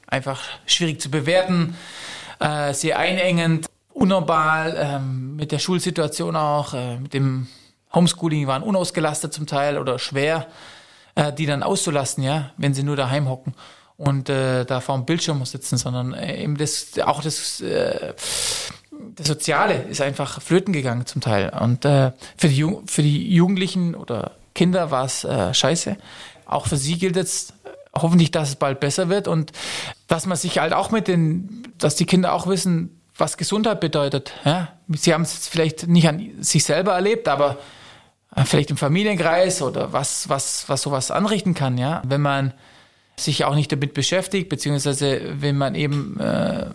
einfach 0.06 0.42
schwierig 0.66 1.00
zu 1.00 1.10
bewerten 1.10 1.74
äh, 2.42 2.74
sehr 2.74 2.98
einengend, 2.98 3.66
unnormal, 3.92 4.76
ähm, 4.78 5.36
mit 5.36 5.52
der 5.52 5.58
Schulsituation 5.58 6.36
auch, 6.36 6.74
äh, 6.74 6.96
mit 6.98 7.14
dem 7.14 7.46
Homeschooling, 7.94 8.46
waren 8.46 8.62
unausgelastet 8.62 9.32
zum 9.32 9.46
Teil 9.46 9.78
oder 9.78 9.98
schwer, 9.98 10.46
äh, 11.14 11.32
die 11.32 11.46
dann 11.46 11.62
auszulasten, 11.62 12.24
ja, 12.24 12.50
wenn 12.56 12.74
sie 12.74 12.82
nur 12.82 12.96
daheim 12.96 13.28
hocken 13.28 13.54
und 14.02 14.28
äh, 14.28 14.64
da 14.64 14.80
vor 14.80 14.96
dem 14.96 15.04
Bildschirm 15.04 15.44
sitzen, 15.44 15.78
sondern 15.78 16.12
äh, 16.12 16.42
eben 16.42 16.56
das, 16.56 16.98
auch 17.04 17.22
das, 17.22 17.60
äh, 17.60 18.14
das 19.14 19.28
Soziale 19.28 19.74
ist 19.82 20.00
einfach 20.00 20.42
flöten 20.42 20.72
gegangen 20.72 21.06
zum 21.06 21.20
Teil. 21.20 21.52
Und 21.60 21.84
äh, 21.84 22.10
für, 22.36 22.48
die, 22.48 22.66
für 22.86 23.02
die 23.02 23.32
Jugendlichen 23.32 23.94
oder 23.94 24.32
Kinder 24.56 24.90
war 24.90 25.04
es 25.04 25.22
äh, 25.22 25.54
scheiße. 25.54 25.96
Auch 26.46 26.66
für 26.66 26.76
sie 26.76 26.98
gilt 26.98 27.14
jetzt 27.14 27.54
hoffentlich, 27.94 28.32
dass 28.32 28.48
es 28.48 28.56
bald 28.56 28.80
besser 28.80 29.08
wird 29.08 29.28
und 29.28 29.52
dass 30.08 30.26
man 30.26 30.36
sich 30.36 30.58
halt 30.58 30.72
auch 30.72 30.90
mit 30.90 31.06
den, 31.06 31.72
dass 31.78 31.94
die 31.94 32.06
Kinder 32.06 32.32
auch 32.32 32.48
wissen, 32.48 33.00
was 33.16 33.36
Gesundheit 33.36 33.78
bedeutet. 33.78 34.32
Ja? 34.44 34.72
Sie 34.88 35.14
haben 35.14 35.22
es 35.22 35.46
vielleicht 35.46 35.86
nicht 35.86 36.08
an 36.08 36.28
sich 36.40 36.64
selber 36.64 36.94
erlebt, 36.94 37.28
aber 37.28 37.58
äh, 38.34 38.44
vielleicht 38.44 38.72
im 38.72 38.76
Familienkreis 38.76 39.62
oder 39.62 39.92
was, 39.92 40.28
was, 40.28 40.68
was 40.68 40.82
sowas 40.82 41.12
anrichten 41.12 41.54
kann, 41.54 41.78
ja. 41.78 42.02
Wenn 42.04 42.20
man 42.20 42.52
sich 43.16 43.44
auch 43.44 43.54
nicht 43.54 43.70
damit 43.72 43.94
beschäftigt, 43.94 44.48
beziehungsweise 44.48 45.34
wenn 45.40 45.56
man 45.56 45.74
eben 45.74 46.18
äh, 46.18 46.66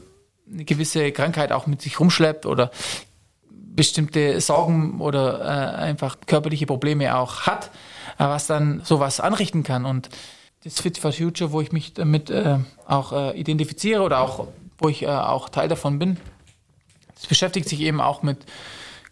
eine 0.51 0.65
gewisse 0.65 1.11
Krankheit 1.11 1.51
auch 1.51 1.67
mit 1.67 1.81
sich 1.81 1.99
rumschleppt 1.99 2.45
oder 2.45 2.71
bestimmte 3.49 4.39
Sorgen 4.41 4.99
oder 5.01 5.41
äh, 5.41 5.81
einfach 5.81 6.17
körperliche 6.25 6.65
Probleme 6.65 7.15
auch 7.15 7.41
hat, 7.41 7.71
äh, 8.17 8.23
was 8.23 8.47
dann 8.47 8.81
sowas 8.83 9.19
anrichten 9.19 9.63
kann. 9.63 9.85
Und 9.85 10.09
das 10.63 10.81
Fit 10.81 10.97
for 10.97 11.11
Future, 11.11 11.51
wo 11.51 11.61
ich 11.61 11.71
mich 11.71 11.93
damit 11.93 12.29
äh, 12.29 12.57
auch 12.87 13.13
äh, 13.13 13.39
identifiziere 13.39 14.01
oder 14.01 14.19
auch, 14.19 14.47
wo 14.77 14.89
ich 14.89 15.03
äh, 15.03 15.07
auch 15.07 15.49
Teil 15.49 15.67
davon 15.67 15.99
bin. 15.99 16.17
Das 17.15 17.27
beschäftigt 17.27 17.69
sich 17.69 17.81
eben 17.81 18.01
auch 18.01 18.23
mit, 18.23 18.45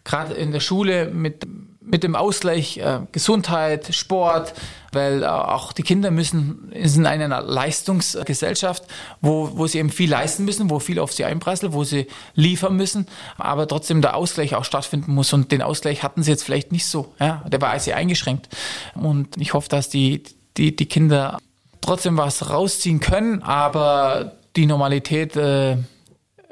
gerade 0.04 0.34
in 0.34 0.52
der 0.52 0.60
Schule, 0.60 1.06
mit, 1.06 1.46
mit 1.86 2.02
dem 2.02 2.16
Ausgleich 2.16 2.78
äh, 2.78 3.00
Gesundheit, 3.12 3.94
Sport, 3.94 4.54
weil 4.92 5.22
äh, 5.22 5.26
auch 5.26 5.72
die 5.72 5.82
Kinder 5.82 6.10
müssen, 6.10 6.72
sind 6.82 7.02
in 7.02 7.06
einer 7.06 7.40
Leistungsgesellschaft, 7.40 8.84
wo, 9.20 9.50
wo 9.54 9.66
sie 9.66 9.78
eben 9.78 9.90
viel 9.90 10.10
leisten 10.10 10.44
müssen, 10.44 10.68
wo 10.68 10.80
viel 10.80 10.98
auf 10.98 11.12
sie 11.12 11.24
einprasselt, 11.24 11.72
wo 11.72 11.84
sie 11.84 12.08
liefern 12.34 12.76
müssen, 12.76 13.06
aber 13.38 13.68
trotzdem 13.68 14.02
der 14.02 14.16
Ausgleich 14.16 14.54
auch 14.54 14.64
stattfinden 14.64 15.14
muss. 15.14 15.32
Und 15.32 15.52
den 15.52 15.62
Ausgleich 15.62 16.02
hatten 16.02 16.22
sie 16.22 16.32
jetzt 16.32 16.42
vielleicht 16.42 16.72
nicht 16.72 16.86
so. 16.86 17.14
Ja? 17.20 17.44
Der 17.46 17.60
war 17.60 17.78
sehr 17.78 17.96
eingeschränkt. 17.96 18.48
Und 18.94 19.40
ich 19.40 19.54
hoffe, 19.54 19.68
dass 19.68 19.88
die, 19.88 20.24
die, 20.56 20.74
die 20.74 20.86
Kinder 20.86 21.38
trotzdem 21.80 22.16
was 22.16 22.50
rausziehen 22.50 23.00
können, 23.00 23.42
aber 23.42 24.32
die 24.56 24.66
Normalität 24.66 25.36
äh, 25.36 25.76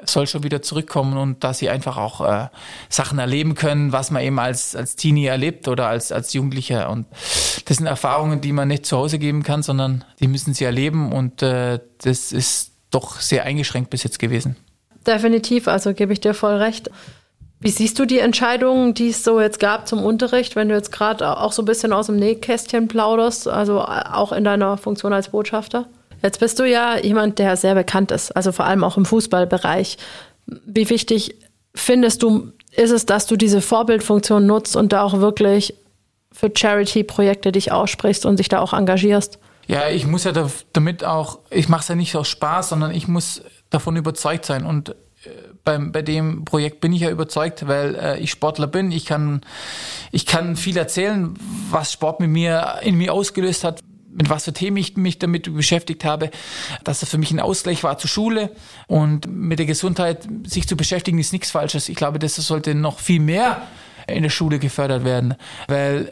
soll 0.09 0.27
schon 0.27 0.43
wieder 0.43 0.61
zurückkommen 0.61 1.17
und 1.17 1.43
dass 1.43 1.59
sie 1.59 1.69
einfach 1.69 1.97
auch 1.97 2.21
äh, 2.21 2.47
Sachen 2.89 3.19
erleben 3.19 3.55
können, 3.55 3.91
was 3.91 4.11
man 4.11 4.23
eben 4.23 4.39
als, 4.39 4.75
als 4.75 4.95
Teenie 4.95 5.25
erlebt 5.25 5.67
oder 5.67 5.87
als, 5.87 6.11
als 6.11 6.33
Jugendlicher. 6.33 6.89
Und 6.89 7.07
das 7.65 7.77
sind 7.77 7.85
Erfahrungen, 7.85 8.41
die 8.41 8.51
man 8.51 8.67
nicht 8.67 8.85
zu 8.85 8.97
Hause 8.97 9.19
geben 9.19 9.43
kann, 9.43 9.63
sondern 9.63 10.03
die 10.19 10.27
müssen 10.27 10.53
sie 10.53 10.65
erleben 10.65 11.11
und 11.11 11.41
äh, 11.41 11.79
das 12.01 12.31
ist 12.31 12.71
doch 12.91 13.19
sehr 13.19 13.43
eingeschränkt 13.43 13.89
bis 13.89 14.03
jetzt 14.03 14.19
gewesen. 14.19 14.55
Definitiv, 15.05 15.67
also 15.67 15.93
gebe 15.93 16.13
ich 16.13 16.21
dir 16.21 16.33
voll 16.33 16.55
recht. 16.55 16.89
Wie 17.59 17.69
siehst 17.69 17.97
du 17.99 18.05
die 18.05 18.19
Entscheidungen, 18.19 18.93
die 18.93 19.09
es 19.09 19.23
so 19.23 19.39
jetzt 19.39 19.59
gab 19.59 19.87
zum 19.87 20.03
Unterricht, 20.03 20.55
wenn 20.55 20.69
du 20.69 20.75
jetzt 20.75 20.91
gerade 20.91 21.37
auch 21.37 21.51
so 21.51 21.61
ein 21.61 21.65
bisschen 21.65 21.93
aus 21.93 22.07
dem 22.07 22.17
Nähkästchen 22.17 22.87
plauderst, 22.87 23.47
also 23.47 23.81
auch 23.81 24.31
in 24.31 24.43
deiner 24.43 24.77
Funktion 24.77 25.13
als 25.13 25.29
Botschafter? 25.29 25.87
Jetzt 26.21 26.39
bist 26.39 26.59
du 26.59 26.63
ja 26.63 26.97
jemand, 26.97 27.39
der 27.39 27.57
sehr 27.57 27.75
bekannt 27.75 28.11
ist, 28.11 28.35
also 28.35 28.51
vor 28.51 28.65
allem 28.65 28.83
auch 28.83 28.97
im 28.97 29.05
Fußballbereich. 29.05 29.97
Wie 30.45 30.89
wichtig 30.89 31.35
findest 31.73 32.23
du, 32.23 32.51
ist 32.71 32.91
es, 32.91 33.05
dass 33.05 33.27
du 33.27 33.35
diese 33.35 33.61
Vorbildfunktion 33.61 34.45
nutzt 34.45 34.75
und 34.75 34.93
da 34.93 35.03
auch 35.03 35.19
wirklich 35.19 35.75
für 36.31 36.51
Charity-Projekte 36.53 37.51
dich 37.51 37.71
aussprichst 37.71 38.25
und 38.25 38.39
dich 38.39 38.49
da 38.49 38.59
auch 38.59 38.73
engagierst? 38.73 39.39
Ja, 39.67 39.89
ich 39.89 40.05
muss 40.05 40.25
ja 40.25 40.31
damit 40.73 41.03
auch, 41.03 41.39
ich 41.49 41.69
mache 41.69 41.81
es 41.81 41.87
ja 41.87 41.95
nicht 41.95 42.15
aus 42.15 42.27
Spaß, 42.27 42.69
sondern 42.69 42.91
ich 42.91 43.07
muss 43.07 43.41
davon 43.69 43.95
überzeugt 43.95 44.45
sein. 44.45 44.65
Und 44.65 44.95
beim, 45.63 45.91
bei 45.91 46.01
dem 46.01 46.45
Projekt 46.45 46.81
bin 46.81 46.93
ich 46.93 47.01
ja 47.01 47.09
überzeugt, 47.09 47.67
weil 47.67 47.95
äh, 47.95 48.19
ich 48.19 48.31
Sportler 48.31 48.67
bin. 48.67 48.91
Ich 48.91 49.05
kann, 49.05 49.41
ich 50.11 50.25
kann 50.25 50.55
viel 50.55 50.77
erzählen, 50.77 51.33
was 51.71 51.91
Sport 51.91 52.19
mit 52.19 52.29
mir 52.29 52.79
in 52.83 52.95
mir 52.95 53.13
ausgelöst 53.13 53.63
hat, 53.63 53.79
mit 54.15 54.29
was 54.29 54.45
für 54.45 54.53
Themen 54.53 54.77
ich 54.77 54.97
mich 54.97 55.19
damit 55.19 55.53
beschäftigt 55.53 56.05
habe, 56.05 56.31
dass 56.83 57.01
das 57.01 57.09
für 57.09 57.17
mich 57.17 57.31
ein 57.31 57.39
Ausgleich 57.39 57.83
war 57.83 57.97
zur 57.97 58.09
Schule 58.09 58.49
und 58.87 59.27
mit 59.27 59.59
der 59.59 59.65
Gesundheit 59.65 60.27
sich 60.45 60.67
zu 60.67 60.75
beschäftigen 60.77 61.19
ist 61.19 61.33
nichts 61.33 61.51
Falsches. 61.51 61.89
Ich 61.89 61.95
glaube, 61.95 62.17
das 62.19 62.35
sollte 62.35 62.75
noch 62.75 62.99
viel 62.99 63.19
mehr 63.19 63.61
in 64.07 64.23
der 64.23 64.29
Schule 64.29 64.59
gefördert 64.59 65.03
werden, 65.03 65.35
weil 65.67 66.11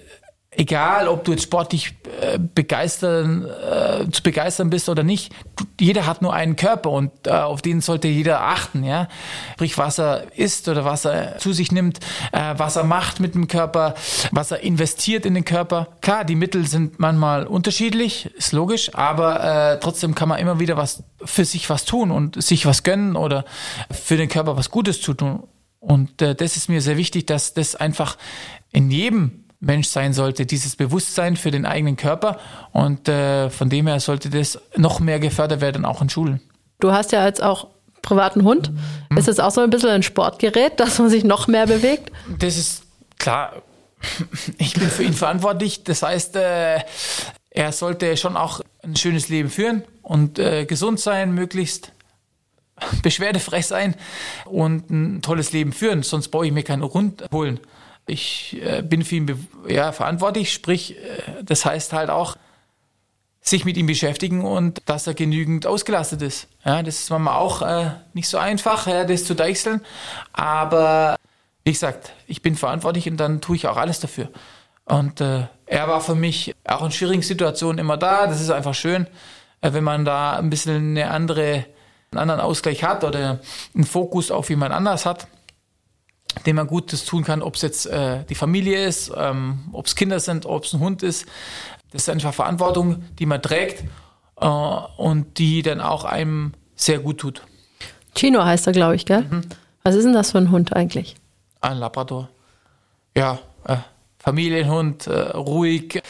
egal 0.56 1.08
ob 1.08 1.24
du 1.24 1.32
jetzt 1.32 1.43
sportlich 1.43 1.95
äh, 2.22 2.39
begeistern, 2.39 3.45
äh, 3.45 4.10
zu 4.12 4.24
begeistern 4.24 4.70
bist 4.70 4.89
oder 4.89 5.04
nicht, 5.04 5.34
du, 5.56 5.66
jeder 5.80 6.06
hat 6.06 6.22
nur 6.22 6.34
einen 6.34 6.56
Körper 6.56 6.91
und 6.91 7.12
äh, 7.26 7.32
auf 7.32 7.62
den 7.62 7.82
sollte 7.82 8.08
jeder 8.08 8.41
achten, 8.41 8.84
ja. 8.84 9.08
Sprich, 9.54 9.78
was 9.78 9.99
er 9.99 10.26
isst 10.36 10.68
oder 10.68 10.86
was 10.86 11.06
er 11.06 11.38
zu 11.38 11.54
sich 11.54 11.72
nimmt, 11.72 11.99
äh, 12.32 12.54
was 12.58 12.76
er 12.76 12.84
macht 12.84 13.20
mit 13.20 13.36
dem 13.36 13.47
Körper, 13.47 13.95
was 14.32 14.51
er 14.51 14.62
investiert 14.62 15.26
in 15.26 15.34
den 15.34 15.45
Körper. 15.45 15.88
Klar, 16.01 16.26
die 16.26 16.36
Mittel 16.36 16.68
sind 16.68 16.99
manchmal 16.99 17.45
unterschiedlich, 17.47 18.34
ist 18.36 18.51
logisch, 18.51 18.93
aber 18.95 19.74
äh, 19.74 19.80
trotzdem 19.80 20.16
kann 20.16 20.30
man 20.30 20.39
immer 20.39 20.60
wieder 20.60 20.78
was 20.78 21.04
für 21.24 21.45
sich 21.45 21.70
was 21.70 21.86
tun 21.86 22.12
und 22.12 22.41
sich 22.41 22.66
was 22.66 22.84
gönnen 22.84 23.16
oder 23.16 23.45
für 23.91 24.18
den 24.18 24.30
Körper 24.30 24.58
was 24.58 24.70
Gutes 24.70 25.01
zu 25.01 25.14
tun. 25.14 25.43
Und 25.80 26.22
äh, 26.22 26.34
das 26.34 26.56
ist 26.56 26.70
mir 26.70 26.82
sehr 26.82 26.97
wichtig, 26.97 27.26
dass 27.26 27.54
das 27.54 27.76
einfach 27.76 28.18
in 28.72 28.89
jedem 28.89 29.42
Mensch 29.64 29.88
sein 29.88 30.14
sollte, 30.14 30.45
dieses 30.45 30.76
Bewusstsein 30.76 31.38
für 31.38 31.51
den 31.51 31.66
eigenen 31.66 31.95
Körper. 31.95 32.38
Und 32.72 33.07
äh, 33.07 33.49
von 33.49 33.70
dem 33.70 33.88
her 33.88 33.99
sollte 33.99 34.30
das 34.30 34.59
noch 34.76 34.99
mehr 34.99 35.20
gefördert 35.20 35.61
werden, 35.61 35.86
auch 35.86 36.01
in 36.01 36.09
Schulen. 36.09 36.41
Du 36.80 36.91
hast 36.91 37.11
ja 37.14 37.26
jetzt 37.26 37.41
auch 37.41 37.68
privaten 38.01 38.43
Hund. 38.43 38.72
Mhm. 39.09 39.18
Ist 39.18 39.28
das 39.28 39.39
auch 39.39 39.51
so 39.51 39.61
ein 39.61 39.70
bisschen 39.70 39.89
ein 39.89 40.03
Sportgerät, 40.03 40.74
dass 40.80 40.99
man 40.99 41.09
sich 41.09 41.24
noch 41.24 41.47
mehr 41.47 41.66
bewegt? 41.66 42.11
Das 42.39 42.57
ist 42.57 42.84
klar. 43.18 43.53
Ich 44.57 44.74
bin 44.74 44.89
für 44.89 45.03
ihn 45.03 45.14
verantwortlich. 45.14 45.86
Das 45.86 46.03
heißt, 46.03 46.36
äh, 46.36 46.80
er 47.51 47.72
sollte 47.72 48.18
schon 48.18 48.36
auch 48.36 48.59
ein 48.84 48.97
schönes 48.97 49.30
Leben 49.30 49.49
führen 49.49 49.84
und 50.01 50.39
äh, 50.39 50.66
gesund 50.66 50.99
sein, 50.99 51.34
möglichst 51.34 51.93
beschwerdefrei 53.01 53.61
sein 53.61 53.95
und 54.43 54.89
ein 54.89 55.22
tolles 55.22 55.53
Leben 55.53 55.72
führen. 55.72 56.03
Sonst 56.03 56.30
brauche 56.30 56.45
ich 56.47 56.51
mir 56.51 56.64
keinen 56.64 56.84
Hund 56.84 57.24
holen. 57.32 57.61
Ich 58.06 58.62
äh, 58.62 58.82
bin 58.82 59.04
für 59.04 59.16
ihn 59.16 59.47
ja, 59.68 59.91
verantwortlich, 59.91 60.51
sprich, 60.51 60.97
äh, 60.97 61.43
das 61.43 61.66
heißt 61.66 61.93
halt 61.93 62.10
auch, 62.10 62.36
sich 63.41 63.66
mit 63.66 63.76
ihm 63.76 63.88
beschäftigen 63.88 64.45
und 64.45 64.82
dass 64.86 65.06
er 65.06 65.14
genügend 65.14 65.68
ausgelastet 65.68 66.22
ist. 66.22 66.47
Ja, 66.64 66.82
das 66.82 66.99
ist 66.99 67.10
manchmal 67.10 67.36
auch 67.36 67.62
äh, 67.62 67.91
nicht 68.14 68.30
so 68.30 68.38
einfach, 68.38 68.88
ja, 68.88 69.04
das 69.04 69.26
zu 69.26 69.36
deichseln. 69.36 69.82
Aber 70.32 71.18
wie 71.66 71.72
gesagt, 71.72 72.14
ich 72.26 72.41
bin 72.41 72.56
verantwortlich 72.56 73.08
und 73.10 73.18
dann 73.18 73.41
tue 73.41 73.58
ich 73.58 73.68
auch 73.68 73.78
alles 73.78 73.99
dafür. 73.99 74.30
Und 74.86 75.20
äh, 75.22 75.47
er 75.66 75.88
war 75.88 76.01
für 76.01 76.16
mich 76.16 76.56
auch 76.66 76.84
in 76.86 76.91
schwierigen 76.91 77.22
Situationen 77.22 77.80
immer 77.80 77.97
da. 77.97 78.28
Das 78.28 78.41
ist 78.41 78.49
einfach 78.49 78.74
schön, 78.74 79.08
äh, 79.62 79.74
wenn 79.74 79.84
man 79.84 80.06
da 80.06 80.38
ein 80.38 80.49
bisschen 80.49 80.97
eine 80.97 81.12
andere, 81.12 81.66
einen 82.12 82.20
anderen 82.20 82.41
Ausgleich 82.41 82.84
hat 82.84 83.04
oder 83.04 83.39
einen 83.76 83.86
Fokus 83.86 84.32
auf 84.32 84.49
jemand 84.49 84.74
anders 84.74 85.06
hat 85.06 85.28
dem 86.45 86.55
man 86.55 86.67
Gutes 86.67 87.05
tun 87.05 87.23
kann, 87.23 87.41
ob 87.41 87.55
es 87.55 87.61
jetzt 87.61 87.86
äh, 87.86 88.23
die 88.25 88.36
Familie 88.36 88.86
ist, 88.86 89.11
ähm, 89.15 89.69
ob 89.71 89.86
es 89.86 89.95
Kinder 89.95 90.19
sind, 90.19 90.45
ob 90.45 90.65
es 90.65 90.73
ein 90.73 90.79
Hund 90.79 91.03
ist. 91.03 91.25
Das 91.91 92.03
ist 92.03 92.09
einfach 92.09 92.34
Verantwortung, 92.34 93.03
die 93.19 93.25
man 93.25 93.41
trägt 93.41 93.84
äh, 94.39 94.45
und 94.45 95.38
die 95.38 95.61
dann 95.61 95.81
auch 95.81 96.05
einem 96.05 96.53
sehr 96.75 96.99
gut 96.99 97.19
tut. 97.19 97.43
Chino 98.15 98.43
heißt 98.43 98.67
er, 98.67 98.73
glaube 98.73 98.95
ich, 98.95 99.05
gell? 99.05 99.21
Mhm. 99.21 99.41
Was 99.84 99.95
ist 99.95 100.03
denn 100.05 100.13
das 100.13 100.31
für 100.31 100.38
ein 100.38 100.51
Hund 100.51 100.75
eigentlich? 100.75 101.15
Ein 101.61 101.77
Labrador. 101.77 102.29
Ja, 103.15 103.39
äh, 103.65 103.77
Familienhund, 104.19 105.07
äh, 105.07 105.19
ruhig, 105.31 106.01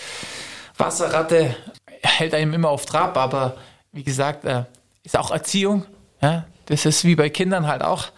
Wasserratte, 0.78 1.56
hält 2.02 2.34
einem 2.34 2.54
immer 2.54 2.70
auf 2.70 2.86
Trab, 2.86 3.18
aber 3.18 3.58
wie 3.92 4.04
gesagt, 4.04 4.46
äh, 4.46 4.64
ist 5.04 5.18
auch 5.18 5.32
Erziehung. 5.32 5.86
Ja? 6.22 6.46
Das 6.68 6.86
ist 6.86 7.04
wie 7.04 7.16
bei 7.16 7.30
Kindern 7.30 7.68
halt 7.68 7.82
auch. 7.82 8.10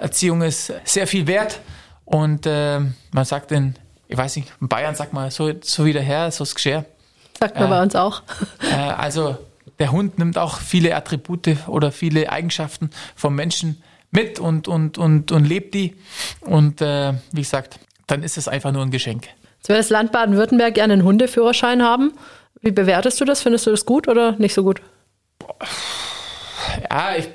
Erziehung 0.00 0.42
ist 0.42 0.72
sehr 0.84 1.06
viel 1.06 1.26
wert. 1.26 1.60
Und 2.04 2.46
äh, 2.46 2.80
man 3.12 3.24
sagt 3.24 3.52
in, 3.52 3.76
ich 4.08 4.16
weiß 4.16 4.36
nicht, 4.36 4.52
in 4.60 4.68
Bayern 4.68 4.94
sagt 4.94 5.12
man 5.12 5.30
so, 5.30 5.52
so 5.60 5.84
wie 5.84 5.92
der 5.92 6.02
Herr, 6.02 6.30
so 6.32 6.42
das 6.42 6.54
Geschirr. 6.54 6.84
Sagt 7.38 7.54
man 7.54 7.66
äh, 7.66 7.68
bei 7.68 7.82
uns 7.82 7.94
auch. 7.94 8.22
Äh, 8.62 8.74
also 8.74 9.36
der 9.78 9.92
Hund 9.92 10.18
nimmt 10.18 10.36
auch 10.36 10.58
viele 10.58 10.96
Attribute 10.96 11.68
oder 11.68 11.92
viele 11.92 12.30
Eigenschaften 12.30 12.90
vom 13.14 13.34
Menschen 13.34 13.82
mit 14.10 14.40
und, 14.40 14.66
und, 14.66 14.98
und, 14.98 15.30
und 15.30 15.44
lebt 15.44 15.74
die. 15.74 15.96
Und 16.40 16.80
äh, 16.80 17.14
wie 17.32 17.42
gesagt, 17.42 17.78
dann 18.06 18.22
ist 18.22 18.36
es 18.36 18.48
einfach 18.48 18.72
nur 18.72 18.82
ein 18.82 18.90
Geschenk. 18.90 19.28
Jetzt 19.58 19.68
will 19.68 19.76
das 19.76 19.90
Land 19.90 20.10
Baden-Württemberg 20.10 20.74
gerne 20.74 20.94
einen 20.94 21.04
Hundeführerschein 21.04 21.82
haben. 21.82 22.12
Wie 22.60 22.72
bewertest 22.72 23.20
du 23.20 23.24
das? 23.24 23.42
Findest 23.42 23.66
du 23.66 23.70
das 23.70 23.86
gut 23.86 24.08
oder 24.08 24.32
nicht 24.32 24.54
so 24.54 24.64
gut? 24.64 24.82
Ja, 26.90 27.14
ich, 27.16 27.28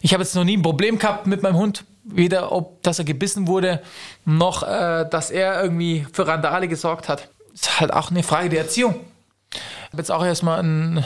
ich 0.00 0.12
habe 0.14 0.22
jetzt 0.22 0.34
noch 0.34 0.44
nie 0.44 0.56
ein 0.56 0.62
Problem 0.62 0.98
gehabt 0.98 1.26
mit 1.26 1.42
meinem 1.42 1.56
Hund 1.56 1.84
weder 2.04 2.52
ob, 2.52 2.82
dass 2.82 2.98
er 2.98 3.04
gebissen 3.04 3.46
wurde, 3.46 3.82
noch 4.24 4.62
äh, 4.62 5.06
dass 5.08 5.30
er 5.30 5.62
irgendwie 5.62 6.06
für 6.12 6.26
Randale 6.26 6.68
gesorgt 6.68 7.08
hat. 7.08 7.28
Ist 7.52 7.80
halt 7.80 7.92
auch 7.92 8.10
eine 8.10 8.22
Frage 8.22 8.48
der 8.48 8.60
Erziehung. 8.60 9.00
Ich 9.52 9.92
habe 9.92 9.98
jetzt 9.98 10.10
auch 10.10 10.24
erstmal 10.24 10.58
einen, 10.58 11.04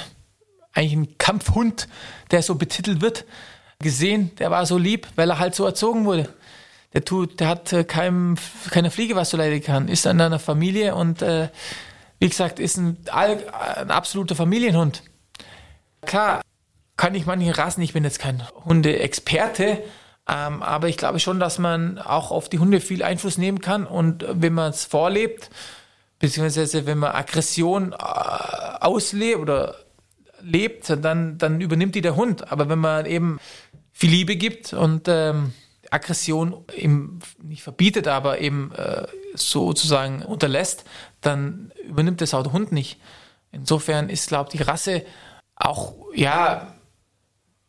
eigentlich 0.73 0.93
einen 0.93 1.19
Kampfhund, 1.19 1.89
der 2.31 2.43
so 2.43 2.55
betitelt 2.55 3.01
wird, 3.01 3.25
gesehen. 3.81 4.35
Der 4.37 4.51
war 4.51 4.65
so 4.67 4.79
lieb, 4.79 5.09
weil 5.17 5.31
er 5.31 5.39
halt 5.39 5.55
so 5.55 5.65
erzogen 5.65 6.05
wurde. 6.05 6.29
Der 6.93 7.05
tut, 7.05 7.41
der 7.41 7.49
hat 7.49 7.73
äh, 7.73 7.85
keinem, 7.85 8.37
keine 8.71 8.91
Fliege, 8.91 9.17
was 9.17 9.31
so 9.31 9.37
leiden 9.37 9.63
kann. 9.63 9.89
Ist 9.89 10.07
in 10.07 10.21
einer 10.21 10.39
Familie 10.39 10.95
und 10.95 11.21
äh, 11.21 11.49
wie 12.19 12.29
gesagt, 12.29 12.59
ist 12.59 12.79
ein, 12.79 12.97
ein 13.13 13.91
absoluter 13.91 14.35
Familienhund. 14.35 15.03
Klar, 16.03 16.41
kann 16.97 17.15
ich 17.15 17.27
manche 17.27 17.59
Rassen, 17.59 17.83
ich 17.83 17.93
bin 17.93 18.05
jetzt 18.05 18.19
kein 18.19 18.43
Hundeexperte, 18.65 19.83
ähm, 20.29 20.63
aber 20.63 20.89
ich 20.89 20.97
glaube 20.97 21.21
schon, 21.21 21.39
dass 21.39 21.59
man 21.59 21.99
auch 21.99 22.31
auf 22.31 22.49
die 22.49 22.59
Hunde 22.59 22.81
viel 22.81 23.03
Einfluss 23.03 23.39
nehmen 23.39 23.61
kann 23.61 23.87
und 23.87 24.25
wenn 24.29 24.55
man 24.55 24.71
es 24.71 24.85
vorlebt, 24.85 25.51
beziehungsweise 26.19 26.87
wenn 26.87 26.99
man 26.99 27.13
Aggression 27.13 27.93
äh, 27.93 27.97
auslebt 28.81 29.41
oder 29.41 29.77
lebt, 30.41 30.91
dann, 31.03 31.39
dann 31.39 31.61
übernimmt 31.61 31.95
die 31.95 32.01
der 32.01 32.17
Hund. 32.17 32.51
Aber 32.51 32.69
wenn 32.69 32.79
man 32.79 33.07
eben 33.07 33.39
viel 33.93 34.11
Liebe 34.11 34.37
gibt 34.37 34.73
und 34.73 35.09
ähm, 35.09 35.53
Aggression 35.91 36.65
eben 36.75 37.21
nicht 37.43 37.63
verbietet, 37.63 38.09
aber 38.09 38.41
eben 38.41 38.73
äh, 38.73 39.07
sozusagen 39.35 40.23
unterlässt, 40.23 40.85
dann 41.21 41.73
übernimmt 41.89 42.21
das 42.21 42.35
auch 42.35 42.43
der 42.43 42.53
Hund 42.53 42.73
nicht. 42.73 43.01
Insofern 43.53 44.09
ist, 44.09 44.29
glaube 44.29 44.51
ich, 44.53 44.59
die 44.59 44.65
Rasse 44.65 45.05
auch, 45.55 45.95
ja, 46.15 46.75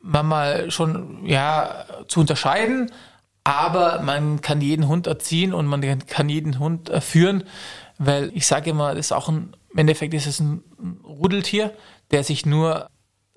manchmal 0.08 0.72
schon 0.72 1.26
ja 1.26 1.86
zu 2.08 2.22
unterscheiden, 2.22 2.92
aber 3.44 4.02
man 4.02 4.42
kann 4.42 4.62
jeden 4.62 4.88
Hund 4.88 5.08
erziehen 5.08 5.54
und 5.54 5.68
man 5.68 5.82
kann 6.08 6.30
jeden 6.30 6.60
Hund 6.60 6.92
führen, 7.02 7.44
weil 7.98 8.32
ich 8.34 8.48
sage 8.48 8.70
immer, 8.72 8.90
das 8.96 9.08
ist 9.08 9.12
auch 9.12 9.30
ein, 9.30 9.56
im 9.72 9.78
Endeffekt 9.78 10.14
ist 10.14 10.28
es 10.28 10.40
ein 10.40 10.64
Rudeltier, 11.04 11.74
der 12.12 12.24
sich 12.24 12.46
nur 12.46 12.90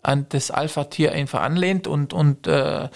an 0.02 0.26
das 0.30 0.50
Alpha-Tier 0.50 1.12
einfach 1.12 1.42
anlehnt 1.42 1.86
und, 1.86 2.12
und 2.12 2.46
äh, 2.46 2.88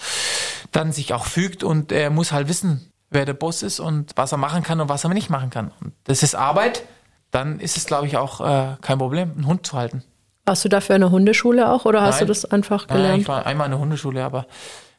dann 0.71 0.91
sich 0.91 1.13
auch 1.13 1.25
fügt 1.25 1.63
und 1.63 1.91
er 1.91 2.09
muss 2.09 2.31
halt 2.31 2.47
wissen, 2.47 2.91
wer 3.09 3.25
der 3.25 3.33
Boss 3.33 3.63
ist 3.63 3.79
und 3.79 4.11
was 4.15 4.31
er 4.31 4.37
machen 4.37 4.63
kann 4.63 4.81
und 4.81 4.89
was 4.89 5.03
er 5.03 5.13
nicht 5.13 5.29
machen 5.29 5.49
kann. 5.49 5.71
Und 5.81 5.93
das 6.05 6.23
ist 6.23 6.35
Arbeit, 6.35 6.83
dann 7.31 7.59
ist 7.59 7.77
es, 7.77 7.85
glaube 7.85 8.07
ich, 8.07 8.17
auch 8.17 8.41
äh, 8.41 8.77
kein 8.81 8.97
Problem, 8.97 9.31
einen 9.31 9.47
Hund 9.47 9.67
zu 9.67 9.77
halten. 9.77 10.03
Warst 10.45 10.63
du 10.63 10.69
dafür 10.69 10.95
eine 10.95 11.09
Hundeschule 11.09 11.69
auch 11.69 11.85
oder 11.85 12.01
Nein. 12.01 12.09
hast 12.09 12.21
du 12.21 12.25
das 12.25 12.45
einfach 12.45 12.87
gelernt? 12.87 13.09
Nein, 13.09 13.21
ich 13.21 13.27
war 13.27 13.45
einmal 13.45 13.65
in 13.65 13.71
der 13.71 13.79
Hundeschule, 13.79 14.23
aber 14.23 14.45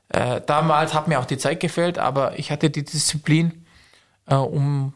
äh, 0.08 0.40
damals 0.44 0.94
hat 0.94 1.08
mir 1.08 1.20
auch 1.20 1.24
die 1.24 1.38
Zeit 1.38 1.60
gefehlt, 1.60 1.98
aber 1.98 2.38
ich 2.38 2.50
hatte 2.50 2.70
die 2.70 2.84
Disziplin, 2.84 3.64
äh, 4.26 4.34
um 4.34 4.92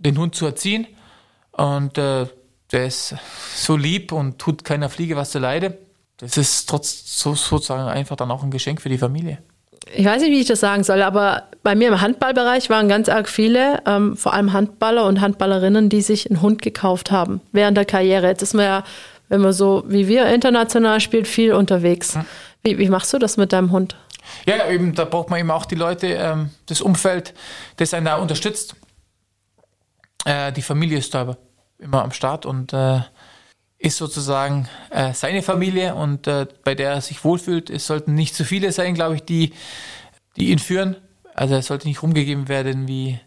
den 0.00 0.16
Hund 0.18 0.34
zu 0.34 0.46
erziehen. 0.46 0.86
Und 1.52 1.98
äh, 1.98 2.26
der 2.72 2.86
ist 2.86 3.14
so 3.54 3.76
lieb 3.76 4.12
und 4.12 4.38
tut 4.38 4.64
keiner 4.64 4.88
Fliege 4.88 5.16
was 5.16 5.30
zu 5.30 5.38
leide. 5.38 5.78
Das 6.18 6.36
ist 6.36 6.68
trotz 6.68 7.18
so, 7.18 7.34
sozusagen 7.34 7.88
einfach 7.88 8.16
dann 8.16 8.30
auch 8.30 8.42
ein 8.42 8.50
Geschenk 8.50 8.80
für 8.80 8.88
die 8.88 8.98
Familie. 8.98 9.38
Ich 9.94 10.04
weiß 10.04 10.22
nicht, 10.22 10.30
wie 10.30 10.40
ich 10.40 10.46
das 10.46 10.60
sagen 10.60 10.84
soll, 10.84 11.02
aber 11.02 11.44
bei 11.62 11.74
mir 11.74 11.88
im 11.88 12.00
Handballbereich 12.00 12.70
waren 12.70 12.88
ganz 12.88 13.08
arg 13.08 13.28
viele, 13.28 13.82
ähm, 13.86 14.16
vor 14.16 14.34
allem 14.34 14.52
Handballer 14.52 15.06
und 15.06 15.20
Handballerinnen, 15.20 15.88
die 15.88 16.02
sich 16.02 16.30
einen 16.30 16.42
Hund 16.42 16.62
gekauft 16.62 17.10
haben 17.10 17.40
während 17.52 17.76
der 17.76 17.86
Karriere. 17.86 18.28
Jetzt 18.28 18.42
ist 18.42 18.54
man 18.54 18.64
ja 18.66 18.84
wenn 19.30 19.40
man 19.40 19.52
so 19.54 19.84
wie 19.86 20.08
wir 20.08 20.26
international 20.26 21.00
spielt, 21.00 21.26
viel 21.26 21.54
unterwegs. 21.54 22.18
Wie, 22.62 22.76
wie 22.78 22.88
machst 22.88 23.12
du 23.14 23.18
das 23.18 23.38
mit 23.38 23.54
deinem 23.54 23.70
Hund? 23.70 23.96
Ja, 24.44 24.68
eben, 24.68 24.94
da 24.94 25.04
braucht 25.04 25.30
man 25.30 25.40
eben 25.40 25.50
auch 25.50 25.64
die 25.64 25.76
Leute, 25.76 26.08
ähm, 26.08 26.50
das 26.66 26.80
Umfeld, 26.82 27.32
das 27.76 27.94
einen 27.94 28.06
da 28.06 28.16
unterstützt. 28.16 28.74
Äh, 30.24 30.52
die 30.52 30.62
Familie 30.62 30.98
ist 30.98 31.14
da 31.14 31.36
immer 31.78 32.02
am 32.02 32.12
Start 32.12 32.44
und 32.44 32.72
äh, 32.72 33.00
ist 33.78 33.96
sozusagen 33.96 34.68
äh, 34.90 35.14
seine 35.14 35.42
Familie 35.42 35.94
und 35.94 36.28
bei 36.64 36.74
der 36.74 36.90
er 36.90 37.00
sich 37.00 37.24
wohlfühlt. 37.24 37.70
Es 37.70 37.86
sollten 37.86 38.14
nicht 38.14 38.34
zu 38.34 38.44
viele 38.44 38.72
sein, 38.72 38.94
glaube 38.94 39.14
ich, 39.14 39.22
die, 39.22 39.54
die 40.36 40.50
ihn 40.50 40.58
führen. 40.58 40.96
Also 41.34 41.54
es 41.54 41.66
sollte 41.66 41.88
nicht 41.88 42.02
rumgegeben 42.02 42.48
werden 42.48 42.88
wie, 42.88 43.18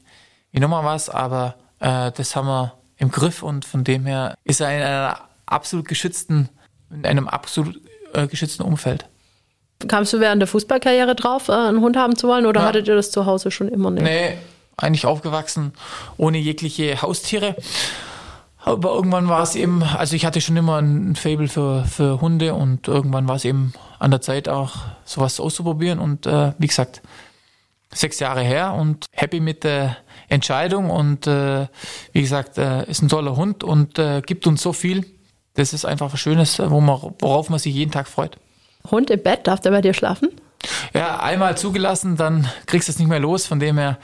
wie 0.52 0.60
nochmal 0.60 0.84
was, 0.84 1.10
aber 1.10 1.56
das 1.80 2.36
haben 2.36 2.48
wir 2.48 2.78
im 2.98 3.12
Griff 3.12 3.44
und 3.44 3.66
von 3.66 3.84
dem 3.84 4.06
her 4.06 4.36
ist 4.46 4.62
er 4.62 4.74
in 4.74 4.84
einer 4.84 5.20
absolut 5.54 5.88
geschützten, 5.88 6.50
in 6.92 7.06
einem 7.06 7.28
absolut 7.28 7.80
äh, 8.14 8.28
geschützten 8.28 8.64
Umfeld. 8.64 9.06
Kamst 9.88 10.14
du 10.14 10.20
während 10.20 10.42
der 10.42 10.48
Fußballkarriere 10.48 11.16
drauf, 11.16 11.50
äh, 11.50 11.54
einen 11.54 11.82
Hund 11.82 11.98
haben 11.98 12.16
zu 12.16 12.28
wollen 12.28 12.46
oder 12.46 12.62
Ja. 12.62 12.68
hattet 12.68 12.88
ihr 12.88 12.96
das 12.96 13.12
zu 13.12 13.26
Hause 13.26 13.52
schon 13.52 13.68
immer 13.68 13.92
nicht? 13.92 14.04
Nee, 14.04 14.38
eigentlich 14.78 15.06
aufgewachsen 15.06 15.74
ohne 16.18 16.38
jegliche 16.38 17.02
Haustiere. 17.02 17.56
Aber 18.66 18.94
irgendwann 18.96 19.28
war 19.28 19.44
es 19.44 19.56
eben, 19.56 19.84
also 19.84 20.16
ich 20.16 20.26
hatte 20.26 20.40
schon 20.40 20.56
immer 20.56 20.82
ein 20.82 21.16
Fable 21.18 21.50
für, 21.50 21.84
für 21.84 22.22
Hunde 22.22 22.54
und 22.54 22.88
irgendwann 22.88 23.28
war 23.28 23.36
es 23.36 23.44
eben 23.44 23.74
an 24.00 24.10
der 24.10 24.22
Zeit 24.22 24.48
auch 24.48 24.76
sowas 25.04 25.40
auszuprobieren 25.42 26.00
und 26.00 26.26
äh, 26.26 26.54
wie 26.60 26.68
gesagt, 26.68 27.02
sechs 27.94 28.20
Jahre 28.20 28.42
her 28.42 28.74
und 28.74 29.06
happy 29.12 29.42
mit 29.42 29.66
der 29.66 29.98
Entscheidung 30.30 30.90
und 30.90 31.28
äh, 31.28 31.68
wie 32.14 32.22
gesagt, 32.22 32.58
äh, 32.58 32.90
ist 32.90 33.02
ein 33.02 33.10
toller 33.10 33.36
Hund 33.36 33.66
und 33.66 34.00
äh, 34.00 34.22
gibt 34.26 34.48
uns 34.48 34.62
so 34.62 34.72
viel. 34.72 35.06
Das 35.56 35.74
ist 35.74 35.86
einfach 35.86 36.12
was 36.12 36.20
Schönes, 36.20 36.60
worauf 36.60 37.50
man 37.50 37.60
sich 37.60 37.74
jeden 37.74 37.92
Tag 37.92 38.08
freut. 38.08 38.38
Hund 38.90 39.10
im 39.10 39.22
Bett, 39.22 39.48
darf 39.48 39.60
der 39.60 39.72
bei 39.72 39.82
dir 39.82 39.94
schlafen? 39.94 40.30
Ja, 40.94 41.20
einmal 41.20 41.58
zugelassen, 41.58 42.16
dann 42.16 42.48
kriegst 42.66 42.88
du 42.88 42.92
es 42.92 43.00
nicht 43.00 43.08
mehr 43.08 43.20
los. 43.20 43.46
Von 43.46 43.60
dem 43.60 43.78
her, 43.78 43.98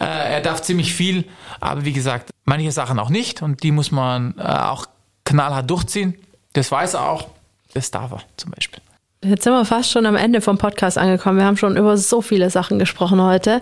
äh, 0.00 0.04
er 0.04 0.40
darf 0.40 0.62
ziemlich 0.62 0.94
viel, 0.94 1.24
aber 1.60 1.84
wie 1.84 1.92
gesagt, 1.92 2.30
manche 2.44 2.70
Sachen 2.72 2.98
auch 2.98 3.10
nicht 3.10 3.42
und 3.42 3.62
die 3.62 3.72
muss 3.72 3.90
man 3.90 4.34
äh, 4.38 4.42
auch 4.42 4.86
knallhart 5.24 5.68
durchziehen. 5.68 6.14
Das 6.52 6.70
weiß 6.70 6.94
er 6.94 7.08
auch. 7.10 7.26
Das 7.74 7.90
darf 7.90 8.12
er 8.12 8.22
zum 8.36 8.52
Beispiel. 8.52 8.80
Jetzt 9.24 9.44
sind 9.44 9.52
wir 9.54 9.64
fast 9.64 9.90
schon 9.90 10.06
am 10.06 10.16
Ende 10.16 10.40
vom 10.40 10.58
Podcast 10.58 10.98
angekommen. 10.98 11.38
Wir 11.38 11.46
haben 11.46 11.56
schon 11.56 11.76
über 11.76 11.96
so 11.96 12.20
viele 12.20 12.50
Sachen 12.50 12.78
gesprochen 12.78 13.20
heute. 13.22 13.60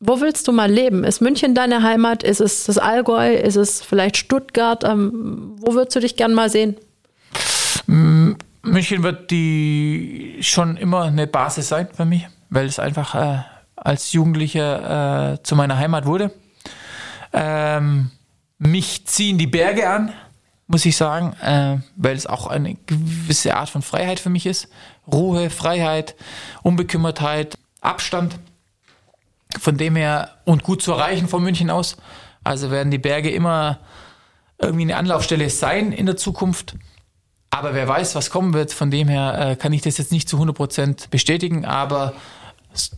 Wo 0.00 0.20
willst 0.20 0.48
du 0.48 0.52
mal 0.52 0.70
leben? 0.70 1.04
Ist 1.04 1.20
München 1.20 1.54
deine 1.54 1.82
Heimat? 1.82 2.22
Ist 2.22 2.40
es 2.40 2.64
das 2.64 2.78
Allgäu? 2.78 3.34
Ist 3.34 3.56
es 3.56 3.82
vielleicht 3.82 4.16
Stuttgart? 4.16 4.82
Ähm, 4.82 5.56
wo 5.58 5.74
würdest 5.74 5.94
du 5.94 6.00
dich 6.00 6.16
gern 6.16 6.32
mal 6.32 6.48
sehen? 6.48 6.76
München 8.62 9.02
wird 9.02 9.30
die 9.30 10.38
schon 10.40 10.76
immer 10.76 11.04
eine 11.04 11.26
Basis 11.26 11.68
sein 11.68 11.88
für 11.92 12.04
mich, 12.04 12.26
weil 12.48 12.66
es 12.66 12.78
einfach 12.78 13.14
äh, 13.14 13.42
als 13.76 14.12
Jugendlicher 14.12 15.34
äh, 15.34 15.42
zu 15.42 15.56
meiner 15.56 15.78
Heimat 15.78 16.06
wurde. 16.06 16.32
Ähm, 17.32 18.10
mich 18.58 19.06
ziehen 19.06 19.38
die 19.38 19.46
Berge 19.46 19.88
an, 19.88 20.12
muss 20.66 20.84
ich 20.84 20.96
sagen, 20.96 21.34
äh, 21.42 21.78
weil 21.96 22.16
es 22.16 22.26
auch 22.26 22.46
eine 22.46 22.76
gewisse 22.86 23.56
Art 23.56 23.70
von 23.70 23.82
Freiheit 23.82 24.20
für 24.20 24.30
mich 24.30 24.46
ist. 24.46 24.68
Ruhe, 25.10 25.50
Freiheit, 25.50 26.14
Unbekümmertheit, 26.62 27.58
Abstand. 27.80 28.38
Von 29.58 29.76
dem 29.76 29.96
her 29.96 30.36
und 30.44 30.62
gut 30.62 30.82
zu 30.82 30.92
erreichen 30.92 31.28
von 31.28 31.42
München 31.42 31.70
aus. 31.70 31.96
Also 32.44 32.70
werden 32.70 32.90
die 32.90 32.98
Berge 32.98 33.30
immer 33.30 33.80
irgendwie 34.58 34.82
eine 34.82 34.96
Anlaufstelle 34.96 35.50
sein 35.50 35.92
in 35.92 36.06
der 36.06 36.16
Zukunft. 36.16 36.74
Aber 37.50 37.74
wer 37.74 37.88
weiß, 37.88 38.14
was 38.14 38.30
kommen 38.30 38.54
wird. 38.54 38.72
Von 38.72 38.90
dem 38.90 39.08
her 39.08 39.50
äh, 39.50 39.56
kann 39.56 39.72
ich 39.72 39.82
das 39.82 39.98
jetzt 39.98 40.12
nicht 40.12 40.28
zu 40.28 40.36
100% 40.38 41.10
bestätigen, 41.10 41.64
aber 41.64 42.14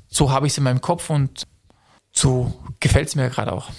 so 0.08 0.30
habe 0.30 0.46
ich 0.46 0.52
es 0.52 0.58
in 0.58 0.64
meinem 0.64 0.82
Kopf 0.82 1.08
und 1.08 1.44
so 2.12 2.52
gefällt 2.78 3.08
es 3.08 3.14
mir 3.14 3.30
gerade 3.30 3.52
auch. 3.52 3.70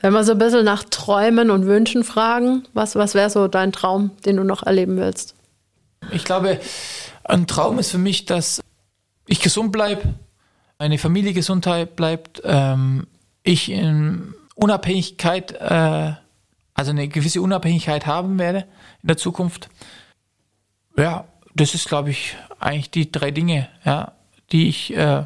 Wenn 0.00 0.12
wir 0.12 0.22
so 0.22 0.32
ein 0.32 0.38
bisschen 0.38 0.64
nach 0.64 0.84
Träumen 0.84 1.50
und 1.50 1.66
Wünschen 1.66 2.04
fragen, 2.04 2.68
was, 2.74 2.94
was 2.94 3.14
wäre 3.14 3.30
so 3.30 3.48
dein 3.48 3.72
Traum, 3.72 4.10
den 4.24 4.36
du 4.36 4.44
noch 4.44 4.62
erleben 4.62 4.96
willst? 4.96 5.34
Ich 6.10 6.24
glaube, 6.24 6.60
ein 7.24 7.46
Traum 7.46 7.78
ist 7.78 7.90
für 7.90 7.98
mich, 7.98 8.26
dass 8.26 8.60
ich 9.26 9.40
gesund 9.40 9.72
bleibe, 9.72 10.14
meine 10.84 10.98
Familie 10.98 11.32
Gesundheit 11.32 11.96
bleibt, 11.96 12.42
ähm, 12.44 13.06
ich 13.42 13.70
in 13.70 14.34
Unabhängigkeit, 14.54 15.52
äh, 15.52 16.12
also 16.74 16.90
eine 16.90 17.08
gewisse 17.08 17.40
Unabhängigkeit 17.40 18.04
haben 18.04 18.38
werde 18.38 18.66
in 19.00 19.06
der 19.06 19.16
Zukunft. 19.16 19.70
Ja, 20.94 21.24
das 21.54 21.74
ist, 21.74 21.88
glaube 21.88 22.10
ich, 22.10 22.36
eigentlich 22.60 22.90
die 22.90 23.10
drei 23.10 23.30
Dinge, 23.30 23.70
ja, 23.86 24.12
die 24.52 24.68
ich, 24.68 24.94
äh, 24.94 25.24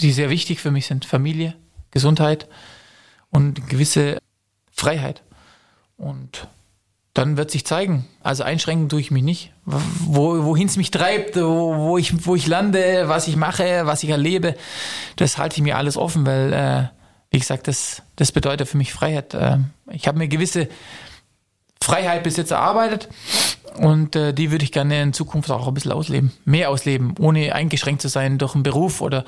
die 0.00 0.10
sehr 0.10 0.28
wichtig 0.28 0.58
für 0.58 0.72
mich 0.72 0.86
sind: 0.86 1.04
Familie, 1.04 1.54
Gesundheit 1.92 2.48
und 3.30 3.68
gewisse 3.68 4.18
Freiheit. 4.72 5.22
Und 5.96 6.48
dann 7.14 7.36
wird 7.36 7.50
sich 7.50 7.66
zeigen. 7.66 8.06
Also 8.22 8.44
einschränken 8.44 8.88
tue 8.88 9.00
ich 9.00 9.10
mich 9.10 9.22
nicht. 9.22 9.52
Wo, 9.64 10.44
wohin 10.44 10.68
es 10.68 10.76
mich 10.76 10.90
treibt, 10.90 11.36
wo, 11.36 11.76
wo, 11.76 11.98
ich, 11.98 12.26
wo 12.26 12.36
ich 12.36 12.46
lande, 12.46 13.04
was 13.06 13.28
ich 13.28 13.36
mache, 13.36 13.82
was 13.84 14.02
ich 14.02 14.10
erlebe, 14.10 14.54
das 15.16 15.38
halte 15.38 15.56
ich 15.56 15.62
mir 15.62 15.76
alles 15.76 15.96
offen, 15.96 16.26
weil, 16.26 16.52
äh, 16.52 16.88
wie 17.30 17.38
gesagt, 17.38 17.68
das, 17.68 18.02
das 18.16 18.32
bedeutet 18.32 18.68
für 18.68 18.76
mich 18.76 18.92
Freiheit. 18.92 19.34
Äh, 19.34 19.58
ich 19.90 20.06
habe 20.06 20.18
mir 20.18 20.28
gewisse 20.28 20.68
Freiheit 21.82 22.22
bis 22.22 22.36
jetzt 22.36 22.50
erarbeitet 22.50 23.08
und 23.78 24.16
äh, 24.16 24.32
die 24.32 24.50
würde 24.50 24.64
ich 24.64 24.72
gerne 24.72 25.02
in 25.02 25.12
Zukunft 25.12 25.50
auch 25.50 25.66
ein 25.66 25.74
bisschen 25.74 25.92
ausleben. 25.92 26.32
Mehr 26.44 26.70
ausleben, 26.70 27.14
ohne 27.18 27.54
eingeschränkt 27.54 28.02
zu 28.02 28.08
sein 28.08 28.38
durch 28.38 28.54
einen 28.54 28.62
Beruf 28.62 29.00
oder 29.00 29.24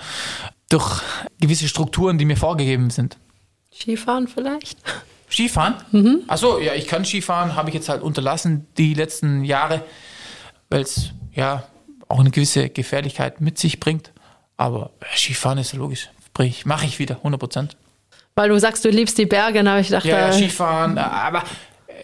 durch 0.69 1.03
gewisse 1.41 1.69
Strukturen, 1.69 2.19
die 2.19 2.25
mir 2.25 2.37
vorgegeben 2.37 2.91
sind. 2.91 3.19
Skifahren 3.73 4.29
vielleicht? 4.29 4.79
Skifahren? 5.31 5.75
Mhm. 5.93 6.23
Achso, 6.27 6.59
ja, 6.59 6.75
ich 6.75 6.87
kann 6.87 7.05
Skifahren, 7.05 7.57
habe 7.57 7.71
ich 7.71 7.75
jetzt 7.75 7.89
halt 7.89 8.03
unterlassen 8.03 8.67
die 8.77 8.95
letzten 8.95 9.45
Jahre, 9.45 9.85
weil 10.69 10.83
es 10.83 11.11
ja 11.33 11.65
auch 12.09 12.21
eine 12.21 12.31
gewisse 12.31 12.69
Gefährlichkeit 12.69 13.41
mit 13.41 13.59
sich 13.59 13.81
bringt. 13.81 14.13
Aber 14.57 14.91
ja, 15.01 15.17
Skifahren 15.17 15.59
ist 15.59 15.73
ja 15.73 15.79
logisch. 15.79 16.11
Sprich, 16.27 16.67
mache 16.67 16.87
ich 16.87 16.99
wieder, 16.99 17.17
100 17.17 17.41
Prozent. 17.41 17.77
Weil 18.35 18.49
du 18.49 18.59
sagst, 18.59 18.85
du 18.85 18.91
liebst 18.91 19.19
die 19.19 19.27
Berge, 19.27 19.69
habe 19.69 19.81
ich 19.81 19.89
gedacht, 19.89 20.05
Ja, 20.05 20.19
ja, 20.19 20.29
äh, 20.29 20.33
Skifahren, 20.33 20.97
äh, 20.97 21.01
aber 21.01 21.45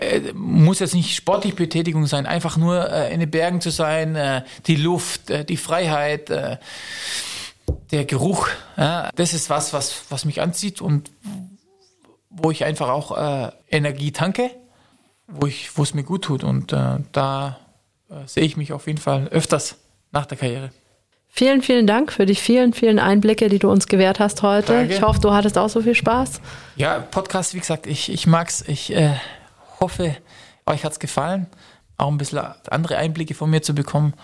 äh, 0.01 0.33
muss 0.35 0.81
jetzt 0.81 0.95
nicht 0.95 1.15
sportliche 1.15 1.57
Betätigung 1.57 2.07
sein, 2.07 2.27
einfach 2.27 2.57
nur 2.57 2.91
äh, 2.91 3.13
in 3.13 3.21
den 3.21 3.31
Bergen 3.31 3.61
zu 3.61 3.71
sein, 3.71 4.17
äh, 4.17 4.43
die 4.67 4.77
Luft, 4.77 5.31
äh, 5.31 5.45
die 5.45 5.57
Freiheit, 5.57 6.31
äh, 6.31 6.59
der 7.91 8.05
Geruch, 8.05 8.49
ja, 8.77 9.11
das 9.15 9.33
ist 9.33 9.51
was, 9.51 9.73
was, 9.73 10.05
was 10.11 10.25
mich 10.25 10.41
anzieht 10.41 10.81
und 10.81 11.11
wo 12.37 12.51
ich 12.51 12.65
einfach 12.65 12.89
auch 12.89 13.17
äh, 13.17 13.51
Energie 13.71 14.13
tanke, 14.13 14.51
wo 15.27 15.47
ich, 15.47 15.77
wo 15.77 15.83
es 15.83 15.95
mir 15.95 16.05
gut 16.05 16.25
tut 16.25 16.45
und 16.45 16.73
äh, 16.73 16.99
da 17.13 17.59
äh, 18.11 18.27
sehe 18.27 18.45
ich 18.45 18.57
mich 18.57 18.73
auf 18.73 18.87
jeden 18.87 18.99
Fall 18.99 19.29
öfters 19.29 19.77
nach 20.13 20.27
der 20.27 20.39
Karriere. 20.39 20.71
vielen, 21.29 21.63
vielen 21.63 21.87
Dank 21.87 22.13
für 22.13 22.27
die 22.27 22.35
vielen, 22.35 22.73
vielen 22.73 22.99
Einblicke, 22.99 23.49
die 23.49 23.59
du 23.59 23.71
uns 23.71 23.89
gewährt 23.89 24.21
hast 24.21 24.43
heute. 24.43 24.73
Danke. 24.73 24.95
Ich 24.95 25.03
hoffe, 25.03 25.21
du 25.21 25.33
hattest 25.33 25.59
auch 25.59 25.69
so 25.69 25.83
viel 25.83 25.95
Spaß. 25.95 26.41
Ja, 26.77 27.01
Podcast, 27.01 27.55
wie 27.55 27.61
gesagt, 27.61 27.87
ich, 27.87 28.13
ich 28.13 28.27
mag's. 28.27 28.63
Ich 28.67 28.95
äh, 28.95 29.15
hoffe, 29.81 30.17
euch 30.67 30.85
hat's 30.85 30.99
gefallen. 30.99 31.47
Auch 31.99 32.09
ein 32.09 32.19
bisschen 32.19 32.41
andere 32.71 32.97
Einblicke 32.97 33.35
von 33.35 33.51
mir 33.51 33.63
zu 33.63 33.75
bekommen. 33.75 34.15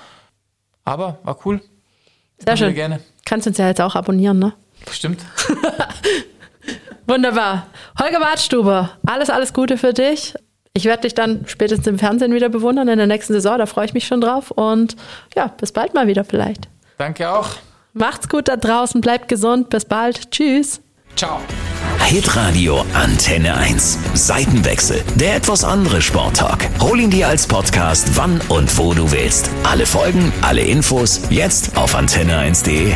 Aber 0.85 1.19
war 1.23 1.39
cool. 1.45 1.61
Sehr 2.39 2.57
schön. 2.57 2.75
gerne. 2.75 3.01
Kannst 3.25 3.47
uns 3.47 3.59
ja 3.59 3.69
jetzt 3.69 3.81
auch 3.81 3.95
abonnieren, 3.95 4.39
ne? 4.39 4.53
Bestimmt. 4.85 5.25
Wunderbar. 7.13 7.67
Holger 8.01 8.21
Bartstube, 8.21 8.89
alles, 9.05 9.29
alles 9.29 9.53
Gute 9.53 9.77
für 9.77 9.93
dich. 9.93 10.35
Ich 10.73 10.87
werde 10.87 11.03
dich 11.03 11.13
dann 11.13 11.45
spätestens 11.47 11.87
im 11.87 11.99
Fernsehen 11.99 12.33
wieder 12.33 12.49
bewundern 12.49 12.89
in 12.89 12.97
der 12.97 13.07
nächsten 13.07 13.35
Saison. 13.35 13.59
Da 13.59 13.67
freue 13.67 13.85
ich 13.85 13.93
mich 13.93 14.07
schon 14.07 14.23
drauf. 14.23 14.51
Und 14.51 14.97
ja, 15.37 15.49
bis 15.49 15.73
bald 15.73 15.93
mal 15.93 16.07
wieder 16.07 16.25
vielleicht. 16.25 16.71
Danke 16.97 17.31
auch. 17.31 17.51
Macht's 17.93 18.31
gut 18.31 18.49
da 18.49 18.57
draußen, 18.57 19.03
bleibt 19.03 19.29
gesund. 19.29 19.69
Bis 19.69 19.85
bald. 19.85 20.31
Tschüss. 20.31 20.81
Ciao. 21.15 21.39
Hitradio 21.99 22.83
Antenne 22.95 23.59
1. 23.59 23.99
Seitenwechsel. 24.15 25.03
Der 25.17 25.37
etwas 25.37 25.65
andere 25.65 26.01
Sporttalk. 26.01 26.67
Hol 26.81 26.99
ihn 26.99 27.11
dir 27.11 27.29
als 27.29 27.47
Podcast, 27.47 28.17
wann 28.17 28.41
und 28.49 28.79
wo 28.79 28.95
du 28.95 29.13
willst. 29.13 29.51
Alle 29.65 29.85
Folgen, 29.85 30.33
alle 30.41 30.63
Infos, 30.63 31.21
jetzt 31.29 31.77
auf 31.77 31.95
antenne1.de. 31.95 32.95